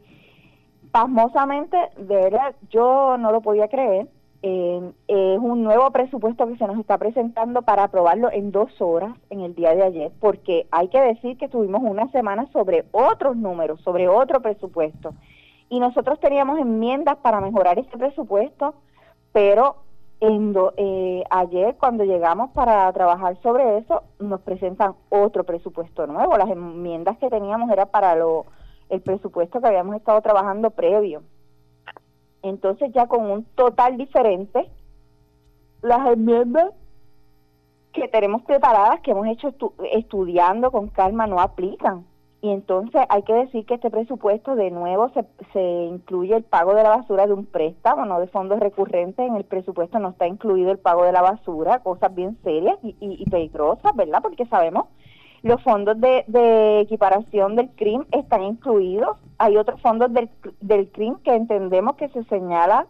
pasmosamente, 0.92 1.78
de 1.98 2.16
verdad, 2.16 2.56
yo 2.70 3.18
no 3.18 3.32
lo 3.32 3.42
podía 3.42 3.68
creer 3.68 4.08
eh, 4.44 4.92
es 5.08 5.40
un 5.40 5.64
nuevo 5.64 5.90
presupuesto 5.92 6.48
que 6.48 6.58
se 6.58 6.68
nos 6.68 6.80
está 6.80 6.98
presentando 6.98 7.64
para 7.64 7.86
aprobarlo 7.86 8.32
en 8.32 8.52
dos 8.52 8.70
horas 8.80 9.16
en 9.30 9.42
el 9.42 9.56
día 9.56 9.74
de 9.74 9.84
ayer, 9.84 10.12
porque 10.20 10.68
hay 10.72 10.90
que 10.90 11.02
decir 11.02 11.38
que 11.38 11.50
tuvimos 11.50 11.82
una 11.84 12.10
semana 12.12 12.48
sobre 12.52 12.86
otros 12.92 13.36
números, 13.36 13.82
sobre 13.82 14.08
otro 14.08 14.42
presupuesto. 14.42 15.14
Y 15.70 15.80
nosotros 15.80 16.20
teníamos 16.20 16.60
enmiendas 16.60 17.18
para 17.18 17.42
mejorar 17.42 17.80
ese 17.80 17.98
presupuesto, 17.98 18.76
pero 19.34 19.78
en 20.20 20.56
eh, 20.78 21.24
ayer 21.30 21.76
cuando 21.80 22.04
llegamos 22.04 22.52
para 22.52 22.92
trabajar 22.94 23.38
sobre 23.42 23.80
eso, 23.80 24.04
nos 24.20 24.42
presentan 24.42 24.94
otro 25.10 25.44
presupuesto 25.44 26.08
nuevo. 26.08 26.38
Las 26.38 26.50
enmiendas 26.50 27.18
que 27.18 27.30
teníamos 27.30 27.70
era 27.72 27.88
para 27.88 28.16
lo, 28.16 28.46
el 28.90 29.02
presupuesto 29.02 29.60
que 29.62 29.68
habíamos 29.68 29.96
estado 29.96 30.22
trabajando 30.22 30.72
previo. 30.72 31.22
Entonces 32.42 32.92
ya 32.94 33.08
con 33.08 33.30
un 33.30 33.44
total 33.56 33.98
diferente, 33.98 34.70
las 35.82 36.08
enmiendas 36.08 36.74
que 37.94 38.08
tenemos 38.08 38.44
preparadas, 38.44 39.02
que 39.02 39.12
hemos 39.12 39.28
hecho 39.28 39.54
estudiando 39.92 40.72
con 40.72 40.88
calma, 40.90 41.28
no 41.28 41.40
aplican. 41.40 42.06
Y 42.40 42.52
entonces 42.52 43.02
hay 43.10 43.24
que 43.24 43.34
decir 43.34 43.66
que 43.66 43.74
este 43.74 43.90
presupuesto 43.90 44.56
de 44.56 44.70
nuevo 44.70 45.10
se, 45.10 45.26
se 45.54 45.86
incluye 45.86 46.36
el 46.36 46.44
pago 46.44 46.76
de 46.76 46.84
la 46.84 46.90
basura 46.90 47.26
de 47.26 47.34
un 47.34 47.46
préstamo, 47.46 48.06
no 48.06 48.20
de 48.20 48.28
fondos 48.28 48.60
recurrentes. 48.60 49.28
En 49.28 49.36
el 49.36 49.44
presupuesto 49.44 49.98
no 49.98 50.10
está 50.10 50.28
incluido 50.28 50.72
el 50.72 50.78
pago 50.78 51.04
de 51.04 51.12
la 51.12 51.22
basura, 51.22 51.80
cosas 51.80 52.14
bien 52.14 52.38
serias 52.44 52.78
y 52.84 53.28
peligrosas, 53.30 53.96
¿verdad? 53.96 54.22
Porque 54.22 54.46
sabemos 54.46 54.86
los 55.44 55.62
fondos 55.64 56.00
de, 56.00 56.80
equiparación 56.82 57.56
del 57.56 57.70
CRIM 57.72 58.06
están 58.12 58.44
incluidos. 58.44 59.18
Hay 59.38 59.58
otros 59.58 59.80
fondos 59.82 60.12
del, 60.14 60.30
del 60.62 60.90
CRIM 60.92 61.18
que 61.24 61.36
entendemos 61.36 61.96
que 61.96 62.10
se 62.10 62.24
señala 62.26 62.88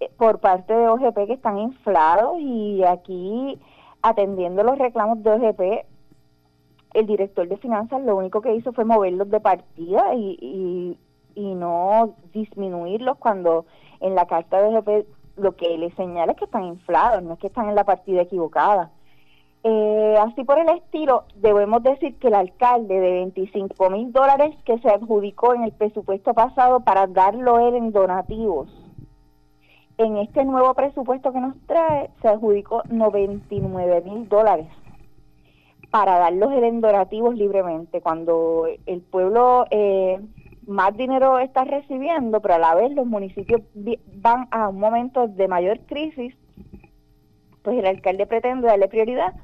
eh, 0.00 0.10
por 0.16 0.38
parte 0.38 0.72
de 0.72 0.88
OGP 0.88 1.26
que 1.26 1.32
están 1.34 1.58
inflados 1.58 2.38
y 2.38 2.84
aquí 2.84 3.58
atendiendo 4.02 4.62
los 4.62 4.78
reclamos 4.78 5.22
de 5.22 5.30
OGP, 5.30 5.86
el 6.94 7.06
director 7.06 7.46
de 7.46 7.56
finanzas 7.58 8.02
lo 8.02 8.16
único 8.16 8.40
que 8.40 8.54
hizo 8.54 8.72
fue 8.72 8.84
moverlos 8.84 9.30
de 9.30 9.40
partida 9.40 10.14
y, 10.14 10.38
y, 10.40 10.98
y 11.34 11.54
no 11.54 12.14
disminuirlos 12.32 13.18
cuando 13.18 13.66
en 14.00 14.14
la 14.14 14.26
carta 14.26 14.60
de 14.60 14.76
OGP 14.76 15.06
lo 15.36 15.56
que 15.56 15.76
le 15.78 15.90
señala 15.92 16.32
es 16.32 16.38
que 16.38 16.44
están 16.44 16.64
inflados, 16.64 17.22
no 17.22 17.34
es 17.34 17.38
que 17.38 17.46
están 17.46 17.68
en 17.68 17.74
la 17.74 17.84
partida 17.84 18.22
equivocada. 18.22 18.90
Eh, 19.62 20.16
así 20.18 20.42
por 20.44 20.58
el 20.58 20.68
estilo, 20.70 21.24
debemos 21.36 21.82
decir 21.82 22.16
que 22.16 22.28
el 22.28 22.34
alcalde 22.34 22.98
de 22.98 23.12
25 23.12 23.90
mil 23.90 24.10
dólares 24.10 24.56
que 24.64 24.78
se 24.78 24.88
adjudicó 24.88 25.54
en 25.54 25.64
el 25.64 25.72
presupuesto 25.72 26.32
pasado 26.32 26.80
para 26.80 27.06
darlo 27.06 27.68
él 27.68 27.74
en 27.74 27.92
donativos, 27.92 28.68
en 29.98 30.16
este 30.16 30.46
nuevo 30.46 30.72
presupuesto 30.72 31.30
que 31.30 31.40
nos 31.40 31.54
trae 31.66 32.08
se 32.22 32.28
adjudicó 32.28 32.82
99 32.88 34.00
mil 34.00 34.28
dólares 34.30 34.68
para 35.90 36.18
darlos 36.18 36.52
en 36.52 36.80
donativos 36.80 37.34
libremente, 37.34 38.00
cuando 38.00 38.66
el 38.86 39.02
pueblo 39.02 39.66
eh, 39.70 40.20
más 40.66 40.96
dinero 40.96 41.38
está 41.38 41.64
recibiendo, 41.64 42.40
pero 42.40 42.54
a 42.54 42.58
la 42.58 42.74
vez 42.74 42.92
los 42.92 43.06
municipios 43.06 43.60
van 43.74 44.48
a 44.52 44.68
un 44.68 44.78
momento 44.78 45.28
de 45.28 45.48
mayor 45.48 45.80
crisis, 45.80 46.34
pues 47.62 47.76
el 47.76 47.84
alcalde 47.84 48.26
pretende 48.26 48.68
darle 48.68 48.88
prioridad 48.88 49.34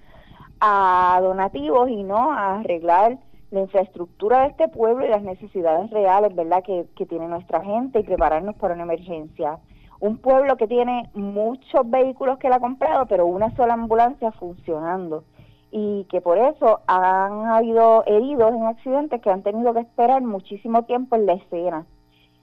a 0.60 1.18
donativos 1.22 1.88
y 1.88 2.02
no 2.02 2.32
a 2.32 2.60
arreglar 2.60 3.18
la 3.50 3.60
infraestructura 3.60 4.40
de 4.40 4.48
este 4.48 4.68
pueblo 4.68 5.04
y 5.06 5.08
las 5.08 5.22
necesidades 5.22 5.90
reales, 5.90 6.34
¿verdad?, 6.34 6.62
que, 6.64 6.86
que 6.96 7.06
tiene 7.06 7.28
nuestra 7.28 7.62
gente 7.62 8.00
y 8.00 8.02
prepararnos 8.02 8.56
para 8.56 8.74
una 8.74 8.82
emergencia. 8.82 9.58
Un 10.00 10.18
pueblo 10.18 10.56
que 10.56 10.66
tiene 10.66 11.08
muchos 11.14 11.88
vehículos 11.88 12.38
que 12.38 12.48
la 12.48 12.56
ha 12.56 12.60
comprado, 12.60 13.06
pero 13.06 13.26
una 13.26 13.54
sola 13.56 13.74
ambulancia 13.74 14.32
funcionando 14.32 15.24
y 15.70 16.04
que 16.04 16.20
por 16.20 16.38
eso 16.38 16.80
han 16.86 17.46
habido 17.46 18.04
heridos 18.06 18.54
en 18.54 18.64
accidentes 18.64 19.20
que 19.20 19.30
han 19.30 19.42
tenido 19.42 19.74
que 19.74 19.80
esperar 19.80 20.22
muchísimo 20.22 20.84
tiempo 20.84 21.16
en 21.16 21.26
la 21.26 21.34
escena. 21.34 21.86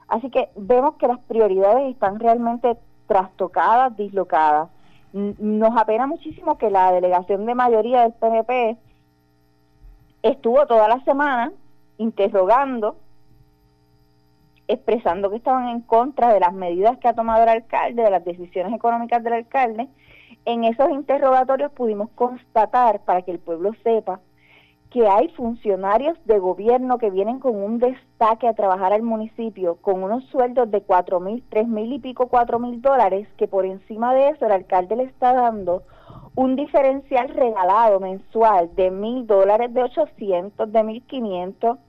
Así 0.08 0.30
que 0.30 0.50
vemos 0.56 0.96
que 0.96 1.08
las 1.08 1.20
prioridades 1.20 1.92
están 1.92 2.20
realmente 2.20 2.78
trastocadas, 3.08 3.96
dislocadas 3.98 4.70
nos 5.14 5.78
apena 5.78 6.08
muchísimo 6.08 6.58
que 6.58 6.72
la 6.72 6.92
delegación 6.92 7.46
de 7.46 7.56
mayoría 7.56 8.02
del 8.02 8.14
PNP 8.14 8.78
estuvo 10.24 10.66
toda 10.66 10.88
la 10.88 11.04
semana 11.04 11.52
interrogando, 11.98 12.98
expresando 14.68 15.30
que 15.30 15.38
estaban 15.38 15.70
en 15.70 15.82
contra 15.82 16.34
de 16.34 16.40
las 16.40 16.54
medidas 16.54 16.98
que 16.98 17.08
ha 17.08 17.14
tomado 17.14 17.44
el 17.44 17.50
alcalde, 17.50 18.02
de 18.02 18.10
las 18.10 18.26
decisiones 18.26 18.74
económicas 18.74 19.24
del 19.24 19.34
alcalde. 19.34 19.88
En 20.46 20.64
esos 20.64 20.90
interrogatorios 20.90 21.72
pudimos 21.72 22.10
constatar, 22.16 23.02
para 23.02 23.22
que 23.22 23.32
el 23.32 23.40
pueblo 23.40 23.72
sepa, 23.84 24.20
que 24.94 25.08
hay 25.08 25.28
funcionarios 25.30 26.16
de 26.26 26.38
gobierno 26.38 27.00
que 27.00 27.10
vienen 27.10 27.40
con 27.40 27.56
un 27.56 27.80
destaque 27.80 28.48
a 28.48 28.54
trabajar 28.54 28.94
al 28.94 29.02
municipio 29.02 29.78
con 29.82 30.04
unos 30.04 30.24
sueldos 30.26 30.70
de 30.70 30.84
cuatro 30.84 31.20
mil, 31.20 31.44
tres 31.50 31.68
mil 31.68 31.92
y 31.92 31.98
pico, 31.98 32.28
cuatro 32.28 32.60
mil 32.60 32.80
dólares, 32.80 33.28
que 33.36 33.48
por 33.48 33.66
encima 33.66 34.14
de 34.14 34.30
eso 34.30 34.46
el 34.46 34.52
alcalde 34.52 34.96
le 34.96 35.04
está 35.06 35.34
dando 35.34 35.82
un 36.36 36.56
diferencial 36.56 37.30
regalado 37.30 38.00
mensual 38.00 38.70
de 38.76 38.92
mil 38.92 39.26
dólares, 39.26 39.74
de 39.74 39.82
800, 39.82 40.72
de 40.72 40.84
1500 40.84 41.80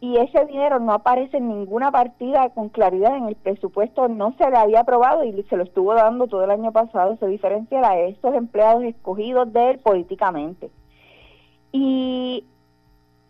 y 0.00 0.18
ese 0.18 0.44
dinero 0.44 0.78
no 0.78 0.92
aparece 0.92 1.38
en 1.38 1.48
ninguna 1.48 1.90
partida 1.90 2.50
con 2.50 2.68
claridad 2.68 3.16
en 3.16 3.26
el 3.26 3.34
presupuesto, 3.34 4.06
no 4.06 4.32
se 4.38 4.48
le 4.48 4.56
había 4.58 4.80
aprobado 4.80 5.24
y 5.24 5.42
se 5.50 5.56
lo 5.56 5.64
estuvo 5.64 5.92
dando 5.94 6.28
todo 6.28 6.44
el 6.44 6.52
año 6.52 6.70
pasado 6.70 7.14
ese 7.14 7.26
diferencial 7.26 7.84
a 7.84 7.98
estos 7.98 8.32
empleados 8.32 8.84
escogidos 8.84 9.52
de 9.52 9.70
él 9.70 9.78
políticamente. 9.80 10.70
Y 11.76 12.44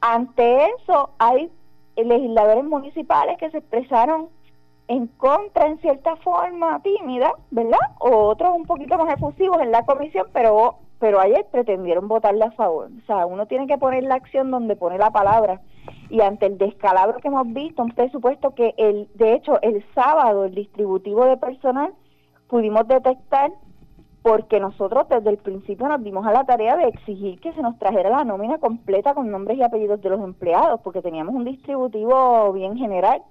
ante 0.02 0.66
eso 0.78 1.08
hay 1.16 1.50
legisladores 1.96 2.62
municipales 2.62 3.38
que 3.38 3.50
se 3.50 3.56
expresaron 3.56 4.28
en 4.86 5.06
contra 5.06 5.66
en 5.66 5.78
cierta 5.78 6.14
forma 6.16 6.78
tímida, 6.82 7.32
¿verdad? 7.50 7.78
O 8.00 8.28
otros 8.28 8.54
un 8.54 8.66
poquito 8.66 8.98
más 8.98 9.14
efusivos 9.14 9.62
en 9.62 9.70
la 9.70 9.86
comisión, 9.86 10.26
pero 10.34 10.76
pero 10.98 11.20
ayer 11.20 11.46
pretendieron 11.50 12.06
votarle 12.06 12.44
a 12.44 12.50
favor. 12.50 12.90
O 13.02 13.06
sea, 13.06 13.24
uno 13.24 13.46
tiene 13.46 13.66
que 13.66 13.78
poner 13.78 14.04
la 14.04 14.16
acción 14.16 14.50
donde 14.50 14.76
pone 14.76 14.98
la 14.98 15.10
palabra. 15.10 15.62
Y 16.10 16.20
ante 16.20 16.44
el 16.44 16.58
descalabro 16.58 17.20
que 17.20 17.28
hemos 17.28 17.50
visto, 17.54 17.82
un 17.82 17.92
presupuesto 17.92 18.54
que 18.54 18.74
el 18.76 19.08
de 19.14 19.32
hecho 19.32 19.58
el 19.62 19.82
sábado 19.94 20.44
el 20.44 20.54
distributivo 20.54 21.24
de 21.24 21.38
personal 21.38 21.94
pudimos 22.48 22.86
detectar 22.88 23.52
porque 24.24 24.58
nosotros 24.58 25.06
desde 25.10 25.28
el 25.28 25.36
principio 25.36 25.86
nos 25.86 26.02
dimos 26.02 26.26
a 26.26 26.32
la 26.32 26.44
tarea 26.44 26.78
de 26.78 26.88
exigir 26.88 27.38
que 27.40 27.52
se 27.52 27.60
nos 27.60 27.78
trajera 27.78 28.08
la 28.08 28.24
nómina 28.24 28.56
completa 28.56 29.12
con 29.12 29.30
nombres 29.30 29.58
y 29.58 29.62
apellidos 29.62 30.00
de 30.00 30.08
los 30.08 30.24
empleados, 30.24 30.80
porque 30.82 31.02
teníamos 31.02 31.34
un 31.34 31.44
distributivo 31.44 32.50
bien 32.54 32.74
general 32.78 33.22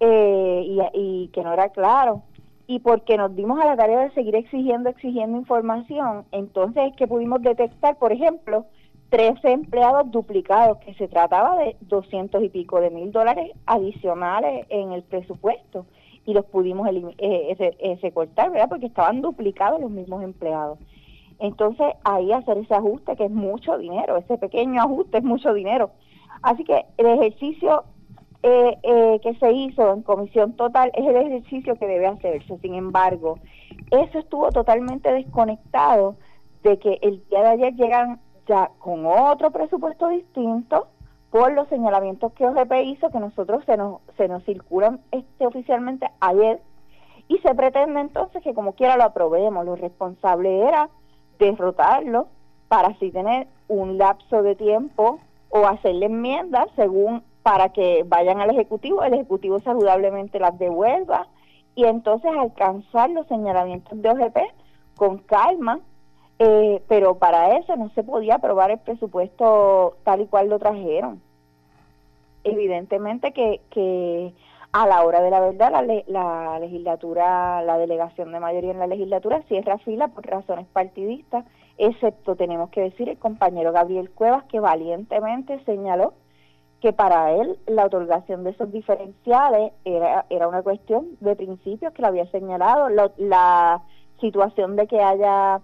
eh, 0.00 0.64
y, 0.64 0.80
y 0.94 1.28
que 1.34 1.42
no 1.42 1.52
era 1.52 1.68
claro. 1.68 2.22
Y 2.66 2.78
porque 2.78 3.18
nos 3.18 3.36
dimos 3.36 3.60
a 3.60 3.66
la 3.66 3.76
tarea 3.76 4.00
de 4.00 4.10
seguir 4.12 4.34
exigiendo, 4.34 4.88
exigiendo 4.88 5.36
información, 5.36 6.24
entonces 6.32 6.82
es 6.92 6.96
que 6.96 7.06
pudimos 7.06 7.42
detectar, 7.42 7.98
por 7.98 8.10
ejemplo, 8.10 8.64
13 9.10 9.52
empleados 9.52 10.10
duplicados, 10.10 10.78
que 10.78 10.94
se 10.94 11.08
trataba 11.08 11.58
de 11.58 11.76
200 11.82 12.42
y 12.42 12.48
pico 12.48 12.80
de 12.80 12.88
mil 12.88 13.12
dólares 13.12 13.52
adicionales 13.66 14.64
en 14.70 14.92
el 14.92 15.02
presupuesto 15.02 15.84
y 16.24 16.34
los 16.34 16.44
pudimos 16.46 16.88
eh, 17.18 17.98
recortar, 18.00 18.50
¿verdad? 18.50 18.68
Porque 18.68 18.86
estaban 18.86 19.20
duplicados 19.20 19.80
los 19.80 19.90
mismos 19.90 20.22
empleados. 20.22 20.78
Entonces, 21.38 21.86
ahí 22.04 22.32
hacer 22.32 22.58
ese 22.58 22.74
ajuste, 22.74 23.16
que 23.16 23.24
es 23.24 23.30
mucho 23.30 23.76
dinero, 23.76 24.16
ese 24.16 24.38
pequeño 24.38 24.80
ajuste 24.82 25.18
es 25.18 25.24
mucho 25.24 25.52
dinero. 25.52 25.90
Así 26.42 26.64
que 26.64 26.84
el 26.98 27.06
ejercicio 27.06 27.84
eh, 28.44 28.76
eh, 28.82 29.20
que 29.22 29.34
se 29.34 29.52
hizo 29.52 29.92
en 29.92 30.02
comisión 30.02 30.54
total 30.54 30.90
es 30.94 31.06
el 31.06 31.16
ejercicio 31.16 31.76
que 31.76 31.86
debe 31.86 32.06
hacerse. 32.06 32.58
Sin 32.58 32.74
embargo, 32.74 33.38
eso 33.90 34.18
estuvo 34.18 34.50
totalmente 34.50 35.12
desconectado 35.12 36.16
de 36.62 36.78
que 36.78 36.98
el 37.02 37.22
día 37.28 37.42
de 37.42 37.48
ayer 37.48 37.74
llegan 37.74 38.20
ya 38.46 38.70
con 38.78 39.06
otro 39.06 39.50
presupuesto 39.50 40.08
distinto, 40.08 40.88
por 41.32 41.52
los 41.52 41.66
señalamientos 41.68 42.32
que 42.34 42.46
OGP 42.46 42.72
hizo, 42.84 43.10
que 43.10 43.18
nosotros 43.18 43.64
se 43.64 43.78
nos, 43.78 44.02
se 44.18 44.28
nos 44.28 44.44
circulan 44.44 45.00
este, 45.10 45.46
oficialmente 45.46 46.06
ayer, 46.20 46.60
y 47.26 47.38
se 47.38 47.54
pretende 47.54 48.00
entonces 48.00 48.42
que 48.42 48.52
como 48.52 48.74
quiera 48.74 48.98
lo 48.98 49.04
aprobemos. 49.04 49.64
Lo 49.64 49.74
responsable 49.74 50.60
era 50.68 50.90
derrotarlo 51.38 52.28
para 52.68 52.88
así 52.88 53.10
tener 53.10 53.48
un 53.68 53.96
lapso 53.96 54.42
de 54.42 54.54
tiempo 54.56 55.20
o 55.48 55.66
hacerle 55.66 56.06
enmiendas 56.06 56.66
según 56.76 57.22
para 57.42 57.70
que 57.70 58.04
vayan 58.06 58.40
al 58.40 58.50
Ejecutivo, 58.50 59.02
el 59.02 59.14
Ejecutivo 59.14 59.58
saludablemente 59.60 60.38
las 60.38 60.58
devuelva 60.58 61.26
y 61.74 61.84
entonces 61.84 62.30
alcanzar 62.38 63.08
los 63.10 63.26
señalamientos 63.26 64.00
de 64.00 64.10
OGP 64.10 64.36
con 64.96 65.18
calma, 65.18 65.80
eh, 66.44 66.82
pero 66.88 67.18
para 67.18 67.56
eso 67.56 67.76
no 67.76 67.88
se 67.90 68.02
podía 68.02 68.34
aprobar 68.34 68.72
el 68.72 68.78
presupuesto 68.78 69.94
tal 70.02 70.22
y 70.22 70.26
cual 70.26 70.48
lo 70.48 70.58
trajeron. 70.58 71.22
Evidentemente 72.42 73.30
que, 73.30 74.32
a 74.72 74.86
la 74.88 75.04
hora 75.04 75.22
de 75.22 75.30
la 75.30 75.38
verdad 75.38 75.70
la, 75.70 76.02
la 76.08 76.58
legislatura, 76.58 77.62
la 77.62 77.78
delegación 77.78 78.32
de 78.32 78.40
mayoría 78.40 78.72
en 78.72 78.80
la 78.80 78.88
legislatura 78.88 79.42
cierra 79.42 79.78
fila 79.78 80.08
por 80.08 80.26
razones 80.26 80.66
partidistas, 80.72 81.44
excepto 81.78 82.34
tenemos 82.34 82.70
que 82.70 82.80
decir 82.80 83.08
el 83.08 83.18
compañero 83.18 83.70
Gabriel 83.70 84.10
Cuevas 84.10 84.42
que 84.46 84.58
valientemente 84.58 85.62
señaló 85.64 86.14
que 86.80 86.92
para 86.92 87.30
él 87.34 87.56
la 87.68 87.86
otorgación 87.86 88.42
de 88.42 88.50
esos 88.50 88.72
diferenciales 88.72 89.72
era, 89.84 90.26
era 90.28 90.48
una 90.48 90.62
cuestión 90.62 91.06
de 91.20 91.36
principios 91.36 91.92
que 91.92 92.02
lo 92.02 92.08
había 92.08 92.26
señalado, 92.32 92.88
la, 92.88 93.12
la 93.16 93.82
situación 94.20 94.74
de 94.74 94.88
que 94.88 95.00
haya 95.00 95.60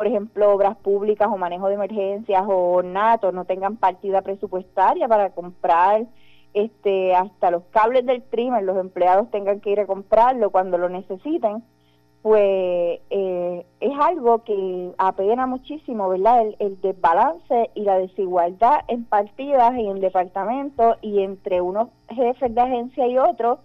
por 0.00 0.06
ejemplo, 0.06 0.50
obras 0.50 0.78
públicas 0.78 1.28
o 1.30 1.36
manejo 1.36 1.68
de 1.68 1.74
emergencias 1.74 2.42
o 2.48 2.82
NATO 2.82 3.32
no 3.32 3.44
tengan 3.44 3.76
partida 3.76 4.22
presupuestaria 4.22 5.06
para 5.08 5.28
comprar 5.28 6.06
este 6.54 7.14
hasta 7.14 7.50
los 7.50 7.64
cables 7.64 8.06
del 8.06 8.22
trimmer, 8.22 8.62
los 8.62 8.78
empleados 8.78 9.30
tengan 9.30 9.60
que 9.60 9.72
ir 9.72 9.80
a 9.80 9.86
comprarlo 9.86 10.48
cuando 10.48 10.78
lo 10.78 10.88
necesiten, 10.88 11.62
pues 12.22 13.00
eh, 13.10 13.66
es 13.80 13.92
algo 14.00 14.42
que 14.42 14.90
apena 14.96 15.46
muchísimo, 15.46 16.08
¿verdad? 16.08 16.46
El, 16.46 16.56
el, 16.60 16.80
desbalance 16.80 17.68
y 17.74 17.82
la 17.82 17.98
desigualdad 17.98 18.80
en 18.88 19.04
partidas 19.04 19.76
y 19.76 19.86
en 19.86 20.00
departamentos 20.00 20.96
y 21.02 21.20
entre 21.20 21.60
unos 21.60 21.88
jefes 22.08 22.54
de 22.54 22.60
agencia 22.62 23.06
y 23.06 23.18
otros, 23.18 23.58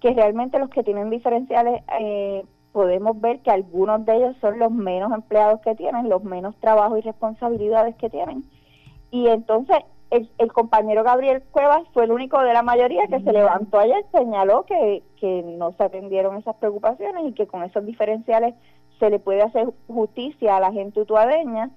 que 0.00 0.12
realmente 0.12 0.58
los 0.58 0.70
que 0.70 0.82
tienen 0.82 1.08
diferenciales 1.08 1.84
eh, 2.00 2.42
podemos 2.78 3.20
ver 3.20 3.40
que 3.40 3.50
algunos 3.50 4.06
de 4.06 4.14
ellos 4.14 4.36
son 4.40 4.60
los 4.60 4.70
menos 4.70 5.10
empleados 5.12 5.60
que 5.62 5.74
tienen, 5.74 6.08
los 6.08 6.22
menos 6.22 6.54
trabajo 6.60 6.96
y 6.96 7.00
responsabilidades 7.00 7.96
que 7.96 8.08
tienen. 8.08 8.44
Y 9.10 9.26
entonces 9.26 9.78
el, 10.12 10.30
el, 10.38 10.52
compañero 10.52 11.02
Gabriel 11.02 11.42
Cuevas 11.50 11.82
fue 11.92 12.04
el 12.04 12.12
único 12.12 12.40
de 12.40 12.52
la 12.52 12.62
mayoría 12.62 13.08
que 13.08 13.18
se 13.18 13.32
levantó 13.32 13.80
ayer, 13.80 14.04
señaló 14.12 14.62
que, 14.62 15.02
que 15.18 15.42
no 15.42 15.72
se 15.72 15.82
atendieron 15.82 16.36
esas 16.36 16.54
preocupaciones 16.54 17.26
y 17.26 17.32
que 17.32 17.48
con 17.48 17.64
esos 17.64 17.84
diferenciales 17.84 18.54
se 19.00 19.10
le 19.10 19.18
puede 19.18 19.42
hacer 19.42 19.66
justicia 19.88 20.56
a 20.56 20.60
la 20.60 20.70
gente 20.70 21.00
utuadeña 21.00 21.70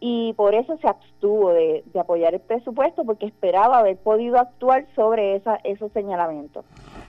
y 0.00 0.32
por 0.38 0.54
eso 0.54 0.78
se 0.78 0.88
abstuvo 0.88 1.52
de, 1.52 1.84
de 1.84 2.00
apoyar 2.00 2.32
el 2.32 2.40
presupuesto 2.40 3.04
porque 3.04 3.26
esperaba 3.26 3.80
haber 3.80 3.98
podido 3.98 4.38
actuar 4.38 4.86
sobre 4.96 5.36
esa, 5.36 5.56
esos 5.64 5.92
señalamientos. 5.92 6.64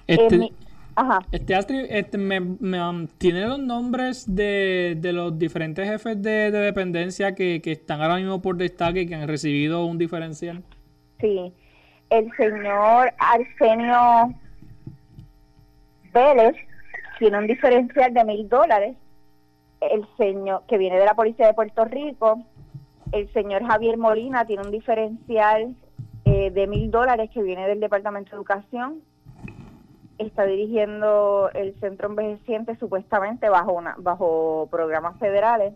Este... 0.06 0.52
Ajá. 0.96 1.20
Este, 1.32 1.56
Astrid, 1.56 1.86
este, 1.90 2.18
me, 2.18 2.40
um, 2.40 3.08
¿tiene 3.18 3.46
los 3.46 3.60
nombres 3.60 4.34
de, 4.34 4.96
de, 4.98 5.14
los 5.14 5.38
diferentes 5.38 5.88
jefes 5.88 6.22
de, 6.22 6.52
dependencia 6.52 7.34
que, 7.34 7.62
que, 7.62 7.72
están 7.72 8.02
ahora 8.02 8.18
mismo 8.18 8.42
por 8.42 8.58
destaque 8.58 9.02
y 9.02 9.08
que 9.08 9.16
han 9.16 9.28
recibido 9.28 9.86
un 9.86 9.98
diferencial? 9.98 10.64
Sí. 11.20 11.54
El 12.10 12.30
señor 12.36 13.14
Arsenio 13.18 14.34
Vélez 16.14 16.56
tiene 17.20 17.38
un 17.38 17.48
diferencial 17.48 18.14
de 18.14 18.26
mil 18.26 18.50
dólares. 18.50 18.98
El 19.80 20.06
señor 20.18 20.64
que 20.68 20.78
viene 20.78 21.00
de 21.00 21.06
la 21.06 21.16
Policía 21.16 21.48
de 21.48 21.54
Puerto 21.54 21.86
Rico, 21.86 22.44
el 23.14 23.32
señor 23.32 23.66
Javier 23.66 23.98
Molina 23.98 24.46
tiene 24.46 24.64
un 24.64 24.72
diferencial 24.72 25.74
eh, 26.26 26.52
de 26.52 26.68
mil 26.68 26.92
dólares 26.92 27.30
que 27.34 27.42
viene 27.42 27.68
del 27.68 27.80
Departamento 27.80 28.32
de 28.32 28.38
Educación 28.38 29.02
está 30.18 30.46
dirigiendo 30.46 31.50
el 31.54 31.74
centro 31.80 32.10
envejeciente 32.10 32.76
supuestamente 32.78 33.50
bajo 33.50 33.74
una, 33.74 33.96
bajo 33.98 34.68
programas 34.70 35.18
federales. 35.20 35.74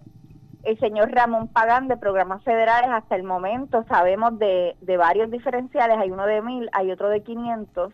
El 0.63 0.79
señor 0.79 1.11
Ramón 1.11 1.47
Pagán 1.47 1.87
de 1.87 1.97
programas 1.97 2.43
federales 2.43 2.89
hasta 2.91 3.15
el 3.15 3.23
momento 3.23 3.83
sabemos 3.87 4.39
de, 4.39 4.75
de 4.81 4.97
varios 4.97 5.29
diferenciales, 5.29 5.97
hay 5.97 6.11
uno 6.11 6.25
de 6.25 6.41
mil, 6.41 6.69
hay 6.73 6.91
otro 6.91 7.09
de 7.09 7.21
500 7.21 7.93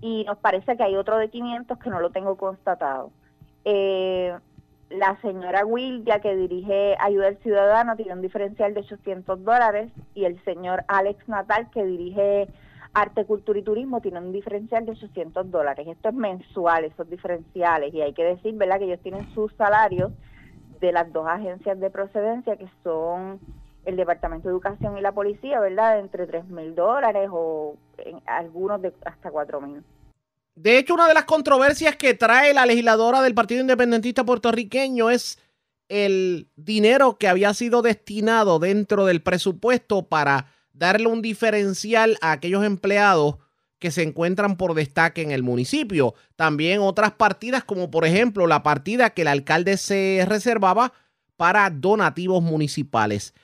y 0.00 0.24
nos 0.24 0.38
parece 0.38 0.76
que 0.76 0.82
hay 0.82 0.96
otro 0.96 1.18
de 1.18 1.28
500 1.28 1.78
que 1.78 1.90
no 1.90 2.00
lo 2.00 2.10
tengo 2.10 2.36
constatado. 2.36 3.10
Eh, 3.64 4.34
la 4.90 5.20
señora 5.20 5.66
Wildia 5.66 6.20
que 6.20 6.34
dirige 6.34 6.96
Ayuda 6.98 7.28
al 7.28 7.38
Ciudadano 7.38 7.96
tiene 7.96 8.14
un 8.14 8.22
diferencial 8.22 8.72
de 8.74 8.80
800 8.80 9.44
dólares 9.44 9.90
y 10.14 10.24
el 10.24 10.42
señor 10.44 10.84
Alex 10.88 11.28
Natal 11.28 11.68
que 11.70 11.84
dirige 11.84 12.48
Arte, 13.00 13.24
Cultura 13.24 13.58
y 13.58 13.62
Turismo 13.62 14.00
tiene 14.00 14.18
un 14.18 14.32
diferencial 14.32 14.84
de 14.84 14.92
800 14.92 15.50
dólares. 15.50 15.86
Esto 15.88 16.08
es 16.08 16.14
mensual, 16.14 16.84
esos 16.84 17.08
diferenciales. 17.08 17.94
Y 17.94 18.02
hay 18.02 18.12
que 18.12 18.24
decir, 18.24 18.54
¿verdad?, 18.54 18.78
que 18.78 18.86
ellos 18.86 19.00
tienen 19.02 19.32
sus 19.34 19.52
salarios 19.54 20.12
de 20.80 20.92
las 20.92 21.12
dos 21.12 21.26
agencias 21.26 21.78
de 21.78 21.90
procedencia, 21.90 22.56
que 22.56 22.68
son 22.82 23.40
el 23.84 23.96
Departamento 23.96 24.48
de 24.48 24.52
Educación 24.52 24.98
y 24.98 25.00
la 25.00 25.12
Policía, 25.12 25.60
¿verdad?, 25.60 26.00
entre 26.00 26.26
3 26.26 26.48
mil 26.48 26.74
dólares 26.74 27.28
o 27.32 27.76
en 27.98 28.20
algunos 28.26 28.82
de 28.82 28.92
hasta 29.04 29.30
4 29.30 29.60
mil. 29.60 29.82
De 30.54 30.78
hecho, 30.78 30.94
una 30.94 31.06
de 31.06 31.14
las 31.14 31.24
controversias 31.24 31.94
que 31.94 32.14
trae 32.14 32.52
la 32.52 32.66
legisladora 32.66 33.22
del 33.22 33.34
Partido 33.34 33.60
Independentista 33.60 34.24
puertorriqueño 34.24 35.08
es 35.08 35.38
el 35.88 36.48
dinero 36.56 37.16
que 37.16 37.28
había 37.28 37.54
sido 37.54 37.80
destinado 37.80 38.58
dentro 38.58 39.06
del 39.06 39.22
presupuesto 39.22 40.02
para 40.02 40.46
darle 40.78 41.08
un 41.08 41.22
diferencial 41.22 42.16
a 42.20 42.32
aquellos 42.32 42.64
empleados 42.64 43.36
que 43.78 43.90
se 43.90 44.02
encuentran 44.02 44.56
por 44.56 44.74
destaque 44.74 45.22
en 45.22 45.30
el 45.30 45.42
municipio. 45.42 46.14
También 46.36 46.80
otras 46.80 47.12
partidas, 47.12 47.64
como 47.64 47.90
por 47.90 48.04
ejemplo 48.04 48.46
la 48.46 48.62
partida 48.62 49.10
que 49.10 49.22
el 49.22 49.28
alcalde 49.28 49.76
se 49.76 50.24
reservaba 50.26 50.92
para 51.36 51.70
donativos 51.70 52.42
municipales. 52.42 53.34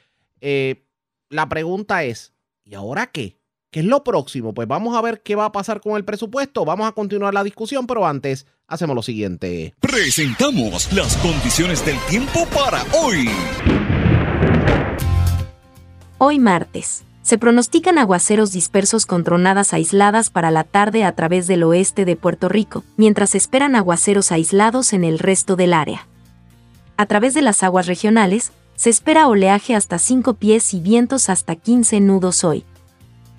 Eh, 0.41 0.85
la 1.29 1.49
pregunta 1.49 2.05
es, 2.05 2.33
¿y 2.65 2.75
ahora 2.75 3.07
qué? 3.07 3.39
¿Qué 3.71 3.81
es 3.81 3.87
lo 3.87 4.05
próximo? 4.05 4.55
Pues 4.55 4.69
vamos 4.69 4.97
a 4.97 5.01
ver 5.01 5.23
qué 5.23 5.35
va 5.35 5.47
a 5.47 5.53
pasar 5.53 5.81
con 5.81 5.97
el 5.97 6.05
presupuesto. 6.05 6.65
Vamos 6.65 6.87
a 6.87 6.93
continuar 6.93 7.35
la 7.35 7.43
discusión, 7.43 7.87
pero 7.87 8.07
antes 8.07 8.47
hacemos 8.69 8.95
lo 8.95 9.03
siguiente. 9.03 9.75
Presentamos 9.81 10.93
las 10.93 11.17
condiciones 11.17 11.85
del 11.85 11.99
tiempo 12.09 12.47
para 12.55 12.85
hoy. 12.93 13.29
Hoy 16.19 16.39
martes. 16.39 17.04
Se 17.25 17.39
pronostican 17.39 17.97
aguaceros 17.97 18.53
dispersos 18.53 19.07
con 19.07 19.25
tronadas 19.25 19.73
aisladas 19.73 20.29
para 20.29 20.51
la 20.51 20.63
tarde 20.63 21.05
a 21.05 21.13
través 21.13 21.47
del 21.47 21.63
oeste 21.63 22.05
de 22.05 22.17
Puerto 22.17 22.51
Rico, 22.51 22.85
mientras 22.99 23.35
esperan 23.35 23.77
aguaceros 23.77 24.31
aislados 24.31 24.93
en 24.93 25.05
el 25.05 25.19
resto 25.19 25.57
del 25.57 25.73
área. 25.73 26.07
A 26.99 27.07
través 27.07 27.33
de 27.33 27.41
las 27.41 27.63
aguas 27.63 27.87
regionales, 27.87 28.53
se 28.77 28.91
espera 28.91 29.27
oleaje 29.27 29.75
hasta 29.75 29.99
5 29.99 30.35
pies 30.35 30.75
y 30.75 30.81
vientos 30.81 31.31
hasta 31.31 31.57
15 31.57 31.99
nudos 32.01 32.45
hoy. 32.45 32.63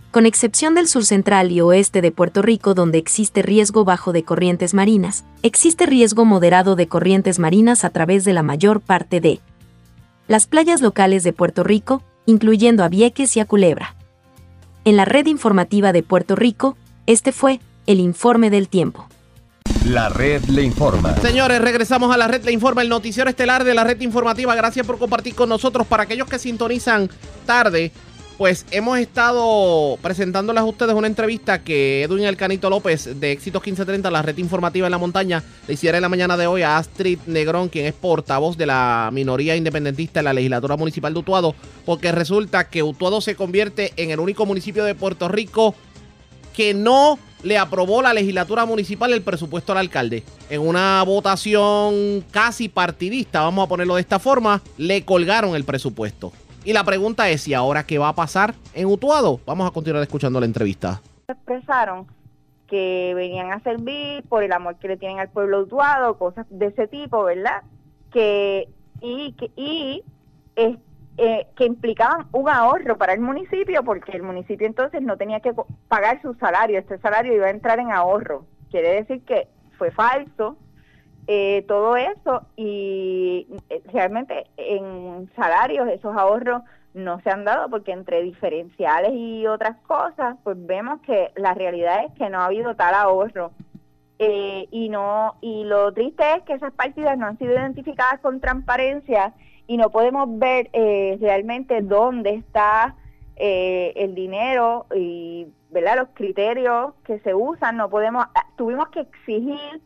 Con 0.10 0.26
excepción 0.26 0.74
del 0.74 0.88
sur 0.88 1.06
central 1.06 1.52
y 1.52 1.62
oeste 1.62 2.02
de 2.02 2.12
Puerto 2.12 2.42
Rico 2.42 2.74
donde 2.74 2.98
existe 2.98 3.44
riesgo 3.44 3.86
bajo 3.86 4.14
de 4.14 4.24
corrientes 4.24 4.74
marinas, 4.74 5.26
existe 5.44 5.86
riesgo 5.86 6.26
moderado 6.26 6.76
de 6.76 6.88
corrientes 6.88 7.38
marinas 7.38 7.84
a 7.84 7.92
través 7.92 8.26
de 8.26 8.34
la 8.34 8.42
mayor 8.42 8.82
parte 8.82 9.22
de 9.22 9.42
las 10.28 10.48
playas 10.48 10.82
locales 10.82 11.24
de 11.24 11.34
Puerto 11.34 11.64
Rico, 11.64 12.02
incluyendo 12.26 12.84
a 12.84 12.90
Vieques 12.90 13.36
y 13.38 13.40
a 13.40 13.46
Culebra. 13.46 13.96
En 14.84 14.98
la 14.98 15.06
red 15.06 15.26
informativa 15.28 15.92
de 15.94 16.04
Puerto 16.04 16.36
Rico, 16.36 16.78
este 17.08 17.32
fue 17.32 17.60
el 17.88 18.00
informe 18.00 18.50
del 18.50 18.68
tiempo. 18.70 19.08
La 19.86 20.10
red 20.10 20.44
le 20.46 20.64
informa. 20.64 21.16
Señores, 21.18 21.62
regresamos 21.62 22.14
a 22.14 22.18
la 22.18 22.28
red 22.28 22.44
le 22.44 22.52
informa, 22.52 22.82
el 22.82 22.90
noticiero 22.90 23.30
estelar 23.30 23.64
de 23.64 23.76
la 23.76 23.84
red 23.84 24.02
informativa. 24.02 24.56
Gracias 24.56 24.86
por 24.86 24.98
compartir 24.98 25.36
con 25.36 25.48
nosotros. 25.48 25.86
Para 25.86 26.04
aquellos 26.04 26.28
que 26.28 26.40
sintonizan 26.40 27.10
tarde, 27.46 27.92
pues 28.38 28.66
hemos 28.72 28.98
estado 29.00 29.98
presentándoles 30.02 30.62
a 30.62 30.66
ustedes 30.66 30.94
una 30.94 31.08
entrevista 31.08 31.64
que 31.64 32.04
Edwin 32.04 32.26
Alcanito 32.26 32.70
López 32.70 33.20
de 33.20 33.32
Éxitos 33.32 33.62
1530, 33.62 34.12
la 34.12 34.22
red 34.22 34.38
informativa 34.38 34.88
en 34.88 34.92
la 34.92 34.98
montaña, 34.98 35.44
le 35.68 35.76
hiciera 35.76 35.98
en 35.98 36.02
la 36.02 36.10
mañana 36.10 36.36
de 36.36 36.48
hoy 36.48 36.62
a 36.62 36.78
Astrid 36.78 37.20
Negrón, 37.28 37.70
quien 37.70 37.86
es 37.86 37.94
portavoz 37.94 38.58
de 38.58 38.66
la 38.66 39.10
minoría 39.14 39.56
independentista 39.56 40.20
en 40.20 40.26
la 40.26 40.34
legislatura 40.34 40.76
municipal 40.76 41.14
de 41.14 41.20
Utuado, 41.20 41.56
porque 41.86 42.12
resulta 42.12 42.70
que 42.70 42.84
Utuado 42.84 43.22
se 43.22 43.36
convierte 43.36 43.94
en 43.96 44.12
el 44.12 44.20
único 44.20 44.46
municipio 44.46 44.84
de 44.84 44.96
Puerto 44.96 45.30
Rico 45.30 45.74
que 46.54 46.74
no 46.74 47.18
le 47.44 47.58
aprobó 47.58 48.02
la 48.02 48.14
legislatura 48.14 48.66
municipal 48.66 49.14
el 49.14 49.22
presupuesto 49.22 49.72
al 49.72 49.78
alcalde. 49.78 50.24
En 50.50 50.62
una 50.62 51.04
votación 51.04 52.24
casi 52.32 52.70
partidista, 52.70 53.42
vamos 53.42 53.66
a 53.66 53.70
ponerlo 53.70 53.96
de 53.96 54.02
esta 54.02 54.20
forma, 54.20 54.62
le 54.78 55.06
colgaron 55.06 55.56
el 55.56 55.64
presupuesto. 55.64 56.34
Y 56.66 56.74
la 56.74 56.84
pregunta 56.84 57.30
es, 57.30 57.48
¿y 57.48 57.54
ahora 57.54 57.86
qué 57.86 58.00
va 58.00 58.10
a 58.10 58.16
pasar 58.16 58.56
en 58.74 58.88
Utuado? 58.88 59.40
Vamos 59.46 59.70
a 59.70 59.72
continuar 59.72 60.02
escuchando 60.02 60.40
la 60.40 60.48
entrevista. 60.48 61.00
Expresaron 61.28 62.08
que 62.68 63.14
venían 63.16 63.52
a 63.52 63.60
servir 63.60 64.24
por 64.28 64.42
el 64.42 64.52
amor 64.52 64.76
que 64.78 64.88
le 64.88 64.98
tienen 64.98 65.20
al 65.20 65.30
pueblo 65.30 65.60
Utuado, 65.60 66.18
cosas 66.18 66.48
de 66.50 66.66
ese 66.66 66.88
tipo, 66.88 67.24
¿verdad? 67.24 67.62
Que 68.12 68.68
y 69.00 69.34
que 69.34 69.52
y 69.56 70.04
eh, 70.56 71.48
que 71.56 71.66
implicaban 71.66 72.26
un 72.32 72.50
ahorro 72.50 72.98
para 72.98 73.14
el 73.14 73.20
municipio 73.20 73.84
porque 73.84 74.14
el 74.14 74.24
municipio 74.24 74.66
entonces 74.66 75.04
no 75.04 75.18
tenía 75.18 75.42
que 75.42 75.54
pagar 75.88 76.20
su 76.24 76.34
salario, 76.34 76.80
este 76.80 76.98
salario 76.98 77.36
iba 77.36 77.46
a 77.46 77.52
entrar 77.52 77.78
en 77.78 77.92
ahorro. 77.92 78.48
Quiere 78.72 79.04
decir 79.04 79.22
que 79.24 79.48
fue 79.78 79.92
falso, 79.92 80.58
eh, 81.28 81.66
todo 81.68 81.98
eso 81.98 82.44
y 82.56 83.48
eh, 83.70 83.82
realmente 83.92 84.46
en 84.58 85.28
salarios 85.36 85.88
esos 85.90 86.16
ahorros 86.16 86.62
no 86.94 87.20
se 87.22 87.32
han 87.32 87.44
dado 87.44 87.68
porque 87.68 87.94
entre 87.94 88.22
diferenciales 88.22 89.12
y 89.14 89.48
otras 89.48 89.78
cosas 89.88 90.38
pues 90.44 90.56
vemos 90.60 91.02
que 91.02 91.32
la 91.36 91.56
realidad 91.56 92.06
es 92.06 92.12
que 92.14 92.30
no 92.30 92.42
ha 92.42 92.46
habido 92.46 92.76
tal 92.76 92.94
ahorro. 92.94 93.52
Eh, 94.18 94.68
y 94.72 94.88
no 94.88 95.36
y 95.42 95.66
lo 95.66 95.92
triste 95.94 96.24
es 96.38 96.44
que 96.44 96.54
esas 96.54 96.72
partidas 96.72 97.18
no 97.18 97.26
han 97.26 97.38
sido 97.38 97.52
identificadas 97.52 98.22
con 98.22 98.40
transparencia 98.40 99.34
y 99.68 99.76
no 99.76 99.90
podemos 99.90 100.30
ver 100.40 100.70
realmente 101.20 101.82
dónde 101.82 102.36
está 102.36 102.96
el 103.36 104.16
dinero 104.16 104.86
y 104.96 105.48
verdad 105.70 105.98
los 105.98 106.10
criterios 106.14 106.94
que 107.04 107.20
se 107.20 107.34
usan. 107.34 107.76
No 107.76 107.90
podemos 107.90 108.26
tuvimos 108.56 108.88
que 108.90 109.02
exigir 109.02 109.82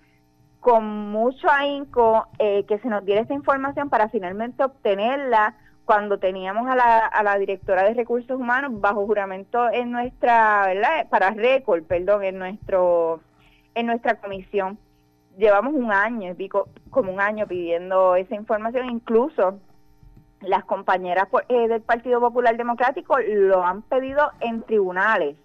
con 0.59 1.11
mucho 1.11 1.49
ahínco 1.49 2.27
eh, 2.37 2.65
que 2.65 2.79
se 2.79 2.89
nos 2.89 3.05
diera 3.05 3.21
esta 3.21 3.33
información 3.33 3.89
para 3.89 4.09
finalmente 4.09 4.63
obtenerla 4.63 5.55
cuando 5.85 6.19
teníamos 6.19 6.69
a 6.69 6.75
la, 6.75 7.05
a 7.05 7.23
la 7.23 7.37
directora 7.37 7.83
de 7.83 7.93
recursos 7.93 8.39
humanos 8.39 8.79
bajo 8.79 9.05
juramento 9.05 9.71
en 9.71 9.91
nuestra, 9.91 10.63
¿verdad? 10.67 11.07
Para 11.09 11.31
récord, 11.31 11.83
perdón, 11.83 12.23
en 12.23 12.37
nuestro 12.37 13.21
en 13.73 13.85
nuestra 13.87 14.15
comisión. 14.15 14.77
Llevamos 15.37 15.73
un 15.73 15.91
año, 15.91 16.35
pico, 16.35 16.67
como 16.89 17.13
un 17.13 17.21
año 17.21 17.47
pidiendo 17.47 18.15
esa 18.15 18.35
información, 18.35 18.89
incluso 18.89 19.59
las 20.41 20.65
compañeras 20.65 21.27
eh, 21.47 21.67
del 21.67 21.81
Partido 21.81 22.19
Popular 22.19 22.57
Democrático 22.57 23.17
lo 23.19 23.63
han 23.63 23.81
pedido 23.81 24.31
en 24.41 24.61
tribunales 24.63 25.37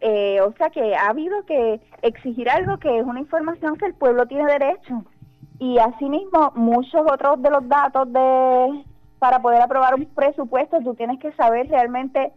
eh, 0.00 0.40
o 0.40 0.52
sea 0.52 0.70
que 0.70 0.94
ha 0.94 1.08
habido 1.08 1.44
que 1.44 1.80
exigir 2.02 2.48
algo 2.48 2.78
que 2.78 2.98
es 2.98 3.04
una 3.04 3.20
información 3.20 3.76
que 3.76 3.86
el 3.86 3.94
pueblo 3.94 4.26
tiene 4.26 4.50
derecho. 4.50 5.04
Y 5.58 5.78
asimismo, 5.78 6.52
muchos 6.54 7.02
otros 7.02 7.42
de 7.42 7.50
los 7.50 7.68
datos 7.68 8.10
de 8.12 8.84
para 9.18 9.42
poder 9.42 9.60
aprobar 9.60 9.94
un 9.94 10.06
presupuesto, 10.06 10.80
tú 10.80 10.94
tienes 10.94 11.18
que 11.20 11.32
saber 11.32 11.68
realmente 11.68 12.32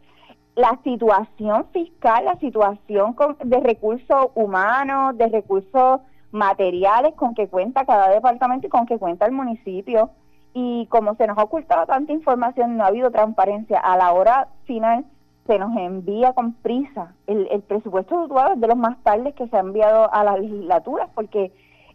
la 0.55 0.77
situación 0.83 1.65
fiscal, 1.71 2.25
la 2.25 2.37
situación 2.39 3.15
de 3.45 3.59
recursos 3.61 4.27
humanos, 4.35 5.17
de 5.17 5.27
recursos 5.29 6.01
materiales 6.31 7.13
con 7.15 7.33
que 7.33 7.47
cuenta 7.47 7.85
cada 7.85 8.09
departamento 8.09 8.67
y 8.67 8.69
con 8.69 8.85
que 8.85 8.99
cuenta 8.99 9.25
el 9.25 9.31
municipio. 9.31 10.11
Y 10.53 10.87
como 10.87 11.15
se 11.15 11.25
nos 11.25 11.37
ha 11.37 11.43
ocultado 11.43 11.85
tanta 11.85 12.11
información, 12.11 12.75
no 12.75 12.83
ha 12.83 12.87
habido 12.87 13.09
transparencia 13.09 13.79
a 13.79 13.95
la 13.95 14.11
hora 14.11 14.49
final 14.65 15.05
se 15.45 15.59
nos 15.59 15.75
envía 15.75 16.33
con 16.33 16.53
prisa. 16.53 17.13
El, 17.27 17.47
el 17.51 17.61
presupuesto 17.61 18.25
es 18.25 18.59
de 18.59 18.67
los 18.67 18.77
más 18.77 18.97
tardes 19.03 19.35
que 19.35 19.47
se 19.47 19.57
ha 19.57 19.61
enviado 19.61 20.13
a 20.13 20.23
las 20.23 20.39
legislaturas, 20.39 21.09
porque 21.13 21.51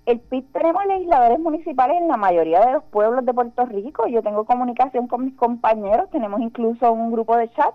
el 0.06 0.20
PIB 0.20 0.52
tenemos 0.52 0.86
legisladores 0.86 1.38
municipales 1.38 1.98
en 2.00 2.08
la 2.08 2.16
mayoría 2.16 2.64
de 2.64 2.72
los 2.72 2.84
pueblos 2.84 3.26
de 3.26 3.34
Puerto 3.34 3.66
Rico. 3.66 4.06
Yo 4.06 4.22
tengo 4.22 4.44
comunicación 4.44 5.06
con 5.06 5.24
mis 5.24 5.34
compañeros, 5.34 6.08
tenemos 6.10 6.40
incluso 6.40 6.90
un 6.92 7.12
grupo 7.12 7.36
de 7.36 7.50
chat 7.50 7.74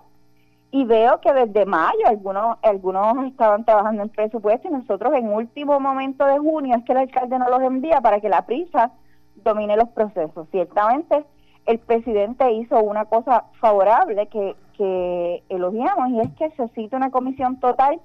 y 0.72 0.84
veo 0.84 1.20
que 1.20 1.32
desde 1.32 1.64
mayo 1.66 2.04
algunos 2.06 2.58
algunos 2.62 3.24
estaban 3.26 3.64
trabajando 3.64 4.02
en 4.02 4.08
presupuesto 4.08 4.66
y 4.66 4.72
nosotros 4.72 5.14
en 5.14 5.32
último 5.32 5.78
momento 5.78 6.26
de 6.26 6.38
junio 6.38 6.74
es 6.76 6.84
que 6.84 6.90
el 6.90 6.98
alcalde 6.98 7.38
nos 7.38 7.48
los 7.48 7.62
envía 7.62 8.00
para 8.00 8.20
que 8.20 8.28
la 8.28 8.44
prisa 8.44 8.90
domine 9.36 9.76
los 9.76 9.88
procesos. 9.90 10.48
Ciertamente 10.50 11.24
el 11.66 11.78
presidente 11.78 12.50
hizo 12.50 12.80
una 12.82 13.04
cosa 13.04 13.44
favorable 13.60 14.26
que 14.26 14.56
que 14.76 15.42
elogiamos 15.48 16.10
y 16.10 16.20
es 16.20 16.32
que 16.34 16.50
se 16.50 16.68
cita 16.68 16.96
una 16.96 17.10
comisión 17.10 17.58
total 17.60 18.00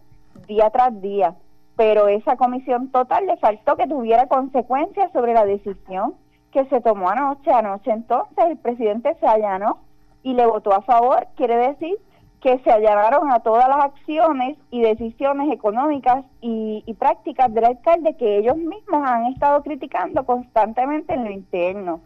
día 0.48 0.70
tras 0.70 1.02
día, 1.02 1.36
pero 1.76 2.08
esa 2.08 2.36
comisión 2.36 2.92
total 2.92 3.26
le 3.26 3.38
faltó 3.38 3.76
que 3.76 3.88
tuviera 3.88 4.28
consecuencias 4.28 5.12
sobre 5.12 5.34
la 5.34 5.46
decisión 5.46 6.16
que 6.52 6.66
se 6.66 6.82
tomó 6.82 7.10
anoche. 7.10 7.52
Anoche 7.52 7.92
entonces 7.92 8.46
el 8.46 8.58
presidente 8.58 9.16
se 9.20 9.28
allanó 9.28 9.80
y 10.24 10.34
le 10.34 10.46
votó 10.46 10.74
a 10.74 10.82
favor, 10.82 11.28
quiere 11.36 11.56
decir 11.56 11.98
que 12.42 12.60
se 12.60 12.72
allanaron 12.72 13.32
a 13.32 13.42
todas 13.42 13.68
las 13.68 13.84
acciones 13.84 14.58
y 14.72 14.82
decisiones 14.82 15.52
económicas 15.52 16.24
y, 16.42 16.84
prácticas 16.98 17.54
del 17.54 17.66
alcalde 17.66 18.16
que 18.16 18.38
ellos 18.38 18.58
mismos 18.58 19.04
han 19.06 19.26
estado 19.28 19.62
criticando 19.62 20.26
constantemente 20.26 21.14
en 21.14 21.26
lo 21.26 21.32
interno. 21.32 22.02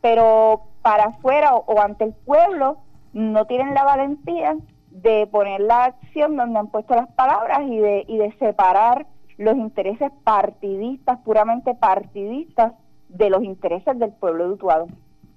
Pero 0.00 0.62
para 0.82 1.04
afuera 1.04 1.54
o 1.54 1.80
ante 1.80 2.04
el 2.04 2.12
pueblo 2.12 2.78
no 3.14 3.46
tienen 3.46 3.74
la 3.74 3.84
valentía 3.84 4.56
de 4.90 5.26
poner 5.28 5.60
la 5.60 5.84
acción 5.84 6.36
donde 6.36 6.58
han 6.58 6.68
puesto 6.68 6.94
las 6.94 7.08
palabras 7.12 7.62
y 7.62 7.78
de, 7.78 8.04
y 8.06 8.18
de 8.18 8.32
separar 8.38 9.06
los 9.38 9.56
intereses 9.56 10.12
partidistas, 10.24 11.18
puramente 11.20 11.74
partidistas, 11.74 12.74
de 13.08 13.30
los 13.30 13.42
intereses 13.44 13.98
del 13.98 14.12
pueblo 14.12 14.48
de 14.48 14.54
Utuado. 14.54 14.86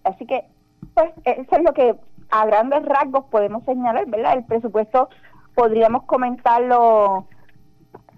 Así 0.04 0.26
que, 0.26 0.46
pues, 0.94 1.12
eso 1.24 1.56
es 1.56 1.64
lo 1.64 1.74
que 1.74 1.96
a 2.30 2.46
grandes 2.46 2.84
rasgos 2.86 3.26
podemos 3.26 3.64
señalar, 3.66 4.06
¿verdad? 4.08 4.34
El 4.34 4.46
presupuesto 4.46 5.10
podríamos 5.56 6.04
comentarlo 6.04 7.28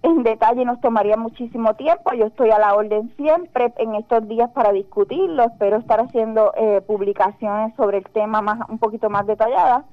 en 0.02 0.24
detalle 0.24 0.64
nos 0.66 0.80
tomaría 0.80 1.18
muchísimo 1.18 1.74
tiempo. 1.76 2.14
Yo 2.14 2.28
estoy 2.28 2.52
a 2.52 2.60
la 2.60 2.74
orden 2.76 3.14
siempre 3.18 3.74
en 3.78 3.96
estos 3.96 4.28
días 4.28 4.50
para 4.52 4.72
discutirlo. 4.72 5.44
Espero 5.44 5.78
estar 5.78 6.00
haciendo 6.00 6.54
eh, 6.56 6.82
publicaciones 6.82 7.76
sobre 7.76 7.98
el 7.98 8.06
tema 8.06 8.42
más 8.42 8.60
un 8.70 8.80
poquito 8.80 9.10
más 9.10 9.28
detalladas. 9.28 9.86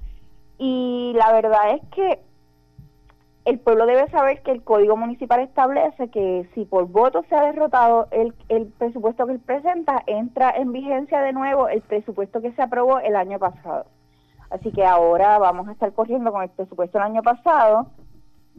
Y 0.59 1.13
la 1.17 1.33
verdad 1.33 1.75
es 1.75 1.81
que 1.91 2.21
el 3.45 3.59
pueblo 3.61 3.87
debe 3.87 4.09
saber 4.11 4.43
que 4.43 4.53
el 4.53 4.63
Código 4.63 4.97
Municipal 4.97 5.41
establece 5.41 6.09
que 6.11 6.49
si 6.55 6.65
por 6.65 6.87
voto 6.87 7.25
se 7.29 7.35
ha 7.35 7.43
derrotado 7.43 8.09
el, 8.11 8.35
el 8.49 8.67
presupuesto 8.67 9.27
que 9.27 9.33
él 9.33 9.41
presenta, 9.41 10.03
entra 10.07 10.51
en 10.51 10.73
vigencia 10.73 11.21
de 11.21 11.33
nuevo 11.33 11.69
el 11.69 11.81
presupuesto 11.81 12.41
que 12.41 12.53
se 12.53 12.63
aprobó 12.63 12.99
el 12.99 13.15
año 13.15 13.39
pasado. 13.39 13.87
Así 14.51 14.71
que 14.73 14.85
ahora 14.85 15.39
vamos 15.39 15.69
a 15.69 15.73
estar 15.73 15.93
corriendo 15.93 16.33
con 16.33 16.43
el 16.43 16.51
presupuesto 16.51 16.99
del 16.99 17.07
año 17.07 17.23
pasado. 17.23 17.89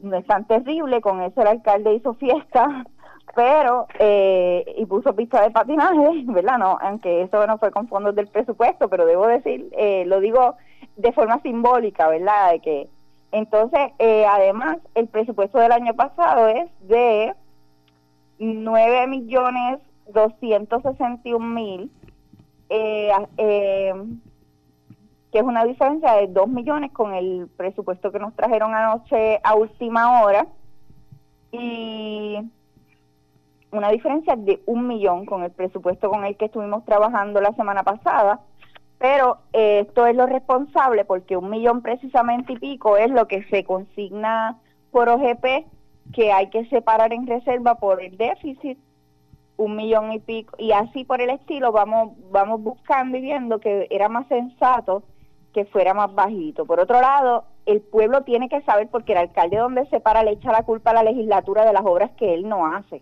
No 0.02 0.18
es 0.18 0.26
tan 0.26 0.46
terrible, 0.46 1.02
con 1.02 1.22
eso 1.22 1.42
el 1.42 1.48
alcalde 1.48 1.96
hizo 1.96 2.14
fiesta, 2.16 2.86
pero, 3.36 3.88
eh, 4.00 4.64
y 4.78 4.86
puso 4.86 5.16
pista 5.16 5.42
de 5.42 5.52
patinaje, 5.52 6.24
¿verdad? 6.26 6.58
No, 6.58 6.78
aunque 6.82 7.24
eso 7.24 7.46
no 7.48 7.58
fue 7.58 7.72
con 7.72 7.88
fondos 7.88 8.16
del 8.16 8.28
presupuesto, 8.28 8.90
pero 8.90 9.06
debo 9.06 9.28
decir, 9.28 9.70
eh, 9.78 10.06
lo 10.06 10.20
digo 10.20 10.56
de 10.96 11.12
forma 11.12 11.42
simbólica, 11.42 12.08
¿verdad? 12.08 12.52
De 12.52 12.60
que 12.60 12.90
entonces, 13.32 13.92
eh, 14.00 14.26
además, 14.26 14.78
el 14.96 15.08
presupuesto 15.08 15.60
del 15.60 15.72
año 15.72 15.94
pasado 15.94 16.48
es 16.48 16.70
de 16.88 17.34
9 18.40 19.08
millones 19.08 19.80
261 20.14 21.46
mil, 21.46 21.92
eh, 22.70 23.12
eh, 23.38 23.94
que 25.32 25.40
es 25.40 25.44
una 25.44 25.66
diferencia 25.66 26.14
de 26.14 26.28
2 26.28 26.48
millones 26.48 26.92
con 26.92 27.14
el 27.14 27.48
presupuesto 27.58 28.12
que 28.12 28.20
nos 28.20 28.36
trajeron 28.36 28.74
anoche 28.74 29.40
a 29.44 29.56
última 29.56 30.22
hora 30.22 30.48
y 31.52 32.38
una 33.72 33.90
diferencia 33.90 34.36
de 34.36 34.62
un 34.66 34.88
millón 34.88 35.26
con 35.26 35.44
el 35.44 35.52
presupuesto 35.52 36.10
con 36.10 36.26
el 36.26 36.38
que 36.38 36.46
estuvimos 36.46 36.86
trabajando 36.86 37.42
la 37.42 37.54
semana 37.54 37.84
pasada. 37.84 38.40
Pero 38.98 39.40
eh, 39.54 39.82
esto 39.88 40.08
es 40.08 40.16
lo 40.16 40.26
responsable 40.26 41.06
porque 41.06 41.38
un 41.38 41.50
millón 41.50 41.82
precisamente 41.82 42.54
y 42.54 42.58
pico 42.58 42.98
es 42.98 43.12
lo 43.12 43.28
que 43.28 43.44
se 43.44 43.64
consigna 43.64 44.58
por 44.92 45.10
OGP 45.10 45.68
que 46.14 46.32
hay 46.32 46.50
que 46.50 46.66
separar 46.70 47.14
en 47.14 47.28
reserva 47.28 47.76
por 47.76 48.02
el 48.02 48.18
déficit 48.18 48.80
un 49.58 49.76
millón 49.76 50.14
y 50.14 50.20
pico 50.20 50.56
y 50.58 50.72
así 50.72 51.04
por 51.04 51.20
el 51.22 51.30
estilo 51.32 51.72
vamos 51.72 52.14
vamos 52.32 52.62
buscando 52.62 53.18
y 53.18 53.22
viendo 53.22 53.60
que 53.60 53.88
era 53.90 54.08
más 54.08 54.28
sensato 54.28 55.04
que 55.58 55.66
fuera 55.66 55.96
más 55.96 56.14
bajito. 56.14 56.68
Por 56.68 56.80
otro 56.80 57.02
lado, 57.02 57.46
el 57.66 57.82
pueblo 57.82 58.22
tiene 58.22 58.48
que 58.48 58.62
saber 58.62 58.90
porque 58.92 59.14
el 59.14 59.18
alcalde 59.18 59.58
donde 59.58 59.88
se 59.88 60.00
para 60.00 60.22
le 60.22 60.34
echa 60.34 60.52
la 60.52 60.62
culpa 60.62 60.92
a 60.92 60.94
la 60.94 61.02
legislatura 61.02 61.66
de 61.66 61.74
las 61.74 61.84
obras 61.84 62.12
que 62.12 62.36
él 62.36 62.48
no 62.48 62.68
hace 62.68 63.02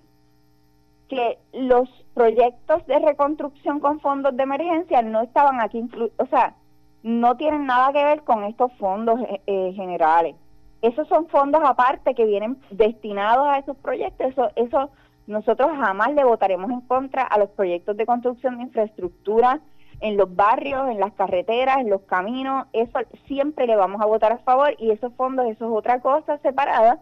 que 1.10 1.38
los 1.52 1.90
proyectos 2.14 2.88
de 2.88 2.98
reconstrucción 2.98 3.82
con 3.82 4.00
fondos 4.00 4.36
de 4.38 4.44
emergencia 4.44 5.02
no 5.02 5.22
estaban 5.22 5.60
aquí 5.60 5.80
incluidos, 5.80 6.16
o 6.18 6.26
sea, 6.28 6.56
no 7.04 7.36
tienen 7.36 7.68
nada 7.68 7.92
que 7.92 8.04
ver 8.04 8.24
con 8.24 8.46
estos 8.46 8.72
fondos 8.80 9.20
eh, 9.20 9.42
eh, 9.46 9.74
generales. 9.76 10.36
Esos 10.82 11.08
son 11.10 11.28
fondos 11.28 11.62
aparte 11.64 12.16
que 12.16 12.26
vienen 12.26 12.58
destinados 12.72 13.48
a 13.48 13.60
esos 13.60 13.78
proyectos. 13.78 14.32
Eso, 14.32 14.50
eso 14.56 14.90
nosotros 15.28 15.70
jamás 15.78 16.14
le 16.14 16.24
votaremos 16.24 16.72
en 16.72 16.82
contra 16.82 17.24
a 17.24 17.38
los 17.38 17.50
proyectos 17.50 17.98
de 17.98 18.06
construcción 18.06 18.58
de 18.58 18.64
infraestructura 18.64 19.60
en 20.02 20.18
los 20.18 20.36
barrios, 20.36 20.90
en 20.90 21.00
las 21.00 21.14
carreteras, 21.14 21.78
en 21.80 21.90
los 21.90 22.02
caminos. 22.02 22.68
Eso 22.74 23.00
siempre 23.28 23.68
le 23.68 23.76
vamos 23.76 24.02
a 24.02 24.06
votar 24.06 24.32
a 24.32 24.38
favor 24.40 24.76
y 24.78 24.92
esos 24.92 25.14
fondos, 25.14 25.46
eso 25.48 25.66
es 25.66 25.72
otra 25.72 26.00
cosa 26.02 26.38
separada 26.40 27.00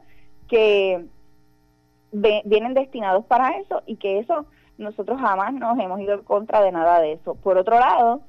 que 0.48 1.06
vienen 2.12 2.74
destinados 2.74 3.26
para 3.26 3.58
eso 3.58 3.82
y 3.88 3.96
que 3.96 4.20
eso 4.20 4.46
nosotros 4.78 5.20
jamás 5.20 5.54
nos 5.54 5.80
hemos 5.80 6.00
ido 6.00 6.14
en 6.14 6.24
contra 6.24 6.62
de 6.62 6.72
nada 6.72 7.00
de 7.00 7.14
eso. 7.14 7.36
Por 7.36 7.58
otro 7.58 7.80
lado, 7.80 8.22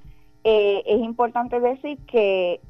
eh, 0.43 0.82
es 0.86 1.01
importante 1.01 1.61
decir 1.61 1.99
que 2.07 2.61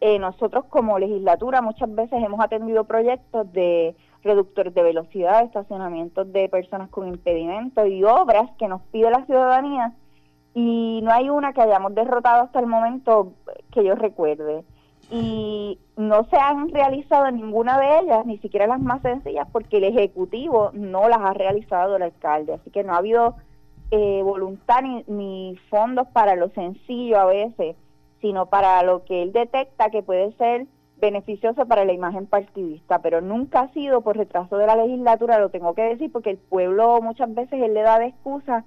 eh, 0.00 0.18
nosotros 0.18 0.64
como 0.66 0.98
legislatura 0.98 1.60
muchas 1.60 1.94
veces 1.94 2.22
hemos 2.22 2.40
atendido 2.40 2.84
proyectos 2.84 3.52
de 3.52 3.94
reductores 4.22 4.74
de 4.74 4.82
velocidad, 4.82 5.44
estacionamientos 5.44 6.32
de 6.32 6.48
personas 6.48 6.88
con 6.90 7.08
impedimento 7.08 7.86
y 7.86 8.04
obras 8.04 8.50
que 8.58 8.68
nos 8.68 8.82
pide 8.92 9.10
la 9.10 9.24
ciudadanía 9.26 9.92
y 10.54 11.00
no 11.02 11.12
hay 11.12 11.30
una 11.30 11.52
que 11.52 11.62
hayamos 11.62 11.94
derrotado 11.94 12.44
hasta 12.44 12.60
el 12.60 12.66
momento 12.66 13.32
que 13.72 13.84
yo 13.84 13.94
recuerde 13.94 14.64
y 15.10 15.78
no 15.96 16.24
se 16.30 16.36
han 16.36 16.68
realizado 16.68 17.30
ninguna 17.30 17.78
de 17.78 17.98
ellas, 18.00 18.26
ni 18.26 18.38
siquiera 18.38 18.66
las 18.66 18.80
más 18.80 19.02
sencillas, 19.02 19.48
porque 19.52 19.78
el 19.78 19.84
Ejecutivo 19.84 20.70
no 20.72 21.08
las 21.08 21.18
ha 21.18 21.34
realizado 21.34 21.96
el 21.96 22.02
alcalde. 22.02 22.54
Así 22.54 22.70
que 22.70 22.84
no 22.84 22.94
ha 22.94 22.98
habido 22.98 23.34
eh, 23.90 24.22
voluntad 24.22 24.82
ni, 24.82 25.56
fondos 25.68 26.06
para 26.08 26.36
lo 26.36 26.48
sencillo 26.50 27.18
a 27.18 27.24
veces, 27.24 27.76
sino 28.20 28.46
para 28.46 28.82
lo 28.84 29.04
que 29.04 29.22
él 29.22 29.32
detecta 29.32 29.90
que 29.90 30.02
puede 30.02 30.32
ser 30.36 30.66
beneficioso 30.98 31.66
para 31.66 31.84
la 31.84 31.92
imagen 31.92 32.26
partidista, 32.26 33.00
pero 33.00 33.20
nunca 33.20 33.60
ha 33.60 33.72
sido 33.72 34.02
por 34.02 34.16
retraso 34.16 34.58
de 34.58 34.66
la 34.66 34.76
legislatura, 34.76 35.40
lo 35.40 35.48
tengo 35.48 35.74
que 35.74 35.82
decir, 35.82 36.12
porque 36.12 36.30
el 36.30 36.36
pueblo 36.36 37.00
muchas 37.00 37.34
veces 37.34 37.60
él 37.62 37.72
le 37.72 37.82
da 37.82 37.98
de 37.98 38.08
excusa 38.08 38.64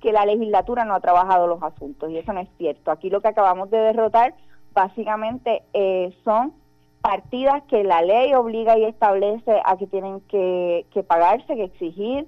que 0.00 0.12
la 0.12 0.26
legislatura 0.26 0.84
no 0.84 0.94
ha 0.94 1.00
trabajado 1.00 1.46
los 1.46 1.62
asuntos, 1.62 2.10
y 2.10 2.18
eso 2.18 2.32
no 2.32 2.40
es 2.40 2.48
cierto. 2.58 2.90
Aquí 2.90 3.10
lo 3.10 3.20
que 3.20 3.28
acabamos 3.28 3.70
de 3.70 3.78
derrotar 3.78 4.34
básicamente 4.72 5.62
eh, 5.72 6.14
son 6.22 6.52
partidas 7.00 7.62
que 7.64 7.84
la 7.84 8.02
ley 8.02 8.34
obliga 8.34 8.76
y 8.76 8.84
establece 8.84 9.62
a 9.64 9.76
que 9.76 9.86
tienen 9.86 10.20
que, 10.22 10.84
pagarse, 11.06 11.54
que 11.54 11.64
exigir 11.64 12.26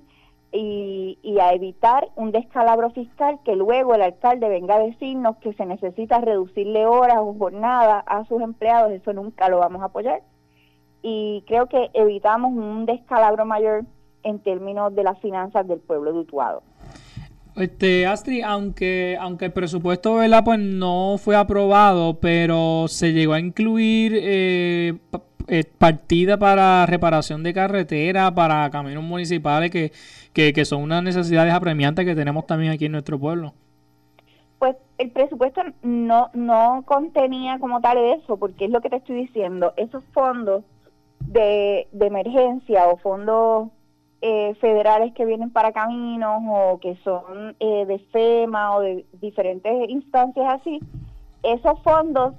y, 0.52 1.18
a 1.40 1.52
evitar 1.52 2.08
un 2.16 2.32
descalabro 2.32 2.90
fiscal 2.90 3.38
que 3.44 3.56
luego 3.56 3.94
el 3.94 4.02
alcalde 4.02 4.48
venga 4.48 4.76
a 4.76 4.80
decirnos 4.80 5.36
que 5.38 5.52
se 5.52 5.66
necesita 5.66 6.20
reducirle 6.20 6.86
horas 6.86 7.18
o 7.18 7.34
jornada 7.34 7.98
a 8.06 8.24
sus 8.26 8.40
empleados, 8.40 8.92
eso 8.92 9.12
nunca 9.12 9.48
lo 9.48 9.58
vamos 9.58 9.82
a 9.82 9.86
apoyar. 9.86 10.22
Y 11.02 11.44
creo 11.46 11.66
que 11.66 11.90
evitamos 11.92 12.52
un 12.52 12.86
descalabro 12.86 13.44
mayor 13.44 13.84
en 14.22 14.38
términos 14.38 14.94
de 14.94 15.02
las 15.02 15.18
finanzas 15.20 15.66
del 15.66 15.80
pueblo 15.80 16.12
de 16.12 16.20
Utuado. 16.20 16.62
Este, 17.58 18.06
Astrid, 18.06 18.44
aunque, 18.44 19.16
aunque 19.20 19.46
el 19.46 19.52
presupuesto 19.52 20.14
¿verdad? 20.14 20.44
Pues 20.44 20.60
no 20.60 21.16
fue 21.18 21.34
aprobado, 21.34 22.14
pero 22.20 22.86
se 22.86 23.12
llegó 23.12 23.32
a 23.32 23.40
incluir 23.40 24.12
eh, 24.14 24.94
eh, 25.48 25.64
partida 25.76 26.38
para 26.38 26.86
reparación 26.86 27.42
de 27.42 27.52
carretera, 27.52 28.32
para 28.32 28.70
caminos 28.70 29.02
municipales, 29.02 29.72
que, 29.72 29.90
que, 30.32 30.64
son 30.64 30.82
unas 30.82 31.02
necesidades 31.02 31.52
apremiantes 31.52 32.04
que 32.04 32.14
tenemos 32.14 32.46
también 32.46 32.70
aquí 32.70 32.84
en 32.84 32.92
nuestro 32.92 33.18
pueblo. 33.18 33.54
Pues 34.60 34.76
el 34.98 35.10
presupuesto 35.10 35.62
no, 35.82 36.30
no 36.34 36.84
contenía 36.86 37.58
como 37.58 37.80
tal 37.80 37.98
eso, 37.98 38.36
porque 38.36 38.66
es 38.66 38.70
lo 38.70 38.80
que 38.80 38.90
te 38.90 38.96
estoy 38.96 39.16
diciendo, 39.16 39.72
esos 39.76 40.04
fondos 40.12 40.62
de, 41.26 41.88
de 41.90 42.06
emergencia 42.06 42.86
o 42.86 42.98
fondos 42.98 43.70
eh, 44.20 44.54
federales 44.60 45.14
que 45.14 45.24
vienen 45.24 45.50
para 45.50 45.72
caminos 45.72 46.42
o 46.48 46.78
que 46.80 46.96
son 47.04 47.56
eh, 47.60 47.86
de 47.86 47.98
FEMA 48.10 48.76
o 48.76 48.80
de 48.80 49.06
diferentes 49.20 49.88
instancias 49.88 50.60
así, 50.60 50.80
esos 51.42 51.80
fondos 51.82 52.34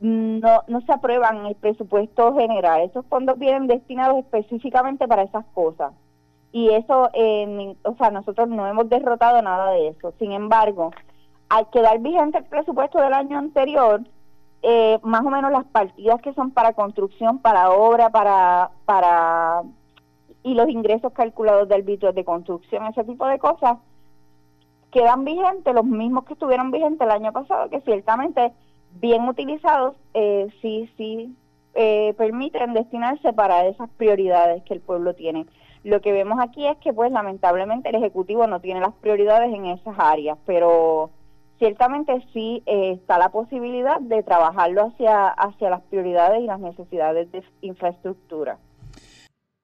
no, 0.00 0.62
no 0.66 0.80
se 0.80 0.92
aprueban 0.92 1.38
en 1.38 1.46
el 1.46 1.54
presupuesto 1.56 2.34
general. 2.34 2.82
Esos 2.82 3.04
fondos 3.06 3.38
vienen 3.38 3.66
destinados 3.66 4.18
específicamente 4.18 5.06
para 5.06 5.22
esas 5.22 5.44
cosas. 5.52 5.92
Y 6.52 6.70
eso, 6.70 7.10
o 7.82 7.94
sea, 7.96 8.10
nosotros 8.10 8.48
no 8.48 8.66
hemos 8.66 8.88
derrotado 8.88 9.40
nada 9.42 9.70
de 9.72 9.88
eso. 9.88 10.12
Sin 10.18 10.32
embargo, 10.32 10.90
al 11.48 11.68
quedar 11.70 11.98
vigente 12.00 12.38
el 12.38 12.44
presupuesto 12.44 13.00
del 13.00 13.12
año 13.12 13.38
anterior, 13.38 14.00
eh, 14.62 14.98
más 15.02 15.24
o 15.24 15.30
menos 15.30 15.52
las 15.52 15.64
partidas 15.66 16.20
que 16.20 16.34
son 16.34 16.50
para 16.50 16.72
construcción, 16.72 17.38
para 17.38 17.70
obra, 17.70 18.10
para, 18.10 18.70
para 18.84 19.62
y 20.42 20.54
los 20.54 20.68
ingresos 20.68 21.12
calculados 21.12 21.68
del 21.68 21.80
arbitrio 21.80 22.12
de 22.12 22.24
construcción, 22.24 22.86
ese 22.86 23.04
tipo 23.04 23.26
de 23.26 23.38
cosas, 23.38 23.78
quedan 24.90 25.24
vigentes, 25.24 25.74
los 25.74 25.84
mismos 25.84 26.24
que 26.24 26.32
estuvieron 26.32 26.70
vigentes 26.70 27.00
el 27.00 27.10
año 27.10 27.32
pasado, 27.32 27.68
que 27.70 27.80
ciertamente 27.82 28.52
bien 28.92 29.28
utilizados, 29.28 29.94
eh, 30.14 30.48
sí, 30.60 30.90
sí 30.96 31.36
eh, 31.74 32.14
permiten 32.18 32.74
destinarse 32.74 33.32
para 33.32 33.66
esas 33.66 33.88
prioridades 33.90 34.62
que 34.64 34.74
el 34.74 34.80
pueblo 34.80 35.14
tiene. 35.14 35.46
Lo 35.84 36.00
que 36.00 36.12
vemos 36.12 36.38
aquí 36.40 36.66
es 36.66 36.76
que, 36.78 36.92
pues, 36.92 37.12
lamentablemente 37.12 37.88
el 37.88 37.94
Ejecutivo 37.94 38.46
no 38.46 38.60
tiene 38.60 38.80
las 38.80 38.92
prioridades 38.94 39.54
en 39.54 39.66
esas 39.66 39.94
áreas, 39.98 40.36
pero 40.44 41.10
ciertamente 41.58 42.26
sí 42.32 42.62
eh, 42.66 42.92
está 42.92 43.18
la 43.18 43.30
posibilidad 43.30 44.00
de 44.00 44.22
trabajarlo 44.22 44.86
hacia, 44.86 45.28
hacia 45.28 45.70
las 45.70 45.82
prioridades 45.82 46.42
y 46.42 46.46
las 46.46 46.60
necesidades 46.60 47.30
de 47.32 47.44
infraestructura. 47.60 48.58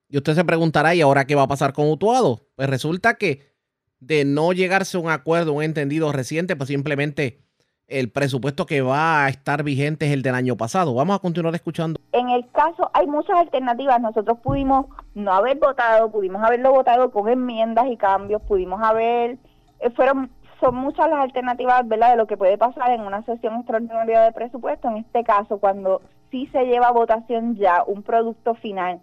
Y 0.09 0.17
usted 0.17 0.35
se 0.35 0.45
preguntará, 0.45 0.95
¿y 0.95 1.01
ahora 1.01 1.27
qué 1.27 1.35
va 1.35 1.43
a 1.43 1.49
pasar 1.49 1.73
con 1.73 1.91
Utuado? 1.91 2.47
Pues 2.55 2.71
resulta 2.71 3.15
que 3.15 3.55
de 3.99 4.25
no 4.25 4.53
llegarse 4.53 4.97
a 4.97 5.01
un 5.01 5.11
acuerdo, 5.11 5.53
un 5.53 5.63
entendido 5.63 6.13
reciente, 6.13 6.55
pues 6.55 6.69
simplemente 6.69 7.41
el 7.89 8.11
presupuesto 8.11 8.67
que 8.67 8.83
va 8.83 9.25
a 9.25 9.29
estar 9.29 9.63
vigente 9.63 10.07
es 10.07 10.13
el 10.13 10.23
del 10.23 10.35
año 10.35 10.57
pasado. 10.57 10.95
Vamos 10.95 11.17
a 11.17 11.19
continuar 11.21 11.55
escuchando. 11.55 12.01
En 12.13 12.29
el 12.31 12.49
caso, 12.51 12.91
hay 12.95 13.07
muchas 13.07 13.37
alternativas. 13.37 14.01
Nosotros 14.01 14.39
pudimos 14.43 14.87
no 15.15 15.33
haber 15.33 15.59
votado, 15.59 16.11
pudimos 16.11 16.43
haberlo 16.43 16.73
votado 16.73 17.11
con 17.11 17.29
enmiendas 17.29 17.87
y 17.91 17.97
cambios, 17.97 18.43
pudimos 18.43 18.81
haber, 18.83 19.39
eh, 19.81 19.91
fueron, 19.91 20.31
son 20.61 20.75
muchas 20.77 21.09
las 21.09 21.21
alternativas, 21.21 21.87
¿verdad?, 21.87 22.11
de 22.11 22.17
lo 22.17 22.27
que 22.27 22.37
puede 22.37 22.59
pasar 22.59 22.91
en 22.91 23.01
una 23.01 23.25
sesión 23.25 23.57
extraordinaria 23.57 24.21
de 24.23 24.33
presupuesto. 24.33 24.89
En 24.89 24.99
este 24.99 25.25
caso, 25.25 25.59
cuando 25.59 26.03
sí 26.31 26.49
se 26.53 26.65
lleva 26.65 26.89
a 26.89 26.93
votación 26.93 27.57
ya 27.57 27.83
un 27.87 28.03
producto 28.03 28.55
final 28.55 29.01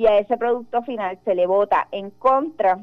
y 0.00 0.06
a 0.06 0.16
ese 0.16 0.38
producto 0.38 0.80
final 0.80 1.18
se 1.26 1.34
le 1.34 1.46
vota 1.46 1.86
en 1.92 2.08
contra, 2.08 2.78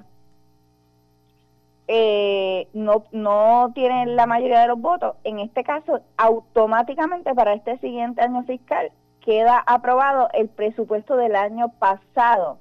eh, 1.88 2.68
no, 2.74 3.06
no 3.12 3.74
la 3.76 4.28
mayoría 4.28 4.60
de 4.60 4.68
los 4.68 4.80
votos, 4.80 5.16
en 5.24 5.40
este 5.40 5.64
caso, 5.64 6.02
automáticamente 6.16 7.34
para 7.34 7.54
este 7.54 7.80
siguiente 7.80 8.22
año 8.22 8.44
fiscal 8.44 8.92
queda 9.22 9.64
aprobado 9.66 10.30
el 10.34 10.48
presupuesto 10.48 11.18
del 11.18 11.36
año 11.36 11.70
pasado 11.80 12.60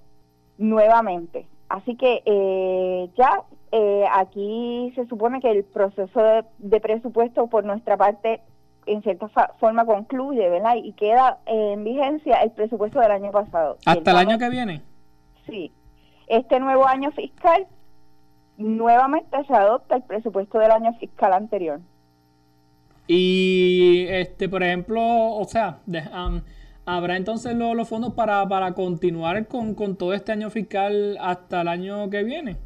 nuevamente. 0.56 1.46
Así 1.68 1.94
que 1.94 2.22
eh, 2.24 3.10
ya 3.14 3.42
eh, 3.72 4.06
aquí 4.10 4.90
se 4.94 5.06
supone 5.06 5.42
que 5.42 5.50
el 5.50 5.64
proceso 5.64 6.44
de, 6.56 6.80
presupuesto 6.80 7.46
por 7.48 7.62
nuestra 7.62 7.98
parte 7.98 8.40
en 8.86 9.02
cierta 9.02 9.28
forma 9.58 9.84
concluye, 9.84 10.48
¿verdad? 10.48 10.76
Y 10.76 10.92
queda 10.92 11.38
en 11.46 11.84
vigencia 11.84 12.36
el 12.42 12.52
presupuesto 12.52 13.00
del 13.00 13.10
año 13.10 13.32
pasado. 13.32 13.76
¿Hasta 13.84 14.10
el 14.12 14.16
año 14.16 14.38
que 14.38 14.48
viene? 14.48 14.82
Sí. 15.46 15.72
Este 16.28 16.58
nuevo 16.60 16.86
año 16.86 17.10
fiscal 17.12 17.66
nuevamente 18.56 19.36
se 19.46 19.52
adopta 19.52 19.96
el 19.96 20.02
presupuesto 20.02 20.58
del 20.58 20.70
año 20.70 20.92
fiscal 20.94 21.32
anterior. 21.32 21.80
Y, 23.06 24.06
este, 24.08 24.48
por 24.48 24.62
ejemplo, 24.62 25.00
o 25.00 25.44
sea, 25.44 25.78
¿habrá 26.84 27.16
entonces 27.16 27.54
los 27.54 27.88
fondos 27.88 28.14
para, 28.14 28.46
para 28.48 28.72
continuar 28.72 29.46
con, 29.46 29.74
todo 29.96 30.12
este 30.14 30.32
año 30.32 30.50
fiscal 30.50 31.16
hasta 31.20 31.60
el 31.60 31.68
año 31.68 32.10
que 32.10 32.24
viene? 32.24 32.56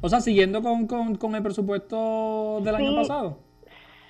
O 0.00 0.08
sea, 0.08 0.20
siguiendo 0.20 0.62
con, 0.62 0.86
con, 0.86 1.34
el 1.34 1.42
presupuesto 1.42 2.60
del 2.62 2.74
año 2.74 2.96
pasado. 2.96 3.49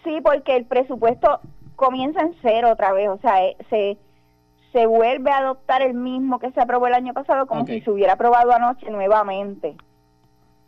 Sí, 0.04 0.20
porque 0.22 0.56
el 0.56 0.64
presupuesto 0.64 1.40
comienza 1.76 2.20
en 2.20 2.34
cero 2.42 2.70
otra 2.72 2.92
vez, 2.92 3.08
o 3.08 3.18
sea, 3.18 3.44
eh, 3.44 3.56
se, 3.68 3.98
se 4.72 4.86
vuelve 4.86 5.30
a 5.30 5.38
adoptar 5.38 5.82
el 5.82 5.94
mismo 5.94 6.38
que 6.38 6.50
se 6.52 6.60
aprobó 6.60 6.86
el 6.86 6.94
año 6.94 7.12
pasado 7.12 7.46
como 7.46 7.66
si 7.66 7.80
se 7.80 7.90
hubiera 7.90 8.14
aprobado 8.14 8.52
anoche 8.52 8.90
nuevamente. 8.90 9.76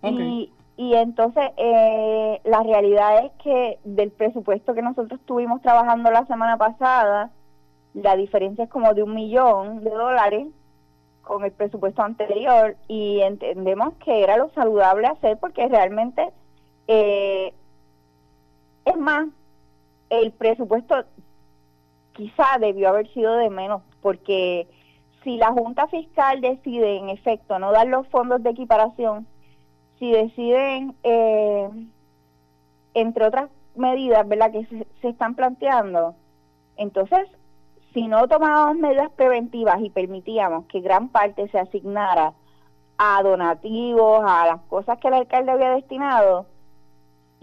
Y, 0.03 0.51
y 0.77 0.95
entonces 0.95 1.51
eh, 1.57 2.41
la 2.45 2.63
realidad 2.63 3.25
es 3.25 3.33
que 3.43 3.79
del 3.85 4.11
presupuesto 4.11 4.75
que 4.75 4.83
nosotros 4.83 5.21
estuvimos 5.21 5.63
trabajando 5.63 6.11
la 6.11 6.27
semana 6.27 6.57
pasada, 6.57 7.31
la 7.95 8.17
diferencia 8.17 8.65
es 8.65 8.71
como 8.71 8.95
de 8.95 9.03
un 9.03 9.15
millón 9.15 9.85
de 9.85 9.91
dólares 9.91 10.49
con 11.23 11.45
el 11.45 11.53
presupuesto 11.53 12.03
anterior 12.03 12.77
y 12.89 13.21
entendemos 13.21 13.95
que 14.05 14.23
era 14.23 14.37
lo 14.37 14.51
saludable 14.51 15.07
hacer 15.07 15.39
porque 15.39 15.69
realmente 15.69 16.31
eh, 16.89 17.55
es 18.85 18.97
más, 18.97 19.29
el 20.11 20.33
presupuesto 20.33 21.05
quizá 22.13 22.59
debió 22.61 22.91
haber 22.91 23.13
sido 23.13 23.37
de 23.37 23.51
menos 23.51 23.83
porque 24.01 24.69
si 25.25 25.37
la 25.37 25.53
Junta 25.53 25.87
Fiscal 25.87 26.41
decide 26.41 26.97
en 26.97 27.09
efecto 27.09 27.59
no 27.59 27.73
dar 27.73 27.87
los 27.87 28.07
fondos 28.09 28.43
de 28.43 28.51
equiparación, 28.51 29.27
si 29.99 30.11
deciden, 30.11 30.97
eh, 31.05 31.69
entre 32.95 33.27
otras 33.27 33.51
medidas, 33.77 34.27
¿verdad?, 34.27 34.51
que 34.51 34.67
se, 35.01 35.09
están 35.09 35.35
planteando, 35.35 36.17
entonces, 36.77 37.29
si 37.95 38.09
no 38.09 38.27
tomábamos 38.27 38.77
medidas 38.77 39.11
preventivas 39.13 39.81
y 39.81 39.91
permitíamos 39.91 40.67
que 40.67 40.81
gran 40.81 41.09
parte 41.09 41.49
se 41.49 41.59
asignara 41.59 42.33
a 42.99 43.23
donativos, 43.23 44.25
a 44.27 44.47
las 44.47 44.61
cosas 44.63 44.99
que 44.99 45.09
el 45.09 45.15
alcalde 45.15 45.53
había 45.53 45.71
destinado, 45.71 46.47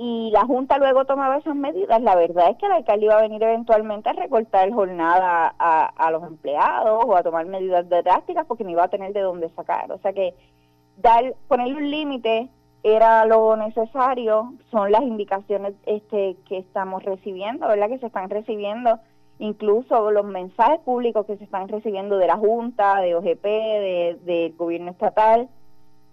y 0.01 0.31
la 0.31 0.45
Junta 0.45 0.77
luego 0.77 1.03
tomaba 1.03 1.39
esas 1.39 1.57
medidas, 1.57 2.01
la 2.01 2.15
verdad 2.15 2.51
es 2.51 2.57
que 2.57 2.67
el 2.67 2.71
alcalde 2.71 3.03
iba 3.03 3.17
a 3.17 3.21
venir 3.21 3.43
eventualmente 3.43 4.07
a 4.07 4.13
recortar 4.13 4.71
jornada 4.71 5.53
a, 5.59 5.87
a 5.87 6.11
los 6.11 6.23
empleados 6.23 7.03
o 7.05 7.17
a 7.17 7.21
tomar 7.21 7.45
medidas 7.47 7.89
drásticas 7.89 8.45
porque 8.45 8.63
no 8.63 8.69
iba 8.69 8.85
a 8.85 8.87
tener 8.87 9.11
de 9.11 9.19
dónde 9.19 9.49
sacar. 9.49 9.91
O 9.91 9.97
sea 9.97 10.13
que 10.13 10.35
dar, 10.95 11.33
ponerle 11.49 11.75
un 11.75 11.91
límite 11.91 12.47
era 12.81 13.25
lo 13.25 13.57
necesario, 13.57 14.53
son 14.71 14.89
las 14.89 15.01
indicaciones 15.01 15.73
este, 15.85 16.37
que 16.47 16.59
estamos 16.59 17.03
recibiendo, 17.03 17.67
¿verdad? 17.67 17.89
Que 17.89 17.99
se 17.99 18.05
están 18.05 18.29
recibiendo, 18.29 18.99
incluso 19.37 20.11
los 20.11 20.23
mensajes 20.23 20.79
públicos 20.79 21.25
que 21.25 21.35
se 21.35 21.43
están 21.43 21.67
recibiendo 21.67 22.17
de 22.17 22.27
la 22.27 22.37
Junta, 22.37 23.01
de 23.01 23.15
OGP, 23.15 23.43
del 23.43 24.25
de 24.25 24.53
gobierno 24.57 24.91
estatal. 24.91 25.49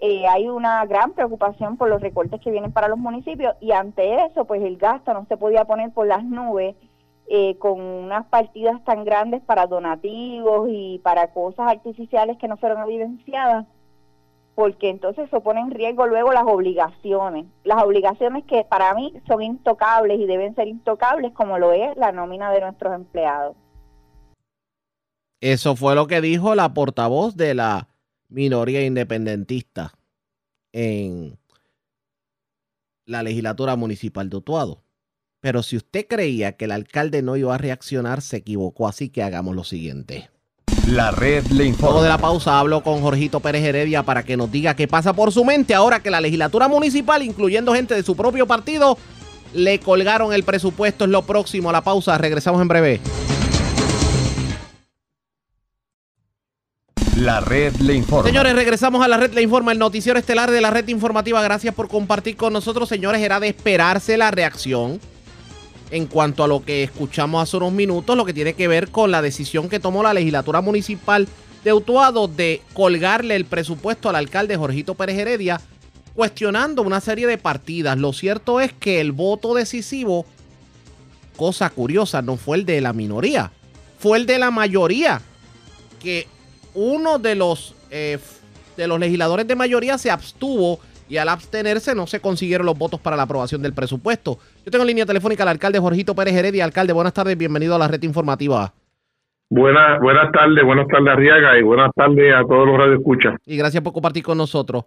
Eh, 0.01 0.27
hay 0.27 0.49
una 0.49 0.85
gran 0.87 1.13
preocupación 1.13 1.77
por 1.77 1.89
los 1.89 2.03
recortes 2.03 2.41
que 2.41 2.51
vienen 2.51 2.73
para 2.73 2.89
los 2.89 2.99
municipios 2.99 3.55
y 3.61 3.73
ante 3.73 4.25
eso, 4.27 4.45
pues 4.45 4.63
el 4.63 4.77
gasto 4.77 5.15
no 5.15 5.25
se 5.27 5.37
podía 5.37 5.65
poner 5.65 5.91
por 5.93 6.07
las 6.07 6.23
nubes 6.23 6.77
eh, 7.29 7.57
con 7.59 7.81
unas 7.81 8.27
partidas 8.27 8.85
tan 8.85 9.05
grandes 9.05 9.43
para 9.43 9.67
donativos 9.67 10.69
y 10.71 11.01
para 11.03 11.33
cosas 11.33 11.71
artificiales 11.71 12.37
que 12.37 12.47
no 12.47 12.57
fueron 12.57 12.83
evidenciadas 12.83 13.67
porque 14.57 14.89
entonces 14.89 15.29
se 15.29 15.41
pone 15.41 15.61
en 15.61 15.71
riesgo 15.71 16.07
luego 16.07 16.33
las 16.33 16.45
obligaciones, 16.45 17.45
las 17.63 17.83
obligaciones 17.83 18.43
que 18.45 18.65
para 18.65 18.95
mí 18.95 19.13
son 19.29 19.43
intocables 19.43 20.19
y 20.19 20.25
deben 20.25 20.55
ser 20.55 20.67
intocables 20.67 21.33
como 21.33 21.59
lo 21.59 21.73
es 21.73 21.95
la 21.99 22.11
nómina 22.11 22.51
de 22.51 22.63
nuestros 22.63 22.95
empleados. 22.95 23.55
Eso 25.43 25.77
fue 25.77 25.95
lo 25.95 26.07
que 26.07 26.23
dijo 26.23 26.55
la 26.55 26.73
portavoz 26.73 27.37
de 27.37 27.55
la 27.55 27.89
minoría 28.29 28.85
independentista 28.85 29.93
en 30.73 31.39
la 33.07 33.23
legislatura 33.23 33.77
municipal 33.77 34.29
de 34.29 34.37
Utuado. 34.37 34.83
Pero 35.41 35.63
si 35.63 35.77
usted 35.77 36.07
creía 36.09 36.57
que 36.57 36.65
el 36.65 36.73
alcalde 36.73 37.23
no 37.23 37.37
iba 37.37 37.55
a 37.55 37.59
reaccionar, 37.59 38.21
se 38.21 38.39
equivocó, 38.39 38.89
así 38.89 39.11
que 39.11 39.23
hagamos 39.23 39.55
lo 39.55 39.65
siguiente. 39.65 40.29
La 40.89 41.11
red 41.11 41.45
le 41.49 41.65
informa. 41.65 42.03
de 42.03 42.09
la 42.09 42.19
pausa 42.19 42.59
hablo 42.59 42.83
con 42.83 43.01
Jorgito 43.01 43.41
Pérez 43.41 43.65
Heredia 43.65 44.05
para 44.05 44.25
que 44.25 44.37
nos 44.37 44.51
diga 44.51 44.77
qué 44.77 44.87
pasa 44.87 45.13
por 45.13 45.33
su 45.33 45.45
mente 45.45 45.75
ahora 45.75 46.01
que 46.01 46.11
la 46.11 46.21
legislatura 46.21 46.69
municipal, 46.69 47.23
incluyendo 47.23 47.75
gente 47.75 47.95
de 47.95 48.03
su 48.03 48.17
propio 48.17 48.47
partido, 48.47 48.97
le 49.53 49.81
colgaron 49.81 50.33
el 50.33 50.45
presupuesto. 50.45 51.05
Es 51.05 51.11
lo 51.11 51.23
próximo 51.23 51.71
a 51.71 51.73
la 51.73 51.83
pausa. 51.83 52.17
Regresamos 52.19 52.61
en 52.63 52.69
breve. 52.69 53.01
La 57.17 57.41
red 57.41 57.75
le 57.77 57.95
informa. 57.95 58.29
Señores, 58.29 58.55
regresamos 58.55 59.03
a 59.03 59.09
la 59.09 59.17
red 59.17 59.33
le 59.33 59.41
informa, 59.41 59.73
el 59.73 59.79
noticiero 59.79 60.19
estelar 60.19 60.51
de 60.51 60.61
la 60.61 60.71
red 60.71 60.87
informativa. 60.89 61.43
Gracias 61.43 61.75
por 61.75 61.89
compartir 61.89 62.37
con 62.37 62.53
nosotros, 62.53 62.91
señores. 62.91 63.23
Era 63.23 63.41
de 63.41 63.49
esperarse 63.49 64.19
la 64.19 64.31
reacción 64.31 65.01
en 65.91 66.07
cuanto 66.07 66.45
a 66.45 66.49
lo 66.49 66.63
que 66.63 66.83
escuchamos 66.83 67.43
hace 67.43 67.57
unos 67.57 67.73
minutos, 67.73 68.19
lo 68.19 68.27
que 68.27 68.35
tiene 68.35 68.53
que 68.53 68.69
ver 68.69 68.91
con 68.91 69.11
la 69.11 69.23
decisión 69.23 69.71
que 69.71 69.81
tomó 69.81 70.03
la 70.03 70.13
legislatura 70.13 70.61
municipal 70.61 71.27
de 71.65 71.73
Utuado 71.73 72.29
de 72.29 72.61
colgarle 72.75 73.35
el 73.35 73.47
presupuesto 73.47 74.11
al 74.11 74.17
alcalde 74.17 74.59
Jorgito 74.59 74.95
Pérez 74.95 75.17
Heredia, 75.19 75.59
cuestionando 76.15 76.83
una 76.83 77.01
serie 77.01 77.27
de 77.27 77.39
partidas. 77.39 77.97
Lo 77.97 78.13
cierto 78.13 78.61
es 78.61 78.75
que 78.75 79.01
el 79.01 79.13
voto 79.13 79.55
decisivo, 79.55 80.27
cosa 81.35 81.71
curiosa, 81.71 82.21
no 82.21 82.37
fue 82.37 82.59
el 82.59 82.67
de 82.67 82.83
la 82.83 82.93
minoría, 82.93 83.53
fue 83.99 84.19
el 84.19 84.27
de 84.27 84.39
la 84.39 84.51
mayoría, 84.51 85.23
que 86.03 86.27
uno 86.77 87.19
de 87.19 87.35
los, 87.35 87.75
eh, 87.91 88.19
de 88.77 88.87
los 88.87 89.01
legisladores 89.01 89.49
de 89.49 89.57
mayoría 89.57 89.99
se 89.99 90.11
abstuvo 90.11 90.79
y 91.09 91.17
al 91.17 91.29
abstenerse 91.29 91.95
no 91.95 92.07
se 92.07 92.21
consiguieron 92.21 92.67
los 92.67 92.79
votos 92.79 93.01
para 93.01 93.17
la 93.17 93.23
aprobación 93.23 93.63
del 93.63 93.73
presupuesto. 93.73 94.39
Yo 94.65 94.71
tengo 94.71 94.83
en 94.83 94.89
línea 94.89 95.07
telefónica 95.07 95.43
al 95.43 95.49
alcalde 95.49 95.79
Jorgito 95.79 96.15
Pérez 96.15 96.35
Heredia. 96.35 96.65
Alcalde, 96.65 96.93
buenas 96.93 97.15
tardes, 97.15 97.37
bienvenido 97.37 97.75
a 97.75 97.79
la 97.79 97.89
red 97.89 98.03
informativa. 98.03 98.73
Buenas, 99.49 100.01
buenas 100.01 100.31
tardes, 100.33 100.65
buenas 100.65 100.89
tardes 100.89 101.09
Arriaga 101.09 101.59
y 101.59 101.63
buenas 101.63 101.91
tardes 101.95 102.35
a 102.35 102.43
todos 102.43 102.67
los 102.67 102.77
radioescuchas. 102.77 103.37
Y 103.47 103.57
gracias 103.57 103.83
por 103.83 103.93
compartir 103.93 104.25
con 104.25 104.37
nosotros. 104.37 104.85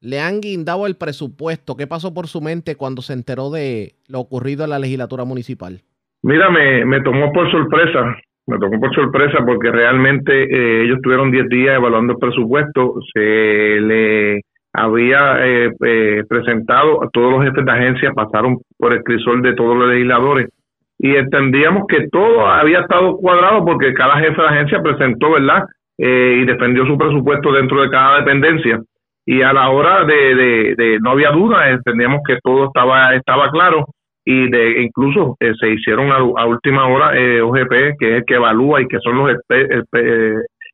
Le 0.00 0.20
han 0.20 0.40
guindado 0.40 0.86
el 0.86 0.96
presupuesto. 0.96 1.76
¿Qué 1.76 1.86
pasó 1.86 2.12
por 2.12 2.26
su 2.26 2.40
mente 2.40 2.74
cuando 2.74 3.02
se 3.02 3.12
enteró 3.12 3.50
de 3.50 3.94
lo 4.08 4.18
ocurrido 4.18 4.64
en 4.64 4.70
la 4.70 4.78
legislatura 4.78 5.24
municipal? 5.24 5.82
Mira, 6.22 6.50
me, 6.50 6.84
me 6.84 7.00
tomó 7.02 7.32
por 7.32 7.50
sorpresa. 7.50 8.16
Me 8.50 8.58
tomó 8.58 8.80
por 8.80 8.94
sorpresa 8.94 9.38
porque 9.46 9.70
realmente 9.70 10.32
eh, 10.42 10.84
ellos 10.84 10.98
tuvieron 11.02 11.30
10 11.30 11.48
días 11.48 11.76
evaluando 11.76 12.14
el 12.14 12.18
presupuesto. 12.18 12.94
Se 13.14 13.20
le 13.80 14.40
había 14.72 15.46
eh, 15.46 15.70
eh, 15.86 16.24
presentado 16.28 17.02
a 17.02 17.08
todos 17.10 17.32
los 17.32 17.44
jefes 17.44 17.64
de 17.64 17.72
agencia, 17.72 18.12
pasaron 18.12 18.58
por 18.76 18.92
el 18.92 19.04
crisol 19.04 19.40
de 19.42 19.54
todos 19.54 19.76
los 19.76 19.88
legisladores 19.88 20.48
y 20.98 21.16
entendíamos 21.16 21.84
que 21.88 22.08
todo 22.10 22.46
había 22.46 22.80
estado 22.80 23.16
cuadrado 23.16 23.64
porque 23.64 23.94
cada 23.94 24.18
jefe 24.18 24.42
de 24.42 24.48
agencia 24.48 24.82
presentó, 24.82 25.32
¿verdad? 25.32 25.64
Eh, 25.96 26.40
y 26.42 26.44
defendió 26.44 26.84
su 26.86 26.98
presupuesto 26.98 27.52
dentro 27.52 27.82
de 27.82 27.90
cada 27.90 28.18
dependencia. 28.18 28.80
Y 29.24 29.42
a 29.42 29.52
la 29.52 29.70
hora 29.70 30.04
de, 30.04 30.74
de, 30.76 30.98
no 31.00 31.12
había 31.12 31.30
duda, 31.30 31.70
entendíamos 31.70 32.20
que 32.26 32.38
todo 32.42 32.66
estaba 32.66 33.14
estaba 33.14 33.48
claro 33.50 33.86
y 34.24 34.50
de 34.50 34.82
incluso 34.82 35.36
se 35.40 35.70
hicieron 35.70 36.12
a, 36.12 36.44
última 36.44 36.86
hora 36.86 37.12
OGP, 37.44 37.98
que 37.98 38.10
es 38.10 38.16
el 38.18 38.24
que 38.24 38.34
evalúa 38.34 38.82
y 38.82 38.88
que 38.88 38.98
son 39.00 39.18
los 39.18 39.30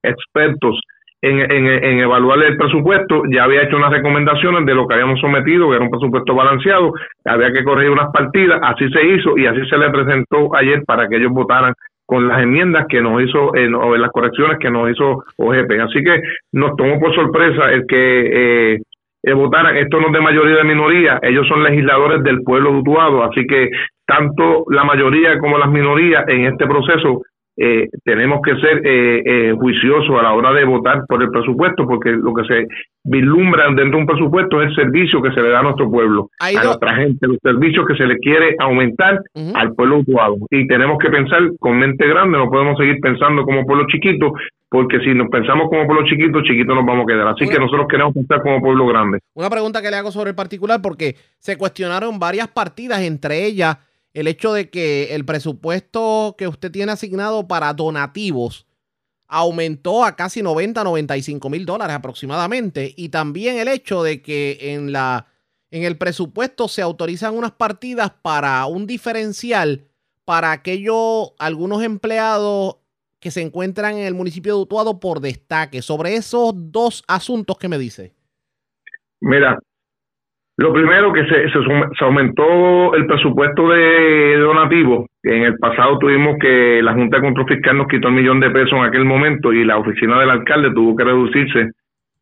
expertos 0.02 0.81
en, 1.23 1.40
en, 1.51 1.98
evaluar 1.98 2.43
el 2.43 2.56
presupuesto, 2.56 3.23
ya 3.32 3.44
había 3.44 3.62
hecho 3.62 3.77
unas 3.77 3.90
recomendaciones 3.90 4.64
de 4.66 4.74
lo 4.74 4.86
que 4.86 4.94
habíamos 4.94 5.20
sometido, 5.20 5.68
que 5.68 5.77
era 5.77 5.85
un 5.85 5.90
presupuesto 5.90 6.35
balanceado, 6.35 6.93
había 7.24 7.52
que 7.52 7.64
corregir 7.64 7.90
unas 7.90 8.12
partidas, 8.12 8.60
así 8.62 8.89
se 8.90 9.05
hizo 9.05 9.36
y 9.36 9.47
así 9.47 9.66
se 9.68 9.78
le 9.78 9.90
presentó 9.90 10.55
ayer 10.55 10.85
para 10.86 11.09
que 11.09 11.16
ellos 11.16 11.32
votaran 11.32 11.74
con 12.05 12.28
las 12.28 12.40
enmiendas 12.40 12.86
que 12.89 13.01
nos 13.01 13.20
hizo 13.23 13.55
eh, 13.56 13.73
o 13.74 13.97
las 13.97 14.12
correcciones 14.12 14.59
que 14.60 14.70
nos 14.70 14.90
hizo 14.90 15.24
OGP. 15.39 15.73
Así 15.81 16.05
que 16.05 16.20
nos 16.52 16.77
tomó 16.77 17.01
por 17.01 17.12
sorpresa 17.14 17.73
el 17.73 17.85
que 17.89 18.74
eh, 18.74 18.78
eh, 19.27 19.35
votaran. 19.35 19.77
Esto 19.77 20.01
no 20.01 20.07
es 20.07 20.12
de 20.12 20.20
mayoría 20.20 20.57
de 20.57 20.65
minoría, 20.65 21.19
ellos 21.23 21.47
son 21.48 21.62
legisladores 21.65 22.23
del 22.23 22.43
pueblo 22.43 22.70
de 22.70 22.78
Utuado, 22.78 23.24
así 23.24 23.44
que 23.47 23.70
tanto 24.07 24.65
la 24.70 24.85
mayoría 24.85 25.39
como 25.39 25.59
las 25.59 25.69
minorías 25.69 26.24
en 26.28 26.47
este 26.47 26.65
proceso 26.66 27.23
eh, 27.59 27.89
tenemos 28.05 28.40
que 28.44 28.55
ser 28.57 28.86
eh, 28.86 29.23
eh, 29.24 29.53
juiciosos 29.59 30.15
a 30.19 30.23
la 30.23 30.35
hora 30.35 30.53
de 30.53 30.65
votar 30.65 31.05
por 31.09 31.23
el 31.23 31.31
presupuesto, 31.31 31.86
porque 31.86 32.11
lo 32.11 32.35
que 32.35 32.44
se 32.44 32.66
vislumbra 33.03 33.65
dentro 33.69 33.93
de 33.93 33.97
un 33.97 34.07
presupuesto 34.07 34.61
es 34.61 34.69
el 34.69 34.74
servicio 34.74 35.23
que 35.23 35.32
se 35.32 35.40
le 35.40 35.48
da 35.48 35.61
a 35.61 35.62
nuestro 35.62 35.90
pueblo, 35.90 36.28
a 36.39 36.53
nuestra 36.53 36.94
gente, 36.97 37.27
los 37.27 37.39
servicios 37.43 37.86
que 37.86 37.97
se 37.97 38.07
le 38.07 38.19
quiere 38.19 38.57
aumentar 38.59 39.23
al 39.55 39.74
pueblo 39.74 39.98
usuario. 39.98 40.36
Y 40.51 40.66
tenemos 40.66 40.98
que 40.98 41.09
pensar 41.09 41.40
con 41.59 41.78
mente 41.78 42.07
grande, 42.07 42.36
no 42.36 42.51
podemos 42.51 42.77
seguir 42.77 42.98
pensando 43.01 43.43
como 43.44 43.65
pueblo 43.65 43.86
chiquito, 43.89 44.32
porque 44.69 44.99
si 45.01 45.15
nos 45.15 45.29
pensamos 45.29 45.69
como 45.69 45.87
pueblo 45.87 46.05
chiquito, 46.07 46.43
chiquito 46.43 46.75
nos 46.75 46.85
vamos 46.85 47.05
a 47.05 47.07
quedar. 47.07 47.29
Así 47.29 47.49
que 47.49 47.59
nosotros 47.59 47.87
queremos 47.89 48.15
pensar 48.15 48.43
como 48.43 48.61
pueblo 48.61 48.87
grande. 48.87 49.21
Una 49.35 49.51
pregunta 49.51 49.81
que 49.81 49.91
le 49.91 49.97
hago 49.97 50.11
sobre 50.11 50.31
el 50.31 50.37
particular, 50.37 50.83
porque 50.83 51.17
se 51.39 51.57
cuestionaron 51.57 52.19
varias 52.19 52.49
partidas, 52.49 53.01
entre 53.03 53.45
ellas 53.45 53.79
el 54.17 54.29
hecho 54.29 54.55
de 54.55 54.71
que 54.71 55.15
el 55.15 55.27
presupuesto 55.27 56.37
que 56.39 56.49
usted 56.49 56.73
tiene 56.73 56.91
asignado 56.91 57.47
para 57.47 57.75
donativos 57.75 58.67
aumentó 59.29 60.05
a 60.05 60.17
casi 60.17 60.43
90, 60.43 60.83
95 60.85 61.51
mil 61.51 61.67
dólares 61.67 61.97
aproximadamente. 61.97 62.95
Y 62.97 63.11
también 63.11 63.59
el 63.59 63.69
hecho 63.69 64.03
de 64.03 64.23
que 64.23 64.59
en, 64.73 64.91
la, 64.91 65.27
en 65.71 65.85
el 65.85 65.99
presupuesto 65.99 66.67
se 66.67 66.81
autorizan 66.81 67.37
unas 67.37 67.53
partidas 67.53 68.11
para 68.23 68.65
un 68.65 68.87
diferencial 68.87 69.85
para 70.25 70.51
aquellos, 70.51 71.35
algunos 71.39 71.83
empleados 71.83 72.77
que 73.27 73.32
se 73.32 73.43
encuentran 73.43 73.98
en 73.98 74.07
el 74.07 74.15
municipio 74.15 74.55
de 74.55 74.62
Utuado 74.62 75.01
por 75.01 75.19
destaque. 75.19 75.82
Sobre 75.82 76.15
esos 76.15 76.53
dos 76.70 77.03
asuntos, 77.09 77.59
¿qué 77.59 77.69
me 77.69 77.77
dice? 77.77 78.12
Mira, 79.20 79.59
lo 80.57 80.73
primero 80.73 81.12
que 81.12 81.27
se, 81.27 82.05
aumentó 82.05 82.94
el 82.94 83.05
presupuesto 83.05 83.69
de 83.69 84.36
donativo. 84.39 85.09
En 85.24 85.43
el 85.43 85.59
pasado 85.59 85.98
tuvimos 85.98 86.36
que 86.40 86.81
la 86.85 86.94
Junta 86.94 87.16
de 87.16 87.24
Control 87.24 87.48
Fiscal 87.48 87.78
nos 87.78 87.89
quitó 87.89 88.07
un 88.07 88.15
millón 88.15 88.39
de 88.39 88.51
pesos 88.51 88.74
en 88.74 88.85
aquel 88.85 89.05
momento 89.05 89.53
y 89.53 89.65
la 89.65 89.78
oficina 89.78 90.20
del 90.20 90.31
alcalde 90.31 90.73
tuvo 90.73 90.94
que 90.94 91.03
reducirse 91.03 91.70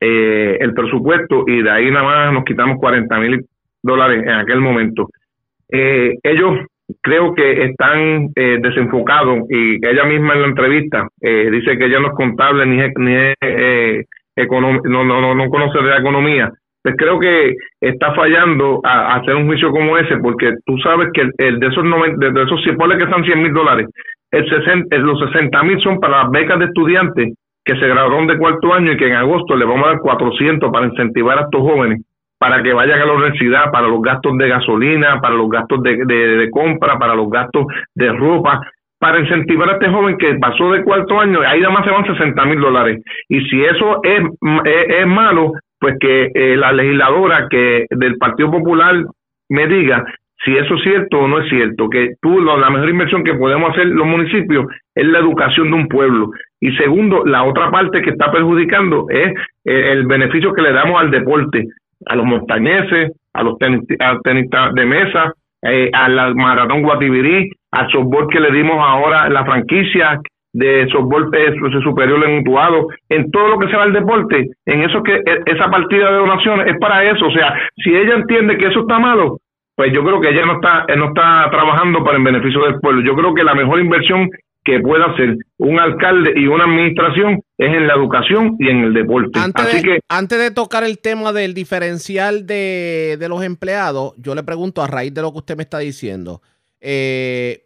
eh, 0.00 0.56
el 0.58 0.72
presupuesto 0.72 1.44
y 1.46 1.60
de 1.60 1.70
ahí 1.70 1.90
nada 1.90 2.04
más 2.04 2.32
nos 2.32 2.44
quitamos 2.44 2.78
40 2.80 3.18
mil 3.18 3.44
dólares 3.82 4.22
en 4.22 4.36
aquel 4.36 4.62
momento. 4.62 5.10
Eh, 5.68 6.14
ellos 6.22 6.60
creo 7.02 7.34
que 7.34 7.64
están 7.64 8.28
eh, 8.36 8.58
desenfocados 8.60 9.40
y 9.48 9.76
ella 9.86 10.04
misma 10.04 10.34
en 10.34 10.42
la 10.42 10.48
entrevista 10.48 11.08
dice 11.20 11.78
que 11.78 11.86
ella 11.86 12.00
no 12.00 12.08
es 12.08 12.14
contable 12.14 12.66
ni, 12.66 12.76
ni 12.76 13.14
es 13.14 14.48
no, 14.50 15.04
no, 15.04 15.34
no 15.34 15.48
conoce 15.48 15.78
de 15.78 15.90
la 15.90 15.98
economía. 15.98 16.50
Pues 16.82 16.96
creo 16.98 17.18
que 17.18 17.54
está 17.80 18.12
fallando 18.14 18.80
a, 18.84 19.16
hacer 19.16 19.34
un 19.36 19.46
juicio 19.46 19.70
como 19.70 19.96
ese, 19.96 20.18
porque 20.18 20.52
tú 20.66 20.76
sabes 20.78 21.08
que 21.14 21.22
el, 21.38 21.58
de 21.58 21.68
esos 21.68 21.82
de 22.18 22.42
esos 22.42 22.62
si 22.62 22.70
que 22.76 23.04
están 23.04 23.24
100 23.24 23.42
mil 23.42 23.54
dólares, 23.54 23.88
el 24.30 24.46
60, 24.46 24.94
los 24.98 25.18
60 25.18 25.62
mil 25.62 25.80
son 25.80 25.98
para 25.98 26.24
las 26.24 26.30
becas 26.30 26.58
de 26.58 26.66
estudiantes 26.66 27.34
que 27.64 27.74
se 27.76 27.88
graduaron 27.88 28.26
de 28.26 28.36
cuarto 28.36 28.74
año 28.74 28.92
y 28.92 28.96
que 28.98 29.06
en 29.06 29.14
agosto 29.14 29.56
le 29.56 29.64
vamos 29.64 29.86
a 29.86 29.92
dar 29.92 30.00
400 30.00 30.70
para 30.70 30.86
incentivar 30.86 31.38
a 31.38 31.42
estos 31.42 31.62
jóvenes 31.62 32.02
para 32.44 32.62
que 32.62 32.74
vayan 32.74 33.00
a 33.00 33.06
la 33.06 33.14
universidad, 33.14 33.70
para 33.72 33.88
los 33.88 34.02
gastos 34.02 34.36
de 34.36 34.48
gasolina, 34.50 35.18
para 35.18 35.34
los 35.34 35.48
gastos 35.48 35.82
de, 35.82 36.46
compra, 36.50 36.98
para 36.98 37.14
los 37.14 37.30
gastos 37.30 37.64
de 37.94 38.12
ropa, 38.12 38.60
para 38.98 39.18
incentivar 39.18 39.70
a 39.70 39.72
este 39.72 39.88
joven 39.88 40.18
que 40.18 40.34
pasó 40.34 40.72
de 40.72 40.82
cuarto 40.82 41.18
año, 41.18 41.40
ahí 41.40 41.62
nada 41.62 41.72
más 41.72 41.86
se 41.86 41.90
van 41.90 42.04
60 42.04 42.44
mil 42.44 42.60
dólares. 42.60 43.02
Y 43.30 43.40
si 43.46 43.64
eso 43.64 43.98
es, 44.02 44.20
es 44.66 45.06
malo, 45.06 45.52
pues 45.80 45.96
que 45.98 46.32
eh, 46.34 46.54
la 46.58 46.70
legisladora 46.72 47.48
que 47.48 47.86
del 47.88 48.18
Partido 48.18 48.50
Popular 48.50 48.94
me 49.48 49.66
diga 49.66 50.04
si 50.44 50.54
eso 50.54 50.74
es 50.74 50.82
cierto 50.82 51.20
o 51.20 51.26
no 51.26 51.40
es 51.40 51.48
cierto, 51.48 51.88
que 51.88 52.16
tú 52.20 52.42
la 52.42 52.68
mejor 52.68 52.90
inversión 52.90 53.24
que 53.24 53.32
podemos 53.32 53.70
hacer 53.70 53.86
los 53.86 54.06
municipios 54.06 54.66
es 54.94 55.06
la 55.06 55.20
educación 55.20 55.70
de 55.70 55.76
un 55.76 55.88
pueblo. 55.88 56.30
Y 56.60 56.76
segundo, 56.76 57.24
la 57.24 57.44
otra 57.44 57.70
parte 57.70 58.02
que 58.02 58.10
está 58.10 58.30
perjudicando 58.30 59.06
es 59.08 59.32
eh, 59.64 59.92
el 59.92 60.04
beneficio 60.06 60.52
que 60.52 60.60
le 60.60 60.72
damos 60.72 61.00
al 61.00 61.10
deporte, 61.10 61.68
a 62.06 62.16
los 62.16 62.26
montañeses, 62.26 63.12
a 63.32 63.42
los 63.42 63.58
tenistas 63.58 64.74
de 64.74 64.84
mesa, 64.84 65.32
eh, 65.62 65.90
a 65.92 66.08
la 66.08 66.34
maratón 66.34 66.82
Guatibirí, 66.82 67.50
al 67.72 67.90
softball 67.90 68.28
que 68.28 68.40
le 68.40 68.52
dimos 68.52 68.76
ahora 68.80 69.28
la 69.28 69.44
franquicia, 69.44 70.20
de 70.54 70.88
softball 70.88 71.30
superior 71.82 72.24
en 72.24 72.38
Utuado, 72.38 72.86
en 73.08 73.30
todo 73.32 73.48
lo 73.48 73.58
que 73.58 73.68
sea 73.68 73.82
el 73.84 73.92
deporte, 73.92 74.50
en 74.66 74.82
eso 74.82 75.02
que 75.02 75.14
e, 75.16 75.42
esa 75.46 75.68
partida 75.68 76.12
de 76.12 76.18
donaciones 76.18 76.68
es 76.68 76.78
para 76.78 77.02
eso, 77.10 77.26
o 77.26 77.32
sea, 77.32 77.54
si 77.76 77.94
ella 77.94 78.14
entiende 78.14 78.56
que 78.56 78.66
eso 78.66 78.80
está 78.82 79.00
malo, 79.00 79.38
pues 79.76 79.92
yo 79.92 80.04
creo 80.04 80.20
que 80.20 80.30
ella 80.30 80.46
no 80.46 80.54
está 80.54 80.86
no 80.96 81.06
está 81.06 81.48
trabajando 81.50 82.04
para 82.04 82.18
el 82.18 82.22
beneficio 82.22 82.62
del 82.62 82.78
pueblo. 82.78 83.02
Yo 83.02 83.16
creo 83.16 83.34
que 83.34 83.42
la 83.42 83.54
mejor 83.54 83.80
inversión 83.80 84.30
que 84.64 84.80
pueda 84.80 85.06
hacer 85.06 85.36
un 85.58 85.78
alcalde 85.78 86.32
y 86.36 86.46
una 86.46 86.64
administración 86.64 87.42
es 87.58 87.68
en 87.68 87.86
la 87.86 87.94
educación 87.94 88.56
y 88.58 88.68
en 88.68 88.78
el 88.78 88.94
deporte. 88.94 89.38
Antes, 89.38 89.66
Así 89.66 89.76
de, 89.76 89.82
que 89.82 90.00
antes 90.08 90.38
de 90.38 90.50
tocar 90.50 90.84
el 90.84 90.98
tema 90.98 91.32
del 91.32 91.54
diferencial 91.54 92.46
de, 92.46 93.16
de 93.18 93.28
los 93.28 93.42
empleados, 93.42 94.14
yo 94.16 94.34
le 94.34 94.42
pregunto 94.42 94.82
a 94.82 94.86
raíz 94.86 95.12
de 95.12 95.22
lo 95.22 95.32
que 95.32 95.38
usted 95.38 95.56
me 95.56 95.62
está 95.64 95.78
diciendo, 95.78 96.40
eh, 96.80 97.64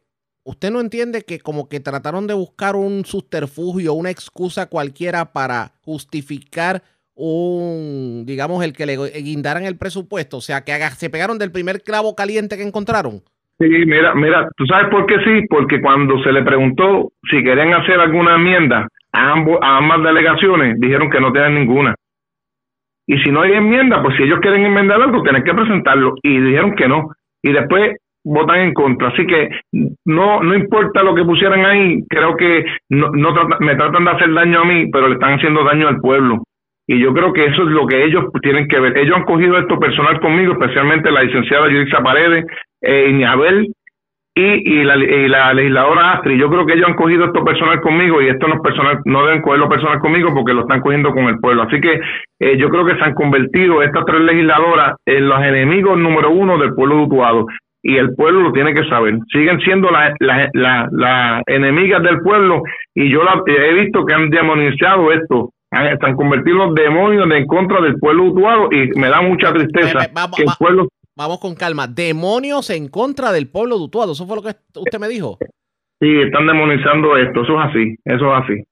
¿Usted 0.49 0.71
no 0.71 0.81
entiende 0.81 1.25
que 1.25 1.41
como 1.41 1.69
que 1.69 1.79
trataron 1.79 2.27
de 2.27 2.33
buscar 2.33 2.75
un 2.75 3.05
subterfugio, 3.05 3.93
una 3.93 4.09
excusa 4.09 4.65
cualquiera 4.65 5.31
para 5.35 5.75
justificar 5.83 6.83
un, 7.15 8.25
digamos, 8.25 8.65
el 8.65 8.73
que 8.73 8.87
le 8.87 8.97
guindaran 9.21 9.67
el 9.67 9.77
presupuesto? 9.77 10.39
O 10.39 10.41
sea, 10.41 10.65
que 10.65 10.73
se 10.97 11.11
pegaron 11.11 11.37
del 11.37 11.53
primer 11.53 11.83
clavo 11.83 12.17
caliente 12.17 12.57
que 12.57 12.63
encontraron. 12.63 13.23
Sí, 13.59 13.69
mira, 13.69 14.15
mira, 14.15 14.49
¿tú 14.57 14.67
sabes 14.67 14.89
por 14.89 15.07
qué 15.07 15.17
sí? 15.25 15.47
Porque 15.49 15.81
cuando 15.81 16.23
se 16.23 16.33
le 16.33 16.45
preguntó 16.45 17.09
si 17.29 17.43
querían 17.43 17.75
hacer 17.75 17.99
alguna 17.99 18.37
enmienda 18.37 18.87
a, 19.13 19.33
ambos, 19.33 19.59
a 19.61 19.79
ambas 19.79 20.03
delegaciones, 20.05 20.79
dijeron 20.79 21.11
que 21.11 21.21
no 21.21 21.33
tenían 21.33 21.55
ninguna. 21.57 21.95
Y 23.07 23.19
si 23.19 23.31
no 23.33 23.41
hay 23.41 23.53
enmienda, 23.55 24.01
pues 24.03 24.17
si 24.17 24.23
ellos 24.23 24.39
quieren 24.41 24.65
enmendar 24.65 25.01
algo, 25.03 25.23
tienen 25.23 25.43
que 25.43 25.55
presentarlo. 25.55 26.15
Y 26.23 26.39
dijeron 26.39 26.75
que 26.77 26.87
no. 26.87 27.09
Y 27.43 27.53
después 27.53 27.97
votan 28.23 28.61
en 28.61 28.75
contra. 28.75 29.09
Así 29.09 29.27
que 29.27 29.49
no 30.05 30.43
no 30.43 30.55
importa 30.55 31.03
lo 31.03 31.15
que 31.15 31.25
pusieran 31.25 31.65
ahí, 31.65 32.05
creo 32.09 32.37
que 32.37 32.65
no, 32.91 33.11
no 33.13 33.35
me 33.61 33.75
tratan 33.77 34.05
de 34.05 34.11
hacer 34.11 34.33
daño 34.33 34.61
a 34.61 34.65
mí, 34.65 34.91
pero 34.93 35.09
le 35.09 35.15
están 35.15 35.35
haciendo 35.35 35.65
daño 35.65 35.89
al 35.89 36.01
pueblo. 36.01 36.43
Y 36.91 36.99
yo 37.01 37.13
creo 37.13 37.35
que 37.35 37.45
eso 37.45 37.63
es 37.65 37.69
lo 37.69 37.87
que 37.87 38.03
ellos 38.03 38.25
tienen 38.43 38.67
que 38.67 38.81
ver. 38.81 38.97
Ellos 38.97 39.17
han 39.17 39.25
cogido 39.25 39.59
esto 39.59 39.79
personal 39.79 40.19
conmigo, 40.21 40.55
especialmente 40.55 41.11
la 41.11 41.23
licenciada 41.23 41.69
Yulisa 41.69 42.03
Paredes, 42.03 42.47
eh, 42.81 43.11
Iñabel 43.11 43.69
y, 44.35 44.73
y, 44.73 44.85
la, 44.85 44.97
y 44.97 45.29
la 45.29 45.53
legisladora 45.53 46.13
Astri. 46.13 46.39
Yo 46.39 46.49
creo 46.49 46.65
que 46.65 46.73
ellos 46.73 46.89
han 46.89 46.95
cogido 46.95 47.27
esto 47.27 47.45
personal 47.45 47.83
conmigo 47.83 48.23
y 48.23 48.29
esto 48.29 48.49
no 48.49 48.55
es 48.55 48.61
personal, 48.63 49.01
no 49.05 49.27
deben 49.27 49.43
cogerlo 49.43 49.69
personal 49.69 49.99
conmigo 49.99 50.31
porque 50.35 50.55
lo 50.55 50.63
están 50.63 50.81
cogiendo 50.81 51.13
con 51.13 51.25
el 51.25 51.39
pueblo. 51.41 51.65
Así 51.65 51.79
que 51.79 52.01
eh, 52.41 52.57
yo 52.57 52.71
creo 52.71 52.87
que 52.87 52.97
se 52.97 53.05
han 53.05 53.15
convertido 53.15 53.83
estas 53.83 54.07
tres 54.07 54.23
legisladoras 54.23 54.95
en 55.05 55.29
los 55.29 55.43
enemigos 55.43 55.99
número 55.99 56.31
uno 56.31 56.57
del 56.57 56.75
pueblo 56.75 56.97
de 56.97 57.03
Utuado 57.03 57.47
y 57.83 57.97
el 57.97 58.15
pueblo 58.15 58.41
lo 58.41 58.53
tiene 58.53 58.73
que 58.73 58.89
saber. 58.89 59.19
Siguen 59.31 59.61
siendo 59.61 59.91
las 59.91 60.15
la, 60.21 60.89
la, 60.91 61.43
enemigas 61.47 62.03
del 62.03 62.21
pueblo 62.21 62.63
y 62.95 63.11
yo 63.11 63.23
he 63.47 63.73
visto 63.75 64.05
que 64.05 64.15
han 64.15 64.31
demonizado 64.31 65.13
esto. 65.13 65.51
Están 65.71 66.17
convertidos 66.17 66.69
los 66.69 66.75
demonios 66.75 67.31
en 67.31 67.47
contra 67.47 67.81
del 67.83 67.99
pueblo 67.99 68.25
utuado 68.25 68.69
y 68.73 68.89
me 68.99 69.09
da 69.09 69.21
mucha 69.21 69.53
tristeza 69.53 70.09
vamos, 70.13 70.37
que 70.37 70.45
el 70.45 70.49
pueblo... 70.59 70.89
Vamos 71.15 71.41
con 71.41 71.55
calma. 71.55 71.87
Demonios 71.87 72.71
en 72.71 72.89
contra 72.89 73.33
del 73.33 73.51
pueblo 73.51 73.77
de 73.77 73.85
Utuado. 73.85 74.13
¿Eso 74.13 74.27
fue 74.27 74.37
lo 74.37 74.43
que 74.43 74.55
usted 74.77 74.99
me 75.01 75.09
dijo? 75.09 75.37
Sí, 76.01 76.09
están 76.21 76.47
demonizando 76.47 77.17
esto. 77.17 77.43
Eso 77.43 77.61
es 77.61 77.69
así. 77.69 77.97
Eso 78.05 78.37
es 78.37 78.45
así. 78.45 78.63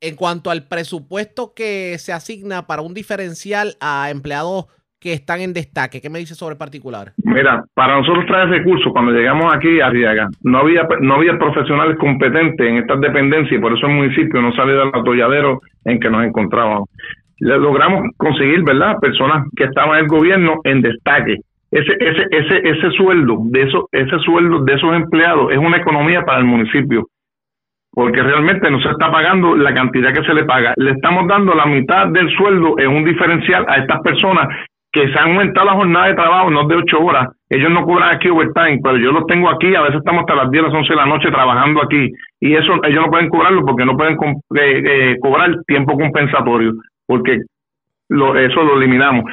En 0.00 0.14
cuanto 0.16 0.50
al 0.50 0.68
presupuesto 0.68 1.52
que 1.52 1.98
se 1.98 2.12
asigna 2.12 2.66
para 2.68 2.82
un 2.82 2.94
diferencial 2.94 3.74
a 3.80 4.10
empleados 4.10 4.66
que 5.00 5.14
están 5.14 5.40
en 5.40 5.54
destaque. 5.54 6.00
¿Qué 6.00 6.10
me 6.10 6.18
dice 6.18 6.34
sobre 6.34 6.56
particular? 6.56 7.12
Mira, 7.24 7.64
para 7.74 7.96
nosotros 7.96 8.26
traer 8.26 8.48
recursos, 8.50 8.92
cuando 8.92 9.12
llegamos 9.12 9.52
aquí 9.54 9.80
a 9.80 9.88
Riaga, 9.88 10.28
no 10.42 10.58
había, 10.58 10.86
no 11.00 11.14
había 11.14 11.38
profesionales 11.38 11.96
competentes 11.98 12.66
en 12.66 12.76
estas 12.76 13.00
dependencias 13.00 13.58
y 13.58 13.62
por 13.62 13.72
eso 13.72 13.86
el 13.86 13.94
municipio 13.94 14.42
no 14.42 14.52
salió 14.52 14.78
del 14.78 14.88
atolladero 14.88 15.60
en 15.86 15.98
que 15.98 16.10
nos 16.10 16.24
encontrábamos. 16.24 16.88
Logramos 17.38 18.02
conseguir, 18.18 18.62
¿verdad?, 18.62 18.98
personas 19.00 19.46
que 19.56 19.64
estaban 19.64 19.96
en 19.96 20.04
el 20.04 20.08
gobierno 20.08 20.56
en 20.64 20.82
destaque. 20.82 21.36
Ese, 21.70 21.92
ese, 21.98 22.26
ese, 22.30 22.68
ese 22.68 22.90
sueldo 22.90 23.38
de 23.44 23.62
esos, 23.62 23.84
ese 23.92 24.18
sueldo 24.18 24.64
de 24.64 24.74
esos 24.74 24.92
empleados 24.94 25.52
es 25.52 25.58
una 25.58 25.78
economía 25.78 26.22
para 26.22 26.40
el 26.40 26.44
municipio 26.44 27.06
porque 27.92 28.22
realmente 28.22 28.70
no 28.70 28.80
se 28.80 28.88
está 28.88 29.10
pagando 29.10 29.56
la 29.56 29.74
cantidad 29.74 30.12
que 30.12 30.22
se 30.22 30.32
le 30.32 30.44
paga. 30.44 30.72
Le 30.76 30.92
estamos 30.92 31.26
dando 31.26 31.54
la 31.54 31.66
mitad 31.66 32.06
del 32.08 32.30
sueldo 32.36 32.78
en 32.78 32.88
un 32.88 33.04
diferencial 33.04 33.64
a 33.68 33.76
estas 33.78 34.00
personas 34.02 34.46
que 34.92 35.08
se 35.08 35.18
han 35.18 35.30
aumentado 35.30 35.66
la 35.66 35.74
jornada 35.74 36.06
de 36.08 36.14
trabajo, 36.14 36.50
no 36.50 36.66
de 36.66 36.76
ocho 36.76 37.00
horas. 37.00 37.28
Ellos 37.48 37.70
no 37.70 37.84
cobran 37.84 38.14
aquí 38.14 38.28
overtime, 38.28 38.80
pero 38.82 38.96
yo 38.96 39.12
los 39.12 39.26
tengo 39.26 39.48
aquí, 39.48 39.74
a 39.74 39.82
veces 39.82 39.98
estamos 39.98 40.20
hasta 40.20 40.34
las 40.34 40.50
10, 40.50 40.64
las 40.64 40.74
11 40.74 40.88
de 40.88 40.96
la 40.96 41.06
noche 41.06 41.30
trabajando 41.30 41.82
aquí. 41.82 42.10
Y 42.40 42.54
eso 42.54 42.82
ellos 42.84 43.04
no 43.04 43.10
pueden 43.10 43.28
cobrarlo 43.28 43.64
porque 43.64 43.84
no 43.84 43.96
pueden 43.96 44.14
eh, 44.14 44.82
eh, 44.86 45.16
cobrar 45.20 45.50
tiempo 45.66 45.96
compensatorio, 45.96 46.72
porque 47.06 47.38
lo, 48.08 48.36
eso 48.36 48.62
lo 48.62 48.76
eliminamos. 48.76 49.24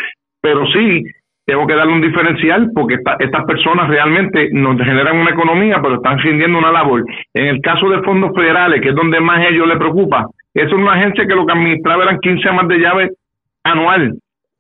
Pero 0.42 0.66
sí, 0.68 1.04
tengo 1.46 1.66
que 1.66 1.76
darle 1.76 1.94
un 1.94 2.02
diferencial 2.02 2.70
porque 2.76 2.98
estas 3.20 3.46
personas 3.46 3.88
realmente 3.88 4.50
nos 4.52 4.78
generan 4.78 5.18
una 5.18 5.32
economía, 5.32 5.80
pero 5.82 5.96
están 5.96 6.20
rindiendo 6.20 6.60
una 6.60 6.72
labor. 6.72 7.04
En 7.34 7.46
el 7.48 7.62
caso 7.62 7.90
de 7.90 8.04
fondos 8.04 8.32
federales, 8.36 8.82
que 8.82 8.90
es 8.90 8.96
donde 8.96 9.20
más 9.20 9.40
a 9.40 9.48
ellos 9.48 9.68
les 9.68 9.78
preocupa, 9.78 10.28
es 10.54 10.72
una 10.72 10.94
agencia 10.94 11.26
que 11.26 11.36
lo 11.36 11.46
que 11.46 11.54
administraba 11.54 12.04
eran 12.04 12.20
15 12.20 12.50
amas 12.50 12.68
de 12.68 12.78
llave 12.78 13.10
anual 13.64 14.14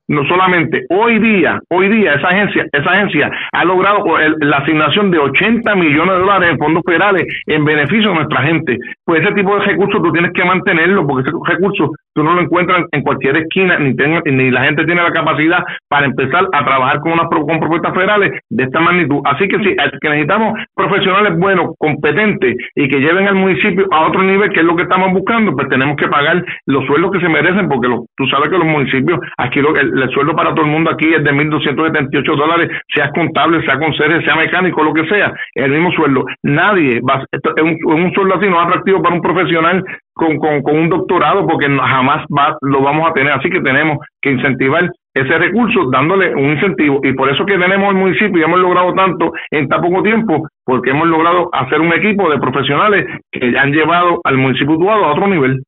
no 0.07 0.25
solamente 0.25 0.85
hoy 0.89 1.19
día, 1.19 1.59
hoy 1.69 1.89
día 1.89 2.13
esa 2.13 2.29
agencia, 2.29 2.65
esa 2.71 2.91
agencia 2.91 3.31
ha 3.51 3.65
logrado 3.65 4.03
la 4.39 4.57
asignación 4.57 5.11
de 5.11 5.19
80 5.19 5.75
millones 5.75 6.15
de 6.15 6.19
dólares 6.19 6.49
en 6.51 6.57
fondos 6.57 6.83
federales 6.85 7.23
en 7.45 7.65
beneficio 7.65 8.09
de 8.09 8.15
nuestra 8.15 8.43
gente. 8.43 8.77
Pues 9.05 9.21
ese 9.21 9.33
tipo 9.33 9.57
de 9.57 9.65
recursos 9.65 10.01
tú 10.01 10.11
tienes 10.11 10.31
que 10.33 10.45
mantenerlo 10.45 11.05
porque 11.05 11.27
ese 11.27 11.37
recurso 11.45 11.91
tú 12.13 12.23
no 12.23 12.33
lo 12.33 12.41
encuentras 12.41 12.85
en 12.91 13.01
cualquier 13.01 13.37
esquina 13.37 13.77
ni 13.79 13.93
ni 14.25 14.51
la 14.51 14.63
gente 14.63 14.85
tiene 14.85 15.01
la 15.01 15.11
capacidad 15.11 15.63
para 15.89 16.05
empezar 16.05 16.47
a 16.51 16.65
trabajar 16.65 16.99
con 16.99 17.13
unas 17.13 17.27
con 17.27 17.59
propuestas 17.59 17.93
federales 17.93 18.39
de 18.49 18.63
esta 18.63 18.79
magnitud. 18.79 19.21
Así 19.25 19.47
que 19.47 19.57
sí, 19.59 19.75
que 20.01 20.09
necesitamos 20.09 20.57
profesionales 20.75 21.37
buenos, 21.37 21.75
competentes 21.77 22.55
y 22.75 22.87
que 22.87 22.99
lleven 22.99 23.27
al 23.27 23.35
municipio 23.35 23.85
a 23.91 24.07
otro 24.07 24.23
nivel, 24.23 24.51
que 24.51 24.59
es 24.59 24.65
lo 24.65 24.75
que 24.75 24.83
estamos 24.83 25.11
buscando, 25.13 25.53
pues 25.53 25.67
tenemos 25.69 25.95
que 25.97 26.07
pagar 26.07 26.43
los 26.65 26.85
sueldos 26.85 27.11
que 27.11 27.19
se 27.19 27.29
merecen 27.29 27.67
porque 27.67 27.87
tú 28.15 28.27
sabes 28.27 28.49
que 28.49 28.57
los 28.57 28.67
municipios 28.67 29.19
aquí 29.37 29.61
lo, 29.61 29.75
el, 29.75 29.96
el 30.05 30.09
sueldo 30.11 30.35
para 30.35 30.53
todo 30.53 30.65
el 30.65 30.71
mundo 30.71 30.91
aquí 30.91 31.13
es 31.13 31.23
de 31.23 31.31
1.278 31.31 32.35
dólares, 32.35 32.69
sea 32.93 33.09
contable, 33.11 33.63
sea 33.63 33.79
conserje, 33.79 34.23
sea 34.23 34.35
mecánico, 34.35 34.83
lo 34.83 34.93
que 34.93 35.07
sea, 35.07 35.33
el 35.55 35.71
mismo 35.71 35.91
sueldo. 35.91 36.25
Nadie 36.43 37.01
va, 37.01 37.23
es 37.31 37.63
un, 37.63 37.77
un 37.85 38.13
sueldo 38.13 38.35
así 38.35 38.47
no 38.47 38.59
es 38.59 38.67
atractivo 38.67 39.01
para 39.01 39.15
un 39.15 39.21
profesional 39.21 39.83
con, 40.13 40.37
con, 40.37 40.75
un 40.75 40.89
doctorado 40.89 41.45
porque 41.47 41.67
jamás 41.67 42.25
va, 42.35 42.57
lo 42.61 42.81
vamos 42.81 43.09
a 43.09 43.13
tener. 43.13 43.31
Así 43.33 43.49
que 43.49 43.61
tenemos 43.61 43.99
que 44.21 44.31
incentivar 44.31 44.89
ese 45.13 45.37
recurso 45.37 45.89
dándole 45.91 46.33
un 46.35 46.51
incentivo 46.51 46.99
y 47.03 47.13
por 47.13 47.29
eso 47.29 47.45
que 47.45 47.57
tenemos 47.57 47.89
el 47.89 47.95
municipio 47.95 48.37
y 48.37 48.43
hemos 48.43 48.59
logrado 48.59 48.93
tanto 48.93 49.31
en 49.51 49.67
tan 49.67 49.81
poco 49.81 50.03
tiempo 50.03 50.47
porque 50.65 50.91
hemos 50.91 51.07
logrado 51.07 51.49
hacer 51.53 51.81
un 51.81 51.93
equipo 51.93 52.29
de 52.29 52.39
profesionales 52.39 53.05
que 53.31 53.57
han 53.57 53.71
llevado 53.71 54.19
al 54.23 54.37
municipio 54.37 54.91
a 54.91 55.11
otro 55.11 55.27
nivel. 55.27 55.63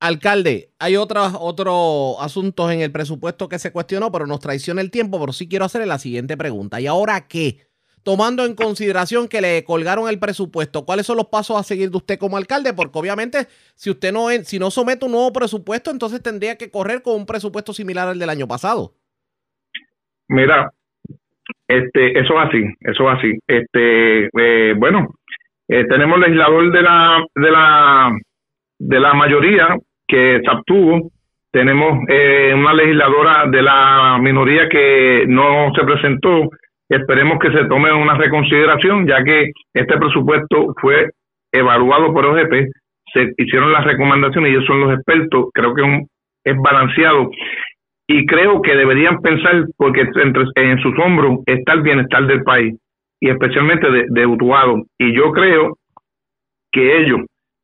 Alcalde, 0.00 0.70
hay 0.78 0.96
otros 0.96 1.36
otros 1.38 2.16
asuntos 2.20 2.72
en 2.72 2.80
el 2.80 2.90
presupuesto 2.90 3.50
que 3.50 3.58
se 3.58 3.70
cuestionó, 3.70 4.10
pero 4.10 4.26
nos 4.26 4.40
traiciona 4.40 4.80
el 4.80 4.90
tiempo, 4.90 5.20
pero 5.20 5.34
sí 5.34 5.46
quiero 5.46 5.66
hacerle 5.66 5.86
la 5.86 5.98
siguiente 5.98 6.38
pregunta. 6.38 6.80
¿Y 6.80 6.86
ahora 6.86 7.28
qué? 7.28 7.58
Tomando 8.02 8.46
en 8.46 8.54
consideración 8.54 9.28
que 9.28 9.42
le 9.42 9.62
colgaron 9.62 10.08
el 10.08 10.18
presupuesto, 10.18 10.86
¿cuáles 10.86 11.04
son 11.04 11.18
los 11.18 11.26
pasos 11.26 11.60
a 11.60 11.62
seguir 11.62 11.90
de 11.90 11.98
usted 11.98 12.18
como 12.18 12.38
alcalde? 12.38 12.72
Porque 12.72 12.98
obviamente, 12.98 13.46
si 13.74 13.90
usted 13.90 14.10
no, 14.10 14.30
si 14.42 14.58
no 14.58 14.70
somete 14.70 15.04
un 15.04 15.12
nuevo 15.12 15.34
presupuesto, 15.34 15.90
entonces 15.90 16.22
tendría 16.22 16.56
que 16.56 16.70
correr 16.70 17.02
con 17.02 17.16
un 17.16 17.26
presupuesto 17.26 17.74
similar 17.74 18.08
al 18.08 18.18
del 18.18 18.30
año 18.30 18.48
pasado. 18.48 18.94
Mira, 20.28 20.72
este, 21.68 22.18
eso 22.18 22.40
es 22.40 22.48
así, 22.48 22.64
eso 22.80 23.10
es 23.10 23.18
así. 23.18 23.38
Este, 23.46 24.30
eh, 24.32 24.74
bueno, 24.78 25.12
eh, 25.68 25.84
tenemos 25.86 26.18
legislador 26.18 26.72
de 26.72 26.82
la, 26.82 27.22
de 27.34 27.50
la, 27.50 28.18
de 28.78 29.00
la 29.00 29.12
mayoría 29.12 29.76
que 30.10 30.40
se 30.42 30.50
abstuvo. 30.50 31.10
Tenemos 31.52 32.00
eh, 32.08 32.52
una 32.54 32.74
legisladora 32.74 33.46
de 33.46 33.62
la 33.62 34.18
minoría 34.20 34.68
que 34.68 35.24
no 35.28 35.72
se 35.74 35.84
presentó. 35.84 36.48
Esperemos 36.88 37.38
que 37.38 37.52
se 37.52 37.64
tome 37.66 37.92
una 37.92 38.14
reconsideración, 38.14 39.06
ya 39.06 39.22
que 39.22 39.50
este 39.74 39.96
presupuesto 39.96 40.74
fue 40.80 41.10
evaluado 41.52 42.12
por 42.12 42.26
OGP, 42.26 42.70
se 43.12 43.32
hicieron 43.38 43.72
las 43.72 43.84
recomendaciones 43.84 44.50
ellos 44.50 44.64
son 44.66 44.80
los 44.80 44.94
expertos. 44.94 45.46
Creo 45.52 45.74
que 45.74 45.82
es 46.44 46.56
balanceado 46.56 47.30
y 48.06 48.26
creo 48.26 48.60
que 48.62 48.74
deberían 48.74 49.20
pensar, 49.20 49.64
porque 49.76 50.00
entre, 50.00 50.44
en 50.56 50.78
sus 50.80 50.98
hombros 50.98 51.38
está 51.46 51.74
el 51.74 51.82
bienestar 51.82 52.26
del 52.26 52.42
país 52.42 52.74
y 53.20 53.28
especialmente 53.28 53.90
de, 53.90 54.06
de 54.08 54.26
Utuado. 54.26 54.82
Y 54.98 55.14
yo 55.14 55.30
creo 55.32 55.76
que 56.72 56.98
ellos 56.98 57.20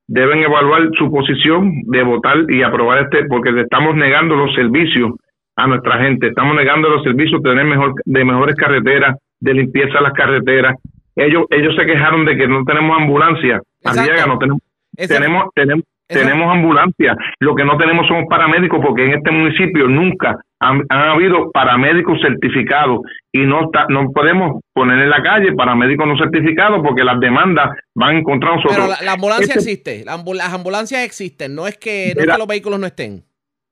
deben 0.09 0.43
evaluar 0.43 0.89
su 0.97 1.11
posición 1.11 1.73
de 1.87 2.03
votar 2.03 2.45
y 2.49 2.63
aprobar 2.63 3.05
este, 3.05 3.27
porque 3.27 3.53
le 3.53 3.63
estamos 3.63 3.95
negando 3.97 4.37
los 4.37 4.55
servicios 4.55 5.13
a 5.57 5.67
nuestra 5.67 5.99
gente, 5.99 6.29
estamos 6.29 6.55
negando 6.55 6.89
los 6.89 7.03
servicios 7.03 7.43
de 7.43 7.51
tener 7.51 7.65
mejor, 7.65 7.95
de 8.05 8.25
mejores 8.25 8.57
carreteras, 8.57 9.17
de 9.41 9.55
limpieza 9.55 9.99
de 9.99 10.03
las 10.03 10.13
carreteras. 10.13 10.77
Ellos, 11.17 11.45
ellos 11.51 11.75
se 11.75 11.87
quejaron 11.87 12.27
de 12.27 12.37
que 12.37 12.47
no 12.47 12.63
tenemos 12.65 12.99
ambulancia, 12.99 13.61
no 14.27 14.39
tenemos, 14.39 14.61
tenemos, 14.95 15.45
tenemos, 15.55 15.85
tenemos 16.09 16.53
ambulancia, 16.53 17.17
lo 17.41 17.55
que 17.55 17.65
no 17.65 17.77
tenemos 17.77 18.07
son 18.07 18.27
paramédicos 18.27 18.81
porque 18.85 19.05
en 19.05 19.15
este 19.15 19.31
municipio 19.31 19.89
nunca 19.89 20.39
han, 20.61 20.83
habido 20.91 21.51
paramédicos 21.53 22.21
certificados 22.21 23.01
y 23.33 23.41
no 23.41 23.65
está, 23.65 23.87
no 23.89 24.11
podemos 24.13 24.61
poner 24.73 24.99
en 25.01 25.11
la 25.11 25.23
calle 25.23 25.53
paramédicos 25.53 26.07
no 26.07 26.17
certificados 26.17 26.81
porque 26.83 27.05
las 27.05 27.21
demandas 27.21 27.77
van 27.95 28.17
a 28.17 28.19
encontrar 28.19 28.57
nosotros. 28.57 28.77
Pero 28.77 29.05
la, 29.05 29.13
ambulancia 29.13 29.55
este 29.55 29.59
existe, 29.59 30.05
las 30.05 30.55
ambulancias 30.55 31.05
existen, 31.05 31.55
no 31.55 31.67
es 31.67 31.77
que, 31.77 32.13
no 32.15 32.23
es 32.23 32.33
que 32.33 32.39
los 32.39 32.49
vehículos 32.49 32.79
no 32.79 32.87
estén. 32.87 33.23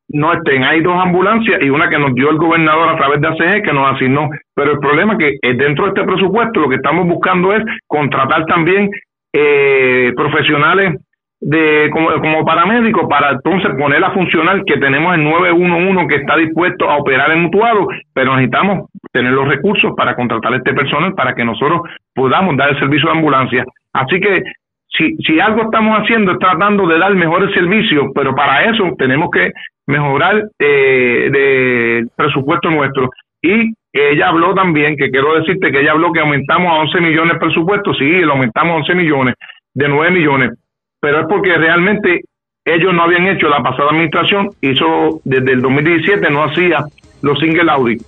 No 0.09 0.35
estén, 0.35 0.63
hay 0.65 0.83
dos 0.83 0.97
ambulancias 1.03 1.63
y 1.63 1.71
una 1.71 1.89
que 1.89 1.99
nos 1.99 2.15
dio 2.15 2.29
el 2.31 2.37
gobernador 2.37 2.91
a 2.91 2.97
través 2.97 3.23
de 3.23 3.29
ACG 3.29 3.65
que 3.65 3.73
nos 3.73 3.95
asignó, 3.95 4.29
pero 4.55 4.73
el 4.73 4.79
problema 4.79 5.15
es 5.15 5.19
que 5.19 5.29
eh, 5.41 5.55
dentro 5.55 5.87
de 5.87 5.93
este 5.95 6.05
presupuesto 6.05 6.61
lo 6.61 6.69
que 6.69 6.77
estamos 6.77 7.07
buscando 7.07 7.55
es 7.55 7.65
contratar 7.87 8.45
también 8.45 8.91
eh, 9.33 10.13
profesionales 10.15 10.95
de 11.47 11.91
como, 11.93 12.11
como 12.21 12.45
paramédico 12.45 13.07
para 13.07 13.33
entonces 13.33 13.71
poner 13.79 14.03
a 14.03 14.13
funcionar 14.13 14.65
que 14.65 14.79
tenemos 14.79 15.15
el 15.15 15.25
911 15.25 16.07
que 16.09 16.17
está 16.17 16.37
dispuesto 16.37 16.89
a 16.89 16.97
operar 16.97 17.31
en 17.33 17.43
mutuado, 17.43 17.87
pero 18.15 18.35
necesitamos 18.35 18.89
tener 19.13 19.33
los 19.33 19.47
recursos 19.47 19.93
para 19.95 20.17
contratar 20.17 20.55
a 20.55 20.57
este 20.57 20.73
personal 20.73 21.15
para 21.15 21.35
que 21.35 21.45
nosotros 21.45 21.83
podamos 22.15 22.57
dar 22.57 22.71
el 22.71 22.79
servicio 22.79 23.11
de 23.11 23.17
ambulancia. 23.19 23.65
Así 23.93 24.19
que 24.21 24.43
si, 24.89 25.17
si 25.17 25.39
algo 25.39 25.65
estamos 25.65 25.99
haciendo 26.01 26.33
es 26.33 26.39
tratando 26.39 26.87
de 26.87 26.99
dar 26.99 27.15
mejores 27.15 27.53
servicios, 27.53 28.07
pero 28.15 28.35
para 28.35 28.65
eso 28.65 28.95
tenemos 28.97 29.29
que 29.31 29.53
mejorar 29.87 30.45
eh, 30.59 31.31
el 31.99 32.09
presupuesto 32.17 32.71
nuestro. 32.71 33.11
Y 33.43 33.75
ella 33.93 34.29
habló 34.29 34.55
también, 34.55 34.97
que 34.97 35.11
quiero 35.11 35.35
decirte 35.35 35.71
que 35.71 35.81
ella 35.81 35.93
habló 35.93 36.11
que 36.11 36.21
aumentamos 36.21 36.73
a 36.73 36.81
11 36.81 37.01
millones 37.03 37.35
el 37.35 37.39
presupuesto, 37.39 37.93
sí, 37.93 38.21
lo 38.21 38.33
aumentamos 38.33 38.73
a 38.73 38.77
11 38.77 38.95
millones, 38.95 39.35
de 39.75 39.89
9 39.89 40.11
millones, 40.11 40.51
pero 41.05 41.21
es 41.21 41.27
porque 41.29 41.55
realmente 41.59 42.23
ellos 42.65 42.95
no 42.95 43.03
habían 43.03 43.27
hecho, 43.27 43.47
la 43.51 43.63
pasada 43.63 43.91
administración 43.91 44.53
hizo 44.63 45.21
desde 45.25 45.53
el 45.53 45.61
2017, 45.61 46.31
no 46.31 46.45
hacía 46.45 46.83
los 47.21 47.39
single 47.41 47.71
audit. 47.71 48.03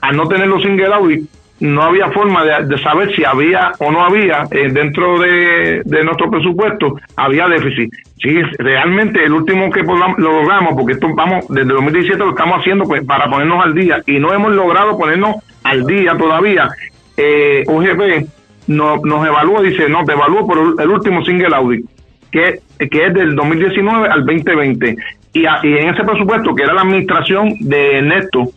Al 0.00 0.16
no 0.16 0.28
tener 0.28 0.46
los 0.46 0.62
single 0.62 0.94
audit, 0.94 1.28
no 1.58 1.82
había 1.82 2.08
forma 2.12 2.44
de, 2.44 2.78
saber 2.78 3.12
si 3.16 3.24
había 3.24 3.72
o 3.80 3.90
no 3.90 4.04
había 4.04 4.44
eh, 4.52 4.68
dentro 4.70 5.18
de, 5.18 5.82
nuestro 6.04 6.30
presupuesto, 6.30 6.94
había 7.16 7.48
déficit. 7.48 7.92
Sí, 8.22 8.40
realmente 8.60 9.24
el 9.24 9.32
último 9.32 9.68
que 9.68 9.82
lo 9.82 10.16
logramos, 10.16 10.74
porque 10.76 10.92
esto 10.92 11.12
vamos, 11.16 11.48
desde 11.48 11.62
el 11.62 11.76
2017 11.78 12.16
lo 12.16 12.30
estamos 12.30 12.60
haciendo 12.60 12.84
pues, 12.84 13.04
para 13.04 13.28
ponernos 13.28 13.64
al 13.64 13.74
día 13.74 14.04
y 14.06 14.20
no 14.20 14.32
hemos 14.32 14.52
logrado 14.52 14.96
ponernos 14.96 15.34
al 15.64 15.84
día 15.84 16.16
todavía. 16.16 16.68
Eh, 17.16 17.64
UGP 17.66 18.28
no, 18.68 18.98
nos 18.98 19.26
evalúa, 19.26 19.62
dice, 19.62 19.88
no, 19.88 20.04
te 20.04 20.12
evalúo 20.12 20.46
por 20.46 20.80
el 20.80 20.88
último 20.88 21.24
single 21.24 21.52
audit 21.52 21.95
que, 22.36 22.88
que 22.88 23.06
es 23.06 23.14
del 23.14 23.34
2019 23.34 24.08
al 24.08 24.26
2020. 24.26 24.96
Y, 25.32 25.40
y 25.40 25.44
en 25.44 25.88
ese 25.88 26.04
presupuesto, 26.04 26.54
que 26.54 26.62
era 26.62 26.74
la 26.74 26.82
administración 26.82 27.54
de 27.60 28.02
Neto, 28.02 28.50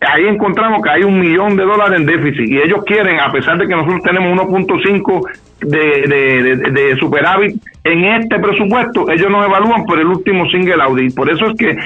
ahí 0.00 0.26
encontramos 0.26 0.82
que 0.82 0.90
hay 0.90 1.02
un 1.02 1.18
millón 1.18 1.56
de 1.56 1.64
dólares 1.64 2.00
en 2.00 2.06
déficit 2.06 2.48
y 2.48 2.58
ellos 2.58 2.84
quieren, 2.84 3.20
a 3.20 3.30
pesar 3.30 3.58
de 3.58 3.66
que 3.66 3.74
nosotros 3.74 4.02
tenemos 4.02 4.38
1.5 4.38 5.28
de, 5.60 5.78
de, 6.06 6.70
de, 6.70 6.96
superávit 6.96 7.60
en 7.84 8.04
este 8.04 8.38
presupuesto, 8.38 9.10
ellos 9.10 9.30
nos 9.30 9.46
evalúan 9.46 9.84
por 9.84 9.98
el 9.98 10.06
último 10.06 10.46
single 10.50 10.82
audit. 10.82 11.14
Por 11.14 11.30
eso 11.30 11.46
es 11.46 11.56
que, 11.56 11.78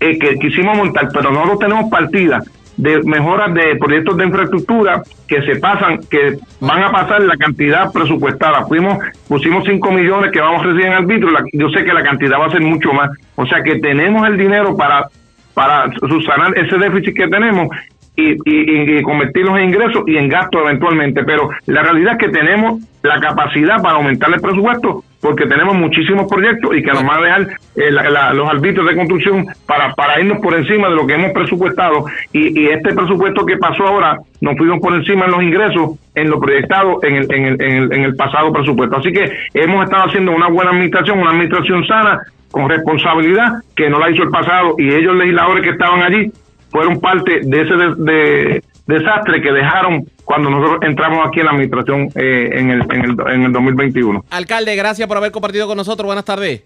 eh, 0.00 0.18
que 0.18 0.36
quisimos 0.38 0.76
montar, 0.76 1.08
pero 1.12 1.30
nosotros 1.30 1.58
tenemos 1.58 1.90
partida 1.90 2.42
de 2.76 3.02
mejoras 3.04 3.54
de 3.54 3.76
proyectos 3.76 4.16
de 4.16 4.26
infraestructura 4.26 5.02
que 5.26 5.42
se 5.42 5.56
pasan, 5.56 6.00
que 6.10 6.36
van 6.60 6.82
a 6.82 6.92
pasar 6.92 7.22
la 7.22 7.36
cantidad 7.36 7.92
presupuestada. 7.92 8.66
Fuimos, 8.66 8.98
pusimos 9.28 9.64
5 9.64 9.90
millones 9.92 10.30
que 10.32 10.40
vamos 10.40 10.60
a 10.60 10.64
recibir 10.64 10.86
en 10.86 10.92
arbitrio, 10.92 11.30
yo 11.52 11.68
sé 11.70 11.84
que 11.84 11.92
la 11.92 12.02
cantidad 12.02 12.38
va 12.38 12.46
a 12.46 12.50
ser 12.50 12.60
mucho 12.60 12.92
más. 12.92 13.10
O 13.34 13.46
sea 13.46 13.62
que 13.62 13.78
tenemos 13.80 14.26
el 14.26 14.36
dinero 14.36 14.76
para, 14.76 15.08
para 15.54 15.90
subsanar 15.94 16.56
ese 16.58 16.76
déficit 16.78 17.16
que 17.16 17.28
tenemos 17.28 17.68
y, 18.14 18.32
y, 18.32 18.98
y, 18.98 19.02
convertirlos 19.02 19.58
en 19.58 19.66
ingresos 19.66 20.02
y 20.06 20.16
en 20.16 20.28
gastos 20.28 20.62
eventualmente. 20.62 21.22
Pero 21.24 21.50
la 21.66 21.82
realidad 21.82 22.14
es 22.14 22.18
que 22.18 22.28
tenemos 22.32 22.80
la 23.02 23.20
capacidad 23.20 23.82
para 23.82 23.96
aumentar 23.96 24.32
el 24.32 24.40
presupuesto 24.40 25.04
porque 25.26 25.46
tenemos 25.46 25.74
muchísimos 25.74 26.30
proyectos 26.30 26.76
y 26.76 26.84
que 26.84 26.92
nos 26.92 27.04
van 27.04 27.18
a 27.18 27.26
dejar 27.26 27.48
eh, 27.74 27.90
los 27.90 28.48
arbitrios 28.48 28.86
de 28.86 28.94
construcción 28.94 29.44
para, 29.66 29.92
para 29.94 30.20
irnos 30.20 30.38
por 30.38 30.54
encima 30.54 30.88
de 30.88 30.94
lo 30.94 31.04
que 31.04 31.14
hemos 31.14 31.32
presupuestado. 31.32 32.04
Y, 32.32 32.60
y 32.60 32.68
este 32.68 32.94
presupuesto 32.94 33.44
que 33.44 33.56
pasó 33.56 33.88
ahora, 33.88 34.20
nos 34.40 34.56
fuimos 34.56 34.78
por 34.78 34.94
encima 34.94 35.24
en 35.24 35.32
los 35.32 35.42
ingresos, 35.42 35.98
en 36.14 36.30
lo 36.30 36.38
proyectado 36.38 37.00
en 37.02 37.16
el, 37.16 37.34
en 37.34 37.44
el, 37.44 37.60
en 37.60 37.72
el, 37.72 37.92
en 37.92 38.04
el 38.04 38.14
pasado 38.14 38.52
presupuesto. 38.52 38.98
Así 38.98 39.12
que 39.12 39.28
hemos 39.54 39.82
estado 39.82 40.04
haciendo 40.04 40.30
una 40.30 40.48
buena 40.48 40.70
administración, 40.70 41.18
una 41.18 41.30
administración 41.30 41.84
sana, 41.88 42.20
con 42.52 42.68
responsabilidad, 42.68 43.48
que 43.74 43.90
no 43.90 43.98
la 43.98 44.08
hizo 44.10 44.22
el 44.22 44.30
pasado, 44.30 44.76
y 44.78 44.94
ellos 44.94 45.16
legisladores 45.16 45.64
que 45.64 45.70
estaban 45.70 46.02
allí 46.02 46.30
fueron 46.70 47.00
parte 47.00 47.40
de 47.42 47.60
ese 47.62 47.74
de, 47.74 48.62
desastre 48.86 49.42
que 49.42 49.50
dejaron 49.50 50.04
cuando 50.26 50.50
nosotros 50.50 50.80
entramos 50.82 51.24
aquí 51.24 51.38
en 51.38 51.46
la 51.46 51.52
administración 51.52 52.08
eh, 52.16 52.50
en, 52.52 52.70
el, 52.70 52.82
en, 52.92 53.04
el, 53.04 53.16
en 53.32 53.42
el 53.44 53.52
2021. 53.52 54.24
Alcalde, 54.28 54.74
gracias 54.74 55.06
por 55.06 55.16
haber 55.16 55.30
compartido 55.30 55.68
con 55.68 55.76
nosotros. 55.76 56.04
Buenas 56.04 56.24
tardes. 56.24 56.64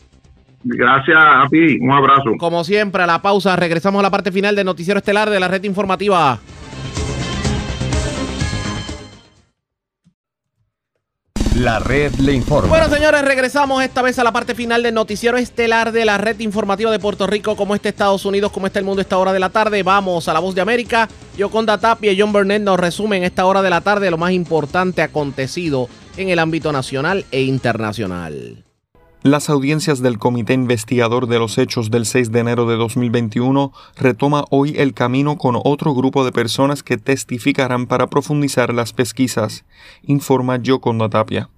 Gracias 0.64 1.18
a 1.18 1.46
ti, 1.50 1.78
un 1.78 1.92
abrazo. 1.92 2.32
Como 2.38 2.64
siempre, 2.64 3.02
a 3.02 3.06
la 3.06 3.20
pausa, 3.20 3.56
regresamos 3.56 4.00
a 4.00 4.02
la 4.02 4.10
parte 4.10 4.32
final 4.32 4.56
del 4.56 4.64
noticiero 4.64 4.98
estelar 4.98 5.28
de 5.28 5.38
la 5.38 5.48
red 5.48 5.62
informativa. 5.64 6.38
La 11.60 11.78
red 11.78 12.14
le 12.14 12.32
informa. 12.32 12.70
Bueno, 12.70 12.88
señores, 12.88 13.22
regresamos 13.22 13.82
esta 13.82 14.00
vez 14.00 14.18
a 14.18 14.24
la 14.24 14.32
parte 14.32 14.54
final 14.54 14.82
del 14.82 14.94
noticiero 14.94 15.36
estelar 15.36 15.92
de 15.92 16.06
la 16.06 16.16
red 16.16 16.40
informativa 16.40 16.90
de 16.90 16.98
Puerto 16.98 17.26
Rico. 17.26 17.54
¿Cómo 17.54 17.74
está 17.74 17.90
Estados 17.90 18.24
Unidos? 18.24 18.50
¿Cómo 18.50 18.66
está 18.66 18.78
el 18.78 18.86
mundo 18.86 19.02
esta 19.02 19.18
hora 19.18 19.34
de 19.34 19.40
la 19.40 19.50
tarde? 19.50 19.82
Vamos 19.82 20.26
a 20.26 20.32
la 20.32 20.40
voz 20.40 20.54
de 20.54 20.62
América. 20.62 21.06
Yo 21.36 21.50
con 21.50 21.66
Tapia 21.66 22.12
y 22.12 22.18
John 22.18 22.32
Burnett 22.32 22.62
nos 22.62 22.80
resumen 22.80 23.24
esta 23.24 23.44
hora 23.44 23.60
de 23.60 23.68
la 23.68 23.82
tarde 23.82 24.10
lo 24.10 24.16
más 24.16 24.32
importante 24.32 25.02
acontecido 25.02 25.90
en 26.16 26.30
el 26.30 26.38
ámbito 26.38 26.72
nacional 26.72 27.26
e 27.30 27.42
internacional. 27.42 28.64
Las 29.22 29.50
audiencias 29.50 30.00
del 30.00 30.18
Comité 30.18 30.54
Investigador 30.54 31.26
de 31.26 31.38
los 31.38 31.58
Hechos 31.58 31.90
del 31.90 32.06
6 32.06 32.32
de 32.32 32.40
enero 32.40 32.64
de 32.64 32.76
2021 32.76 33.70
retoma 33.98 34.46
hoy 34.48 34.72
el 34.78 34.94
camino 34.94 35.36
con 35.36 35.60
otro 35.62 35.92
grupo 35.92 36.24
de 36.24 36.32
personas 36.32 36.82
que 36.82 36.96
testificarán 36.96 37.86
para 37.86 38.06
profundizar 38.06 38.72
las 38.72 38.94
pesquisas, 38.94 39.66
informa 40.02 40.56
Yoconda 40.56 41.10
Tapia. 41.10 41.50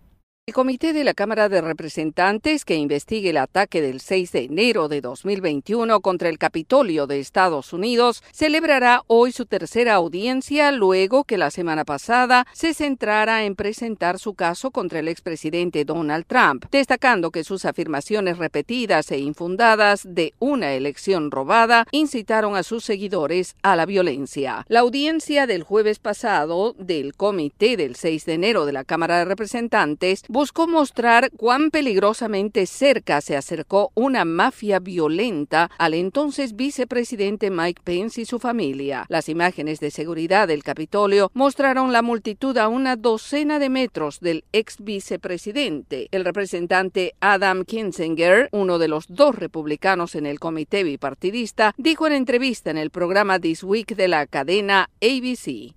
El 0.45 0.55
Comité 0.55 0.93
de 0.93 1.05
la 1.05 1.15
Cámara 1.15 1.49
de 1.49 1.61
Representantes 1.61 2.65
que 2.65 2.75
investigue 2.75 3.31
el 3.31 3.37
ataque 3.37 3.81
del 3.81 4.01
6 4.01 4.33
de 4.33 4.41
enero 4.41 4.89
de 4.89 5.01
2021 5.01 6.01
contra 6.01 6.29
el 6.29 6.39
Capitolio 6.39 7.07
de 7.07 7.21
Estados 7.21 7.73
Unidos 7.73 8.25
celebrará 8.33 9.05
hoy 9.07 9.31
su 9.31 9.47
tercera 9.47 9.95
audiencia 9.95 10.73
luego 10.73 11.23
que 11.23 11.39
la 11.39 11.53
semana 11.53 11.85
pasada 11.85 12.45
se 12.55 12.75
centrara 12.75 13.45
en 13.45 13.55
presentar 13.55 14.19
su 14.19 14.35
caso 14.35 14.73
contra 14.73 14.99
el 14.99 15.07
expresidente 15.07 15.85
Donald 15.85 16.27
Trump, 16.27 16.65
destacando 16.73 17.31
que 17.31 17.45
sus 17.45 17.65
afirmaciones 17.65 18.37
repetidas 18.39 19.13
e 19.13 19.19
infundadas 19.19 20.03
de 20.05 20.35
una 20.41 20.73
elección 20.73 21.31
robada 21.31 21.87
incitaron 21.93 22.57
a 22.57 22.65
sus 22.65 22.83
seguidores 22.83 23.55
a 23.63 23.77
la 23.77 23.87
violencia. 23.87 24.67
La 24.67 24.81
audiencia 24.81 25.47
del 25.47 25.63
jueves 25.63 26.01
pasado 26.01 26.75
del 26.81 27.15
Comité 27.15 27.77
del 27.77 27.95
6 27.95 28.25
de 28.27 28.33
enero 28.33 28.67
de 28.67 28.73
la 28.73 28.83
Cámara 28.83 29.19
de 29.19 29.27
Representantes 29.27 30.25
buscó 30.33 30.67
mostrar 30.67 31.31
cuán 31.37 31.71
peligrosamente 31.71 32.65
cerca 32.65 33.21
se 33.21 33.37
acercó 33.37 33.93
una 33.95 34.25
mafia 34.25 34.79
violenta 34.79 35.71
al 35.77 35.93
entonces 35.93 36.57
vicepresidente 36.57 37.51
Mike 37.51 37.83
Pence 37.85 38.23
y 38.23 38.25
su 38.25 38.39
familia. 38.39 39.05
Las 39.11 39.29
imágenes 39.29 39.79
de 39.79 39.91
seguridad 39.91 40.49
del 40.49 40.63
Capitolio 40.63 41.31
mostraron 41.35 41.93
la 41.93 42.01
multitud 42.01 42.57
a 42.57 42.69
una 42.69 42.97
docena 42.97 43.59
de 43.59 43.69
metros 43.69 44.21
del 44.21 44.45
ex 44.53 44.83
vicepresidente. 44.83 46.09
El 46.13 46.25
representante 46.25 47.13
Adam 47.21 47.67
Kinzinger, 47.67 48.49
uno 48.53 48.79
de 48.79 48.89
los 48.89 49.05
dos 49.09 49.35
republicanos 49.37 50.15
en 50.15 50.25
el 50.25 50.41
comité 50.41 50.83
bipartidista, 50.83 51.75
dijo 51.77 52.07
en 52.07 52.15
entrevista 52.15 52.71
en 52.71 52.79
el 52.79 52.89
programa 52.89 53.39
This 53.39 53.63
Week 53.65 53.95
de 53.95 54.09
la 54.09 54.27
cadena 54.27 54.89
ABC. 55.03 55.75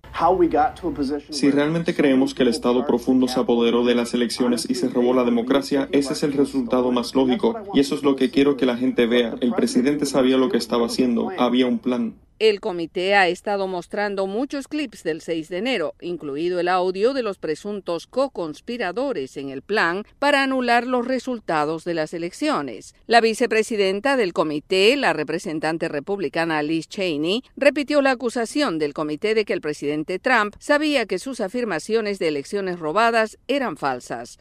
Si 1.30 1.52
realmente 1.52 1.94
creemos 1.94 2.34
que 2.34 2.44
el 2.44 2.50
Estado 2.50 2.86
profundo 2.86 3.28
se 3.28 3.38
apoderó 3.38 3.84
de 3.84 3.96
las 3.96 4.14
elecciones 4.14 4.66
y 4.70 4.76
se 4.76 4.88
robó 4.88 5.14
la 5.14 5.26
democracia, 5.26 5.90
ese 5.92 6.14
es 6.14 6.24
el 6.24 6.32
resultado 6.32 6.90
más 6.94 7.16
lógico. 7.16 7.58
Y 7.74 7.82
eso 7.82 7.96
es 7.96 8.04
lo 8.04 8.16
que 8.16 8.32
quiero 8.32 8.56
que 8.56 8.66
la 8.66 8.78
gente 8.78 9.08
vea. 9.08 9.36
El 9.42 9.52
presidente 9.52 10.06
sabía 10.06 10.38
lo 10.38 10.48
que 10.48 10.58
estaba 10.58 10.86
haciendo, 10.86 11.32
había 11.38 11.68
un 11.68 11.80
plan. 11.80 12.14
El 12.38 12.60
comité 12.60 13.16
ha 13.16 13.30
estado 13.30 13.66
mostrando 13.66 14.28
muchos 14.28 14.68
clips 14.68 15.03
del 15.03 15.22
6 15.22 15.48
de 15.48 15.57
enero, 15.57 15.95
incluido 16.02 16.60
el 16.60 16.68
audio 16.68 17.14
de 17.14 17.24
los 17.24 17.38
presuntos 17.38 18.07
co-conspiradores 18.07 19.38
en 19.38 19.48
el 19.48 19.62
plan 19.62 20.03
para 20.20 20.44
anular 20.44 20.86
los 20.86 21.07
resultados 21.07 21.86
de 21.86 21.94
las 21.94 22.14
elecciones. 22.14 22.94
La 23.07 23.22
vicepresidenta 23.22 24.18
del 24.18 24.34
comité, 24.34 24.98
la 24.98 25.14
representante 25.14 25.88
republicana 25.88 26.62
Liz 26.62 26.90
Cheney, 26.90 27.41
repitió 27.56 28.02
la 28.02 28.12
acusación 28.12 28.80
del 28.80 28.94
comité 28.94 29.34
de 29.34 29.45
que 29.45 29.53
el 29.53 29.62
presidente 29.62 30.20
Trump 30.20 30.56
sabía 30.60 31.06
que 31.06 31.20
sus 31.20 31.40
afirmaciones 31.40 32.20
de 32.20 32.28
elecciones 32.28 32.80
robadas 32.80 33.38
eran 33.48 33.78
falsas. 33.78 34.40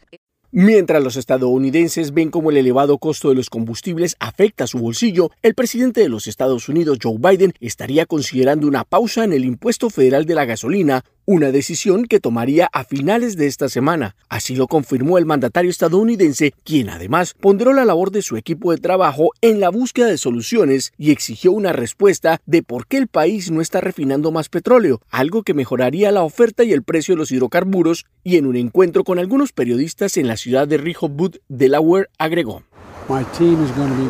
Mientras 0.57 1.03
los 1.03 1.17
estadounidenses 1.17 2.13
ven 2.13 2.31
cómo 2.31 2.49
el 2.49 2.55
elevado 2.55 2.97
costo 2.97 3.27
de 3.27 3.35
los 3.35 3.49
combustibles 3.49 4.15
afecta 4.21 4.67
su 4.67 4.79
bolsillo, 4.79 5.29
el 5.41 5.53
presidente 5.53 5.99
de 5.99 6.07
los 6.07 6.27
Estados 6.27 6.69
Unidos, 6.69 6.97
Joe 7.03 7.17
Biden, 7.19 7.51
estaría 7.59 8.05
considerando 8.05 8.65
una 8.65 8.85
pausa 8.85 9.25
en 9.25 9.33
el 9.33 9.43
impuesto 9.43 9.89
federal 9.89 10.23
de 10.23 10.33
la 10.33 10.45
gasolina 10.45 11.03
una 11.25 11.51
decisión 11.51 12.05
que 12.05 12.19
tomaría 12.19 12.69
a 12.71 12.83
finales 12.83 13.37
de 13.37 13.47
esta 13.47 13.69
semana. 13.69 14.15
Así 14.29 14.55
lo 14.55 14.67
confirmó 14.67 15.17
el 15.17 15.25
mandatario 15.25 15.71
estadounidense, 15.71 16.53
quien 16.63 16.89
además 16.89 17.35
ponderó 17.39 17.73
la 17.73 17.85
labor 17.85 18.11
de 18.11 18.21
su 18.21 18.37
equipo 18.37 18.71
de 18.71 18.77
trabajo 18.77 19.31
en 19.41 19.59
la 19.59 19.69
búsqueda 19.69 20.07
de 20.07 20.17
soluciones 20.17 20.93
y 20.97 21.11
exigió 21.11 21.51
una 21.51 21.73
respuesta 21.73 22.41
de 22.45 22.63
por 22.63 22.87
qué 22.87 22.97
el 22.97 23.07
país 23.07 23.51
no 23.51 23.61
está 23.61 23.81
refinando 23.81 24.31
más 24.31 24.49
petróleo, 24.49 25.01
algo 25.09 25.43
que 25.43 25.53
mejoraría 25.53 26.11
la 26.11 26.23
oferta 26.23 26.63
y 26.63 26.73
el 26.73 26.83
precio 26.83 27.15
de 27.15 27.19
los 27.19 27.31
hidrocarburos, 27.31 28.05
y 28.23 28.37
en 28.37 28.45
un 28.45 28.55
encuentro 28.55 29.03
con 29.03 29.19
algunos 29.19 29.51
periodistas 29.51 30.17
en 30.17 30.27
la 30.27 30.37
ciudad 30.37 30.67
de 30.67 30.77
Rehoboth, 30.77 31.37
Delaware, 31.47 32.09
agregó. 32.17 32.63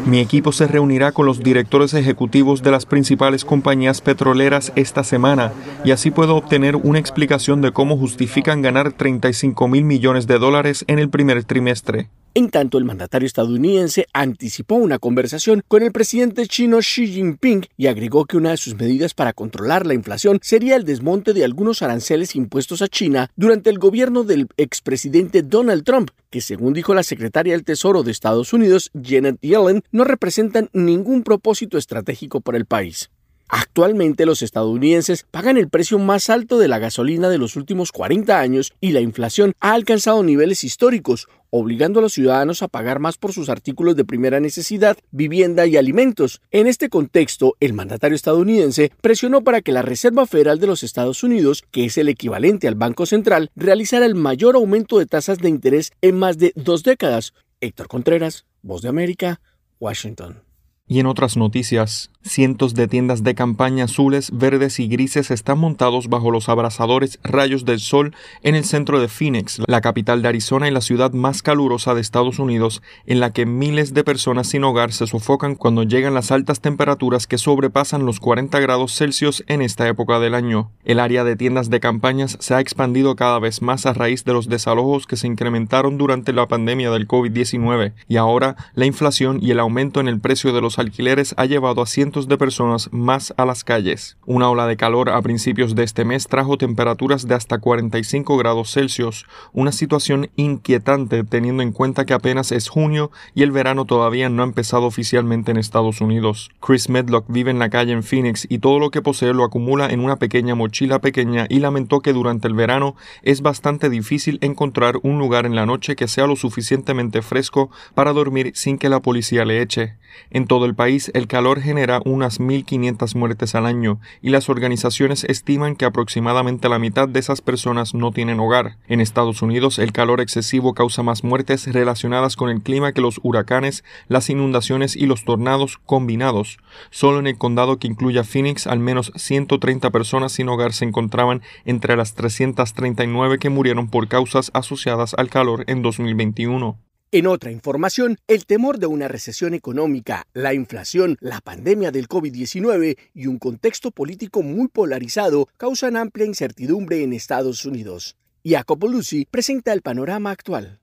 Mi 0.05 0.19
equipo 0.19 0.51
se 0.51 0.67
reunirá 0.67 1.11
con 1.11 1.25
los 1.25 1.39
directores 1.39 1.93
ejecutivos 1.93 2.63
de 2.63 2.71
las 2.71 2.85
principales 2.85 3.43
compañías 3.43 4.01
petroleras 4.01 4.71
esta 4.75 5.03
semana 5.03 5.51
y 5.83 5.91
así 5.91 6.11
puedo 6.11 6.35
obtener 6.35 6.75
una 6.75 6.99
explicación 6.99 7.61
de 7.61 7.71
cómo 7.71 7.97
justifican 7.97 8.61
ganar 8.61 8.93
35 8.93 9.67
mil 9.67 9.83
millones 9.83 10.27
de 10.27 10.39
dólares 10.39 10.85
en 10.87 10.99
el 10.99 11.09
primer 11.09 11.43
trimestre. 11.43 12.09
En 12.37 12.49
tanto, 12.49 12.77
el 12.77 12.83
mandatario 12.83 13.27
estadounidense 13.27 14.07
anticipó 14.11 14.75
una 14.75 14.99
conversación 14.99 15.63
con 15.69 15.83
el 15.83 15.93
presidente 15.93 16.45
chino 16.47 16.79
Xi 16.79 17.07
Jinping 17.07 17.65
y 17.77 17.87
agregó 17.87 18.25
que 18.25 18.35
una 18.35 18.49
de 18.49 18.57
sus 18.57 18.75
medidas 18.75 19.13
para 19.13 19.31
controlar 19.31 19.85
la 19.85 19.93
inflación 19.93 20.39
sería 20.41 20.75
el 20.75 20.83
desmonte 20.83 21.31
de 21.31 21.45
algunos 21.45 21.81
aranceles 21.81 22.35
impuestos 22.35 22.81
a 22.81 22.89
China 22.89 23.31
durante 23.37 23.69
el 23.69 23.79
gobierno 23.79 24.25
del 24.25 24.49
expresidente 24.57 25.43
Donald 25.43 25.85
Trump, 25.85 26.09
que 26.29 26.41
según 26.41 26.73
dijo 26.73 26.93
la 26.93 27.03
secretaria 27.03 27.53
del 27.53 27.63
Tesoro 27.63 28.03
de 28.03 28.11
Estados 28.11 28.51
Unidos, 28.51 28.91
Janet 29.01 29.39
Yellen, 29.39 29.83
no 29.93 30.03
representan 30.03 30.69
ningún 30.73 31.23
propósito 31.23 31.77
estratégico 31.77 32.41
para 32.41 32.57
el 32.57 32.65
país. 32.65 33.11
Actualmente 33.47 34.25
los 34.25 34.41
estadounidenses 34.41 35.25
pagan 35.29 35.57
el 35.57 35.69
precio 35.69 35.99
más 35.99 36.29
alto 36.29 36.57
de 36.57 36.67
la 36.67 36.79
gasolina 36.79 37.29
de 37.29 37.37
los 37.37 37.55
últimos 37.55 37.91
40 37.91 38.39
años 38.39 38.73
y 38.81 38.91
la 38.91 39.01
inflación 39.01 39.53
ha 39.59 39.73
alcanzado 39.73 40.23
niveles 40.23 40.63
históricos, 40.63 41.27
obligando 41.51 41.99
a 41.99 42.01
los 42.01 42.13
ciudadanos 42.13 42.63
a 42.63 42.67
pagar 42.67 42.99
más 42.99 43.17
por 43.17 43.33
sus 43.33 43.49
artículos 43.49 43.95
de 43.95 44.03
primera 44.03 44.39
necesidad, 44.39 44.97
vivienda 45.11 45.67
y 45.67 45.77
alimentos. 45.77 46.41
En 46.49 46.65
este 46.65 46.89
contexto, 46.89 47.55
el 47.59 47.73
mandatario 47.73 48.15
estadounidense 48.15 48.91
presionó 49.01 49.43
para 49.43 49.61
que 49.61 49.71
la 49.71 49.83
Reserva 49.83 50.25
Federal 50.25 50.59
de 50.59 50.67
los 50.67 50.81
Estados 50.81 51.23
Unidos, 51.23 51.63
que 51.69 51.85
es 51.85 51.97
el 51.99 52.09
equivalente 52.09 52.67
al 52.67 52.75
Banco 52.75 53.05
Central, 53.05 53.51
realizara 53.55 54.07
el 54.07 54.15
mayor 54.15 54.55
aumento 54.55 54.97
de 54.97 55.05
tasas 55.05 55.37
de 55.37 55.49
interés 55.49 55.91
en 56.01 56.17
más 56.17 56.39
de 56.39 56.51
dos 56.55 56.81
décadas. 56.81 57.33
Héctor 57.61 57.87
Contreras, 57.87 58.45
Voz 58.63 58.81
de 58.81 58.89
América, 58.89 59.39
Washington. 59.79 60.44
Y 60.87 60.99
en 60.99 61.07
otras 61.07 61.35
noticias, 61.35 62.11
Cientos 62.27 62.73
de 62.73 62.87
tiendas 62.87 63.21
de 63.21 63.35
campaña 63.35 63.83
azules, 63.83 64.31
verdes 64.33 64.79
y 64.79 64.87
grises 64.87 65.29
están 65.29 65.59
montados 65.59 66.09
bajo 66.09 66.31
los 66.31 66.49
abrasadores 66.49 67.19
rayos 67.23 67.65
del 67.65 67.79
sol 67.79 68.15
en 68.41 68.55
el 68.55 68.65
centro 68.65 68.99
de 68.99 69.07
Phoenix, 69.07 69.61
la 69.67 69.79
capital 69.79 70.23
de 70.23 70.29
Arizona 70.29 70.67
y 70.67 70.71
la 70.71 70.81
ciudad 70.81 71.13
más 71.13 71.43
calurosa 71.43 71.93
de 71.93 72.01
Estados 72.01 72.39
Unidos, 72.39 72.81
en 73.05 73.19
la 73.19 73.31
que 73.31 73.45
miles 73.45 73.93
de 73.93 74.03
personas 74.03 74.47
sin 74.47 74.63
hogar 74.63 74.91
se 74.91 75.05
sofocan 75.05 75.53
cuando 75.53 75.83
llegan 75.83 76.15
las 76.15 76.31
altas 76.31 76.61
temperaturas 76.61 77.27
que 77.27 77.37
sobrepasan 77.37 78.07
los 78.07 78.19
40 78.19 78.59
grados 78.59 78.95
Celsius 78.95 79.43
en 79.45 79.61
esta 79.61 79.87
época 79.87 80.19
del 80.19 80.33
año. 80.33 80.71
El 80.83 80.99
área 80.99 81.23
de 81.23 81.35
tiendas 81.35 81.69
de 81.69 81.79
campañas 81.79 82.37
se 82.39 82.55
ha 82.55 82.59
expandido 82.59 83.15
cada 83.15 83.37
vez 83.37 83.61
más 83.61 83.85
a 83.85 83.93
raíz 83.93 84.25
de 84.25 84.33
los 84.33 84.49
desalojos 84.49 85.05
que 85.05 85.15
se 85.15 85.27
incrementaron 85.27 85.99
durante 85.99 86.33
la 86.33 86.47
pandemia 86.47 86.89
del 86.89 87.07
COVID-19 87.07 87.93
y 88.07 88.17
ahora 88.17 88.55
la 88.73 88.87
inflación 88.87 89.37
y 89.43 89.51
el 89.51 89.59
aumento 89.59 89.99
en 89.99 90.07
el 90.07 90.19
precio 90.19 90.51
de 90.51 90.61
los 90.61 90.74
los 90.75 90.79
alquileres 90.79 91.33
ha 91.37 91.45
llevado 91.45 91.81
a 91.81 91.85
cientos 91.85 92.27
de 92.27 92.37
personas 92.37 92.89
más 92.91 93.33
a 93.37 93.45
las 93.45 93.63
calles. 93.63 94.17
Una 94.25 94.49
ola 94.49 94.67
de 94.67 94.75
calor 94.75 95.09
a 95.09 95.21
principios 95.21 95.73
de 95.73 95.83
este 95.83 96.03
mes 96.03 96.27
trajo 96.27 96.57
temperaturas 96.57 97.27
de 97.27 97.35
hasta 97.35 97.59
45 97.59 98.35
grados 98.35 98.73
Celsius, 98.73 99.25
una 99.53 99.71
situación 99.71 100.29
inquietante 100.35 101.23
teniendo 101.23 101.63
en 101.63 101.71
cuenta 101.71 102.05
que 102.05 102.13
apenas 102.13 102.51
es 102.51 102.67
junio 102.67 103.09
y 103.33 103.43
el 103.43 103.51
verano 103.51 103.85
todavía 103.85 104.27
no 104.27 104.43
ha 104.43 104.45
empezado 104.45 104.85
oficialmente 104.85 105.51
en 105.51 105.57
Estados 105.57 106.01
Unidos. 106.01 106.51
Chris 106.59 106.89
Medlock 106.89 107.25
vive 107.29 107.51
en 107.51 107.59
la 107.59 107.69
calle 107.69 107.93
en 107.93 108.03
Phoenix 108.03 108.45
y 108.49 108.59
todo 108.59 108.79
lo 108.79 108.91
que 108.91 109.01
posee 109.01 109.33
lo 109.33 109.45
acumula 109.45 109.87
en 109.87 110.01
una 110.01 110.17
pequeña 110.17 110.55
mochila 110.55 110.99
pequeña 110.99 111.45
y 111.47 111.59
lamentó 111.59 112.01
que 112.01 112.11
durante 112.11 112.49
el 112.49 112.53
verano 112.53 112.95
es 113.21 113.41
bastante 113.41 113.89
difícil 113.89 114.39
encontrar 114.41 114.97
un 115.03 115.19
lugar 115.19 115.45
en 115.45 115.55
la 115.55 115.65
noche 115.65 115.95
que 115.95 116.09
sea 116.09 116.27
lo 116.27 116.35
suficientemente 116.35 117.21
fresco 117.21 117.69
para 117.93 118.11
dormir 118.11 118.51
sin 118.55 118.77
que 118.77 118.89
la 118.89 118.99
policía 118.99 119.45
le 119.45 119.61
eche. 119.61 119.95
En 120.29 120.47
todo 120.47 120.65
el 120.65 120.75
país 120.75 121.11
el 121.13 121.27
calor 121.27 121.61
genera 121.61 122.01
unas 122.05 122.39
1.500 122.39 123.15
muertes 123.15 123.55
al 123.55 123.65
año 123.65 123.99
y 124.21 124.29
las 124.29 124.49
organizaciones 124.49 125.23
estiman 125.23 125.75
que 125.75 125.85
aproximadamente 125.85 126.69
la 126.69 126.79
mitad 126.79 127.07
de 127.07 127.19
esas 127.19 127.41
personas 127.41 127.93
no 127.93 128.11
tienen 128.11 128.39
hogar. 128.39 128.77
En 128.87 129.01
Estados 129.01 129.41
Unidos 129.41 129.79
el 129.79 129.91
calor 129.91 130.21
excesivo 130.21 130.73
causa 130.73 131.03
más 131.03 131.23
muertes 131.23 131.71
relacionadas 131.71 132.35
con 132.35 132.49
el 132.49 132.61
clima 132.61 132.93
que 132.93 133.01
los 133.01 133.19
huracanes, 133.23 133.83
las 134.07 134.29
inundaciones 134.29 134.95
y 134.95 135.05
los 135.05 135.25
tornados 135.25 135.77
combinados. 135.85 136.57
Solo 136.89 137.19
en 137.19 137.27
el 137.27 137.37
condado 137.37 137.77
que 137.77 137.87
incluye 137.87 138.19
a 138.19 138.23
Phoenix 138.23 138.67
al 138.67 138.79
menos 138.79 139.11
130 139.15 139.89
personas 139.91 140.31
sin 140.31 140.49
hogar 140.49 140.73
se 140.73 140.85
encontraban 140.85 141.41
entre 141.65 141.95
las 141.95 142.13
339 142.15 143.39
que 143.39 143.49
murieron 143.49 143.89
por 143.89 144.07
causas 144.07 144.51
asociadas 144.53 145.13
al 145.13 145.29
calor 145.29 145.63
en 145.67 145.81
2021. 145.81 146.77
En 147.15 147.27
otra 147.27 147.49
información, 147.49 148.17
el 148.27 148.45
temor 148.45 148.77
de 148.77 148.87
una 148.87 149.07
recesión 149.07 149.53
económica, 149.53 150.27
la 150.33 150.53
inflación, 150.53 151.15
la 151.21 151.39
pandemia 151.39 151.89
del 151.89 152.09
COVID-19 152.09 152.97
y 153.13 153.27
un 153.27 153.39
contexto 153.39 153.91
político 153.91 154.43
muy 154.43 154.67
polarizado 154.67 155.47
causan 155.55 155.95
amplia 155.95 156.25
incertidumbre 156.25 157.03
en 157.03 157.13
Estados 157.13 157.63
Unidos. 157.65 158.17
Jacopo 158.43 158.89
Luzzi 158.89 159.25
presenta 159.31 159.71
el 159.71 159.81
panorama 159.81 160.29
actual. 160.29 160.81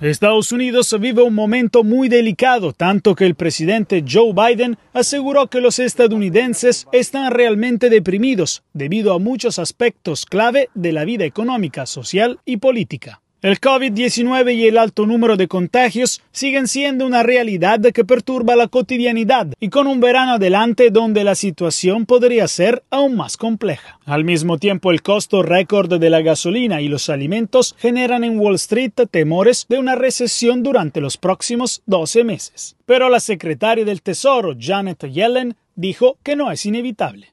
Estados 0.00 0.52
Unidos 0.52 0.96
vive 1.00 1.24
un 1.24 1.34
momento 1.34 1.82
muy 1.82 2.08
delicado, 2.08 2.72
tanto 2.72 3.16
que 3.16 3.26
el 3.26 3.34
presidente 3.34 4.04
Joe 4.08 4.32
Biden 4.32 4.78
aseguró 4.92 5.48
que 5.48 5.60
los 5.60 5.80
estadounidenses 5.80 6.86
están 6.92 7.32
realmente 7.32 7.90
deprimidos 7.90 8.62
debido 8.72 9.14
a 9.14 9.18
muchos 9.18 9.58
aspectos 9.58 10.26
clave 10.26 10.70
de 10.74 10.92
la 10.92 11.04
vida 11.04 11.24
económica, 11.24 11.86
social 11.86 12.38
y 12.44 12.58
política. 12.58 13.21
El 13.42 13.58
COVID-19 13.60 14.54
y 14.54 14.68
el 14.68 14.78
alto 14.78 15.04
número 15.04 15.36
de 15.36 15.48
contagios 15.48 16.22
siguen 16.30 16.68
siendo 16.68 17.04
una 17.04 17.24
realidad 17.24 17.80
que 17.92 18.04
perturba 18.04 18.54
la 18.54 18.68
cotidianidad 18.68 19.48
y 19.58 19.68
con 19.68 19.88
un 19.88 19.98
verano 19.98 20.34
adelante 20.34 20.90
donde 20.90 21.24
la 21.24 21.34
situación 21.34 22.06
podría 22.06 22.46
ser 22.46 22.84
aún 22.90 23.16
más 23.16 23.36
compleja. 23.36 23.98
Al 24.04 24.22
mismo 24.22 24.58
tiempo, 24.58 24.92
el 24.92 25.02
costo 25.02 25.42
récord 25.42 25.98
de 25.98 26.08
la 26.08 26.20
gasolina 26.20 26.80
y 26.82 26.86
los 26.86 27.10
alimentos 27.10 27.74
generan 27.80 28.22
en 28.22 28.38
Wall 28.38 28.54
Street 28.54 28.92
temores 29.10 29.66
de 29.68 29.80
una 29.80 29.96
recesión 29.96 30.62
durante 30.62 31.00
los 31.00 31.16
próximos 31.16 31.82
12 31.86 32.22
meses. 32.22 32.76
Pero 32.86 33.08
la 33.08 33.18
secretaria 33.18 33.84
del 33.84 34.02
Tesoro, 34.02 34.54
Janet 34.56 35.10
Yellen, 35.10 35.56
dijo 35.74 36.16
que 36.22 36.36
no 36.36 36.50
es 36.50 36.66
inevitable. 36.66 37.32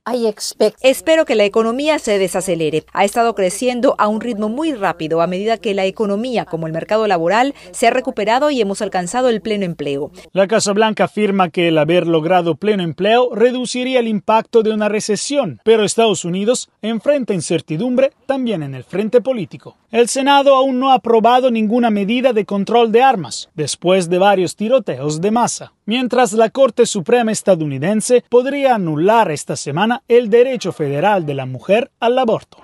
Espero 0.81 1.25
que 1.25 1.35
la 1.35 1.45
economía 1.45 1.99
se 1.99 2.17
desacelere. 2.17 2.83
Ha 2.93 3.05
estado 3.05 3.35
creciendo 3.35 3.95
a 3.97 4.07
un 4.07 4.21
ritmo 4.21 4.49
muy 4.49 4.73
rápido 4.73 5.21
a 5.21 5.27
medida 5.27 5.57
que 5.57 5.73
la 5.73 5.85
economía, 5.85 6.45
como 6.45 6.67
el 6.67 6.73
mercado 6.73 7.07
laboral, 7.07 7.53
se 7.71 7.87
ha 7.87 7.91
recuperado 7.91 8.51
y 8.51 8.61
hemos 8.61 8.81
alcanzado 8.81 9.29
el 9.29 9.41
pleno 9.41 9.65
empleo. 9.65 10.11
La 10.33 10.47
Casa 10.47 10.73
Blanca 10.73 11.05
afirma 11.05 11.49
que 11.49 11.67
el 11.67 11.77
haber 11.77 12.07
logrado 12.07 12.55
pleno 12.55 12.83
empleo 12.83 13.29
reduciría 13.33 13.99
el 13.99 14.07
impacto 14.07 14.63
de 14.63 14.71
una 14.71 14.89
recesión, 14.89 15.59
pero 15.63 15.83
Estados 15.83 16.25
Unidos 16.25 16.69
enfrenta 16.81 17.33
incertidumbre 17.33 18.11
también 18.25 18.63
en 18.63 18.75
el 18.75 18.83
frente 18.83 19.21
político. 19.21 19.77
El 19.91 20.07
Senado 20.07 20.55
aún 20.55 20.79
no 20.79 20.91
ha 20.91 20.95
aprobado 20.95 21.49
ninguna 21.49 21.89
medida 21.89 22.31
de 22.31 22.45
control 22.45 22.91
de 22.91 23.01
armas, 23.01 23.49
después 23.55 24.09
de 24.09 24.19
varios 24.19 24.55
tiroteos 24.55 25.19
de 25.19 25.31
masa, 25.31 25.73
mientras 25.89 26.33
la 26.33 26.51
Corte 26.51 26.85
Suprema 26.85 27.31
estadounidense 27.31 28.23
podría 28.29 28.75
anular 28.75 29.31
esta 29.31 29.55
semana 29.55 30.03
el 30.07 30.29
derecho 30.29 30.71
federal 30.71 31.25
de 31.25 31.33
la 31.33 31.47
mujer 31.47 31.89
al 31.99 32.19
aborto. 32.19 32.59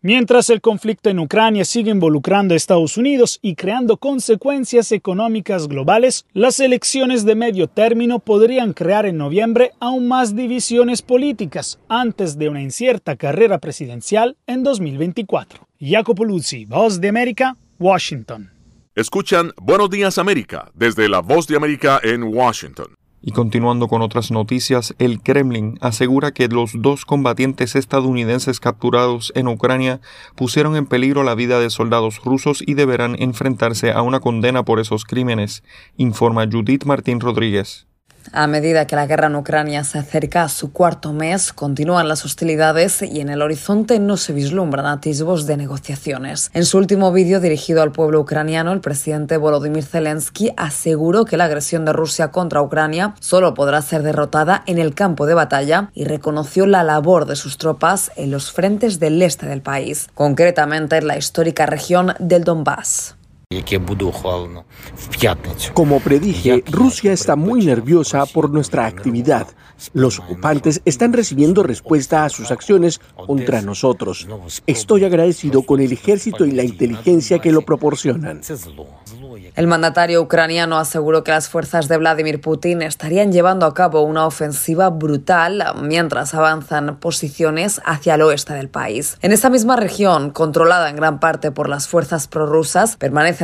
Mientras 0.00 0.48
el 0.48 0.60
conflicto 0.60 1.10
en 1.10 1.18
Ucrania 1.18 1.64
sigue 1.64 1.90
involucrando 1.90 2.54
a 2.54 2.56
Estados 2.56 2.96
Unidos 2.98 3.40
y 3.42 3.56
creando 3.56 3.96
consecuencias 3.96 4.92
económicas 4.92 5.66
globales, 5.66 6.24
las 6.34 6.60
elecciones 6.60 7.24
de 7.24 7.34
medio 7.34 7.66
término 7.66 8.20
podrían 8.20 8.74
crear 8.74 9.04
en 9.04 9.18
noviembre 9.18 9.72
aún 9.80 10.06
más 10.06 10.36
divisiones 10.36 11.02
políticas 11.02 11.80
antes 11.88 12.38
de 12.38 12.48
una 12.48 12.62
incierta 12.62 13.16
carrera 13.16 13.58
presidencial 13.58 14.36
en 14.46 14.62
2024. 14.62 15.66
Jacopo 15.80 16.24
Luzzi, 16.24 16.64
Voz 16.64 17.00
de 17.00 17.08
América, 17.08 17.56
Washington. 17.80 18.52
Escuchan 18.98 19.52
Buenos 19.62 19.90
Días 19.90 20.18
América 20.18 20.72
desde 20.74 21.08
la 21.08 21.20
Voz 21.20 21.46
de 21.46 21.54
América 21.54 22.00
en 22.02 22.24
Washington. 22.24 22.96
Y 23.22 23.30
continuando 23.30 23.86
con 23.86 24.02
otras 24.02 24.32
noticias, 24.32 24.92
el 24.98 25.22
Kremlin 25.22 25.78
asegura 25.80 26.32
que 26.32 26.48
los 26.48 26.72
dos 26.74 27.04
combatientes 27.04 27.76
estadounidenses 27.76 28.58
capturados 28.58 29.32
en 29.36 29.46
Ucrania 29.46 30.00
pusieron 30.34 30.74
en 30.74 30.86
peligro 30.86 31.22
la 31.22 31.36
vida 31.36 31.60
de 31.60 31.70
soldados 31.70 32.24
rusos 32.24 32.60
y 32.66 32.74
deberán 32.74 33.14
enfrentarse 33.22 33.92
a 33.92 34.02
una 34.02 34.18
condena 34.18 34.64
por 34.64 34.80
esos 34.80 35.04
crímenes, 35.04 35.62
informa 35.96 36.48
Judith 36.50 36.84
Martín 36.84 37.20
Rodríguez. 37.20 37.87
A 38.32 38.46
medida 38.46 38.86
que 38.86 38.96
la 38.96 39.06
guerra 39.06 39.28
en 39.28 39.36
Ucrania 39.36 39.84
se 39.84 39.98
acerca 39.98 40.42
a 40.42 40.48
su 40.48 40.72
cuarto 40.72 41.12
mes, 41.12 41.52
continúan 41.52 42.08
las 42.08 42.24
hostilidades 42.24 43.02
y 43.02 43.20
en 43.20 43.30
el 43.30 43.42
horizonte 43.42 43.98
no 43.98 44.16
se 44.16 44.32
vislumbran 44.32 44.86
atisbos 44.86 45.46
de 45.46 45.56
negociaciones. 45.56 46.50
En 46.54 46.64
su 46.64 46.78
último 46.78 47.10
vídeo 47.12 47.40
dirigido 47.40 47.82
al 47.82 47.92
pueblo 47.92 48.20
ucraniano, 48.20 48.72
el 48.72 48.80
presidente 48.80 49.36
Volodymyr 49.36 49.84
Zelensky 49.84 50.52
aseguró 50.56 51.24
que 51.24 51.36
la 51.36 51.44
agresión 51.44 51.84
de 51.84 51.92
Rusia 51.92 52.30
contra 52.30 52.62
Ucrania 52.62 53.14
solo 53.20 53.54
podrá 53.54 53.82
ser 53.82 54.02
derrotada 54.02 54.62
en 54.66 54.78
el 54.78 54.94
campo 54.94 55.26
de 55.26 55.34
batalla 55.34 55.90
y 55.94 56.04
reconoció 56.04 56.66
la 56.66 56.84
labor 56.84 57.26
de 57.26 57.36
sus 57.36 57.58
tropas 57.58 58.12
en 58.16 58.30
los 58.30 58.52
frentes 58.52 59.00
del 59.00 59.20
este 59.22 59.46
del 59.46 59.62
país, 59.62 60.08
concretamente 60.14 60.96
en 60.96 61.06
la 61.06 61.16
histórica 61.16 61.66
región 61.66 62.14
del 62.18 62.44
Donbass. 62.44 63.17
Como 65.72 66.00
predije, 66.00 66.62
Rusia 66.70 67.14
está 67.14 67.34
muy 67.34 67.64
nerviosa 67.64 68.26
por 68.26 68.50
nuestra 68.50 68.84
actividad. 68.84 69.46
Los 69.94 70.18
ocupantes 70.18 70.82
están 70.84 71.14
recibiendo 71.14 71.62
respuesta 71.62 72.26
a 72.26 72.28
sus 72.28 72.50
acciones 72.50 73.00
contra 73.16 73.62
nosotros. 73.62 74.28
Estoy 74.66 75.06
agradecido 75.06 75.62
con 75.62 75.80
el 75.80 75.92
ejército 75.92 76.44
y 76.44 76.50
la 76.50 76.62
inteligencia 76.62 77.38
que 77.38 77.50
lo 77.50 77.62
proporcionan. 77.62 78.42
El 79.54 79.66
mandatario 79.66 80.20
ucraniano 80.22 80.78
aseguró 80.78 81.24
que 81.24 81.30
las 81.30 81.48
fuerzas 81.48 81.88
de 81.88 81.96
Vladimir 81.96 82.40
Putin 82.40 82.82
estarían 82.82 83.32
llevando 83.32 83.66
a 83.66 83.74
cabo 83.74 84.02
una 84.02 84.26
ofensiva 84.26 84.90
brutal 84.90 85.64
mientras 85.82 86.34
avanzan 86.34 86.98
posiciones 86.98 87.80
hacia 87.84 88.14
el 88.14 88.22
oeste 88.22 88.54
del 88.54 88.68
país. 88.68 89.16
En 89.22 89.32
esa 89.32 89.50
misma 89.50 89.76
región, 89.76 90.30
controlada 90.30 90.90
en 90.90 90.96
gran 90.96 91.18
parte 91.18 91.50
por 91.50 91.68
las 91.68 91.88
fuerzas 91.88 92.28
prorrusas, 92.28 92.96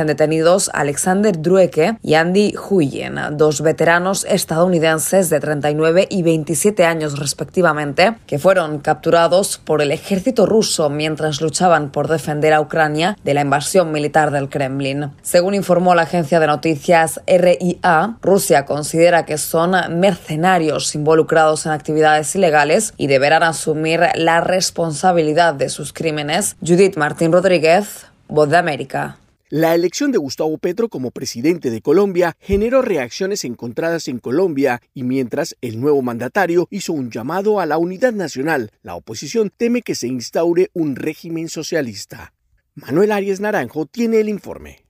detenidos 0.03 0.69
Alexander 0.73 1.41
Drueke 1.41 1.97
y 2.03 2.15
Andy 2.15 2.53
Huyen, 2.69 3.17
dos 3.31 3.61
veteranos 3.61 4.25
estadounidenses 4.29 5.29
de 5.29 5.39
39 5.39 6.07
y 6.09 6.23
27 6.23 6.85
años 6.85 7.17
respectivamente, 7.17 8.15
que 8.27 8.37
fueron 8.37 8.79
capturados 8.79 9.57
por 9.57 9.81
el 9.81 9.91
ejército 9.91 10.45
ruso 10.45 10.89
mientras 10.89 11.39
luchaban 11.39 11.91
por 11.91 12.09
defender 12.09 12.53
a 12.53 12.59
Ucrania 12.59 13.17
de 13.23 13.33
la 13.33 13.41
invasión 13.41 13.91
militar 13.91 14.31
del 14.31 14.49
Kremlin. 14.49 15.11
Según 15.21 15.53
informó 15.53 15.95
la 15.95 16.03
agencia 16.03 16.39
de 16.39 16.47
noticias 16.47 17.21
RIA, 17.25 18.17
Rusia 18.21 18.65
considera 18.65 19.25
que 19.25 19.37
son 19.37 19.71
mercenarios 19.99 20.93
involucrados 20.95 21.65
en 21.65 21.71
actividades 21.71 22.35
ilegales 22.35 22.93
y 22.97 23.07
deberán 23.07 23.43
asumir 23.43 24.01
la 24.15 24.41
responsabilidad 24.41 25.53
de 25.53 25.69
sus 25.69 25.93
crímenes. 25.93 26.55
Judith 26.65 26.97
Martín 26.97 27.31
Rodríguez, 27.31 28.07
Voz 28.27 28.49
de 28.49 28.57
América. 28.57 29.17
La 29.57 29.73
elección 29.73 30.11
de 30.11 30.17
Gustavo 30.17 30.57
Petro 30.57 30.89
como 30.89 31.11
presidente 31.11 31.69
de 31.69 31.81
Colombia 31.81 32.35
generó 32.41 32.81
reacciones 32.81 33.45
encontradas 33.45 34.09
en 34.09 34.19
Colombia 34.19 34.81
y 34.93 35.03
mientras 35.03 35.55
el 35.61 35.79
nuevo 35.79 36.01
mandatario 36.01 36.67
hizo 36.71 36.91
un 36.91 37.09
llamado 37.09 37.61
a 37.61 37.65
la 37.65 37.77
unidad 37.77 38.11
nacional, 38.11 38.71
la 38.81 38.95
oposición 38.95 39.53
teme 39.55 39.81
que 39.81 39.95
se 39.95 40.07
instaure 40.07 40.71
un 40.73 40.97
régimen 40.97 41.47
socialista. 41.47 42.33
Manuel 42.73 43.13
Arias 43.13 43.39
Naranjo 43.39 43.85
tiene 43.85 44.19
el 44.19 44.27
informe. 44.27 44.84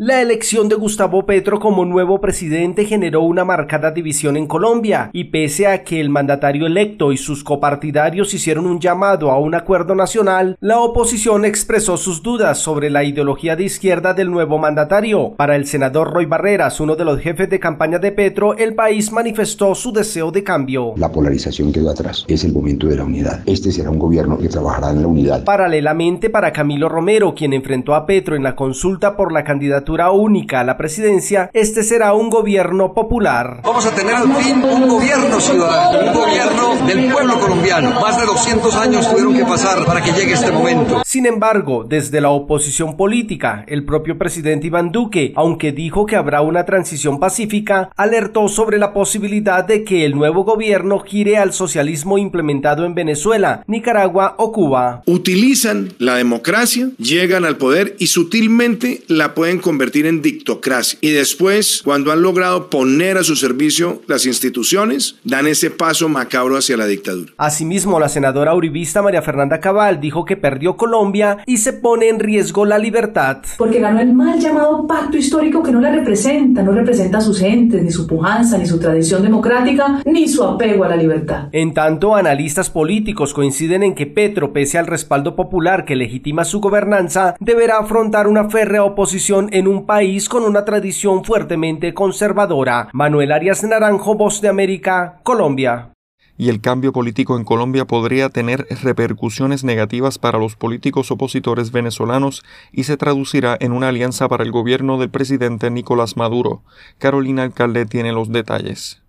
La 0.00 0.22
elección 0.22 0.68
de 0.68 0.76
Gustavo 0.76 1.26
Petro 1.26 1.58
como 1.58 1.84
nuevo 1.84 2.20
presidente 2.20 2.84
generó 2.84 3.22
una 3.22 3.44
marcada 3.44 3.90
división 3.90 4.36
en 4.36 4.46
Colombia 4.46 5.10
y 5.12 5.24
pese 5.24 5.66
a 5.66 5.82
que 5.82 6.00
el 6.00 6.08
mandatario 6.08 6.68
electo 6.68 7.10
y 7.10 7.16
sus 7.16 7.42
copartidarios 7.42 8.32
hicieron 8.32 8.66
un 8.66 8.78
llamado 8.78 9.32
a 9.32 9.40
un 9.40 9.56
acuerdo 9.56 9.96
nacional, 9.96 10.56
la 10.60 10.78
oposición 10.78 11.44
expresó 11.44 11.96
sus 11.96 12.22
dudas 12.22 12.58
sobre 12.58 12.90
la 12.90 13.02
ideología 13.02 13.56
de 13.56 13.64
izquierda 13.64 14.14
del 14.14 14.30
nuevo 14.30 14.56
mandatario. 14.56 15.34
Para 15.36 15.56
el 15.56 15.66
senador 15.66 16.12
Roy 16.12 16.26
Barreras, 16.26 16.78
uno 16.78 16.94
de 16.94 17.04
los 17.04 17.18
jefes 17.18 17.50
de 17.50 17.58
campaña 17.58 17.98
de 17.98 18.12
Petro, 18.12 18.56
el 18.56 18.76
país 18.76 19.10
manifestó 19.10 19.74
su 19.74 19.90
deseo 19.92 20.30
de 20.30 20.44
cambio. 20.44 20.94
La 20.96 21.10
polarización 21.10 21.72
quedó 21.72 21.90
atrás, 21.90 22.24
es 22.28 22.44
el 22.44 22.52
momento 22.52 22.86
de 22.86 22.94
la 22.94 23.02
unidad. 23.02 23.40
Este 23.46 23.72
será 23.72 23.90
un 23.90 23.98
gobierno 23.98 24.38
que 24.38 24.48
trabajará 24.48 24.92
en 24.92 25.02
la 25.02 25.08
unidad. 25.08 25.42
Paralelamente 25.42 26.30
para 26.30 26.52
Camilo 26.52 26.88
Romero, 26.88 27.34
quien 27.34 27.52
enfrentó 27.52 27.96
a 27.96 28.06
Petro 28.06 28.36
en 28.36 28.44
la 28.44 28.54
consulta 28.54 29.16
por 29.16 29.32
la 29.32 29.42
candidatura 29.42 29.87
única 29.96 30.60
a 30.60 30.64
la 30.64 30.76
presidencia, 30.76 31.50
este 31.54 31.82
será 31.82 32.12
un 32.12 32.28
gobierno 32.30 32.92
popular. 32.92 33.62
Vamos 33.64 33.86
a 33.86 33.94
tener 33.94 34.14
al 34.14 34.32
fin 34.34 34.62
un 34.62 34.88
gobierno 34.88 35.40
ciudadano, 35.40 36.06
un 36.06 36.14
gobierno 36.14 36.86
del 36.86 37.12
pueblo 37.12 37.40
colombiano. 37.40 38.00
Más 38.00 38.20
de 38.20 38.26
200 38.26 38.74
años 38.76 39.10
tuvieron 39.10 39.34
que 39.34 39.44
pasar 39.44 39.84
para 39.86 40.02
que 40.02 40.12
llegue 40.12 40.34
este 40.34 40.52
momento. 40.52 41.02
Sin 41.06 41.24
embargo, 41.26 41.84
desde 41.88 42.20
la 42.20 42.30
oposición 42.30 42.96
política, 42.96 43.64
el 43.66 43.84
propio 43.84 44.18
presidente 44.18 44.66
Iván 44.66 44.92
Duque, 44.92 45.32
aunque 45.36 45.72
dijo 45.72 46.04
que 46.04 46.16
habrá 46.16 46.42
una 46.42 46.64
transición 46.64 47.18
pacífica, 47.18 47.90
alertó 47.96 48.48
sobre 48.48 48.78
la 48.78 48.92
posibilidad 48.92 49.64
de 49.64 49.84
que 49.84 50.04
el 50.04 50.14
nuevo 50.14 50.44
gobierno 50.44 50.98
gire 51.00 51.38
al 51.38 51.52
socialismo 51.54 52.18
implementado 52.18 52.84
en 52.84 52.94
Venezuela, 52.94 53.64
Nicaragua 53.66 54.34
o 54.36 54.52
Cuba. 54.52 55.02
Utilizan 55.06 55.94
la 55.98 56.16
democracia, 56.16 56.90
llegan 56.98 57.46
al 57.46 57.56
poder 57.56 57.96
y 57.98 58.08
sutilmente 58.08 59.02
la 59.08 59.34
pueden 59.34 59.58
convertir 59.58 59.77
convertir 59.78 60.06
en 60.06 60.22
dictocracia. 60.22 60.98
Y 61.00 61.10
después, 61.10 61.82
cuando 61.84 62.10
han 62.10 62.20
logrado 62.20 62.68
poner 62.68 63.16
a 63.16 63.22
su 63.22 63.36
servicio 63.36 64.02
las 64.08 64.26
instituciones, 64.26 65.20
dan 65.22 65.46
ese 65.46 65.70
paso 65.70 66.08
macabro 66.08 66.56
hacia 66.56 66.76
la 66.76 66.86
dictadura. 66.86 67.32
Asimismo, 67.36 68.00
la 68.00 68.08
senadora 68.08 68.56
uribista 68.56 69.02
María 69.02 69.22
Fernanda 69.22 69.60
Cabal 69.60 70.00
dijo 70.00 70.24
que 70.24 70.36
perdió 70.36 70.76
Colombia 70.76 71.44
y 71.46 71.58
se 71.58 71.74
pone 71.74 72.08
en 72.08 72.18
riesgo 72.18 72.64
la 72.64 72.76
libertad. 72.76 73.38
Porque 73.56 73.78
ganó 73.78 74.00
el 74.00 74.12
mal 74.14 74.40
llamado 74.40 74.84
pacto 74.88 75.16
histórico 75.16 75.62
que 75.62 75.70
no 75.70 75.80
la 75.80 75.92
representa, 75.92 76.64
no 76.64 76.72
representa 76.72 77.18
a 77.18 77.20
sus 77.20 77.40
entes, 77.40 77.80
ni 77.80 77.92
su 77.92 78.04
pujanza, 78.08 78.58
ni 78.58 78.66
su 78.66 78.80
tradición 78.80 79.22
democrática, 79.22 80.02
ni 80.04 80.26
su 80.26 80.42
apego 80.42 80.82
a 80.82 80.88
la 80.88 80.96
libertad. 80.96 81.50
En 81.52 81.72
tanto, 81.72 82.16
analistas 82.16 82.68
políticos 82.68 83.32
coinciden 83.32 83.84
en 83.84 83.94
que 83.94 84.06
Petro, 84.06 84.52
pese 84.52 84.76
al 84.76 84.88
respaldo 84.88 85.36
popular 85.36 85.84
que 85.84 85.94
legitima 85.94 86.44
su 86.44 86.58
gobernanza, 86.58 87.36
deberá 87.38 87.78
afrontar 87.78 88.26
una 88.26 88.50
férrea 88.50 88.82
oposición 88.82 89.48
en 89.52 89.67
un 89.68 89.86
país 89.86 90.28
con 90.28 90.42
una 90.42 90.64
tradición 90.64 91.24
fuertemente 91.24 91.94
conservadora. 91.94 92.88
Manuel 92.92 93.30
Arias 93.32 93.62
Naranjo, 93.62 94.16
Voz 94.16 94.40
de 94.40 94.48
América, 94.48 95.20
Colombia 95.22 95.92
y 96.38 96.48
el 96.48 96.60
cambio 96.60 96.92
político 96.92 97.36
en 97.36 97.44
Colombia 97.44 97.84
podría 97.84 98.30
tener 98.30 98.66
repercusiones 98.82 99.64
negativas 99.64 100.18
para 100.18 100.38
los 100.38 100.54
políticos 100.54 101.10
opositores 101.10 101.72
venezolanos 101.72 102.44
y 102.72 102.84
se 102.84 102.96
traducirá 102.96 103.56
en 103.60 103.72
una 103.72 103.88
alianza 103.88 104.28
para 104.28 104.44
el 104.44 104.52
gobierno 104.52 104.98
del 104.98 105.10
presidente 105.10 105.68
Nicolás 105.70 106.16
Maduro. 106.16 106.62
Carolina 106.98 107.42
Alcalde 107.42 107.84
tiene 107.86 108.12
los 108.12 108.30
detalles. 108.30 109.02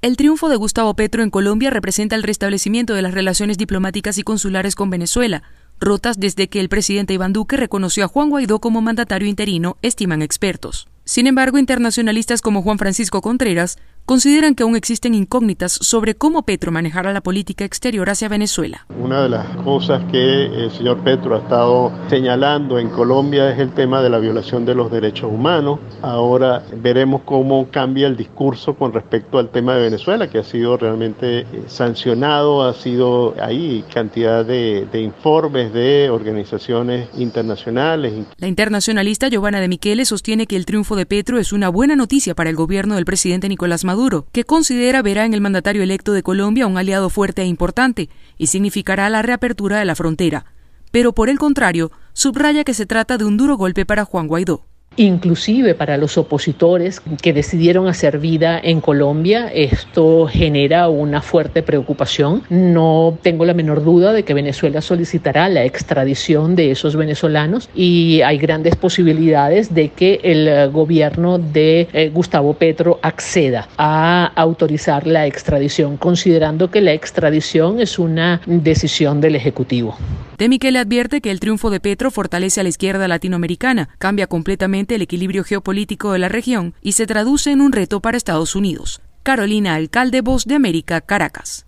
El 0.00 0.16
triunfo 0.16 0.48
de 0.48 0.56
Gustavo 0.56 0.94
Petro 0.94 1.22
en 1.22 1.28
Colombia 1.28 1.68
representa 1.68 2.16
el 2.16 2.22
restablecimiento 2.22 2.94
de 2.94 3.02
las 3.02 3.12
relaciones 3.12 3.58
diplomáticas 3.58 4.16
y 4.16 4.22
consulares 4.22 4.74
con 4.74 4.88
Venezuela, 4.88 5.42
rotas 5.80 6.20
desde 6.20 6.48
que 6.48 6.60
el 6.60 6.68
presidente 6.68 7.14
Iván 7.14 7.32
Duque 7.32 7.56
reconoció 7.56 8.04
a 8.04 8.08
Juan 8.08 8.30
Guaidó 8.30 8.60
como 8.60 8.82
mandatario 8.82 9.28
interino, 9.28 9.76
estiman 9.82 10.22
expertos. 10.22 10.88
Sin 11.04 11.26
embargo, 11.26 11.58
internacionalistas 11.58 12.42
como 12.42 12.62
Juan 12.62 12.78
Francisco 12.78 13.20
Contreras 13.22 13.78
consideran 14.10 14.56
que 14.56 14.64
aún 14.64 14.74
existen 14.74 15.14
incógnitas 15.14 15.70
sobre 15.70 16.16
cómo 16.16 16.42
Petro 16.42 16.72
manejará 16.72 17.12
la 17.12 17.20
política 17.20 17.64
exterior 17.64 18.10
hacia 18.10 18.28
Venezuela. 18.28 18.84
Una 19.00 19.22
de 19.22 19.28
las 19.28 19.46
cosas 19.58 20.02
que 20.10 20.46
el 20.46 20.72
señor 20.72 20.98
Petro 21.04 21.36
ha 21.36 21.38
estado 21.38 21.92
señalando 22.08 22.80
en 22.80 22.88
Colombia 22.88 23.52
es 23.52 23.60
el 23.60 23.72
tema 23.72 24.02
de 24.02 24.10
la 24.10 24.18
violación 24.18 24.64
de 24.66 24.74
los 24.74 24.90
derechos 24.90 25.30
humanos. 25.32 25.78
Ahora 26.02 26.64
veremos 26.82 27.22
cómo 27.24 27.68
cambia 27.70 28.08
el 28.08 28.16
discurso 28.16 28.74
con 28.74 28.92
respecto 28.92 29.38
al 29.38 29.50
tema 29.50 29.76
de 29.76 29.82
Venezuela, 29.82 30.28
que 30.28 30.38
ha 30.38 30.42
sido 30.42 30.76
realmente 30.76 31.42
eh, 31.42 31.46
sancionado, 31.68 32.64
ha 32.64 32.74
sido 32.74 33.36
ahí 33.40 33.84
cantidad 33.94 34.44
de, 34.44 34.88
de 34.90 35.02
informes 35.02 35.72
de 35.72 36.10
organizaciones 36.10 37.08
internacionales. 37.16 38.12
La 38.38 38.48
internacionalista 38.48 39.28
Giovanna 39.28 39.60
de 39.60 39.68
Michele 39.68 40.04
sostiene 40.04 40.48
que 40.48 40.56
el 40.56 40.66
triunfo 40.66 40.96
de 40.96 41.06
Petro 41.06 41.38
es 41.38 41.52
una 41.52 41.68
buena 41.68 41.94
noticia 41.94 42.34
para 42.34 42.50
el 42.50 42.56
gobierno 42.56 42.96
del 42.96 43.04
presidente 43.04 43.48
Nicolás 43.48 43.84
Maduro 43.84 43.99
que 44.32 44.44
considera 44.44 45.02
verá 45.02 45.26
en 45.26 45.34
el 45.34 45.40
mandatario 45.40 45.82
electo 45.82 46.12
de 46.12 46.22
Colombia 46.22 46.66
un 46.66 46.78
aliado 46.78 47.10
fuerte 47.10 47.42
e 47.42 47.46
importante 47.46 48.08
y 48.38 48.46
significará 48.46 49.10
la 49.10 49.22
reapertura 49.22 49.78
de 49.78 49.84
la 49.84 49.94
frontera. 49.94 50.46
Pero 50.90 51.12
por 51.12 51.28
el 51.28 51.38
contrario, 51.38 51.90
subraya 52.14 52.64
que 52.64 52.74
se 52.74 52.86
trata 52.86 53.18
de 53.18 53.24
un 53.26 53.36
duro 53.36 53.56
golpe 53.56 53.84
para 53.84 54.04
Juan 54.04 54.26
Guaidó 54.26 54.69
inclusive 54.96 55.74
para 55.74 55.96
los 55.96 56.18
opositores 56.18 57.00
que 57.22 57.32
decidieron 57.32 57.86
hacer 57.86 58.18
vida 58.18 58.60
en 58.62 58.80
Colombia. 58.80 59.50
Esto 59.52 60.26
genera 60.26 60.88
una 60.88 61.22
fuerte 61.22 61.62
preocupación. 61.62 62.42
No 62.50 63.18
tengo 63.22 63.44
la 63.44 63.54
menor 63.54 63.84
duda 63.84 64.12
de 64.12 64.24
que 64.24 64.34
Venezuela 64.34 64.80
solicitará 64.80 65.48
la 65.48 65.64
extradición 65.64 66.56
de 66.56 66.70
esos 66.70 66.96
venezolanos 66.96 67.70
y 67.74 68.20
hay 68.22 68.38
grandes 68.38 68.76
posibilidades 68.76 69.74
de 69.74 69.90
que 69.90 70.20
el 70.22 70.70
gobierno 70.70 71.38
de 71.38 71.88
eh, 71.92 72.10
Gustavo 72.12 72.54
Petro 72.54 72.98
acceda 73.02 73.68
a 73.76 74.32
autorizar 74.34 75.06
la 75.06 75.26
extradición, 75.26 75.96
considerando 75.96 76.70
que 76.70 76.80
la 76.80 76.92
extradición 76.92 77.80
es 77.80 77.98
una 77.98 78.40
decisión 78.46 79.20
del 79.20 79.36
Ejecutivo. 79.36 79.96
De 80.38 80.48
le 80.48 80.78
advierte 80.78 81.20
que 81.20 81.30
el 81.30 81.38
triunfo 81.38 81.68
de 81.68 81.80
Petro 81.80 82.10
fortalece 82.10 82.60
a 82.60 82.62
la 82.62 82.70
izquierda 82.70 83.06
latinoamericana, 83.08 83.90
cambia 83.98 84.26
completamente 84.26 84.79
el 84.88 85.02
equilibrio 85.02 85.44
geopolítico 85.44 86.12
de 86.12 86.18
la 86.18 86.28
región 86.28 86.74
y 86.80 86.92
se 86.92 87.06
traduce 87.06 87.50
en 87.50 87.60
un 87.60 87.72
reto 87.72 88.00
para 88.00 88.16
Estados 88.16 88.54
Unidos. 88.54 89.00
Carolina 89.22 89.74
Alcalde, 89.74 90.22
Voz 90.22 90.46
de 90.46 90.54
América, 90.54 91.00
Caracas. 91.00 91.66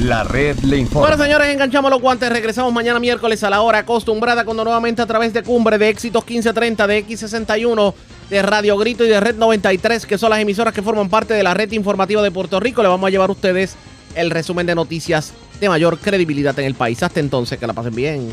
La 0.00 0.22
red 0.22 0.56
le 0.60 0.76
informa. 0.76 1.08
Bueno, 1.08 1.24
señores, 1.24 1.48
enganchamos 1.48 1.90
los 1.90 2.00
guantes. 2.00 2.30
Regresamos 2.30 2.72
mañana 2.72 3.00
miércoles 3.00 3.42
a 3.42 3.50
la 3.50 3.62
hora 3.62 3.78
acostumbrada 3.78 4.44
cuando 4.44 4.62
nuevamente 4.62 5.02
a 5.02 5.06
través 5.06 5.32
de 5.32 5.42
Cumbre 5.42 5.76
de 5.76 5.88
Éxitos 5.88 6.24
1530, 6.24 6.86
de 6.86 7.04
X61, 7.04 7.94
de 8.30 8.42
Radio 8.42 8.76
Grito 8.78 9.04
y 9.04 9.08
de 9.08 9.18
Red 9.18 9.34
93, 9.36 10.06
que 10.06 10.16
son 10.16 10.30
las 10.30 10.38
emisoras 10.38 10.72
que 10.72 10.82
forman 10.82 11.08
parte 11.08 11.34
de 11.34 11.42
la 11.42 11.52
red 11.52 11.72
informativa 11.72 12.22
de 12.22 12.30
Puerto 12.30 12.60
Rico, 12.60 12.82
le 12.82 12.88
vamos 12.88 13.08
a 13.08 13.10
llevar 13.10 13.30
a 13.30 13.32
ustedes 13.32 13.74
el 14.14 14.30
resumen 14.30 14.66
de 14.66 14.76
noticias 14.76 15.32
de 15.60 15.68
mayor 15.68 15.98
credibilidad 15.98 16.56
en 16.60 16.66
el 16.66 16.74
país. 16.74 17.02
Hasta 17.02 17.18
entonces, 17.18 17.58
que 17.58 17.66
la 17.66 17.72
pasen 17.72 17.94
bien. 17.94 18.28